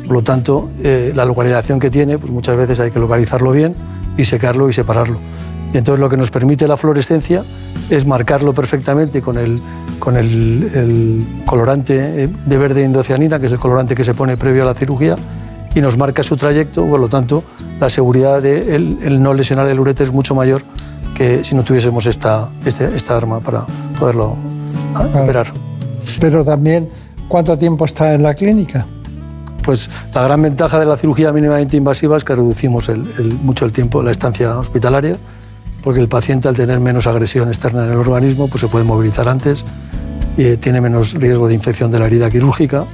Por 0.05 0.13
lo 0.13 0.23
tanto, 0.23 0.71
eh, 0.83 1.13
la 1.15 1.25
localización 1.25 1.79
que 1.79 1.91
tiene, 1.91 2.19
pues 2.19 2.33
muchas 2.33 2.57
veces 2.57 2.81
hay 2.81 2.91
que 2.91 2.99
localizarlo 2.99 3.53
bien, 3.53 3.75
disecarlo 4.17 4.69
y 4.69 4.73
separarlo. 4.73 5.19
Y 5.73 5.77
entonces 5.77 6.01
lo 6.01 6.09
que 6.09 6.17
nos 6.17 6.31
permite 6.31 6.67
la 6.67 6.79
fluorescencia 6.79 7.45
es 7.91 8.07
marcarlo 8.07 8.55
perfectamente 8.55 9.21
con 9.21 9.37
el, 9.37 9.61
el 10.17 11.27
colorante 11.45 12.25
eh, 12.25 12.29
de 12.47 12.59
verde 12.59 12.83
indocianina, 12.83 13.39
que 13.39 13.47
es 13.47 13.53
el 13.53 13.59
colorante 13.59 13.95
que 13.95 14.03
se 14.03 14.15
pone 14.15 14.39
previo 14.39 14.63
a 14.63 14.67
la 14.67 14.75
cirugía, 14.75 15.17
y 15.75 15.81
nos 15.81 15.97
marca 15.97 16.23
su 16.23 16.37
trayecto, 16.37 16.87
por 16.87 16.99
lo 17.01 17.09
tanto, 17.09 17.45
la 17.81 17.91
seguridad 17.91 18.43
de 18.43 18.75
el, 18.75 18.99
el 19.03 19.23
no 19.23 19.35
lesionar 19.35 19.69
el 19.69 19.79
ureter 19.79 20.07
es 20.09 20.13
mucho 20.13 20.35
mayor 20.35 20.63
que 21.15 21.43
si 21.45 21.55
no 21.55 21.63
tuviésemos 21.65 22.07
esta, 22.07 22.49
este- 22.65 22.95
esta 22.97 23.17
arma 23.17 23.41
para 23.41 23.65
poderlo 23.99 24.37
Claro. 24.95 25.23
operar. 25.25 25.53
Pero 26.21 26.45
también, 26.45 26.89
¿cuánto 27.29 27.57
tiempo 27.59 27.85
está 27.85 28.15
en 28.15 28.23
la 28.23 28.35
clínica? 28.35 28.87
Pues 29.63 29.91
la 30.15 30.23
gran 30.23 30.41
ventaja 30.41 30.79
de 30.79 30.87
la 30.87 30.97
cirugía 30.97 31.33
mínimamente 31.33 31.77
invasiva 31.77 32.17
es 32.17 32.25
que 32.25 32.35
reducimos 32.35 32.89
el- 32.89 33.07
el- 33.19 33.35
mucho 33.35 33.65
el 33.67 33.73
tiempo, 33.73 34.03
la 34.03 34.11
estancia 34.11 34.57
hospitalaria, 34.59 35.17
porque 35.83 36.01
el 36.01 36.09
paciente 36.09 36.49
al 36.49 36.57
tener 36.57 36.81
menos 36.81 37.07
agresión 37.07 37.49
externa 37.49 37.85
en 37.85 37.91
el 37.93 37.99
organismo 37.99 38.49
pues 38.49 38.61
se 38.63 38.69
puede 38.69 38.85
movilizar 38.85 39.29
antes, 39.29 39.65
y, 40.37 40.57
tiene 40.57 40.81
menos 40.81 41.15
riesgo 41.15 41.49
de 41.49 41.55
infección 41.55 41.91
de 41.91 41.99
la 41.99 42.07
herida 42.07 42.31
quirúrgica, 42.31 42.85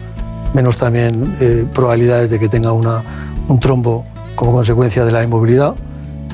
menos 0.54 0.76
también 0.78 1.36
eh, 1.40 1.66
probabilidades 1.72 2.30
de 2.30 2.38
que 2.38 2.48
tenga 2.48 2.72
una- 2.72 3.02
un 3.48 3.60
trombo 3.60 4.04
como 4.34 4.52
consecuencia 4.52 5.04
de 5.04 5.12
la 5.12 5.22
inmovilidad. 5.22 5.74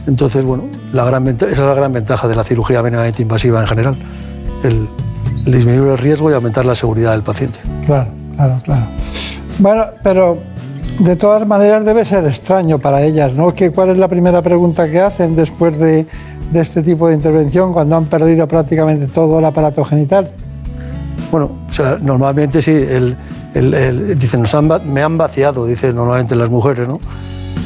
Entonces, 0.07 0.45
bueno, 0.45 0.65
la 0.93 1.05
gran 1.05 1.27
esa 1.29 1.47
es 1.51 1.59
la 1.59 1.75
gran 1.75 1.93
ventaja 1.93 2.29
de 2.29 2.35
la 2.35 2.45
cirugía 2.45 2.83
mínimamente 2.83 3.23
invasiva 3.23 3.61
en 3.61 3.67
general, 3.67 3.95
el, 4.65 4.89
el 5.47 5.53
disminuir 5.53 5.91
el 5.91 5.99
riesgo 5.99 6.31
y 6.31 6.35
aumentar 6.35 6.65
la 6.67 6.75
seguridad 6.75 7.13
del 7.13 7.23
paciente. 7.23 7.61
Claro, 7.87 8.09
claro, 8.37 8.61
claro. 8.65 8.83
Bueno, 9.59 9.85
pero 10.03 10.39
de 11.01 11.17
todas 11.17 11.47
maneras 11.47 11.85
debe 11.85 12.05
ser 12.05 12.25
extraño 12.27 12.79
para 12.79 13.03
ellas, 13.03 13.35
¿no? 13.35 13.53
¿Qué- 13.53 13.71
¿Cuál 13.71 13.91
es 13.91 13.99
la 13.99 14.09
primera 14.09 14.41
pregunta 14.43 14.91
que 14.91 15.01
hacen 15.01 15.37
después 15.37 15.79
de, 15.79 16.07
de 16.53 16.61
este 16.61 16.83
tipo 16.83 17.09
de 17.09 17.15
intervención 17.15 17.73
cuando 17.73 17.97
han 17.97 18.07
perdido 18.07 18.47
prácticamente 18.49 19.07
todo 19.07 19.39
el 19.39 19.45
aparato 19.45 19.85
genital? 19.85 20.31
Bueno, 21.31 21.51
o 21.69 21.73
sea, 21.73 21.99
normalmente 22.01 22.61
sí, 22.63 22.73
el, 22.73 23.17
el- 23.55 23.75
el- 23.75 24.19
dicen, 24.19 24.41
"Nos 24.43 24.55
han 24.55 24.69
me 24.93 25.03
han 25.03 25.19
vaciado, 25.19 25.67
dicen 25.67 25.95
normalmente 25.95 26.35
las 26.37 26.51
mujeres, 26.51 26.89
¿no? 26.89 27.01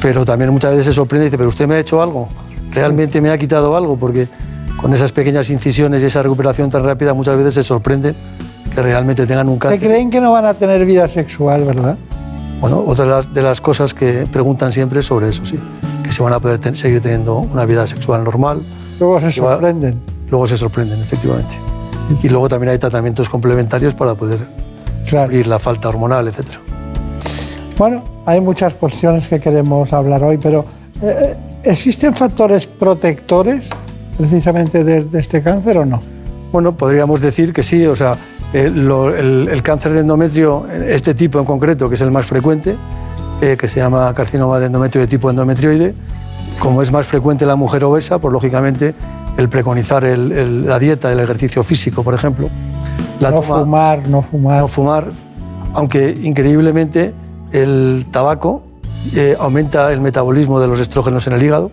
Pero 0.00 0.24
también 0.24 0.50
muchas 0.50 0.70
veces 0.72 0.86
se 0.86 0.92
sorprende 0.92 1.26
y 1.26 1.28
dice, 1.28 1.36
pero 1.38 1.48
usted 1.48 1.66
me 1.66 1.74
ha 1.76 1.78
hecho 1.78 2.02
algo, 2.02 2.28
realmente 2.72 3.20
me 3.20 3.30
ha 3.30 3.38
quitado 3.38 3.76
algo, 3.76 3.96
porque 3.96 4.28
con 4.80 4.92
esas 4.92 5.12
pequeñas 5.12 5.48
incisiones 5.50 6.02
y 6.02 6.06
esa 6.06 6.22
recuperación 6.22 6.68
tan 6.70 6.84
rápida 6.84 7.14
muchas 7.14 7.36
veces 7.36 7.54
se 7.54 7.62
sorprenden 7.62 8.14
que 8.74 8.82
realmente 8.82 9.26
tengan 9.26 9.48
un 9.48 9.54
Se 9.54 9.60
cáncer. 9.60 9.80
creen 9.80 10.10
que 10.10 10.20
no 10.20 10.32
van 10.32 10.44
a 10.46 10.54
tener 10.54 10.84
vida 10.84 11.06
sexual, 11.08 11.64
¿verdad? 11.64 11.96
Bueno, 12.60 12.82
otra 12.86 13.04
de 13.04 13.10
las, 13.10 13.32
de 13.34 13.42
las 13.42 13.60
cosas 13.60 13.94
que 13.94 14.26
preguntan 14.30 14.72
siempre 14.72 15.00
es 15.00 15.06
sobre 15.06 15.28
eso, 15.28 15.44
sí, 15.44 15.58
que 16.02 16.12
se 16.12 16.22
van 16.22 16.32
a 16.32 16.40
poder 16.40 16.58
ten- 16.58 16.74
seguir 16.74 17.00
teniendo 17.00 17.36
una 17.38 17.64
vida 17.66 17.86
sexual 17.86 18.24
normal. 18.24 18.62
Luego 18.98 19.20
se 19.20 19.26
va- 19.26 19.32
sorprenden. 19.52 20.00
Luego 20.30 20.46
se 20.46 20.56
sorprenden, 20.56 21.00
efectivamente. 21.00 21.56
Y 22.22 22.28
luego 22.28 22.48
también 22.48 22.70
hay 22.72 22.78
tratamientos 22.78 23.28
complementarios 23.28 23.94
para 23.94 24.14
poder 24.14 24.40
suplir 25.04 25.46
la 25.46 25.58
falta 25.58 25.88
hormonal, 25.88 26.28
etcétera. 26.28 26.58
Bueno, 27.78 28.04
hay 28.26 28.40
muchas 28.40 28.74
cuestiones 28.74 29.28
que 29.28 29.40
queremos 29.40 29.92
hablar 29.92 30.22
hoy, 30.22 30.38
pero 30.38 30.64
eh, 31.02 31.06
eh, 31.22 31.36
¿existen 31.64 32.14
factores 32.14 32.66
protectores 32.66 33.70
precisamente 34.16 34.84
de, 34.84 35.04
de 35.04 35.20
este 35.20 35.42
cáncer 35.42 35.78
o 35.78 35.84
no? 35.84 36.00
Bueno, 36.52 36.76
podríamos 36.76 37.20
decir 37.20 37.52
que 37.52 37.62
sí, 37.64 37.84
o 37.86 37.96
sea, 37.96 38.16
eh, 38.52 38.70
lo- 38.72 39.12
el, 39.14 39.48
el 39.50 39.62
cáncer 39.62 39.92
de 39.92 40.00
endometrio, 40.00 40.66
este 40.86 41.14
tipo 41.14 41.40
en 41.40 41.44
concreto, 41.44 41.88
que 41.88 41.96
es 41.96 42.00
el 42.00 42.12
más 42.12 42.26
frecuente, 42.26 42.76
eh, 43.42 43.56
que 43.58 43.68
se 43.68 43.80
llama 43.80 44.14
carcinoma 44.14 44.60
de 44.60 44.66
endometrio 44.66 45.00
de 45.02 45.08
tipo 45.08 45.28
endometrioide, 45.28 45.94
como 46.60 46.80
es 46.80 46.92
más 46.92 47.06
frecuente 47.08 47.42
en 47.42 47.48
la 47.48 47.56
mujer 47.56 47.82
obesa, 47.82 48.18
pues 48.18 48.32
lógicamente 48.32 48.94
el 49.36 49.48
preconizar 49.48 50.04
el- 50.04 50.30
el- 50.30 50.66
la 50.68 50.78
dieta, 50.78 51.10
el 51.10 51.18
ejercicio 51.18 51.64
físico, 51.64 52.04
por 52.04 52.14
ejemplo. 52.14 52.48
La 53.20 53.30
no 53.30 53.40
toma- 53.40 53.58
fumar, 53.60 54.08
no 54.08 54.22
fumar. 54.22 54.60
no 54.60 54.68
fumar, 54.68 55.10
aunque 55.74 56.14
increíblemente 56.22 57.12
el 57.52 58.06
tabaco 58.10 58.62
eh, 59.14 59.36
aumenta 59.38 59.92
el 59.92 60.00
metabolismo 60.00 60.60
de 60.60 60.66
los 60.66 60.80
estrógenos 60.80 61.26
en 61.26 61.34
el 61.34 61.42
hígado 61.42 61.70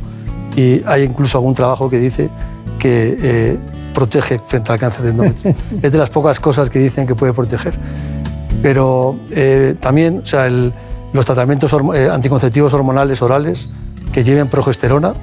y 0.55 0.81
hay 0.85 1.03
incluso 1.03 1.37
algún 1.37 1.53
trabajo 1.53 1.89
que 1.89 1.97
dice 1.97 2.29
que 2.77 3.17
eh, 3.21 3.57
protege 3.93 4.39
frente 4.45 4.71
al 4.71 4.79
cáncer 4.79 5.03
de 5.03 5.09
endometrio. 5.11 5.55
es 5.81 5.91
de 5.91 5.97
las 5.97 6.09
pocas 6.09 6.39
cosas 6.39 6.69
que 6.69 6.79
dicen 6.79 7.07
que 7.07 7.15
puede 7.15 7.33
proteger. 7.33 7.73
Pero 8.61 9.15
eh, 9.31 9.75
también 9.79 10.19
o 10.23 10.25
sea, 10.25 10.45
el- 10.47 10.71
los 11.13 11.25
tratamientos 11.25 11.73
anticonceptivos 11.73 12.73
hormonales 12.73 13.21
orales 13.21 13.69
que 14.13 14.23
lleven 14.23 14.47
progesterona, 14.47 15.13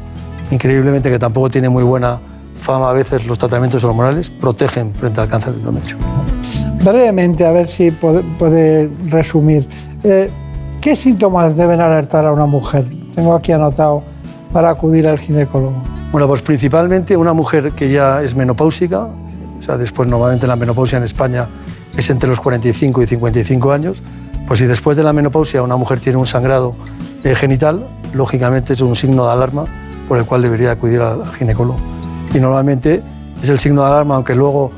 increíblemente 0.50 1.10
que 1.10 1.18
tampoco 1.18 1.48
tiene 1.48 1.68
muy 1.70 1.82
buena 1.82 2.18
fama 2.58 2.90
a 2.90 2.92
veces 2.92 3.26
los 3.26 3.38
tratamientos 3.38 3.82
hormonales, 3.84 4.30
protegen 4.30 4.94
frente 4.94 5.20
al 5.20 5.28
cáncer 5.28 5.52
de 5.54 5.60
endometrio. 5.60 5.96
Brevemente, 6.84 7.44
a 7.46 7.52
ver 7.52 7.66
si 7.66 7.90
puede, 7.90 8.22
puede 8.38 8.90
resumir. 9.06 9.66
Eh, 10.04 10.30
¿Qué 10.80 10.94
síntomas 10.94 11.56
deben 11.56 11.80
alertar 11.80 12.24
a 12.24 12.32
una 12.32 12.46
mujer? 12.46 12.86
Tengo 13.14 13.34
aquí 13.34 13.52
anotado 13.52 14.02
para 14.52 14.70
acudir 14.70 15.08
al 15.08 15.18
ginecólogo. 15.18 15.82
Bueno, 16.12 16.26
pues 16.26 16.40
principalmente 16.40 17.16
una 17.16 17.32
mujer 17.32 17.72
que 17.72 17.90
ya 17.90 18.22
es 18.22 18.34
menopáusica, 18.34 19.08
o 19.58 19.62
sea, 19.62 19.76
después 19.76 20.08
normalmente 20.08 20.46
la 20.46 20.56
menopausia 20.56 20.98
en 20.98 21.04
España 21.04 21.48
es 21.96 22.08
entre 22.10 22.28
los 22.28 22.40
45 22.40 23.02
y 23.02 23.06
55 23.06 23.72
años, 23.72 24.02
pues 24.46 24.60
si 24.60 24.66
después 24.66 24.96
de 24.96 25.02
la 25.02 25.12
menopausia 25.12 25.62
una 25.62 25.76
mujer 25.76 26.00
tiene 26.00 26.16
un 26.16 26.26
sangrado 26.26 26.74
eh, 27.24 27.34
genital, 27.34 27.86
lógicamente 28.14 28.72
es 28.72 28.80
un 28.80 28.94
signo 28.94 29.26
de 29.26 29.32
alarma 29.32 29.64
por 30.08 30.16
el 30.16 30.24
cual 30.24 30.42
debería 30.42 30.70
acudir 30.70 31.00
al, 31.00 31.22
al 31.22 31.34
ginecólogo. 31.34 31.97
Y 32.34 32.38
normalmente 32.38 33.02
es 33.42 33.48
el 33.48 33.58
signo 33.58 33.82
de 33.82 33.88
alarma, 33.88 34.16
aunque 34.16 34.34
luego 34.34 34.70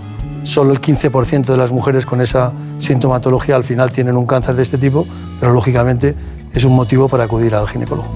solo 0.43 0.72
el 0.72 0.81
15% 0.81 1.47
de 1.47 1.56
las 1.56 1.70
mujeres 1.70 2.06
con 2.06 2.20
esa 2.20 2.52
sintomatología 2.78 3.56
al 3.56 3.64
final 3.64 3.93
tienen 3.93 4.16
un 4.16 4.27
cáncer 4.27 4.55
de 4.55 4.62
este 4.62 4.78
tipo, 4.78 5.06
pero 5.39 5.52
lógicamente 5.52 6.14
es 6.52 6.64
un 6.64 6.74
motivo 6.74 7.09
para 7.09 7.24
acudir 7.24 7.55
al 7.55 7.66
ginecólogo. 7.68 8.09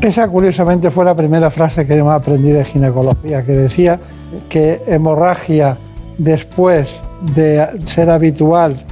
Esa 0.00 0.28
curiosamente 0.28 0.90
fue 0.90 1.04
la 1.04 1.14
primera 1.14 1.48
frase 1.50 1.86
que 1.86 1.96
yo 1.96 2.04
me 2.04 2.12
aprendí 2.12 2.50
de 2.50 2.64
ginecología, 2.64 3.44
que 3.44 3.52
decía 3.52 4.00
que 4.48 4.82
hemorragia 4.86 5.78
después 6.18 7.04
de 7.34 7.66
ser 7.84 8.10
habitual 8.10 8.84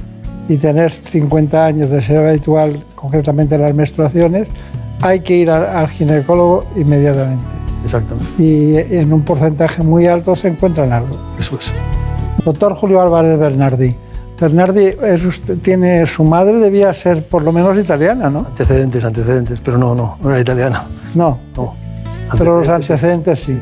y 0.47 0.57
tener 0.57 0.91
50 0.91 1.65
años 1.65 1.89
de 1.89 2.01
ser 2.01 2.25
habitual, 2.25 2.85
concretamente 2.95 3.57
las 3.57 3.73
menstruaciones, 3.73 4.47
hay 5.01 5.19
que 5.21 5.35
ir 5.35 5.49
al, 5.49 5.89
ginecólogo 5.89 6.65
inmediatamente. 6.75 7.60
Exactamente. 7.83 8.27
Y 8.37 8.75
en 8.77 9.11
un 9.13 9.23
porcentaje 9.23 9.81
muy 9.83 10.07
alto 10.07 10.35
se 10.35 10.47
encuentran 10.49 10.91
algo. 10.93 11.17
Eso 11.39 11.57
es. 11.57 11.71
Doctor 12.45 12.75
Julio 12.75 13.01
Álvarez 13.01 13.37
Bernardi. 13.37 13.95
Bernardi 14.39 14.85
es 15.03 15.23
usted- 15.23 15.59
tiene 15.59 16.05
su 16.07 16.23
madre 16.23 16.57
debía 16.57 16.91
ser 16.93 17.27
por 17.27 17.43
lo 17.43 17.51
menos 17.51 17.77
italiana, 17.77 18.29
¿no? 18.29 18.39
Antecedentes, 18.39 19.03
antecedentes, 19.03 19.61
pero 19.61 19.77
no, 19.77 19.93
no, 19.93 20.17
no 20.21 20.29
era 20.31 20.39
italiana. 20.39 20.85
No. 21.13 21.37
No. 21.55 21.75
Pero 22.37 22.59
los 22.59 22.67
antecedentes 22.69 23.39
sí. 23.39 23.59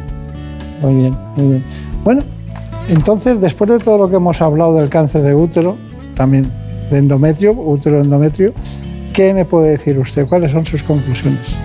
Muy 0.82 0.96
bien, 0.96 1.18
muy 1.36 1.48
bien. 1.48 1.64
Bueno, 2.06 2.22
entonces, 2.90 3.42
después 3.42 3.70
de 3.70 3.80
todo 3.80 3.98
lo 3.98 4.10
que 4.10 4.16
hemos 4.16 4.42
hablado 4.42 4.74
del 4.76 4.90
cáncer 4.90 5.22
de 5.24 5.36
útero, 5.36 5.76
también 6.16 6.48
de 6.90 6.98
endometrio, 6.98 7.52
útero 7.52 8.00
endometrio, 8.00 8.54
¿qué 9.14 9.34
me 9.34 9.44
puede 9.44 9.72
decir 9.72 10.00
usted? 10.00 10.28
¿Cuáles 10.28 10.52
son 10.52 10.66
sus 10.66 10.82
conclusiones? 10.84 11.56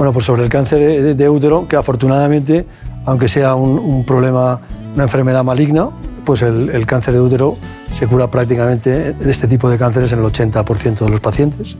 Bueno, 0.00 0.14
pues 0.14 0.24
sobre 0.24 0.42
el 0.42 0.48
cáncer 0.48 1.14
de, 1.14 1.28
útero, 1.28 1.68
que 1.68 1.76
afortunadamente, 1.76 2.64
aunque 3.04 3.28
sea 3.28 3.54
un, 3.54 4.02
problema, 4.06 4.58
una 4.94 5.02
enfermedad 5.02 5.44
maligna, 5.44 5.90
pues 6.24 6.40
el, 6.40 6.86
cáncer 6.86 7.12
de 7.12 7.20
útero 7.20 7.58
se 7.92 8.06
cura 8.06 8.30
prácticamente 8.30 9.12
de 9.12 9.30
este 9.30 9.46
tipo 9.46 9.68
de 9.68 9.76
cánceres 9.76 10.10
en 10.12 10.20
el 10.20 10.24
80% 10.24 11.00
de 11.00 11.10
los 11.10 11.20
pacientes. 11.20 11.76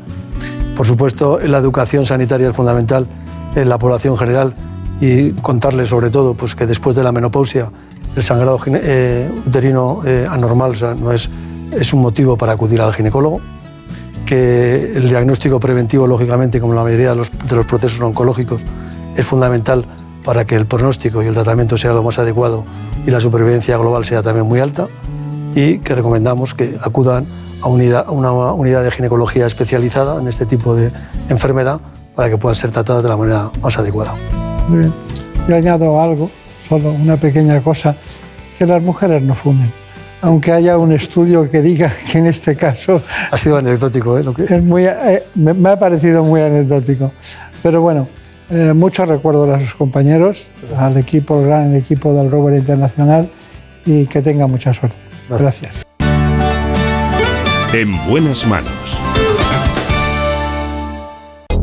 Por 0.77 0.85
supuesto, 0.85 1.39
la 1.39 1.57
educación 1.57 2.05
sanitaria 2.05 2.51
es 2.51 2.55
fundamental 2.55 3.07
en 3.57 3.71
la 3.71 3.79
población 3.79 4.19
general 4.19 4.53
y 5.01 5.31
contarles 5.31 5.89
sobre 5.89 6.11
todo 6.11 6.35
pues, 6.35 6.55
que 6.55 6.67
después 6.67 6.95
de 6.97 7.03
la 7.03 7.13
menopausia 7.13 7.71
el 8.15 8.23
sangrado 8.23 8.61
eh, 8.67 9.33
uterino 9.47 10.03
eh, 10.05 10.27
anormal 10.31 10.75
o 10.83 10.95
no 10.95 11.13
es, 11.13 11.31
es 11.73 11.95
un 11.95 12.03
motivo 12.03 12.37
para 12.37 12.53
acudir 12.53 12.83
al 12.83 12.93
ginecólogo 12.93 13.41
que 14.31 14.93
el 14.95 15.09
diagnóstico 15.09 15.59
preventivo, 15.59 16.07
lógicamente, 16.07 16.61
como 16.61 16.73
la 16.73 16.85
mayoría 16.85 17.11
de 17.11 17.17
los, 17.17 17.33
de 17.33 17.57
los 17.57 17.67
procesos 17.67 18.01
oncológicos, 18.01 18.63
es 19.17 19.27
fundamental 19.27 19.85
para 20.25 20.45
que 20.45 20.55
el 20.55 20.67
pronóstico 20.67 21.21
y 21.21 21.27
el 21.27 21.35
tratamiento 21.35 21.77
sea 21.77 21.93
lo 21.93 22.05
más 22.05 22.21
adecuado 22.21 22.63
y 23.05 23.11
la 23.11 23.21
supervivencia 23.21 23.77
global 23.77 24.05
sea 24.05 24.23
también 24.23 24.47
muy 24.47 24.61
alta 24.61 24.87
y 25.57 25.79
que 25.79 25.97
recomendamos 25.97 26.55
que 26.55 26.77
acudan 26.81 27.27
a, 27.61 27.67
unidad- 27.67 28.05
a 28.07 28.13
una 28.13 28.31
unidad 28.53 28.85
de 28.85 28.93
ginecología 28.93 29.49
especializada 29.49 30.21
en 30.21 30.29
este 30.29 30.47
tipo 30.47 30.77
de 30.77 30.93
enfermedad 31.29 31.81
para 32.15 32.31
que 32.31 32.39
puedan 32.39 32.55
ser 32.55 32.71
tratadas 32.71 33.03
de 33.03 33.09
la 33.09 33.17
manera 33.17 33.51
más 33.61 33.77
adecuada. 33.79 34.15
Muy 34.69 34.79
bien. 34.79 34.93
Yo 35.49 35.57
añado 35.57 36.01
algo, 36.01 36.31
solo 36.69 36.91
una 36.93 37.17
pequeña 37.17 37.61
cosa, 37.63 37.97
que 38.57 38.65
las 38.65 38.81
mujeres 38.81 39.23
no 39.23 39.35
fumen. 39.35 39.73
Aunque 40.23 40.53
haya 40.53 40.77
un 40.77 40.93
estudio 40.93 41.51
que 41.51 41.63
diga 41.63 41.91
que 42.13 42.19
en 42.19 42.27
este 42.27 42.55
caso 42.57 43.01
Ha 43.31 43.39
sido 43.39 43.57
anecdótico, 43.57 44.19
¿eh? 44.19 44.25
Lo 44.25 44.35
que- 44.35 44.45
es 44.45 44.63
muy, 44.63 44.85
eh, 44.87 45.23
me, 45.35 45.55
me 45.55 45.71
ha 45.71 45.79
parecido 45.79 46.23
muy 46.25 46.41
anecdótico. 46.43 47.13
Pero 47.63 47.81
bueno, 47.81 48.09
eh, 48.51 48.73
muchos 48.75 49.09
recuerdos 49.09 49.49
a 49.55 49.61
sus 49.61 49.75
compañeros, 49.75 50.51
al 50.77 50.97
equipo, 50.99 51.39
al 51.39 51.47
gran 51.47 51.75
equipo 51.75 52.13
del 52.15 52.31
Rover 52.31 52.57
Internacional 52.57 53.31
y 53.87 54.07
que 54.07 54.21
tenga 54.23 54.47
mucha 54.47 54.75
suerte. 54.75 54.99
Gracias. 55.29 55.83
En 57.73 57.93
buenas 58.09 58.45
manos. 58.47 58.90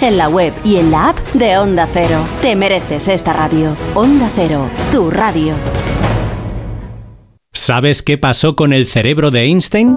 en 0.00 0.16
la 0.16 0.28
web 0.28 0.52
y 0.64 0.76
en 0.76 0.90
la 0.90 1.10
app 1.10 1.18
de 1.34 1.56
Onda 1.56 1.88
Cero. 1.92 2.18
Te 2.40 2.56
mereces 2.56 3.06
esta 3.08 3.32
radio. 3.32 3.74
Onda 3.94 4.28
Cero, 4.34 4.68
tu 4.90 5.10
radio. 5.10 5.54
¿Sabes 7.52 8.02
qué 8.02 8.18
pasó 8.18 8.56
con 8.56 8.72
el 8.72 8.86
cerebro 8.86 9.30
de 9.30 9.42
Einstein? 9.42 9.96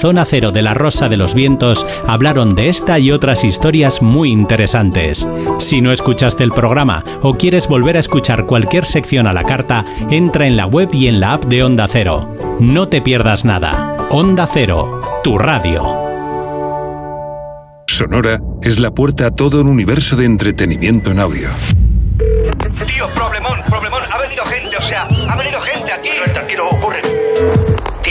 Zona 0.01 0.25
Cero 0.25 0.51
de 0.51 0.63
la 0.63 0.73
Rosa 0.73 1.09
de 1.09 1.17
los 1.17 1.35
Vientos 1.35 1.85
hablaron 2.07 2.55
de 2.55 2.69
esta 2.69 2.97
y 2.97 3.11
otras 3.11 3.43
historias 3.43 4.01
muy 4.01 4.31
interesantes. 4.31 5.27
Si 5.59 5.79
no 5.79 5.91
escuchaste 5.91 6.43
el 6.43 6.49
programa 6.49 7.03
o 7.21 7.35
quieres 7.35 7.67
volver 7.67 7.97
a 7.97 7.99
escuchar 7.99 8.47
cualquier 8.47 8.87
sección 8.87 9.27
a 9.27 9.33
la 9.33 9.43
carta, 9.43 9.85
entra 10.09 10.47
en 10.47 10.57
la 10.57 10.65
web 10.65 10.89
y 10.91 11.05
en 11.05 11.19
la 11.19 11.33
app 11.33 11.45
de 11.45 11.61
Onda 11.61 11.87
Cero. 11.87 12.33
No 12.59 12.87
te 12.87 12.99
pierdas 12.99 13.45
nada. 13.45 14.07
Onda 14.09 14.47
Cero, 14.51 15.03
tu 15.23 15.37
radio. 15.37 15.83
Sonora 17.85 18.41
es 18.63 18.79
la 18.79 18.89
puerta 18.89 19.27
a 19.27 19.31
todo 19.31 19.61
un 19.61 19.67
universo 19.67 20.15
de 20.15 20.25
entretenimiento 20.25 21.11
en 21.11 21.19
audio. 21.19 21.49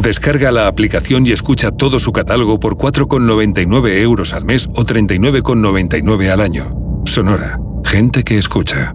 Descarga 0.00 0.52
la 0.52 0.68
aplicación 0.68 1.26
y 1.26 1.32
escucha 1.32 1.72
todo 1.72 1.98
su 1.98 2.12
catálogo 2.12 2.60
por 2.60 2.76
4,99 2.76 4.00
euros 4.00 4.32
al 4.32 4.44
mes 4.44 4.68
o 4.76 4.84
39,99 4.84 6.30
al 6.30 6.40
año. 6.40 7.02
Sonora. 7.04 7.58
Gente 7.84 8.22
que 8.22 8.38
escucha. 8.38 8.94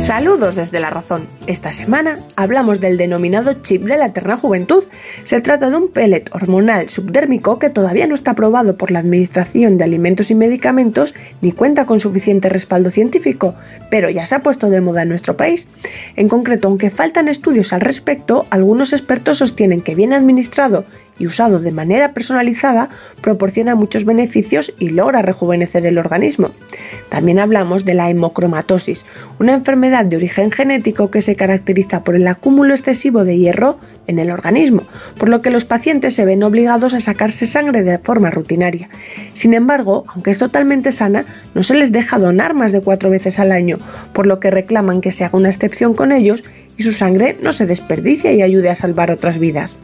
Saludos 0.00 0.56
desde 0.56 0.80
La 0.80 0.88
Razón. 0.88 1.26
Esta 1.46 1.74
semana 1.74 2.18
hablamos 2.34 2.80
del 2.80 2.96
denominado 2.96 3.52
chip 3.62 3.82
de 3.82 3.98
la 3.98 4.06
eterna 4.06 4.38
juventud. 4.38 4.82
Se 5.24 5.42
trata 5.42 5.68
de 5.68 5.76
un 5.76 5.88
pellet 5.88 6.24
hormonal 6.32 6.88
subdérmico 6.88 7.58
que 7.58 7.68
todavía 7.68 8.06
no 8.06 8.14
está 8.14 8.30
aprobado 8.30 8.78
por 8.78 8.90
la 8.90 9.00
Administración 9.00 9.76
de 9.76 9.84
Alimentos 9.84 10.30
y 10.30 10.34
Medicamentos 10.34 11.14
ni 11.42 11.52
cuenta 11.52 11.84
con 11.84 12.00
suficiente 12.00 12.48
respaldo 12.48 12.90
científico, 12.90 13.54
pero 13.90 14.08
ya 14.08 14.24
se 14.24 14.34
ha 14.34 14.42
puesto 14.42 14.70
de 14.70 14.80
moda 14.80 15.02
en 15.02 15.10
nuestro 15.10 15.36
país. 15.36 15.68
En 16.16 16.28
concreto, 16.28 16.68
aunque 16.68 16.88
faltan 16.88 17.28
estudios 17.28 17.74
al 17.74 17.82
respecto, 17.82 18.46
algunos 18.48 18.94
expertos 18.94 19.38
sostienen 19.38 19.82
que 19.82 19.94
bien 19.94 20.14
administrado 20.14 20.86
y 21.20 21.26
usado 21.26 21.60
de 21.60 21.70
manera 21.70 22.12
personalizada 22.12 22.88
proporciona 23.20 23.76
muchos 23.76 24.04
beneficios 24.04 24.72
y 24.78 24.88
logra 24.88 25.22
rejuvenecer 25.22 25.86
el 25.86 25.98
organismo. 25.98 26.50
También 27.10 27.38
hablamos 27.38 27.84
de 27.84 27.94
la 27.94 28.10
hemocromatosis, 28.10 29.04
una 29.38 29.54
enfermedad 29.54 30.06
de 30.06 30.16
origen 30.16 30.50
genético 30.50 31.10
que 31.10 31.22
se 31.22 31.36
caracteriza 31.36 32.02
por 32.02 32.16
el 32.16 32.26
acúmulo 32.26 32.74
excesivo 32.74 33.24
de 33.24 33.38
hierro 33.38 33.78
en 34.06 34.18
el 34.18 34.30
organismo, 34.30 34.82
por 35.18 35.28
lo 35.28 35.40
que 35.40 35.50
los 35.50 35.64
pacientes 35.64 36.14
se 36.14 36.24
ven 36.24 36.42
obligados 36.42 36.94
a 36.94 37.00
sacarse 37.00 37.46
sangre 37.46 37.82
de 37.82 37.98
forma 37.98 38.30
rutinaria. 38.30 38.88
Sin 39.34 39.54
embargo, 39.54 40.04
aunque 40.08 40.30
es 40.30 40.38
totalmente 40.38 40.90
sana, 40.90 41.26
no 41.54 41.62
se 41.62 41.74
les 41.74 41.92
deja 41.92 42.18
donar 42.18 42.54
más 42.54 42.72
de 42.72 42.80
cuatro 42.80 43.10
veces 43.10 43.38
al 43.38 43.52
año, 43.52 43.76
por 44.12 44.26
lo 44.26 44.40
que 44.40 44.50
reclaman 44.50 45.00
que 45.00 45.12
se 45.12 45.24
haga 45.24 45.38
una 45.38 45.50
excepción 45.50 45.94
con 45.94 46.12
ellos 46.12 46.42
y 46.80 46.82
su 46.82 46.94
sangre 46.94 47.36
no 47.42 47.52
se 47.52 47.66
desperdicie 47.66 48.32
y 48.32 48.40
ayude 48.40 48.70
a 48.70 48.74
salvar 48.74 49.10
otras 49.10 49.38
vidas. 49.38 49.76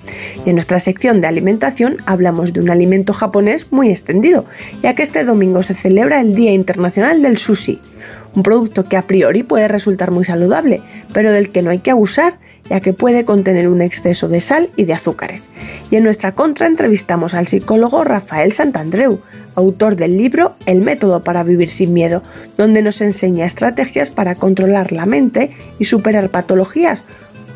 Y 0.46 0.48
en 0.48 0.54
nuestra 0.54 0.80
sección 0.80 1.20
de 1.20 1.26
alimentación 1.26 1.98
hablamos 2.06 2.54
de 2.54 2.60
un 2.60 2.70
alimento 2.70 3.12
japonés 3.12 3.70
muy 3.70 3.90
extendido, 3.90 4.46
ya 4.82 4.94
que 4.94 5.02
este 5.02 5.22
domingo 5.22 5.62
se 5.62 5.74
celebra 5.74 6.22
el 6.22 6.34
Día 6.34 6.52
Internacional 6.52 7.20
del 7.20 7.36
Sushi, 7.36 7.82
un 8.34 8.42
producto 8.42 8.84
que 8.84 8.96
a 8.96 9.02
priori 9.02 9.42
puede 9.42 9.68
resultar 9.68 10.10
muy 10.10 10.24
saludable, 10.24 10.80
pero 11.12 11.32
del 11.32 11.50
que 11.50 11.60
no 11.60 11.68
hay 11.68 11.80
que 11.80 11.90
abusar, 11.90 12.38
ya 12.68 12.80
que 12.80 12.92
puede 12.92 13.24
contener 13.24 13.68
un 13.68 13.82
exceso 13.82 14.28
de 14.28 14.40
sal 14.40 14.70
y 14.76 14.84
de 14.84 14.94
azúcares. 14.94 15.44
Y 15.90 15.96
en 15.96 16.04
nuestra 16.04 16.32
contra 16.32 16.66
entrevistamos 16.66 17.34
al 17.34 17.46
psicólogo 17.46 18.04
Rafael 18.04 18.52
Santandreu, 18.52 19.20
autor 19.54 19.96
del 19.96 20.16
libro 20.16 20.56
El 20.66 20.80
método 20.80 21.22
para 21.22 21.42
vivir 21.42 21.68
sin 21.68 21.92
miedo, 21.92 22.22
donde 22.56 22.82
nos 22.82 23.00
enseña 23.00 23.46
estrategias 23.46 24.10
para 24.10 24.34
controlar 24.34 24.92
la 24.92 25.06
mente 25.06 25.50
y 25.78 25.86
superar 25.86 26.30
patologías 26.30 27.02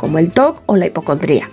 como 0.01 0.19
el 0.19 0.31
TOC 0.31 0.63
o 0.65 0.77
la 0.77 0.87
hipocondría. 0.87 1.51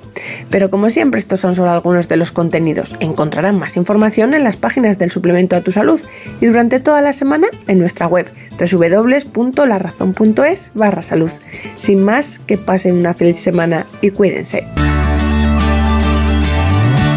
Pero 0.50 0.70
como 0.70 0.90
siempre, 0.90 1.20
estos 1.20 1.42
son 1.42 1.54
solo 1.54 1.70
algunos 1.70 2.08
de 2.08 2.16
los 2.16 2.32
contenidos. 2.32 2.96
Encontrarán 3.02 3.60
más 3.60 3.76
información 3.76 4.34
en 4.34 4.46
las 4.46 4.56
páginas 4.56 4.98
del 4.98 5.12
suplemento 5.12 5.58
a 5.58 5.62
tu 5.62 5.74
salud 5.74 6.00
y 6.40 6.46
durante 6.46 6.80
toda 6.80 7.02
la 7.02 7.12
semana 7.12 7.48
en 7.68 7.80
nuestra 7.80 8.08
web 8.08 8.32
www.larazón.es 8.58 10.72
barra 10.74 11.02
salud. 11.02 11.32
Sin 11.76 12.02
más, 12.04 12.40
que 12.48 12.58
pasen 12.58 12.98
una 12.98 13.14
feliz 13.14 13.40
semana 13.40 13.86
y 14.02 14.12
cuídense. 14.12 14.66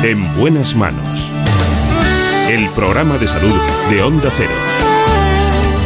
En 0.03 0.37
buenas 0.37 0.75
manos. 0.75 1.31
El 2.49 2.69
programa 2.71 3.19
de 3.19 3.29
salud 3.29 3.55
de 3.89 4.03
Onda 4.03 4.31
Cero. 4.37 4.51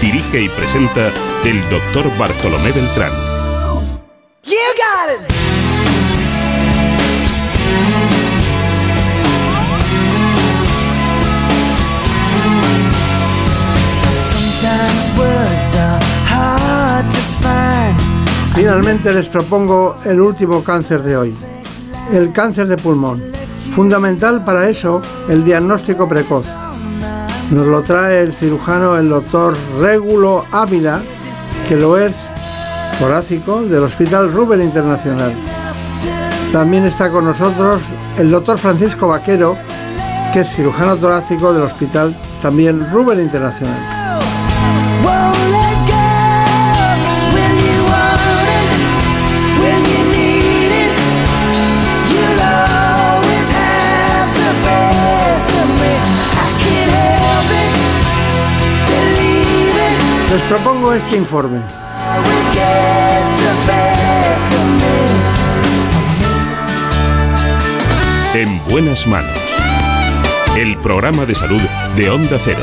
Dirige 0.00 0.40
y 0.40 0.48
presenta 0.48 1.10
el 1.44 1.60
doctor 1.68 2.10
Bartolomé 2.16 2.72
Beltrán. 2.72 3.12
You 4.44 4.56
got 4.76 5.10
it! 5.10 5.33
Finalmente 18.54 19.12
les 19.12 19.28
propongo 19.28 19.96
el 20.04 20.20
último 20.20 20.62
cáncer 20.62 21.02
de 21.02 21.16
hoy, 21.16 21.34
el 22.12 22.32
cáncer 22.32 22.68
de 22.68 22.76
pulmón. 22.76 23.20
Fundamental 23.74 24.44
para 24.44 24.68
eso 24.68 25.02
el 25.28 25.44
diagnóstico 25.44 26.08
precoz. 26.08 26.46
Nos 27.50 27.66
lo 27.66 27.82
trae 27.82 28.22
el 28.22 28.32
cirujano, 28.32 28.96
el 28.96 29.08
doctor 29.08 29.56
Régulo 29.80 30.44
Ávila, 30.52 31.00
que 31.68 31.76
lo 31.76 31.98
es 31.98 32.26
torácico 32.98 33.62
del 33.62 33.82
Hospital 33.82 34.32
Ruber 34.32 34.60
Internacional. 34.60 35.32
También 36.52 36.84
está 36.84 37.10
con 37.10 37.24
nosotros 37.24 37.82
el 38.16 38.30
doctor 38.30 38.56
Francisco 38.58 39.08
Vaquero, 39.08 39.56
que 40.32 40.40
es 40.40 40.48
cirujano 40.54 40.96
torácico 40.96 41.52
del 41.52 41.64
Hospital 41.64 42.14
también 42.40 42.88
Ruber 42.92 43.18
Internacional. 43.18 43.93
Les 60.34 60.42
propongo 60.42 60.92
este 60.92 61.16
informe. 61.16 61.60
En 68.34 68.64
buenas 68.68 69.06
manos. 69.06 69.30
El 70.56 70.76
programa 70.78 71.24
de 71.24 71.36
salud 71.36 71.60
de 71.96 72.10
Onda 72.10 72.36
Cero. 72.42 72.58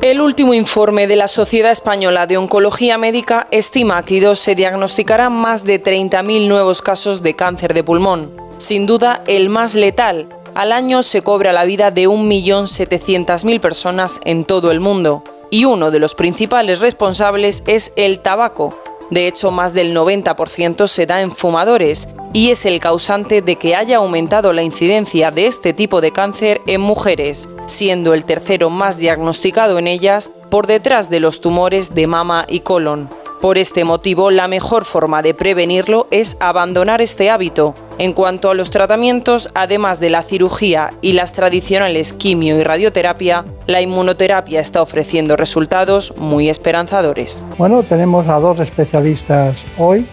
El 0.00 0.20
último 0.20 0.54
informe 0.54 1.08
de 1.08 1.16
la 1.16 1.26
Sociedad 1.26 1.72
Española 1.72 2.28
de 2.28 2.36
Oncología 2.36 2.96
Médica 2.96 3.48
estima 3.50 4.04
que 4.04 4.20
dos 4.20 4.38
se 4.38 4.54
diagnosticarán 4.54 5.32
más 5.32 5.64
de 5.64 5.82
30.000 5.82 6.46
nuevos 6.46 6.82
casos 6.82 7.20
de 7.24 7.34
cáncer 7.34 7.74
de 7.74 7.82
pulmón. 7.82 8.30
Sin 8.58 8.86
duda, 8.86 9.24
el 9.26 9.48
más 9.48 9.74
letal. 9.74 10.28
Al 10.54 10.70
año 10.70 11.02
se 11.02 11.22
cobra 11.22 11.52
la 11.52 11.64
vida 11.64 11.90
de 11.90 12.08
1.700.000 12.08 13.58
personas 13.58 14.20
en 14.24 14.44
todo 14.44 14.70
el 14.70 14.78
mundo. 14.78 15.24
Y 15.50 15.64
uno 15.64 15.90
de 15.90 15.98
los 15.98 16.14
principales 16.14 16.80
responsables 16.80 17.62
es 17.66 17.92
el 17.96 18.20
tabaco. 18.20 18.76
De 19.10 19.26
hecho, 19.26 19.50
más 19.50 19.72
del 19.72 19.96
90% 19.96 20.86
se 20.86 21.06
da 21.06 21.22
en 21.22 21.30
fumadores 21.30 22.08
y 22.34 22.50
es 22.50 22.66
el 22.66 22.78
causante 22.78 23.40
de 23.40 23.56
que 23.56 23.74
haya 23.74 23.96
aumentado 23.96 24.52
la 24.52 24.62
incidencia 24.62 25.30
de 25.30 25.46
este 25.46 25.72
tipo 25.72 26.02
de 26.02 26.12
cáncer 26.12 26.60
en 26.66 26.82
mujeres, 26.82 27.48
siendo 27.66 28.12
el 28.12 28.26
tercero 28.26 28.68
más 28.68 28.98
diagnosticado 28.98 29.78
en 29.78 29.86
ellas 29.86 30.30
por 30.50 30.66
detrás 30.66 31.08
de 31.08 31.20
los 31.20 31.40
tumores 31.40 31.94
de 31.94 32.06
mama 32.06 32.44
y 32.48 32.60
colon. 32.60 33.08
Por 33.40 33.56
este 33.56 33.84
motivo, 33.84 34.32
la 34.32 34.48
mejor 34.48 34.84
forma 34.84 35.22
de 35.22 35.32
prevenirlo 35.32 36.08
es 36.10 36.36
abandonar 36.40 37.00
este 37.00 37.30
hábito. 37.30 37.72
En 37.98 38.12
cuanto 38.12 38.50
a 38.50 38.54
los 38.54 38.70
tratamientos, 38.70 39.48
además 39.54 40.00
de 40.00 40.10
la 40.10 40.22
cirugía 40.24 40.92
y 41.02 41.12
las 41.12 41.32
tradicionales 41.32 42.12
quimio 42.12 42.58
y 42.58 42.64
radioterapia, 42.64 43.44
la 43.68 43.80
inmunoterapia 43.80 44.60
está 44.60 44.82
ofreciendo 44.82 45.36
resultados 45.36 46.14
muy 46.16 46.48
esperanzadores. 46.48 47.46
Bueno, 47.58 47.84
tenemos 47.84 48.26
a 48.26 48.40
dos 48.40 48.58
especialistas 48.58 49.64
hoy. 49.78 50.04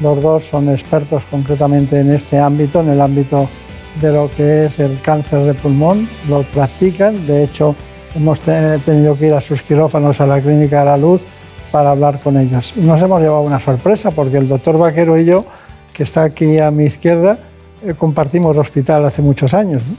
Los 0.00 0.20
dos 0.20 0.42
son 0.42 0.68
expertos 0.68 1.22
concretamente 1.30 2.00
en 2.00 2.10
este 2.10 2.38
ámbito, 2.40 2.80
en 2.80 2.90
el 2.90 3.00
ámbito 3.00 3.48
de 4.00 4.12
lo 4.12 4.28
que 4.36 4.64
es 4.66 4.80
el 4.80 5.00
cáncer 5.00 5.42
de 5.42 5.54
pulmón. 5.54 6.08
Lo 6.28 6.42
practican. 6.42 7.26
De 7.26 7.44
hecho, 7.44 7.76
hemos 8.16 8.40
te- 8.40 8.78
tenido 8.80 9.16
que 9.16 9.28
ir 9.28 9.34
a 9.34 9.40
sus 9.40 9.62
quirófanos 9.62 10.20
a 10.20 10.26
la 10.26 10.40
Clínica 10.40 10.80
de 10.80 10.84
la 10.86 10.96
Luz 10.96 11.26
para 11.70 11.90
hablar 11.90 12.20
con 12.20 12.36
ellos. 12.36 12.74
Y 12.76 12.80
nos 12.80 13.00
hemos 13.02 13.20
llevado 13.20 13.42
una 13.42 13.60
sorpresa 13.60 14.10
porque 14.10 14.38
el 14.38 14.48
doctor 14.48 14.78
Vaquero 14.78 15.18
y 15.18 15.24
yo, 15.24 15.44
que 15.92 16.02
está 16.02 16.24
aquí 16.24 16.58
a 16.58 16.70
mi 16.70 16.84
izquierda, 16.84 17.38
eh, 17.82 17.94
compartimos 17.94 18.56
hospital 18.56 19.04
hace 19.04 19.22
muchos 19.22 19.54
años. 19.54 19.82
¿no? 19.86 19.96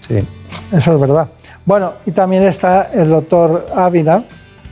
Sí. 0.00 0.24
Eso 0.70 0.94
es 0.94 1.00
verdad. 1.00 1.30
Bueno, 1.64 1.94
y 2.06 2.12
también 2.12 2.42
está 2.42 2.90
el 2.92 3.08
doctor 3.08 3.66
Ávila. 3.74 4.24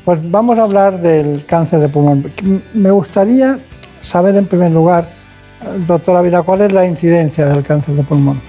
Pues 0.05 0.19
vamos 0.31 0.59
a 0.59 0.63
hablar 0.63 1.01
del 1.01 1.45
cáncer 1.47 1.81
de 1.81 1.89
pulmón. 1.89 2.31
Me 2.75 2.91
gustaría 2.91 3.59
saber 4.01 4.35
en 4.35 4.47
primer 4.47 4.73
lugar, 4.73 5.09
eh, 5.63 5.85
doctor 5.87 6.17
Ávila, 6.17 6.43
cuál 6.43 6.63
es 6.63 6.73
la 6.73 6.87
incidencia 6.87 7.47
del 7.47 7.63
cáncer 7.63 7.95
de 7.95 8.03
pulmón. 8.05 8.41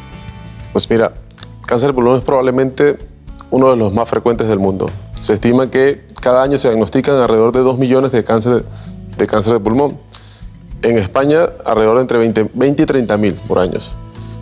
Pues 0.72 0.89
mira, 0.89 1.13
cáncer 1.68 1.89
de 1.89 1.93
pulmón 1.93 2.18
es 2.18 2.23
probablemente 2.23 2.97
uno 3.51 3.69
de 3.69 3.76
los 3.76 3.93
más 3.93 4.09
frecuentes 4.09 4.47
del 4.47 4.59
mundo. 4.59 4.89
Se 5.19 5.34
estima 5.34 5.69
que 5.69 6.05
cada 6.22 6.43
año 6.43 6.57
se 6.57 6.69
diagnostican 6.69 7.15
alrededor 7.15 7.52
de 7.52 7.60
2 7.60 7.77
millones 7.77 8.11
de 8.11 8.23
cáncer 8.23 8.64
de, 9.18 9.27
cáncer 9.27 9.53
de 9.53 9.60
pulmón. 9.60 9.98
En 10.84 10.98
España, 10.98 11.49
alrededor 11.65 11.98
de 11.98 12.02
entre 12.02 12.18
20, 12.18 12.52
20 12.53 12.84
y 12.84 12.85
30 12.85 13.18
mil 13.18 13.34
por 13.34 13.60
año. 13.60 13.77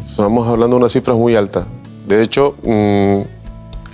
Estamos 0.04 0.48
hablando 0.48 0.76
de 0.78 0.82
una 0.82 0.90
cifra 0.90 1.14
muy 1.14 1.36
alta. 1.36 1.66
De 2.08 2.22
hecho, 2.22 2.56
mm, 2.64 3.22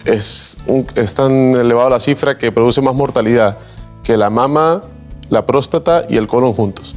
es, 0.05 0.57
un- 0.67 0.85
es 0.95 1.13
tan 1.13 1.31
elevada 1.51 1.91
la 1.91 1.99
cifra 1.99 2.37
que 2.37 2.51
produce 2.51 2.81
más 2.81 2.93
mortalidad 2.93 3.57
que 4.03 4.15
la 4.17 4.29
mama, 4.29 4.83
la 5.29 5.45
próstata 5.45 6.03
y 6.07 6.17
el 6.17 6.27
colon 6.27 6.53
juntos. 6.53 6.95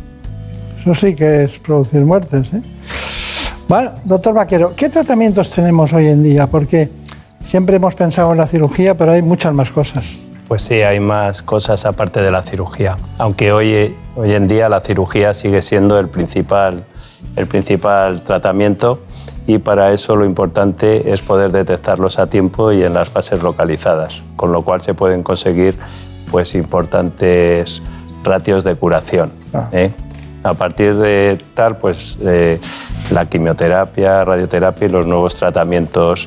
Eso 0.81 0.94
sí 0.94 1.15
que 1.15 1.44
es 1.44 1.59
producir 1.59 2.02
muertes. 2.05 2.52
¿eh? 2.52 2.62
Bueno, 3.69 3.93
doctor 4.05 4.35
Vaquero, 4.35 4.74
¿qué 4.77 4.89
tratamientos 4.89 5.51
tenemos 5.51 5.93
hoy 5.93 6.06
en 6.06 6.23
día? 6.23 6.47
Porque 6.47 6.90
siempre 7.43 7.77
hemos 7.77 7.94
pensado 7.94 8.32
en 8.32 8.39
la 8.39 8.47
cirugía, 8.47 8.97
pero 8.97 9.12
hay 9.12 9.23
muchas 9.23 9.52
más 9.55 9.70
cosas. 9.70 10.19
Pues 10.49 10.62
sí, 10.62 10.81
hay 10.81 10.99
más 10.99 11.43
cosas 11.43 11.85
aparte 11.85 12.23
de 12.23 12.31
la 12.31 12.41
cirugía. 12.41 12.97
Aunque 13.19 13.53
hoy, 13.53 13.95
hoy 14.16 14.33
en 14.33 14.49
día 14.49 14.70
la 14.70 14.81
cirugía 14.81 15.35
sigue 15.35 15.61
siendo 15.61 15.99
el 15.99 16.09
principal, 16.09 16.85
el 17.37 17.47
principal 17.47 18.23
tratamiento 18.23 19.01
y 19.47 19.59
para 19.59 19.93
eso 19.93 20.16
lo 20.16 20.25
importante 20.25 21.12
es 21.12 21.20
poder 21.20 21.53
detectarlos 21.53 22.19
a 22.19 22.29
tiempo 22.29 22.73
y 22.73 22.83
en 22.83 22.95
las 22.95 23.11
fases 23.11 23.43
localizadas, 23.43 24.23
con 24.37 24.51
lo 24.51 24.62
cual 24.62 24.81
se 24.81 24.95
pueden 24.95 25.23
conseguir 25.23 25.77
pues, 26.31 26.55
importantes 26.55 27.83
ratios 28.25 28.65
de 28.65 28.75
curación. 28.75 29.33
¿eh? 29.73 29.91
A 30.45 30.55
partir 30.55 30.97
de 30.97 31.39
tal, 31.53 31.77
pues 31.77 32.16
eh, 32.23 32.59
la 33.11 33.27
quimioterapia, 33.27 34.25
radioterapia 34.25 34.87
y 34.87 34.91
los 34.91 35.07
nuevos 35.07 35.35
tratamientos 35.35 36.27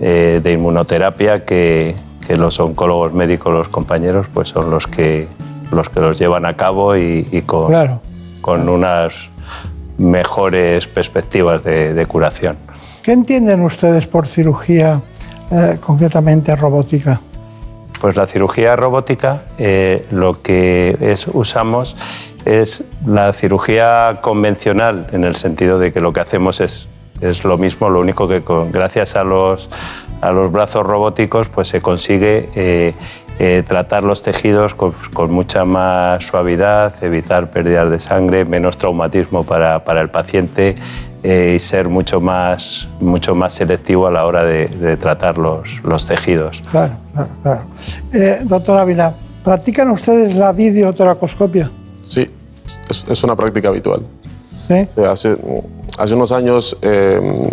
eh, 0.00 0.40
de 0.42 0.52
inmunoterapia 0.52 1.44
que, 1.44 1.94
que 2.28 2.36
los 2.36 2.60
oncólogos 2.60 3.12
médicos, 3.14 3.52
los 3.52 3.68
compañeros, 3.68 4.26
pues 4.32 4.50
son 4.50 4.70
los 4.70 4.86
que 4.86 5.26
los, 5.72 5.88
que 5.88 6.00
los 6.00 6.18
llevan 6.18 6.44
a 6.46 6.54
cabo 6.54 6.94
y, 6.96 7.26
y 7.32 7.42
con, 7.42 7.68
Claro. 7.68 8.00
con 8.42 8.68
unas 8.68 9.14
mejores 9.96 10.86
perspectivas 10.86 11.64
de, 11.64 11.94
de 11.94 12.06
curación. 12.06 12.56
¿Qué 13.02 13.12
entienden 13.12 13.62
ustedes 13.62 14.06
por 14.06 14.26
cirugía 14.26 15.00
eh, 15.50 15.78
concretamente 15.80 16.54
robótica? 16.54 17.20
Pues 18.00 18.14
la 18.14 18.26
cirugía 18.26 18.76
robótica 18.76 19.42
eh, 19.58 20.06
lo 20.10 20.40
que 20.42 20.96
es, 21.00 21.26
usamos 21.26 21.96
es 22.44 22.84
la 23.06 23.32
cirugía 23.32 24.18
convencional 24.20 25.08
en 25.12 25.24
el 25.24 25.34
sentido 25.34 25.78
de 25.78 25.92
que 25.92 26.00
lo 26.00 26.12
que 26.12 26.20
hacemos 26.20 26.60
es, 26.60 26.88
es 27.20 27.44
lo 27.44 27.58
mismo, 27.58 27.88
lo 27.88 28.00
único 28.00 28.28
que 28.28 28.42
con- 28.42 28.70
gracias 28.72 29.16
a 29.16 29.24
los, 29.24 29.68
a 30.20 30.30
los 30.30 30.50
brazos 30.52 30.84
robóticos 30.86 31.48
pues 31.48 31.68
se 31.68 31.80
consigue 31.80 32.48
eh, 32.54 32.94
eh, 33.38 33.62
tratar 33.66 34.02
los 34.02 34.22
tejidos 34.22 34.74
con, 34.74 34.92
con 35.12 35.30
mucha 35.30 35.64
más 35.64 36.24
suavidad, 36.26 36.92
evitar 37.02 37.50
pérdidas 37.50 37.90
de 37.90 38.00
sangre, 38.00 38.44
menos 38.44 38.76
traumatismo 38.78 39.44
para, 39.44 39.84
para 39.84 40.00
el 40.00 40.10
paciente 40.10 40.74
eh, 41.22 41.54
y 41.56 41.58
ser 41.60 41.88
mucho 41.88 42.20
más, 42.20 42.88
mucho 43.00 43.34
más 43.34 43.54
selectivo 43.54 44.06
a 44.06 44.10
la 44.10 44.24
hora 44.24 44.44
de, 44.44 44.66
de 44.66 44.96
tratar 44.96 45.38
los, 45.38 45.80
los 45.84 46.06
tejidos. 46.06 46.62
Claro, 46.70 46.94
claro, 47.12 47.30
claro. 47.42 47.60
Eh, 48.12 48.38
doctor 48.44 48.78
Ávila, 48.78 49.14
¿practican 49.44 49.90
ustedes 49.90 50.34
la 50.36 50.52
videotoracoscopia? 50.52 51.70
Sí, 52.04 52.28
es, 52.88 53.04
es 53.08 53.22
una 53.24 53.34
práctica 53.36 53.68
habitual. 53.68 54.02
¿Sí? 54.68 54.86
Hace, 55.02 55.36
hace 55.98 56.14
unos 56.14 56.30
años 56.32 56.76
eh, 56.82 57.50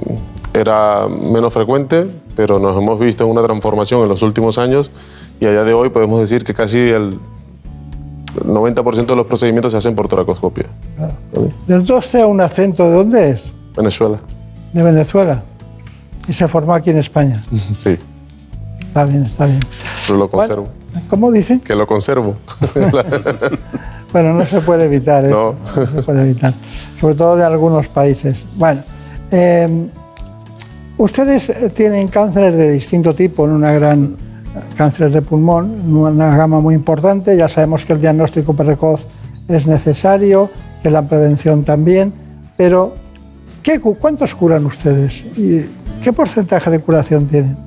era 0.54 1.08
menos 1.08 1.54
frecuente, 1.54 2.08
pero 2.36 2.60
nos 2.60 2.78
hemos 2.78 3.00
visto 3.00 3.24
en 3.24 3.32
una 3.32 3.42
transformación 3.42 4.02
en 4.04 4.10
los 4.10 4.22
últimos 4.22 4.58
años 4.58 4.92
y 5.40 5.46
a 5.46 5.52
día 5.52 5.64
de 5.64 5.74
hoy 5.74 5.90
podemos 5.90 6.20
decir 6.20 6.44
que 6.44 6.54
casi 6.54 6.80
el 6.80 7.20
90% 8.36 9.06
de 9.06 9.16
los 9.16 9.26
procedimientos 9.26 9.72
se 9.72 9.78
hacen 9.78 9.96
por 9.96 10.08
toracoscopia. 10.08 10.66
Los 11.68 11.86
dos 11.86 12.06
sea 12.06 12.28
un 12.28 12.42
acento, 12.42 12.90
¿de 12.90 12.96
dónde 12.96 13.30
es? 13.30 13.54
Venezuela. 13.76 14.20
De 14.74 14.84
Venezuela. 14.84 15.44
Y 16.28 16.34
se 16.34 16.48
formó 16.48 16.74
aquí 16.74 16.90
en 16.90 16.98
España. 16.98 17.42
Sí, 17.74 17.98
Está 18.96 19.04
bien, 19.04 19.24
está 19.24 19.46
bien. 19.46 19.60
pero 20.08 20.20
lo 20.20 20.30
conservo. 20.32 20.70
¿Cómo 21.10 21.30
dicen? 21.30 21.60
Que 21.60 21.76
lo 21.76 21.86
conservo. 21.86 22.38
Bueno, 24.14 24.34
no 24.34 24.46
se 24.46 24.62
puede 24.62 24.86
evitar 24.86 25.26
eso. 25.26 25.56
No. 25.76 25.82
No 25.82 25.92
se 25.92 26.02
puede 26.04 26.22
evitar. 26.22 26.54
Sobre 27.02 27.16
todo 27.16 27.36
de 27.36 27.44
algunos 27.44 27.90
países. 27.90 28.46
Bueno, 28.56 28.82
eh, 29.32 29.90
ustedes 30.98 31.50
eh, 31.50 31.70
tienen 31.76 32.08
cánceres 32.08 32.56
de 32.56 32.72
distinto 32.72 33.14
tipo, 33.14 33.44
en 33.44 33.52
una 33.52 33.74
gran 33.74 34.16
cánceres 34.78 35.12
de 35.14 35.22
pulmón, 35.22 35.94
una 35.94 36.38
gama 36.38 36.62
muy 36.62 36.76
importante. 36.76 37.36
Ya 37.36 37.50
sabemos 37.50 37.84
que 37.84 37.92
el 37.92 38.00
diagnóstico 38.00 38.54
precoz 38.56 39.10
es 39.50 39.68
necesario, 39.68 40.50
que 40.82 40.90
la 40.90 41.06
prevención 41.06 41.66
también, 41.66 42.14
pero 42.56 42.96
¿qué, 43.64 43.82
cu- 43.82 43.98
¿cuántos 44.00 44.34
curan 44.34 44.66
ustedes? 44.66 45.26
¿Y 45.36 45.66
qué 46.02 46.14
porcentaje 46.14 46.70
de 46.70 46.80
curación 46.80 47.28
tienen? 47.28 47.58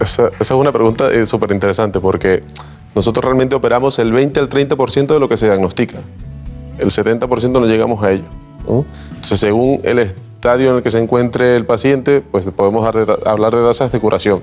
Esa, 0.00 0.28
esa 0.28 0.32
es 0.40 0.50
una 0.50 0.72
pregunta 0.72 1.08
súper 1.24 1.52
interesante 1.52 2.00
porque 2.00 2.40
nosotros 2.94 3.24
realmente 3.24 3.54
operamos 3.54 3.98
el 3.98 4.12
20 4.12 4.40
al 4.40 4.48
30% 4.48 5.06
de 5.06 5.20
lo 5.20 5.28
que 5.28 5.36
se 5.36 5.46
diagnostica. 5.46 5.98
El 6.78 6.88
70% 6.88 7.52
no 7.52 7.66
llegamos 7.66 8.02
a 8.02 8.12
ello. 8.12 8.24
¿no? 8.68 8.84
Entonces, 9.10 9.38
según 9.38 9.80
el 9.84 10.00
estadio 10.00 10.70
en 10.70 10.76
el 10.76 10.82
que 10.82 10.90
se 10.90 10.98
encuentre 10.98 11.56
el 11.56 11.64
paciente, 11.64 12.20
pues 12.20 12.50
podemos 12.50 12.84
hablar 12.86 13.54
de 13.54 13.62
tasas 13.62 13.92
de 13.92 14.00
curación. 14.00 14.40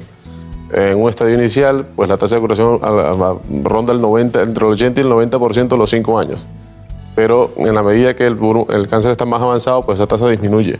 En 0.72 0.98
un 0.98 1.10
estadio 1.10 1.36
inicial, 1.36 1.86
pues 1.96 2.10
la 2.10 2.18
tasa 2.18 2.36
de 2.36 2.42
curación 2.42 2.80
ronda 3.64 3.94
el 3.94 4.02
90, 4.02 4.42
entre 4.42 4.66
el 4.66 4.72
80 4.72 5.02
y 5.02 5.04
el 5.04 5.12
90% 5.12 5.74
a 5.74 5.78
los 5.78 5.90
5 5.90 6.20
años. 6.20 6.46
Pero 7.16 7.54
en 7.58 7.74
la 7.76 7.84
medida 7.84 8.16
que 8.16 8.26
el, 8.26 8.38
el 8.70 8.88
cáncer 8.88 9.12
está 9.12 9.26
más 9.26 9.42
avanzado, 9.42 9.86
pues 9.86 10.00
esa 10.00 10.08
tasa 10.08 10.28
disminuye. 10.28 10.80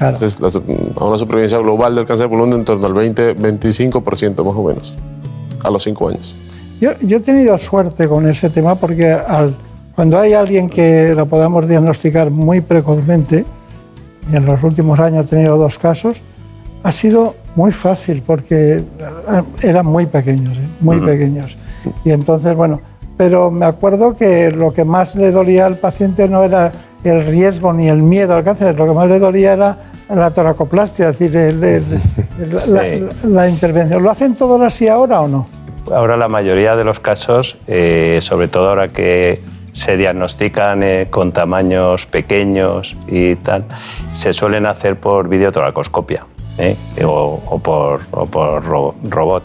Entonces, 0.00 0.40
la 0.40 1.04
una 1.06 1.16
supervivencia 1.18 1.58
global 1.58 1.94
del 1.94 2.06
cáncer 2.06 2.26
de 2.26 2.30
pulmón 2.30 2.50
de 2.50 2.56
en 2.56 2.64
torno 2.64 2.86
al 2.86 2.92
20-25% 2.94 4.44
más 4.44 4.56
o 4.56 4.62
menos, 4.64 4.96
a 5.64 5.70
los 5.70 5.82
5 5.82 6.08
años. 6.08 6.36
Yo, 6.80 6.90
yo 7.00 7.16
he 7.16 7.20
tenido 7.20 7.56
suerte 7.56 8.06
con 8.08 8.26
ese 8.28 8.50
tema 8.50 8.74
porque 8.74 9.10
al- 9.10 9.54
cuando 9.94 10.18
hay 10.18 10.34
alguien 10.34 10.68
que 10.68 11.14
lo 11.14 11.26
podamos 11.26 11.66
diagnosticar 11.66 12.30
muy 12.30 12.60
precozmente, 12.60 13.46
y 14.30 14.36
en 14.36 14.44
los 14.44 14.62
últimos 14.62 14.98
años 15.00 15.26
he 15.26 15.28
tenido 15.30 15.56
dos 15.56 15.78
casos, 15.78 16.18
ha 16.82 16.92
sido 16.92 17.34
muy 17.54 17.70
fácil 17.72 18.22
porque 18.26 18.76
eh, 18.78 18.82
eran 19.62 19.86
muy 19.86 20.04
pequeños, 20.06 20.56
¿eh? 20.58 20.68
muy 20.80 21.00
pequeños. 21.00 21.56
Y 22.04 22.10
entonces, 22.10 22.54
bueno, 22.54 22.80
pero 23.16 23.50
me 23.50 23.64
acuerdo 23.64 24.14
que 24.14 24.50
lo 24.50 24.74
que 24.74 24.84
más 24.84 25.16
le 25.16 25.30
dolía 25.30 25.64
al 25.64 25.78
paciente 25.78 26.28
no 26.28 26.44
era 26.44 26.70
el 27.08 27.24
riesgo 27.26 27.72
ni 27.72 27.88
el 27.88 27.98
miedo 28.02 28.34
al 28.34 28.44
cáncer, 28.44 28.76
lo 28.78 28.86
que 28.86 28.92
más 28.92 29.08
le 29.08 29.18
dolía 29.18 29.52
era 29.52 29.78
la 30.08 30.30
toracoplastia, 30.30 31.08
es 31.10 31.18
decir, 31.18 31.36
el- 31.36 31.62
el- 31.64 31.84
el- 32.40 32.50
la, 32.74 32.80
Sí. 32.82 33.26
la- 33.28 33.42
la 33.42 33.48
intervención. 33.48 34.02
¿Lo 34.02 34.10
hacen 34.10 34.34
todos 34.34 34.60
así 34.62 34.88
ahora 34.88 35.20
o 35.20 35.28
no? 35.28 35.48
Ahora 35.94 36.16
la 36.16 36.28
mayoría 36.28 36.74
de 36.76 36.84
los 36.84 36.98
casos, 37.00 37.58
eh, 37.66 38.18
sobre 38.20 38.48
todo 38.48 38.68
ahora 38.70 38.88
que 38.88 39.40
se 39.72 39.96
diagnostican 39.96 40.82
eh, 40.82 41.06
con 41.10 41.32
tamaños 41.32 42.06
pequeños 42.06 42.96
y 43.06 43.36
tal, 43.36 43.64
se 44.12 44.32
suelen 44.32 44.66
hacer 44.66 44.96
por 44.98 45.28
videotoracoscopia 45.28 46.24
¿eh? 46.58 46.76
o, 47.04 47.40
o 47.46 47.58
por, 47.58 48.00
o 48.10 48.26
por 48.26 48.64
ro- 48.64 48.94
robot. 49.04 49.44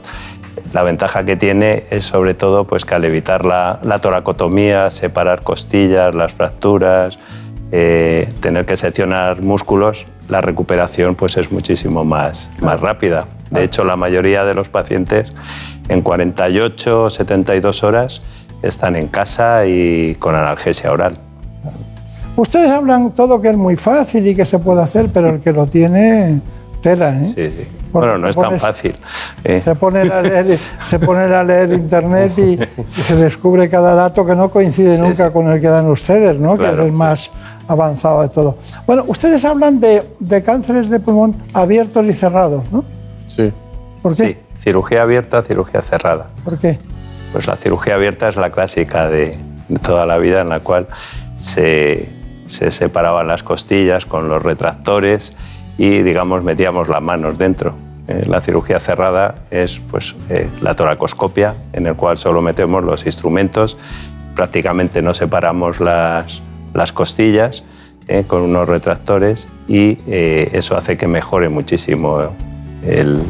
La 0.73 0.83
ventaja 0.83 1.23
que 1.25 1.35
tiene 1.35 1.83
es 1.91 2.05
sobre 2.05 2.33
todo 2.33 2.63
pues, 2.65 2.85
que 2.85 2.95
al 2.95 3.03
evitar 3.05 3.45
la, 3.45 3.79
la 3.83 3.99
toracotomía, 3.99 4.89
separar 4.89 5.41
costillas, 5.43 6.15
las 6.15 6.33
fracturas, 6.33 7.19
eh, 7.71 8.27
tener 8.41 8.65
que 8.65 8.75
seccionar 8.75 9.41
músculos, 9.41 10.05
la 10.27 10.41
recuperación 10.41 11.15
pues, 11.15 11.37
es 11.37 11.51
muchísimo 11.51 12.03
más, 12.03 12.51
más 12.61 12.79
rápida. 12.79 13.27
De 13.49 13.63
hecho, 13.63 13.83
la 13.83 13.95
mayoría 13.95 14.45
de 14.45 14.53
los 14.53 14.69
pacientes 14.69 15.31
en 15.89 16.01
48 16.01 17.03
o 17.03 17.09
72 17.09 17.83
horas 17.83 18.21
están 18.61 18.95
en 18.95 19.07
casa 19.07 19.65
y 19.65 20.15
con 20.15 20.35
analgesia 20.35 20.91
oral. 20.91 21.17
Ustedes 22.35 22.71
hablan 22.71 23.11
todo 23.11 23.41
que 23.41 23.49
es 23.49 23.57
muy 23.57 23.75
fácil 23.75 24.27
y 24.27 24.35
que 24.35 24.45
se 24.45 24.59
puede 24.59 24.81
hacer, 24.81 25.09
pero 25.13 25.29
el 25.29 25.41
que 25.41 25.51
lo 25.51 25.67
tiene, 25.67 26.39
tela, 26.81 27.11
¿eh? 27.11 27.25
Sí, 27.35 27.53
sí. 27.57 27.80
Porque 27.91 28.07
Bueno, 28.07 28.17
no 28.21 28.29
es 28.29 28.35
tan 28.35 28.45
pones- 28.45 28.61
fácil. 28.61 28.97
¿eh? 29.43 29.59
Se 29.59 29.75
ponen 29.75 30.11
a 30.11 30.21
leer, 30.21 30.57
se 30.83 30.99
ponen 30.99 31.33
a 31.33 31.43
leer 31.43 31.71
internet 31.73 32.31
y, 32.37 32.59
y 32.99 33.03
se 33.03 33.15
descubre 33.15 33.67
cada 33.69 33.93
dato 33.95 34.25
que 34.25 34.35
no 34.35 34.49
coincide 34.49 34.97
nunca 34.97 35.31
con 35.31 35.49
el 35.49 35.59
que 35.59 35.67
dan 35.67 35.87
ustedes, 35.87 36.39
¿no? 36.39 36.57
que 36.57 36.71
es 36.71 36.77
el 36.77 36.91
más 36.91 37.31
avanzado 37.67 38.21
de 38.21 38.29
todo. 38.29 38.57
Bueno, 38.87 39.03
ustedes 39.07 39.43
hablan 39.45 39.79
de, 39.79 40.03
de 40.19 40.41
cánceres 40.43 40.89
de 40.89 40.99
pulmón 40.99 41.35
abiertos 41.53 42.05
y 42.05 42.13
cerrados, 42.13 42.71
¿no? 42.71 42.83
Sí. 43.27 43.51
¿Por 44.01 44.15
qué? 44.15 44.25
Sí, 44.25 44.37
cirugía 44.59 45.01
abierta, 45.03 45.41
cirugía 45.41 45.81
cerrada. 45.81 46.27
¿Por 46.43 46.57
qué? 46.57 46.79
Pues 47.31 47.47
la 47.47 47.55
cirugía 47.55 47.95
abierta 47.95 48.27
es 48.29 48.35
la 48.35 48.49
clásica 48.49 49.09
de, 49.09 49.37
de 49.69 49.79
toda 49.79 50.05
la 50.05 50.17
vida 50.17 50.41
en 50.41 50.49
la 50.49 50.59
cual 50.59 50.87
se, 51.37 52.09
se 52.45 52.71
separaban 52.71 53.27
las 53.27 53.43
costillas 53.43 54.05
con 54.05 54.27
los 54.27 54.41
retractores 54.41 55.31
y, 55.77 56.01
digamos, 56.01 56.43
metíamos 56.43 56.87
las 56.89 57.01
manos 57.01 57.37
dentro. 57.37 57.73
Eh, 58.07 58.25
la 58.27 58.41
cirugía 58.41 58.79
cerrada 58.79 59.35
es 59.51 59.79
pues, 59.89 60.15
eh, 60.29 60.47
la 60.61 60.75
toracoscopia, 60.75 61.55
en 61.73 61.87
el 61.87 61.95
cual 61.95 62.17
solo 62.17 62.41
metemos 62.41 62.83
los 62.83 63.05
instrumentos, 63.05 63.77
prácticamente 64.35 65.01
no 65.01 65.13
separamos 65.13 65.79
las, 65.79 66.41
las 66.73 66.91
costillas 66.91 67.63
eh, 68.07 68.23
con 68.27 68.41
unos 68.41 68.67
retractores 68.67 69.47
y 69.67 69.97
eh, 70.07 70.49
eso 70.53 70.75
hace 70.75 70.97
que 70.97 71.07
mejore 71.07 71.49
muchísimo 71.49 72.31
el, 72.85 73.21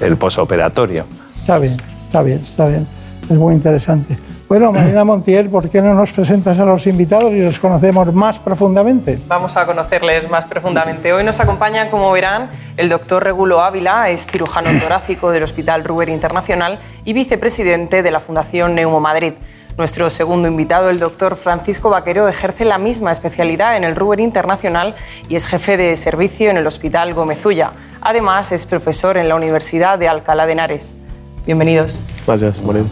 el 0.00 0.16
posoperatorio. 0.16 1.04
Está 1.34 1.58
bien, 1.58 1.76
está 1.98 2.22
bien, 2.22 2.38
está 2.38 2.68
bien. 2.68 2.86
Es 3.28 3.36
muy 3.36 3.54
interesante. 3.54 4.16
Bueno, 4.48 4.70
Marina 4.70 5.02
Montiel, 5.02 5.50
¿por 5.50 5.68
qué 5.68 5.82
no 5.82 5.92
nos 5.94 6.12
presentas 6.12 6.56
a 6.60 6.64
los 6.64 6.86
invitados 6.86 7.32
y 7.32 7.42
los 7.42 7.58
conocemos 7.58 8.14
más 8.14 8.38
profundamente? 8.38 9.18
Vamos 9.26 9.56
a 9.56 9.66
conocerles 9.66 10.30
más 10.30 10.46
profundamente. 10.46 11.12
Hoy 11.12 11.24
nos 11.24 11.40
acompaña, 11.40 11.90
como 11.90 12.12
verán, 12.12 12.50
el 12.76 12.88
doctor 12.88 13.24
Regulo 13.24 13.60
Ávila, 13.60 14.08
es 14.08 14.24
cirujano 14.24 14.70
torácico 14.78 15.32
del 15.32 15.42
Hospital 15.42 15.82
Ruber 15.82 16.08
Internacional 16.08 16.78
y 17.04 17.12
vicepresidente 17.12 18.04
de 18.04 18.10
la 18.12 18.20
Fundación 18.20 18.76
Neumo 18.76 19.00
Madrid. 19.00 19.32
Nuestro 19.76 20.08
segundo 20.10 20.46
invitado, 20.46 20.90
el 20.90 21.00
doctor 21.00 21.34
Francisco 21.34 21.90
Vaquero, 21.90 22.28
ejerce 22.28 22.64
la 22.64 22.78
misma 22.78 23.10
especialidad 23.10 23.76
en 23.76 23.82
el 23.82 23.96
Ruber 23.96 24.20
Internacional 24.20 24.94
y 25.28 25.34
es 25.34 25.48
jefe 25.48 25.76
de 25.76 25.96
servicio 25.96 26.50
en 26.50 26.56
el 26.56 26.68
Hospital 26.68 27.14
Gómezulla. 27.14 27.72
Además, 28.00 28.52
es 28.52 28.64
profesor 28.64 29.16
en 29.16 29.28
la 29.28 29.34
Universidad 29.34 29.98
de 29.98 30.06
Alcalá 30.06 30.46
de 30.46 30.52
Henares. 30.52 30.96
Bienvenidos. 31.44 32.04
Gracias, 32.24 32.62
Moreno. 32.62 32.88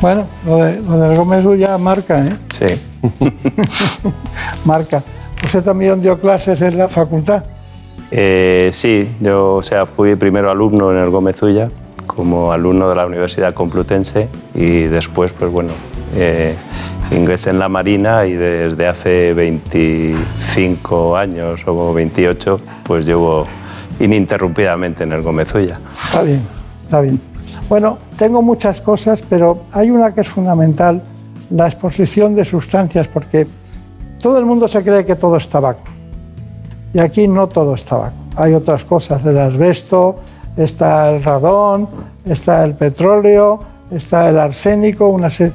Bueno, 0.00 0.24
lo, 0.46 0.56
de, 0.58 0.80
lo 0.80 0.98
del 0.98 1.16
Gómez 1.16 1.44
ya 1.58 1.76
marca, 1.76 2.24
¿eh? 2.24 2.32
Sí. 2.46 2.66
Marca. 4.64 5.02
¿Usted 5.44 5.64
también 5.64 6.00
dio 6.00 6.18
clases 6.20 6.62
en 6.62 6.78
la 6.78 6.88
facultad? 6.88 7.44
Eh, 8.10 8.70
sí, 8.72 9.08
yo 9.20 9.56
o 9.56 9.62
sea, 9.62 9.86
fui 9.86 10.14
primero 10.14 10.50
alumno 10.50 10.92
en 10.92 10.98
el 10.98 11.10
Gómez 11.10 11.42
Ulla, 11.42 11.70
como 12.06 12.52
alumno 12.52 12.88
de 12.88 12.94
la 12.94 13.06
Universidad 13.06 13.54
Complutense 13.54 14.28
y 14.54 14.82
después, 14.84 15.32
pues 15.32 15.50
bueno, 15.50 15.72
eh, 16.14 16.54
ingresé 17.10 17.50
en 17.50 17.58
la 17.58 17.68
Marina 17.68 18.24
y 18.26 18.34
desde 18.34 18.86
hace 18.86 19.34
25 19.34 21.16
años 21.16 21.62
o 21.66 21.92
28, 21.92 22.60
pues 22.84 23.04
llevo 23.04 23.46
ininterrumpidamente 23.98 25.02
en 25.04 25.12
el 25.12 25.22
Gómez 25.22 25.52
Ulla. 25.54 25.78
Está 26.06 26.22
bien, 26.22 26.42
está 26.78 27.00
bien. 27.00 27.20
Bueno, 27.68 27.98
tengo 28.16 28.42
muchas 28.42 28.80
cosas, 28.80 29.22
pero 29.28 29.58
hay 29.72 29.90
una 29.90 30.12
que 30.14 30.20
es 30.22 30.28
fundamental, 30.28 31.02
la 31.50 31.66
exposición 31.66 32.34
de 32.34 32.44
sustancias, 32.44 33.08
porque 33.08 33.46
todo 34.20 34.38
el 34.38 34.44
mundo 34.44 34.66
se 34.68 34.82
cree 34.82 35.04
que 35.06 35.14
todo 35.16 35.36
es 35.36 35.48
tabaco. 35.48 35.82
Y 36.92 36.98
aquí 36.98 37.28
no 37.28 37.46
todo 37.48 37.74
es 37.74 37.84
tabaco. 37.84 38.14
Hay 38.36 38.54
otras 38.54 38.84
cosas, 38.84 39.24
el 39.24 39.38
asbesto, 39.38 40.16
está 40.56 41.10
el 41.10 41.22
radón, 41.22 41.88
está 42.24 42.64
el 42.64 42.74
petróleo, 42.74 43.60
está 43.90 44.28
el 44.28 44.38
arsénico, 44.38 45.08
una 45.08 45.30
se- 45.30 45.52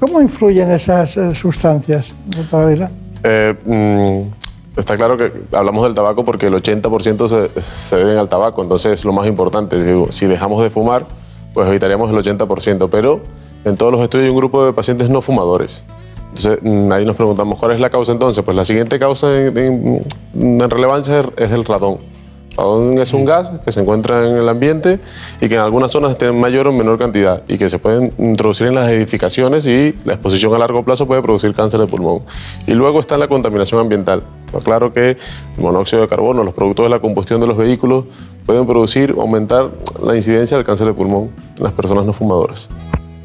¿Cómo 0.00 0.20
influyen 0.20 0.70
esas 0.70 1.16
eh, 1.16 1.34
sustancias, 1.34 2.14
doctora? 2.26 2.88
Eh, 3.24 3.54
mm, 3.64 4.37
está 4.78 4.96
claro 4.96 5.16
que 5.16 5.32
hablamos 5.52 5.84
del 5.84 5.94
tabaco 5.94 6.24
porque 6.24 6.46
el 6.46 6.54
80% 6.54 7.28
se, 7.28 7.60
se 7.60 7.96
deben 7.96 8.16
al 8.16 8.28
tabaco, 8.28 8.62
entonces 8.62 9.04
lo 9.04 9.12
más 9.12 9.26
importante, 9.26 9.76
si 10.10 10.26
dejamos 10.26 10.62
de 10.62 10.70
fumar, 10.70 11.06
pues 11.52 11.68
evitaríamos 11.68 12.10
el 12.10 12.16
80%, 12.16 12.88
pero 12.90 13.20
en 13.64 13.76
todos 13.76 13.92
los 13.92 14.00
estudios 14.00 14.24
hay 14.26 14.30
un 14.30 14.36
grupo 14.36 14.64
de 14.64 14.72
pacientes 14.72 15.10
no 15.10 15.20
fumadores 15.20 15.82
Entonces, 16.28 16.58
mm, 16.62 16.92
ahí 16.92 17.04
nos 17.04 17.16
preguntamos, 17.16 17.58
¿cuál 17.58 17.72
es 17.72 17.80
la 17.80 17.90
causa 17.90 18.12
entonces? 18.12 18.44
Pues 18.44 18.56
la 18.56 18.64
siguiente 18.64 18.98
causa 18.98 19.34
en, 19.36 19.58
en- 19.58 20.00
en 20.34 20.70
relevancia 20.70 21.24
es, 21.36 21.50
el 21.50 21.64
radón. 21.64 21.96
Radón 22.56 22.98
es 22.98 23.12
un 23.14 23.24
gas 23.24 23.52
que 23.64 23.70
se 23.72 23.80
encuentra 23.80 24.26
en 24.28 24.36
el 24.36 24.48
ambiente 24.48 24.98
y 25.40 25.48
que 25.48 25.54
en 25.54 25.60
algunas 25.60 25.90
zonas 25.92 26.18
tiene 26.18 26.34
mayor 26.36 26.66
o 26.68 26.72
menor 26.72 26.98
cantidad 26.98 27.42
y 27.46 27.56
que 27.56 27.68
se 27.68 27.78
pueden 27.78 28.12
introducir 28.18 28.66
en 28.66 28.74
las 28.74 28.88
edificaciones 28.90 29.64
y 29.66 29.94
la 30.04 30.14
exposición 30.14 30.52
a 30.54 30.58
largo 30.58 30.84
plazo 30.84 31.06
puede 31.06 31.22
producir 31.22 31.54
cáncer 31.54 31.78
de 31.80 31.86
pulmón. 31.86 32.22
Y 32.66 32.72
luego 32.72 32.98
está 33.00 33.16
la 33.16 33.28
contaminación 33.28 33.80
ambiental. 33.80 34.22
Está 34.48 34.60
claro 34.60 34.92
que 34.94 35.10
el 35.10 35.62
monóxido 35.62 36.00
de 36.00 36.08
carbono, 36.08 36.42
los 36.42 36.54
productos 36.54 36.86
de 36.86 36.90
la 36.90 37.00
combustión 37.00 37.38
de 37.38 37.46
los 37.46 37.56
vehículos 37.56 38.06
pueden 38.46 38.66
producir 38.66 39.14
aumentar 39.18 39.70
la 40.02 40.14
incidencia 40.14 40.56
del 40.56 40.64
cáncer 40.64 40.86
de 40.86 40.94
pulmón 40.94 41.30
en 41.58 41.64
las 41.64 41.72
personas 41.72 42.06
no 42.06 42.14
fumadoras. 42.14 42.70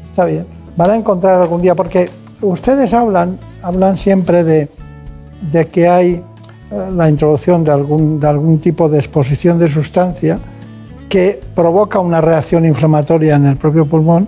Está 0.02 0.26
bien. 0.26 0.46
Van 0.76 0.90
a 0.90 0.96
encontrar 0.96 1.40
algún 1.40 1.62
día, 1.62 1.74
porque 1.74 2.10
ustedes 2.42 2.92
hablan, 2.92 3.38
hablan 3.62 3.96
siempre 3.96 4.44
de, 4.44 4.68
de 5.50 5.66
que 5.68 5.88
hay 5.88 6.22
eh, 6.70 6.90
la 6.94 7.08
introducción 7.08 7.64
de 7.64 7.72
algún, 7.72 8.20
de 8.20 8.26
algún 8.26 8.58
tipo 8.58 8.90
de 8.90 8.98
exposición 8.98 9.58
de 9.58 9.68
sustancia 9.68 10.38
que 11.14 11.40
provoca 11.54 12.00
una 12.00 12.20
reacción 12.20 12.64
inflamatoria 12.64 13.36
en 13.36 13.46
el 13.46 13.56
propio 13.56 13.86
pulmón. 13.86 14.26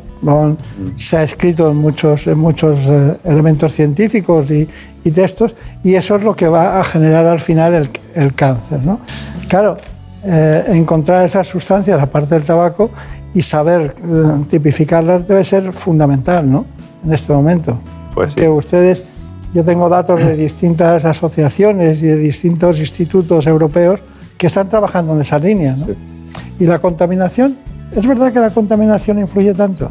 Se 0.95 1.17
ha 1.17 1.25
escrito 1.25 1.69
en 1.69 1.79
muchos, 1.79 2.29
en 2.29 2.39
muchos 2.39 2.89
eh, 2.89 3.17
elementos 3.25 3.73
científicos 3.73 4.53
y, 4.53 4.69
y 5.03 5.11
textos, 5.11 5.57
y 5.83 5.97
eso 5.97 6.15
es 6.15 6.23
lo 6.23 6.37
que 6.37 6.47
va 6.47 6.79
a 6.79 6.85
generar 6.85 7.27
al 7.27 7.41
final 7.41 7.75
el, 7.75 7.91
el 8.15 8.35
cáncer. 8.35 8.85
¿no? 8.85 9.01
Claro, 9.49 9.79
eh, 10.23 10.63
encontrar 10.69 11.25
esas 11.25 11.49
sustancias, 11.49 12.01
aparte 12.01 12.37
del 12.37 12.45
tabaco, 12.45 12.91
y 13.35 13.43
saber 13.43 13.93
eh, 13.99 14.45
tipificarlas 14.49 15.27
debe 15.27 15.43
ser 15.43 15.73
fundamental 15.73 16.49
¿no? 16.49 16.67
en 17.05 17.13
este 17.13 17.33
momento. 17.33 17.81
Pues 18.15 18.35
sí. 18.35 18.39
Que 18.39 18.49
ustedes, 18.49 19.05
yo 19.53 19.65
tengo 19.65 19.89
datos 19.89 20.21
de 20.21 20.37
distintas 20.37 21.05
asociaciones 21.05 22.01
y 22.05 22.07
de 22.07 22.17
distintos 22.19 22.79
institutos 22.79 23.49
europeos 23.49 24.05
que 24.39 24.47
están 24.47 24.69
trabajando 24.69 25.15
en 25.15 25.23
esa 25.23 25.41
línea. 25.41 25.75
¿no? 25.75 26.16
Y 26.59 26.65
la 26.67 26.79
contaminación, 26.79 27.57
¿es 27.93 28.07
verdad 28.07 28.33
que 28.33 28.41
la 28.41 28.51
contaminación 28.51 29.19
influye 29.19 29.53
tanto? 29.55 29.91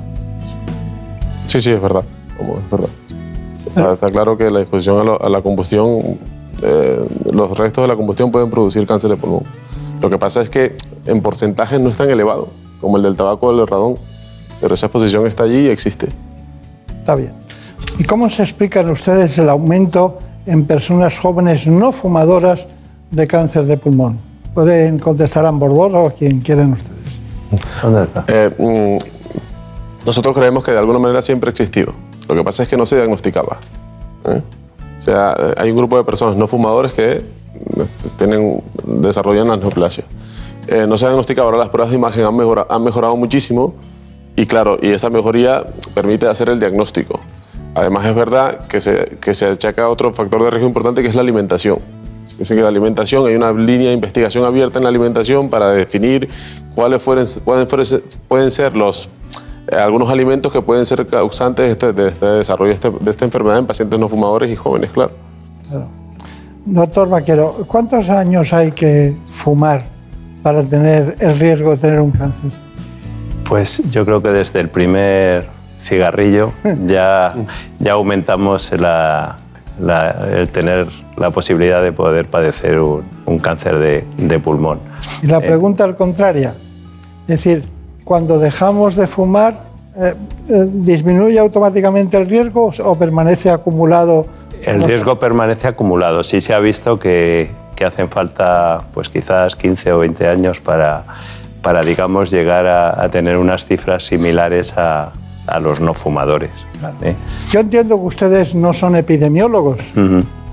Sí, 1.45 1.61
sí, 1.61 1.71
es 1.71 1.81
verdad. 1.81 2.03
Es 2.39 2.69
verdad. 2.71 2.89
Está, 3.65 3.93
está 3.93 4.07
claro 4.07 4.37
que 4.37 4.49
la 4.49 4.61
exposición 4.61 4.99
a, 4.99 5.03
lo- 5.03 5.21
a 5.21 5.29
la 5.29 5.41
combustión, 5.41 6.17
eh, 6.61 7.05
los 7.31 7.57
restos 7.57 7.83
de 7.83 7.87
la 7.87 7.95
combustión 7.95 8.31
pueden 8.31 8.49
producir 8.49 8.85
cáncer 8.87 9.09
de 9.11 9.17
pulmón. 9.17 9.43
Lo 10.01 10.09
que 10.09 10.17
pasa 10.17 10.41
es 10.41 10.49
que 10.49 10.75
en 11.05 11.21
porcentajes 11.21 11.79
no 11.79 11.89
es 11.89 11.97
tan 11.97 12.09
elevado 12.09 12.49
como 12.81 12.97
el 12.97 13.03
del 13.03 13.15
tabaco 13.15 13.47
o 13.47 13.51
el 13.51 13.57
del 13.57 13.67
radón, 13.67 13.95
pero 14.61 14.73
esa 14.73 14.87
exposición 14.87 15.25
está 15.27 15.43
allí 15.43 15.59
y 15.59 15.67
existe. 15.67 16.07
Está 16.99 17.15
bien. 17.15 17.31
¿Y 17.99 18.03
cómo 18.03 18.27
se 18.29 18.43
explican 18.43 18.89
ustedes 18.89 19.37
el 19.37 19.49
aumento 19.49 20.19
en 20.45 20.65
personas 20.65 21.19
jóvenes 21.19 21.67
no 21.67 21.91
fumadoras 21.91 22.67
de 23.11 23.27
cáncer 23.27 23.65
de 23.65 23.77
pulmón? 23.77 24.17
Pueden 24.55 24.97
contestar 24.97 25.45
ambos 25.45 25.69
dos 25.75 25.91
o 25.93 26.11
quien 26.17 26.39
quieran 26.39 26.71
ustedes. 26.71 27.21
Eh, 28.27 28.49
mm, 28.57 30.05
nosotros 30.05 30.35
creemos 30.35 30.63
que 30.63 30.71
de 30.71 30.79
alguna 30.79 30.97
manera 30.97 31.21
siempre 31.21 31.49
ha 31.49 31.51
existido. 31.51 31.93
Lo 32.27 32.33
que 32.33 32.43
pasa 32.43 32.63
es 32.63 32.69
que 32.69 32.77
no 32.77 32.87
se 32.87 32.95
diagnosticaba. 32.95 33.59
¿eh? 34.25 34.41
O 34.97 35.01
sea, 35.01 35.35
eh, 35.37 35.53
hay 35.57 35.71
un 35.71 35.77
grupo 35.77 35.97
de 35.97 36.03
personas 36.03 36.35
no 36.35 36.47
fumadores 36.47 36.93
que 36.93 37.11
eh, 37.11 37.23
tienen, 38.17 38.63
desarrollan 38.85 39.47
la 39.47 39.57
neoplasia. 39.57 40.05
Eh, 40.67 40.85
no 40.87 40.97
se 40.97 41.05
diagnosticaba, 41.05 41.47
ahora 41.47 41.57
las 41.57 41.69
pruebas 41.69 41.91
de 41.91 41.97
imagen 41.97 42.23
han 42.23 42.35
mejorado, 42.35 42.67
han 42.71 42.83
mejorado 42.83 43.15
muchísimo 43.15 43.75
y 44.35 44.45
claro, 44.45 44.77
y 44.81 44.89
esa 44.89 45.09
mejoría 45.09 45.65
permite 45.93 46.27
hacer 46.27 46.49
el 46.49 46.59
diagnóstico. 46.59 47.19
Además 47.75 48.05
es 48.05 48.15
verdad 48.15 48.67
que 48.67 48.79
se, 48.79 49.17
que 49.19 49.33
se 49.33 49.47
achaca 49.47 49.89
otro 49.89 50.13
factor 50.13 50.41
de 50.43 50.49
riesgo 50.49 50.67
importante 50.67 51.01
que 51.01 51.09
es 51.09 51.15
la 51.15 51.21
alimentación. 51.21 51.79
Es 52.39 52.49
que 52.49 52.55
la 52.55 52.67
alimentación, 52.67 53.25
hay 53.27 53.35
una 53.35 53.51
línea 53.51 53.87
de 53.89 53.93
investigación 53.93 54.43
abierta 54.45 54.79
en 54.79 54.83
la 54.83 54.89
alimentación 54.89 55.49
para 55.49 55.69
definir 55.71 56.29
cuáles 56.73 57.01
fueren- 57.01 57.25
pueden, 57.43 57.67
fueren- 57.67 58.03
pueden 58.27 58.51
ser 58.51 58.75
los, 58.75 59.07
eh, 59.71 59.75
algunos 59.75 60.09
alimentos 60.09 60.51
que 60.51 60.61
pueden 60.61 60.85
ser 60.85 61.05
causantes 61.07 61.65
de 61.65 61.71
este, 61.71 61.93
de 61.93 62.07
este 62.09 62.25
desarrollo 62.25 62.69
de, 62.69 62.75
este- 62.75 62.91
de 62.91 63.11
esta 63.11 63.25
enfermedad 63.25 63.59
en 63.59 63.65
pacientes 63.67 63.99
no 63.99 64.07
fumadores 64.09 64.49
y 64.51 64.55
jóvenes, 64.55 64.91
claro. 64.91 65.11
Doctor 66.65 67.07
Vaquero, 67.09 67.65
¿cuántos 67.67 68.09
años 68.09 68.51
hay 68.53 68.71
que 68.71 69.15
fumar 69.27 69.83
para 70.41 70.63
tener 70.63 71.15
el 71.19 71.39
riesgo 71.39 71.71
de 71.71 71.77
tener 71.77 71.99
un 72.01 72.11
cáncer? 72.11 72.51
Pues 73.47 73.81
yo 73.91 74.03
creo 74.03 74.21
que 74.23 74.29
desde 74.29 74.59
el 74.59 74.69
primer 74.69 75.47
cigarrillo 75.79 76.51
ya, 76.85 77.35
ya 77.79 77.93
aumentamos 77.93 78.71
la- 78.73 79.37
la- 79.79 80.27
el 80.33 80.49
tener 80.49 80.87
la 81.17 81.29
posibilidad 81.31 81.81
de 81.81 81.91
poder 81.91 82.25
padecer 82.27 82.79
un, 82.79 83.03
un 83.25 83.39
cáncer 83.39 83.77
de, 83.79 84.05
de 84.17 84.39
pulmón. 84.39 84.79
Y 85.23 85.27
la 85.27 85.39
pregunta 85.39 85.83
al 85.83 85.95
contraria, 85.95 86.55
es 87.23 87.27
decir, 87.27 87.63
cuando 88.03 88.37
dejamos 88.39 88.95
de 88.95 89.07
fumar, 89.07 89.55
eh, 89.97 90.13
eh, 90.49 90.65
¿disminuye 90.71 91.39
automáticamente 91.39 92.17
el 92.17 92.27
riesgo 92.29 92.69
o 92.83 92.95
permanece 92.97 93.49
acumulado? 93.49 94.27
El 94.61 94.83
riesgo 94.83 95.17
permanece 95.19 95.67
acumulado. 95.67 96.23
Sí 96.23 96.41
se 96.41 96.53
ha 96.53 96.59
visto 96.59 96.99
que, 96.99 97.49
que 97.75 97.85
hacen 97.85 98.09
falta, 98.09 98.79
pues 98.93 99.09
quizás 99.09 99.55
15 99.55 99.93
o 99.93 99.99
20 99.99 100.27
años 100.27 100.59
para, 100.59 101.03
para 101.61 101.81
digamos, 101.81 102.29
llegar 102.31 102.65
a, 102.67 103.01
a 103.03 103.09
tener 103.09 103.37
unas 103.37 103.65
cifras 103.65 104.03
similares 104.05 104.73
a, 104.77 105.11
a 105.47 105.59
los 105.59 105.79
no 105.79 105.93
fumadores. 105.93 106.51
¿eh? 107.01 107.15
Yo 107.51 107.59
entiendo 107.59 107.97
que 107.97 108.05
ustedes 108.05 108.55
no 108.55 108.73
son 108.73 108.95
epidemiólogos, 108.95 109.79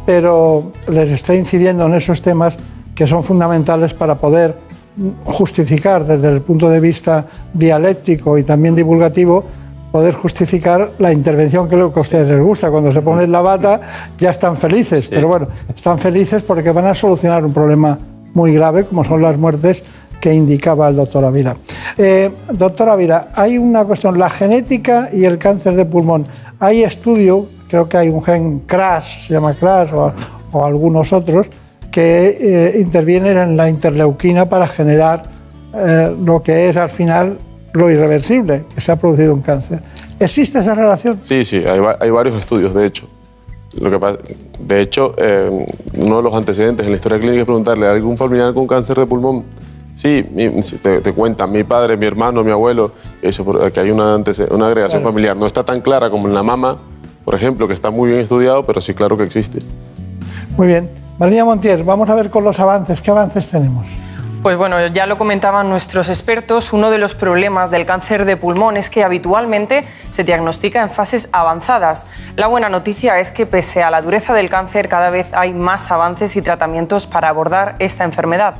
pero 0.07 0.73
les 0.91 1.11
está 1.11 1.35
incidiendo 1.35 1.87
en 1.87 1.95
esos 1.95 2.23
temas 2.23 2.59
que 2.95 3.07
son 3.07 3.23
fundamentales 3.23 3.95
para 3.95 4.17
poder 4.17 4.57
justificar 5.25 6.05
desde 6.05 6.29
el 6.29 6.43
punto 6.43 6.69
de 6.69 6.81
vista 6.81 7.27
dialéctico 7.53 8.37
y 8.37 8.43
también 8.43 8.75
divulgativo, 8.75 9.45
poder 9.91 10.15
justificar 10.15 10.93
la 10.99 11.13
intervención 11.13 11.69
que 11.69 11.77
lo 11.77 11.93
que 11.93 12.01
a 12.01 12.03
ustedes 12.03 12.29
les 12.29 12.41
gusta. 12.41 12.71
Cuando 12.71 12.93
se 12.93 13.01
ponen 13.01 13.33
la 13.33 13.41
bata 13.41 13.81
ya 14.19 14.31
están 14.31 14.57
felices, 14.57 15.09
pero 15.09 15.29
bueno, 15.29 15.49
están 15.75 15.99
felices 15.99 16.43
porque 16.43 16.71
van 16.73 16.87
a 16.87 16.95
solucionar 16.95 17.45
un 17.45 17.53
problema 17.53 17.99
muy 18.35 18.55
grave 18.55 18.85
como 18.85 19.05
son 19.05 19.21
las 19.21 19.37
muertes 19.37 19.85
que 20.23 20.33
indicaba 20.33 20.89
el 20.89 20.95
doctor 20.95 21.25
Ávila. 21.25 21.57
Eh, 21.99 22.31
doctor 22.53 22.89
Ávila, 22.89 23.31
hay 23.35 23.59
una 23.59 23.85
cuestión, 23.85 24.17
la 24.17 24.31
genética 24.31 25.09
y 25.13 25.25
el 25.25 25.37
cáncer 25.37 25.75
de 25.75 25.85
pulmón. 25.85 26.25
Hay 26.61 26.85
estudio, 26.85 27.49
creo 27.69 27.89
que 27.89 27.97
hay 27.97 28.09
un 28.09 28.23
gen 28.23 28.61
CRAS, 28.61 29.27
se 29.27 29.35
llama 29.35 29.53
CRAS, 29.55 29.91
o, 29.93 30.65
algunos 30.65 31.13
otros, 31.13 31.49
que 31.91 32.37
eh, 32.41 32.79
intervienen 32.79 33.37
en 33.37 33.57
la 33.57 33.69
interleuquina 33.69 34.49
para 34.49 34.69
generar 34.69 35.25
eh, 35.75 36.15
lo 36.25 36.41
que 36.41 36.69
es 36.69 36.77
al 36.77 36.89
final 36.89 37.39
lo 37.73 37.91
irreversible, 37.91 38.65
que 38.73 38.81
se 38.81 38.93
ha 38.93 38.97
producido 38.97 39.35
un 39.35 39.41
cáncer. 39.41 39.81
¿Existe 40.21 40.61
esa 40.61 40.77
relación? 40.77 41.19
Sí, 41.19 41.43
sí, 41.43 41.65
hay 41.67 42.11
varios 42.11 42.39
estudios, 42.39 42.73
de 42.75 42.87
hecho. 42.87 43.09
Lo 43.81 43.91
que 43.91 43.99
pasa, 43.99 44.19
de 44.61 44.81
hecho, 44.81 45.15
eh, 45.17 45.67
uno 45.95 46.17
de 46.19 46.23
los 46.23 46.35
antecedentes 46.35 46.85
en 46.85 46.93
la 46.93 46.97
historia 46.97 47.19
clínica 47.19 47.41
es 47.41 47.47
preguntarle 47.47 47.87
a 47.87 47.93
algún 47.93 48.17
familiar 48.17 48.53
con 48.53 48.67
cáncer 48.67 48.99
de 48.99 49.07
pulmón. 49.07 49.45
Sí, 49.95 50.25
te, 50.83 51.01
te 51.01 51.13
cuentan 51.13 51.53
mi 51.53 51.65
padre, 51.65 51.97
mi 51.97 52.07
hermano, 52.07 52.43
mi 52.43 52.51
abuelo, 52.51 52.93
eso, 53.21 53.45
que 53.71 53.81
hay 53.81 53.91
una, 53.91 54.15
agregación 54.15 55.01
Claro. 55.01 55.05
familiar. 55.05 55.37
No 55.37 55.47
está 55.47 55.65
tan 55.65 55.81
clara 55.81 56.09
como 56.11 56.29
en 56.29 56.35
la 56.35 56.43
mama, 56.43 56.79
por 57.25 57.35
ejemplo, 57.35 57.69
que 57.69 57.75
está 57.75 57.91
muy 57.91 58.09
bien 58.09 58.21
estudiado, 58.21 58.65
pero 58.65 58.81
sí, 58.81 58.95
claro 58.95 59.17
que 59.17 59.25
existe. 59.25 59.59
Muy 60.57 60.67
bien. 60.67 60.91
María 61.19 61.45
Montiel, 61.45 61.85
vamos 61.85 62.09
a 62.09 62.15
ver 62.15 62.31
con 62.31 62.43
los 62.43 62.59
avances. 62.59 63.03
¿Qué 63.03 63.11
avances 63.11 63.49
tenemos? 63.51 63.89
Pues 64.43 64.57
bueno, 64.57 64.85
ya 64.89 65.07
lo 65.07 65.19
comentaban 65.19 65.69
nuestros 65.69 66.09
expertos, 66.09 66.73
uno 66.73 66.91
de 66.91 66.99
los 66.99 67.15
problemas 67.15 67.71
del 67.71 67.87
cáncer 67.87 68.25
de 68.25 68.37
pulmón 68.37 68.77
es 68.77 68.91
que 68.91 69.05
habitualmente 69.05 69.85
se 70.11 70.25
diagnostica 70.25 70.83
en 70.83 70.91
fases 70.91 71.29
avanzadas. 71.31 72.07
La 72.35 72.49
buena 72.49 72.69
noticia 72.69 73.21
es 73.21 73.31
que 73.31 73.47
pese 73.47 73.85
a 73.85 73.91
la 73.93 74.03
dureza 74.03 74.35
del 74.35 74.49
cáncer 74.49 74.89
cada 74.89 75.11
vez 75.11 75.29
hay 75.33 75.55
más 75.55 75.93
avances 75.93 76.35
y 76.35 76.43
tratamientos 76.43 77.07
para 77.07 77.29
abordar 77.29 77.77
esta 77.79 78.03
enfermedad. 78.03 78.57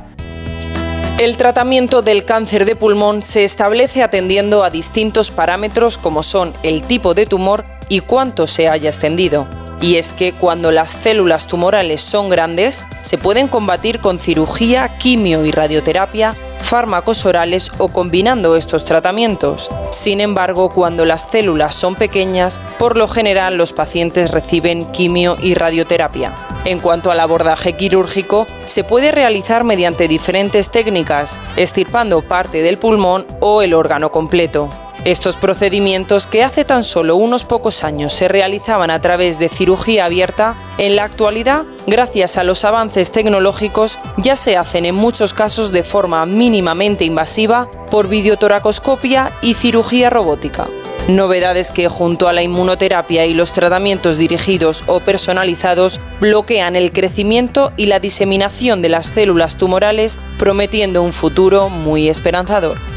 El 1.23 1.37
tratamiento 1.37 2.01
del 2.01 2.25
cáncer 2.25 2.65
de 2.65 2.75
pulmón 2.75 3.21
se 3.21 3.45
establece 3.45 4.03
atendiendo 4.03 4.61
a 4.61 4.69
distintos 4.69 5.31
parámetros 5.31 5.97
como 5.97 6.21
son 6.21 6.53
el 6.63 6.81
tipo 6.81 7.13
de 7.13 7.25
tumor 7.25 7.63
y 7.87 8.01
cuánto 8.01 8.45
se 8.45 8.67
haya 8.67 8.89
extendido. 8.89 9.62
Y 9.83 9.97
es 9.97 10.13
que 10.13 10.31
cuando 10.31 10.71
las 10.71 10.91
células 10.91 11.45
tumorales 11.45 12.01
son 12.01 12.29
grandes, 12.29 12.85
se 13.01 13.17
pueden 13.17 13.49
combatir 13.49 13.99
con 13.99 14.17
cirugía, 14.17 14.87
quimio 14.97 15.43
y 15.43 15.51
radioterapia, 15.51 16.37
fármacos 16.61 17.25
orales 17.25 17.69
o 17.79 17.89
combinando 17.89 18.55
estos 18.55 18.85
tratamientos. 18.85 19.69
Sin 19.91 20.21
embargo, 20.21 20.69
cuando 20.69 21.03
las 21.03 21.27
células 21.29 21.75
son 21.75 21.95
pequeñas, 21.95 22.61
por 22.79 22.95
lo 22.95 23.09
general 23.09 23.57
los 23.57 23.73
pacientes 23.73 24.31
reciben 24.31 24.85
quimio 24.93 25.35
y 25.41 25.53
radioterapia. 25.53 26.33
En 26.63 26.79
cuanto 26.79 27.11
al 27.11 27.19
abordaje 27.19 27.73
quirúrgico, 27.73 28.47
se 28.63 28.85
puede 28.85 29.11
realizar 29.11 29.65
mediante 29.65 30.07
diferentes 30.07 30.71
técnicas, 30.71 31.41
extirpando 31.57 32.25
parte 32.25 32.61
del 32.61 32.77
pulmón 32.77 33.27
o 33.41 33.61
el 33.61 33.73
órgano 33.73 34.11
completo. 34.11 34.69
Estos 35.05 35.35
procedimientos 35.35 36.27
que 36.27 36.45
hace 36.45 36.63
tan 36.63 36.81
solo 36.81 37.17
unos 37.17 37.43
pocos 37.43 37.83
años 37.83 38.13
se 38.13 38.29
realizaban 38.29 38.89
a 38.89 39.01
través 39.01 39.37
de 39.37 39.49
cirugía 39.49 40.05
abierta, 40.05 40.55
en 40.77 40.95
la 40.95 41.03
actualidad, 41.03 41.65
gracias 41.85 42.37
a 42.37 42.45
los 42.45 42.63
avances 42.63 43.11
tecnológicos, 43.11 43.99
ya 44.15 44.37
se 44.37 44.55
hacen 44.55 44.85
en 44.85 44.95
muchos 44.95 45.33
casos 45.33 45.73
de 45.73 45.83
forma 45.83 46.25
mínimamente 46.25 47.03
invasiva 47.03 47.69
por 47.91 48.07
videotoracoscopia 48.07 49.37
y 49.41 49.55
cirugía 49.55 50.09
robótica. 50.09 50.69
Novedades 51.09 51.69
que 51.69 51.89
junto 51.89 52.29
a 52.29 52.33
la 52.33 52.43
inmunoterapia 52.43 53.25
y 53.25 53.33
los 53.33 53.51
tratamientos 53.51 54.17
dirigidos 54.17 54.85
o 54.87 55.01
personalizados 55.01 55.99
bloquean 56.21 56.77
el 56.77 56.93
crecimiento 56.93 57.73
y 57.75 57.87
la 57.87 57.99
diseminación 57.99 58.81
de 58.81 58.87
las 58.87 59.07
células 59.07 59.57
tumorales, 59.57 60.17
prometiendo 60.39 61.03
un 61.03 61.11
futuro 61.11 61.67
muy 61.67 62.07
esperanzador. 62.07 62.92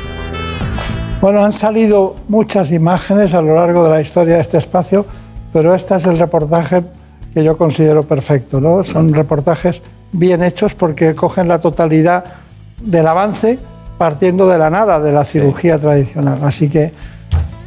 Bueno, 1.20 1.44
han 1.44 1.52
salido 1.52 2.14
muchas 2.28 2.70
imágenes 2.70 3.34
a 3.34 3.40
lo 3.40 3.54
largo 3.54 3.82
de 3.84 3.90
la 3.90 4.00
historia 4.00 4.34
de 4.34 4.40
este 4.40 4.58
espacio, 4.58 5.06
pero 5.52 5.74
este 5.74 5.96
es 5.96 6.04
el 6.04 6.18
reportaje 6.18 6.84
que 7.32 7.42
yo 7.42 7.56
considero 7.56 8.02
perfecto. 8.02 8.60
¿no? 8.60 8.84
Son 8.84 9.12
reportajes 9.12 9.82
bien 10.12 10.42
hechos 10.42 10.74
porque 10.74 11.14
cogen 11.14 11.48
la 11.48 11.58
totalidad 11.58 12.24
del 12.82 13.06
avance 13.06 13.58
partiendo 13.98 14.46
de 14.46 14.58
la 14.58 14.68
nada, 14.68 15.00
de 15.00 15.10
la 15.10 15.24
cirugía 15.24 15.78
tradicional. 15.78 16.38
Así 16.42 16.68
que, 16.68 16.92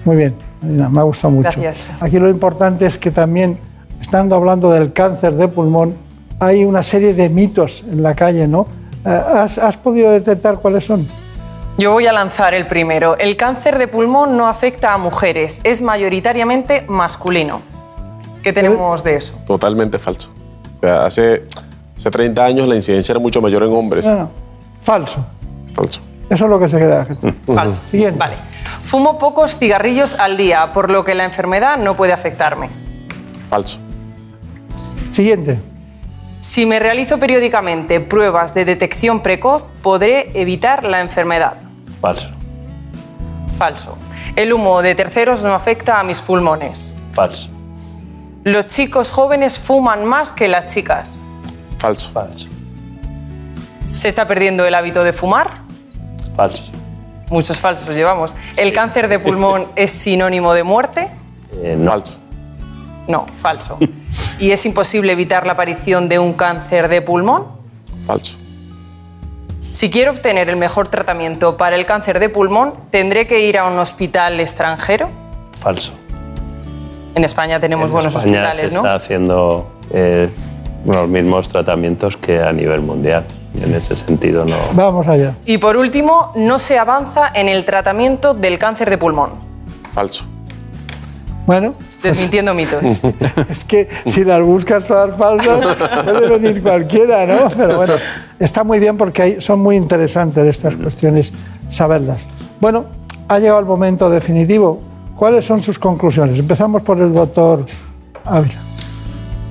muy 0.05 0.15
bien, 0.15 0.35
Marina, 0.61 0.89
me 0.89 0.99
ha 0.99 1.03
gustado 1.03 1.31
mucho. 1.31 1.59
Gracias. 1.59 1.89
Aquí 1.99 2.19
lo 2.19 2.29
importante 2.29 2.85
es 2.85 2.99
que 2.99 3.09
también, 3.09 3.57
estando 3.99 4.35
hablando 4.35 4.71
del 4.71 4.93
cáncer 4.93 5.33
de 5.33 5.47
pulmón, 5.47 5.95
hay 6.39 6.65
una 6.65 6.83
serie 6.83 7.15
de 7.15 7.29
mitos 7.29 7.83
en 7.91 8.03
la 8.03 8.13
calle, 8.13 8.47
¿no? 8.47 8.67
Eh, 9.05 9.09
¿Has, 9.09 9.57
has 9.57 9.75
podido 9.77 10.11
detectar 10.11 10.59
cuáles 10.59 10.85
son? 10.85 11.07
Yo 11.79 11.93
voy 11.93 12.07
a 12.07 12.11
lanzar 12.11 12.53
el 12.53 12.67
primero. 12.67 13.17
El 13.17 13.37
cáncer 13.37 13.77
de 13.77 13.87
pulmón 13.87 14.35
no 14.35 14.49
afecta 14.49 14.93
a 14.93 14.97
mujeres, 14.97 15.61
es 15.63 15.81
mayoritariamente 15.81 16.83
masculino. 16.89 17.61
¿Qué 18.43 18.51
tenemos 18.51 19.01
de 19.01 19.15
eso? 19.15 19.39
Totalmente 19.47 19.97
falso. 19.97 20.29
O 20.75 20.79
sea, 20.81 21.05
hace, 21.05 21.43
hace 21.95 22.11
30 22.11 22.43
años 22.43 22.67
la 22.67 22.75
incidencia 22.75 23.13
era 23.13 23.21
mucho 23.21 23.41
mayor 23.41 23.63
en 23.63 23.71
hombres. 23.71 24.05
No, 24.05 24.13
no, 24.13 24.31
falso. 24.81 25.25
Falso. 25.73 26.01
Eso 26.29 26.43
es 26.43 26.49
lo 26.49 26.59
que 26.59 26.67
se 26.67 26.79
queda. 26.79 27.05
gente. 27.05 27.33
Falso. 27.45 27.79
Siguiente. 27.85 28.19
Vale. 28.19 28.35
Fumo 28.83 29.17
pocos 29.17 29.57
cigarrillos 29.57 30.19
al 30.19 30.35
día, 30.35 30.73
por 30.73 30.91
lo 30.91 31.05
que 31.05 31.15
la 31.15 31.23
enfermedad 31.23 31.77
no 31.77 31.95
puede 31.95 32.11
afectarme. 32.11 32.69
Falso. 33.49 33.79
Siguiente. 35.11 35.57
Si 36.41 36.65
me 36.65 36.79
realizo 36.79 37.19
periódicamente 37.19 38.01
pruebas 38.01 38.53
de 38.53 38.65
detección 38.65 39.21
precoz, 39.21 39.63
podré 39.81 40.29
evitar 40.33 40.83
la 40.83 40.99
enfermedad. 40.99 41.68
Falso. 41.99 42.29
Falso. 43.57 43.97
El 44.35 44.53
humo 44.53 44.81
de 44.81 44.95
terceros 44.95 45.43
no 45.43 45.53
afecta 45.53 45.99
a 45.99 46.03
mis 46.03 46.21
pulmones. 46.21 46.93
Falso. 47.11 47.49
Los 48.43 48.67
chicos 48.67 49.11
jóvenes 49.11 49.59
fuman 49.59 50.05
más 50.05 50.31
que 50.31 50.47
las 50.47 50.73
chicas. 50.73 51.23
Falso. 51.77 52.09
Falso. 52.11 52.47
¿Se 53.91 54.07
está 54.07 54.27
perdiendo 54.27 54.65
el 54.65 54.75
hábito 54.75 55.03
de 55.03 55.13
fumar? 55.13 55.61
Falso. 56.35 56.63
Muchos 57.29 57.57
falsos 57.57 57.95
llevamos. 57.95 58.35
¿El 58.57 58.71
cáncer 58.73 59.07
de 59.07 59.19
pulmón 59.19 59.67
es 59.75 59.91
sinónimo 59.91 60.53
de 60.53 60.63
muerte? 60.63 61.11
Eh, 61.53 61.75
no. 61.77 61.91
Falso. 61.91 62.19
No, 63.07 63.25
falso. 63.25 63.77
¿Y 64.39 64.51
es 64.51 64.65
imposible 64.65 65.11
evitar 65.11 65.45
la 65.45 65.53
aparición 65.53 66.07
de 66.07 66.19
un 66.19 66.33
cáncer 66.33 66.87
de 66.87 67.01
pulmón? 67.01 67.47
Falso. 68.05 68.37
Si 69.71 69.91
quiero 69.91 70.11
obtener 70.11 70.49
el 70.49 70.57
mejor 70.57 70.87
tratamiento 70.87 71.55
para 71.55 71.75
el 71.75 71.85
cáncer 71.85 72.19
de 72.19 72.27
pulmón, 72.29 72.73
¿tendré 72.89 73.27
que 73.27 73.41
ir 73.41 73.57
a 73.57 73.65
un 73.67 73.77
hospital 73.77 74.39
extranjero? 74.39 75.09
Falso. 75.59 75.93
En 77.13 77.23
España 77.23 77.59
tenemos 77.59 77.85
en 77.89 77.93
buenos 77.93 78.15
España 78.15 78.41
hospitales, 78.41 78.71
se 78.71 78.75
¿no? 78.75 78.81
está 78.81 78.95
haciendo 78.95 79.71
eh, 79.91 80.29
los 80.85 81.07
mismos 81.07 81.49
tratamientos 81.49 82.17
que 82.17 82.39
a 82.39 82.51
nivel 82.51 82.81
mundial. 82.81 83.25
En 83.61 83.75
ese 83.75 83.95
sentido 83.95 84.43
no. 84.43 84.57
Vamos 84.73 85.07
allá. 85.07 85.35
Y 85.45 85.59
por 85.59 85.77
último, 85.77 86.31
no 86.35 86.57
se 86.57 86.79
avanza 86.79 87.31
en 87.33 87.47
el 87.47 87.63
tratamiento 87.63 88.33
del 88.33 88.57
cáncer 88.57 88.89
de 88.89 88.97
pulmón. 88.97 89.33
Falso. 89.93 90.25
Bueno, 91.45 91.75
Desmintiendo 92.01 92.53
mitos. 92.53 92.81
es 93.49 93.63
que 93.65 93.87
si 94.05 94.23
las 94.23 94.41
buscas 94.41 94.87
todas 94.87 95.17
falsas, 95.17 95.59
puede 96.03 96.27
venir 96.37 96.61
cualquiera, 96.61 97.25
¿no? 97.25 97.49
Pero 97.55 97.75
bueno, 97.77 97.93
está 98.39 98.63
muy 98.63 98.79
bien 98.79 98.97
porque 98.97 99.21
hay- 99.21 99.41
son 99.41 99.59
muy 99.59 99.75
interesantes 99.75 100.45
estas 100.45 100.75
cuestiones, 100.75 101.33
saberlas. 101.67 102.25
Bueno, 102.61 102.85
ha 103.27 103.39
llegado 103.39 103.59
el 103.59 103.65
momento 103.65 104.09
definitivo. 104.09 104.81
¿Cuáles 105.15 105.43
son 105.45 105.61
sus 105.61 105.77
conclusiones? 105.77 106.39
Empezamos 106.39 106.81
por 106.83 106.99
el 106.99 107.13
doctor 107.13 107.65
Ávila. 108.23 108.61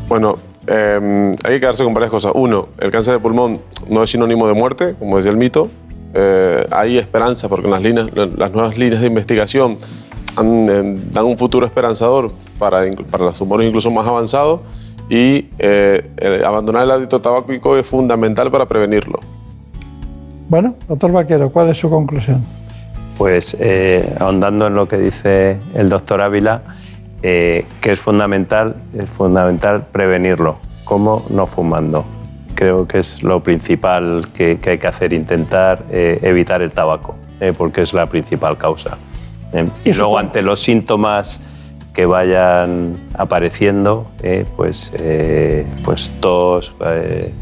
Bueno, 0.09 0.37
eh, 0.67 1.33
hay 1.45 1.55
que 1.55 1.61
quedarse 1.61 1.85
con 1.85 1.93
varias 1.93 2.11
cosas. 2.11 2.33
Uno, 2.35 2.69
el 2.79 2.91
cáncer 2.91 3.15
de 3.15 3.21
pulmón 3.21 3.61
no 3.89 4.03
es 4.03 4.11
sinónimo 4.11 4.49
de 4.49 4.55
muerte, 4.55 4.95
como 4.99 5.19
decía 5.19 5.31
el 5.31 5.37
mito. 5.37 5.69
Eh, 6.15 6.67
hay 6.71 6.97
esperanza 6.97 7.49
porque 7.51 7.69
las, 7.69 7.83
líneas, 7.83 8.09
las 8.15 8.51
nuevas 8.51 8.79
líneas 8.79 9.03
de 9.03 9.09
investigación 9.09 9.77
han, 10.37 10.69
eh, 10.69 10.97
dan 11.13 11.25
un 11.25 11.39
futuro 11.39 11.67
esperanzador 11.67 12.33
para, 12.59 12.83
para 13.11 13.25
los 13.25 13.39
tumores 13.39 13.67
incluso 13.67 13.91
más 13.91 14.07
avanzados 14.07 14.61
y 15.09 15.47
eh, 15.59 16.11
el 16.17 16.45
abandonar 16.45 16.85
el 16.85 16.91
hábito 16.91 17.21
tabáquico 17.21 17.77
es 17.77 17.87
fundamental 17.87 18.51
para 18.51 18.67
prevenirlo. 18.67 19.21
Bueno, 20.49 20.77
doctor 20.89 21.13
Vaquero, 21.13 21.51
¿cuál 21.51 21.69
es 21.71 21.79
su 21.79 21.91
conclusión? 21.91 22.45
Pues 23.19 23.57
eh, 23.59 24.15
ahondando 24.21 24.67
en 24.69 24.75
lo 24.75 24.87
que 24.87 24.97
dice 24.97 25.59
el 25.75 25.89
doctor 25.89 26.23
Ávila, 26.23 26.63
eh, 27.23 27.67
que 27.81 27.93
es 27.93 28.01
fundamental, 28.01 28.77
es 28.97 29.07
fundamental 29.07 29.87
prevenirlo. 29.91 30.57
¿Cómo? 30.85 31.27
No 31.29 31.47
fumando. 31.47 32.05
Creo 32.55 32.87
que 32.87 32.99
es 33.01 33.23
lo 33.23 33.43
principal 33.43 34.29
que, 34.33 34.59
que 34.59 34.71
hay 34.71 34.79
que 34.79 34.87
hacer, 34.87 35.13
intentar 35.13 35.85
eh, 35.91 36.19
evitar 36.23 36.63
el 36.63 36.71
tabaco, 36.71 37.17
eh, 37.41 37.53
porque 37.57 37.83
es 37.83 37.93
la 37.93 38.07
principal 38.07 38.57
causa. 38.57 38.97
Eh, 39.53 39.67
y 39.85 39.95
luego 39.95 40.19
ante 40.19 40.43
los 40.43 40.61
síntomas 40.61 41.41
que 41.95 42.07
vayan 42.07 42.97
apareciendo, 43.15 44.07
eh, 44.23 44.45
pues, 44.57 44.93
eh, 44.99 45.67
pues 45.85 46.13
tos, 46.21 46.75
eh, 46.85 47.33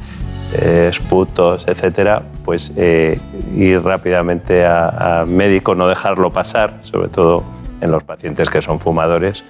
eh, 0.55 0.87
esputos, 0.91 1.67
etcétera, 1.69 2.23
pues 2.45 2.73
eh, 2.77 3.19
ir 3.55 3.83
rápidamente 3.83 4.65
a, 4.65 5.21
a 5.21 5.27
médico, 5.27 5.75
no 5.75 5.89
dejarlo 5.89 6.31
pasar, 6.31 6.79
sobre 6.81 7.09
todo 7.09 7.43
en 7.81 7.91
los 7.91 8.05
pacientes 8.05 8.49
que 8.49 8.63
son 8.63 8.81
fumadores, 8.81 9.45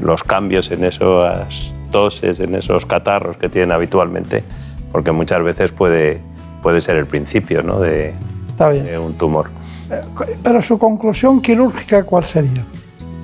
los 0.00 0.22
cambios 0.24 0.70
en 0.70 0.84
esas 0.84 1.72
toses, 1.90 2.40
en 2.40 2.56
esos 2.56 2.84
catarros 2.84 3.36
que 3.36 3.48
tienen 3.48 3.72
habitualmente, 3.72 4.42
porque 4.90 5.12
muchas 5.12 5.42
veces 5.42 5.70
puede, 5.70 6.20
puede 6.62 6.80
ser 6.80 6.96
el 6.96 7.06
principio 7.06 7.62
¿no? 7.62 7.78
de, 7.78 8.12
de 8.58 8.98
un 8.98 9.14
tumor. 9.14 9.50
Pero 10.42 10.62
su 10.62 10.78
conclusión 10.78 11.40
quirúrgica, 11.40 12.02
¿cuál 12.04 12.24
sería? 12.24 12.64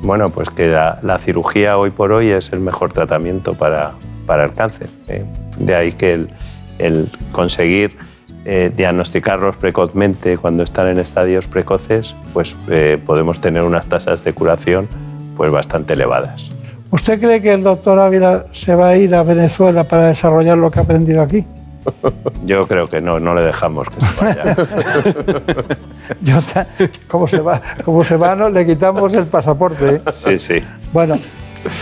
Bueno, 0.03 0.31
pues 0.31 0.51
que 0.51 0.67
la, 0.67 0.99
la 1.03 1.19
cirugía 1.19 1.79
hoy 1.79 1.91
por 1.91 2.13
hoy 2.13 2.31
es 2.31 2.53
el 2.53 2.61
mejor 2.61 2.93
tratamiento 2.93 3.55
para, 3.55 3.93
para 4.27 4.45
el 4.45 4.53
cáncer. 4.53 4.89
¿eh? 5.09 5.25
De 5.59 5.75
ahí 5.75 5.93
que 5.93 6.13
el, 6.13 6.31
el 6.79 7.11
conseguir 7.31 7.97
eh, 8.45 8.73
diagnosticarlos 8.77 9.57
precozmente 9.57 10.37
cuando 10.37 10.65
están 10.65 10.89
en 10.89 10.99
estadios 10.99 11.47
precoces, 11.47 12.17
pues 12.33 12.57
eh, 12.69 13.01
podemos 13.05 13.41
tener 13.41 13.63
unas 13.63 13.87
tasas 13.87 14.25
de 14.25 14.33
curación 14.33 14.89
pues 15.37 15.51
bastante 15.53 15.93
elevadas. 15.93 16.49
¿Usted 16.91 17.21
cree 17.21 17.41
que 17.41 17.53
el 17.53 17.63
doctor 17.63 17.99
Ávila 17.99 18.45
se 18.51 18.75
va 18.75 18.89
a 18.89 18.97
ir 18.97 19.15
a 19.15 19.23
Venezuela 19.23 19.85
para 19.85 20.07
desarrollar 20.07 20.59
lo 20.59 20.71
que 20.71 20.81
ha 20.81 20.83
aprendido 20.83 21.23
aquí? 21.23 21.47
Yo 22.45 22.67
creo 22.67 22.87
que 22.89 23.01
no, 23.01 23.19
no 23.21 23.35
le 23.35 23.45
dejamos 23.45 23.89
que 23.89 24.05
se 24.05 24.25
vaya. 24.25 24.57
Yo 26.23 26.41
ta- 26.43 26.67
como 27.09 27.27
se 27.27 27.39
va, 27.41 27.61
como 27.85 28.03
se 28.05 28.17
va, 28.17 28.35
no, 28.35 28.49
le 28.49 28.65
quitamos 28.67 29.15
el 29.15 29.27
pasaporte. 29.27 29.97
¿eh? 29.97 30.01
Sí, 30.13 30.39
sí. 30.39 30.63
Bueno, 30.93 31.19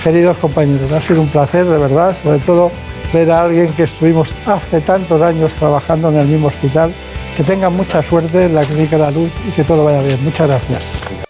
queridos 0.05 0.37
compañeros, 0.39 0.91
ha 0.93 1.01
sido 1.01 1.21
un 1.23 1.29
placer, 1.29 1.65
de 1.65 1.79
verdad, 1.79 2.15
sobre 2.23 2.39
todo 2.41 2.71
ver 3.13 3.31
a 3.31 3.43
alguien 3.43 3.73
que 3.73 3.85
estuvimos 3.85 4.35
hace 4.47 4.81
tantos 4.81 5.21
años 5.23 5.55
trabajando 5.57 6.11
en 6.11 6.17
el 6.19 6.27
mismo 6.27 6.49
hospital. 6.49 6.93
Que 7.37 7.45
tengan 7.45 7.75
mucha 7.75 8.03
suerte 8.03 8.47
en 8.47 8.55
la 8.55 8.65
Clínica 8.65 8.99
La 8.99 9.11
Luz 9.11 9.31
y 9.49 9.53
que 9.53 9.65
todo 9.65 9.85
vaya 9.85 10.03
bien. 10.03 10.23
Muchas 10.25 10.49
gracias. 10.49 11.30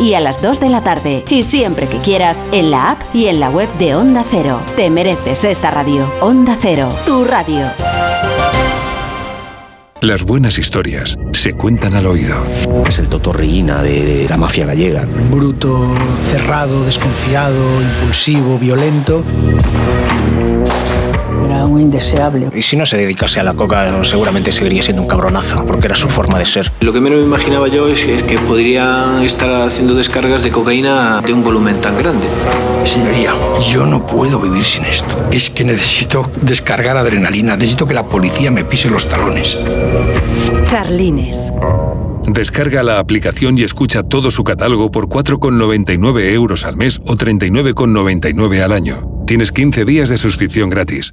y 0.00 0.14
a 0.14 0.20
las 0.20 0.42
2 0.42 0.60
de 0.60 0.68
la 0.68 0.82
tarde. 0.82 1.24
Y 1.30 1.42
siempre 1.42 1.86
que 1.86 1.98
quieras, 1.98 2.44
en 2.52 2.70
la 2.70 2.90
app 2.90 3.02
y 3.14 3.26
en 3.26 3.40
la 3.40 3.48
web 3.48 3.68
de 3.78 3.94
Onda 3.94 4.24
Cero. 4.30 4.60
Te 4.76 4.90
mereces 4.90 5.44
esta 5.44 5.70
radio. 5.70 6.10
Onda 6.20 6.56
Cero, 6.60 6.94
tu 7.06 7.24
radio. 7.24 7.66
Las 10.02 10.24
buenas 10.24 10.58
historias 10.58 11.16
se 11.32 11.54
cuentan 11.54 11.94
al 11.94 12.06
oído. 12.06 12.36
Es 12.86 12.98
el 12.98 13.08
totorreína 13.08 13.82
de, 13.82 14.04
de 14.04 14.28
la 14.28 14.36
mafia 14.36 14.66
gallega. 14.66 15.06
Bruto, 15.30 15.88
cerrado, 16.30 16.84
desconfiado, 16.84 17.80
impulsivo, 17.80 18.58
violento. 18.58 19.24
Era 21.56 21.64
un 21.64 21.80
indeseable. 21.80 22.50
Y 22.54 22.60
si 22.60 22.76
no 22.76 22.84
se 22.84 22.98
dedicase 22.98 23.40
a 23.40 23.42
la 23.42 23.54
coca, 23.54 24.04
seguramente 24.04 24.52
seguiría 24.52 24.82
siendo 24.82 25.00
un 25.00 25.08
cabronazo, 25.08 25.64
porque 25.64 25.86
era 25.86 25.96
su 25.96 26.08
forma 26.08 26.38
de 26.38 26.44
ser. 26.44 26.70
Lo 26.80 26.92
que 26.92 27.00
menos 27.00 27.18
me 27.20 27.24
imaginaba 27.24 27.66
yo 27.68 27.88
es 27.88 28.04
que, 28.04 28.22
que 28.22 28.38
podría 28.38 29.22
estar 29.24 29.50
haciendo 29.62 29.94
descargas 29.94 30.42
de 30.42 30.50
cocaína 30.50 31.22
de 31.22 31.32
un 31.32 31.42
volumen 31.42 31.80
tan 31.80 31.96
grande. 31.96 32.26
Señoría, 32.84 33.32
yo 33.70 33.86
no 33.86 34.06
puedo 34.06 34.38
vivir 34.38 34.64
sin 34.64 34.84
esto. 34.84 35.22
Es 35.30 35.48
que 35.48 35.64
necesito 35.64 36.30
descargar 36.42 36.98
adrenalina. 36.98 37.56
Necesito 37.56 37.86
que 37.86 37.94
la 37.94 38.04
policía 38.04 38.50
me 38.50 38.64
pise 38.64 38.90
los 38.90 39.08
talones. 39.08 39.58
Carlines. 40.70 41.52
Descarga 42.26 42.82
la 42.82 42.98
aplicación 42.98 43.56
y 43.56 43.62
escucha 43.62 44.02
todo 44.02 44.30
su 44.30 44.42
catálogo 44.44 44.90
por 44.90 45.08
4,99 45.08 46.32
euros 46.32 46.64
al 46.64 46.76
mes 46.76 47.00
o 47.06 47.16
39,99 47.16 48.62
al 48.62 48.72
año. 48.72 49.24
Tienes 49.26 49.52
15 49.52 49.84
días 49.84 50.08
de 50.08 50.16
suscripción 50.16 50.68
gratis. 50.70 51.12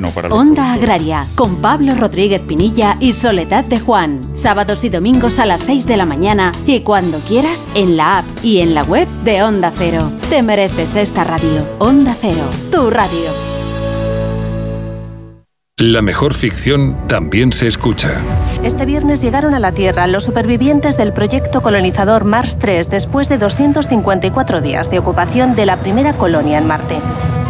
para 0.00 0.28
los 0.28 0.38
Onda 0.38 0.72
Agraria, 0.72 1.26
con 1.34 1.56
Pablo 1.56 1.94
Rodríguez 1.94 2.40
Pinilla 2.40 2.96
y 2.98 3.12
Soledad 3.12 3.64
de 3.64 3.78
Juan. 3.78 4.20
Sábados 4.34 4.84
y 4.84 4.88
domingos 4.88 5.38
a 5.38 5.44
las 5.44 5.60
6 5.62 5.86
de 5.86 5.98
la 5.98 6.06
mañana 6.06 6.52
y 6.66 6.80
cuando 6.80 7.18
quieras 7.18 7.66
en 7.74 7.96
la 7.96 8.18
app 8.18 8.24
y 8.42 8.60
en 8.60 8.74
la 8.74 8.84
web 8.84 9.06
de 9.24 9.42
Onda 9.42 9.72
Cero. 9.76 10.10
Te 10.30 10.42
mereces 10.42 10.96
esta 10.96 11.24
radio. 11.24 11.66
Onda 11.78 12.16
Cero, 12.18 12.44
tu 12.70 12.90
radio. 12.90 13.28
La 15.78 16.00
mejor 16.00 16.32
ficción 16.32 16.96
también 17.08 17.52
se 17.52 17.66
escucha. 17.66 18.20
Este 18.62 18.86
viernes 18.86 19.20
llegaron 19.20 19.52
a 19.52 19.58
la 19.58 19.72
Tierra 19.72 20.06
los 20.06 20.24
supervivientes 20.24 20.96
del 20.96 21.12
proyecto 21.12 21.60
colonizador 21.60 22.24
Mars 22.24 22.58
3 22.58 22.88
después 22.88 23.28
de 23.28 23.36
254 23.36 24.60
días 24.60 24.90
de 24.90 25.00
ocupación 25.00 25.56
de 25.56 25.66
la 25.66 25.80
primera 25.80 26.12
colonia 26.12 26.58
en 26.58 26.66
Marte. 26.66 26.96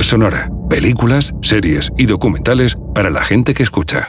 Sonora, 0.00 0.50
películas, 0.70 1.34
series 1.42 1.90
y 1.96 2.06
documentales 2.06 2.76
para 2.94 3.10
la 3.10 3.22
gente 3.22 3.54
que 3.54 3.62
escucha. 3.62 4.08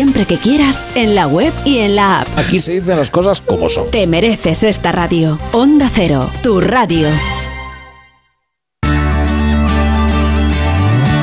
siempre 0.01 0.25
que 0.25 0.39
quieras 0.39 0.83
en 0.95 1.13
la 1.13 1.27
web 1.27 1.53
y 1.63 1.77
en 1.77 1.95
la 1.95 2.21
app. 2.21 2.27
Aquí 2.35 2.57
se 2.57 2.71
dicen 2.71 2.97
las 2.97 3.11
cosas 3.11 3.39
como 3.39 3.69
son. 3.69 3.91
Te 3.91 4.07
mereces 4.07 4.63
esta 4.63 4.91
radio. 4.91 5.37
Onda 5.51 5.91
Cero, 5.93 6.31
tu 6.41 6.59
radio. 6.59 7.07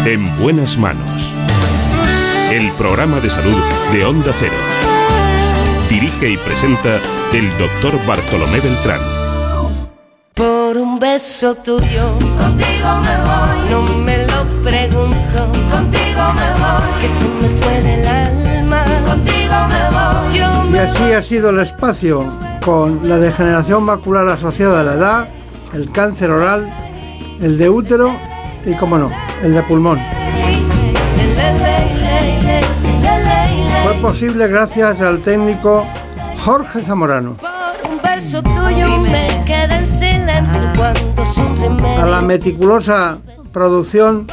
En 0.05 0.38
buenas 0.40 0.78
manos. 0.78 1.32
El 2.52 2.70
programa 2.78 3.18
de 3.18 3.30
salud 3.30 3.60
de 3.92 4.05
Onda 4.05 4.32
Cero. 4.38 4.55
Dirige 5.90 6.30
y 6.30 6.36
presenta 6.36 7.00
el 7.32 7.50
doctor 7.59 7.98
Bartolomé 8.06 8.60
Beltrán. 8.60 9.00
Por 10.34 10.76
un 10.76 11.00
beso 11.00 11.56
tuyo, 11.56 12.12
contigo 12.38 12.90
me 13.02 13.16
voy. 13.26 13.70
No 13.70 13.82
me 13.82 14.18
lo 14.18 14.44
pregunto, 14.62 15.50
contigo 15.68 16.22
me 16.38 16.50
voy. 16.62 17.00
Que 17.00 17.09
se 17.09 17.24
me 17.24 17.48
fue 17.60 17.98
contigo 19.09 19.55
me 19.68 19.90
voy. 19.90 20.39
Yo 20.39 20.70
Y 20.70 20.78
así 20.78 21.12
ha 21.12 21.22
sido 21.22 21.51
el 21.51 21.60
espacio 21.60 22.24
con 22.64 23.09
la 23.09 23.18
degeneración 23.18 23.85
macular 23.85 24.28
asociada 24.28 24.80
a 24.80 24.85
la 24.85 24.94
edad, 24.94 25.28
el 25.72 25.90
cáncer 25.90 26.30
oral, 26.30 26.68
el 27.40 27.56
de 27.56 27.70
útero 27.70 28.14
y, 28.64 28.74
como 28.74 28.98
no, 28.98 29.10
el 29.43 29.55
de 29.55 29.62
pulmón. 29.62 29.98
Fue 33.85 33.94
posible 33.94 34.48
gracias 34.48 35.01
al 35.01 35.20
técnico 35.20 35.86
Jorge 36.44 36.82
Zamorano, 36.82 37.36
a 41.98 42.06
la 42.06 42.20
meticulosa 42.20 43.18
producción 43.52 44.26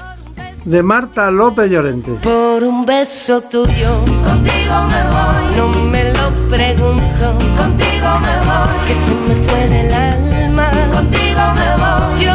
de 0.65 0.83
Marta 0.83 1.31
López 1.31 1.69
Llorente. 1.69 2.11
Por 2.23 2.63
un 2.63 2.85
beso 2.85 3.41
tuyo, 3.41 3.99
contigo 4.23 4.75
me 4.89 5.03
voy. 5.13 5.55
No 5.55 5.67
me 5.69 6.11
lo 6.11 6.29
pregunto, 6.49 7.37
contigo 7.55 8.09
me 8.25 8.35
voy. 8.45 8.87
Que 8.87 8.93
se 8.93 9.13
me 9.27 9.35
fue 9.47 9.67
del 9.67 9.93
alma, 9.93 10.71
contigo 10.93 11.41
me 11.55 11.69
voy. 11.77 12.25
Yo 12.25 12.34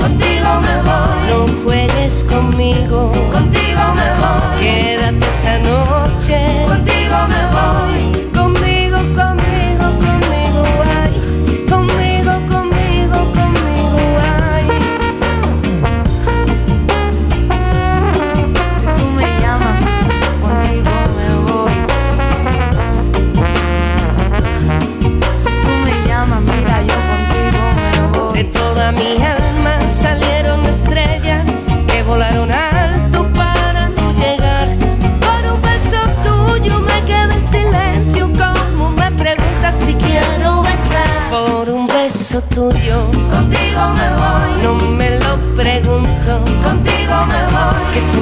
contigo 0.00 0.60
me 0.60 0.82
voy, 0.82 1.20
no 1.28 1.62
juegues 1.62 2.24
conmigo, 2.24 3.12
contigo 3.30 3.94
me 3.94 4.08
voy, 4.20 4.91
contigo 42.54 43.94
me 43.94 44.08
voy. 44.20 44.62
No 44.62 44.74
me 44.74 45.18
lo 45.18 45.36
pregunto, 45.56 46.44
contigo 46.62 47.16
me 47.28 47.42
voy. 47.52 47.92
Que 47.94 48.00
se 48.00 48.21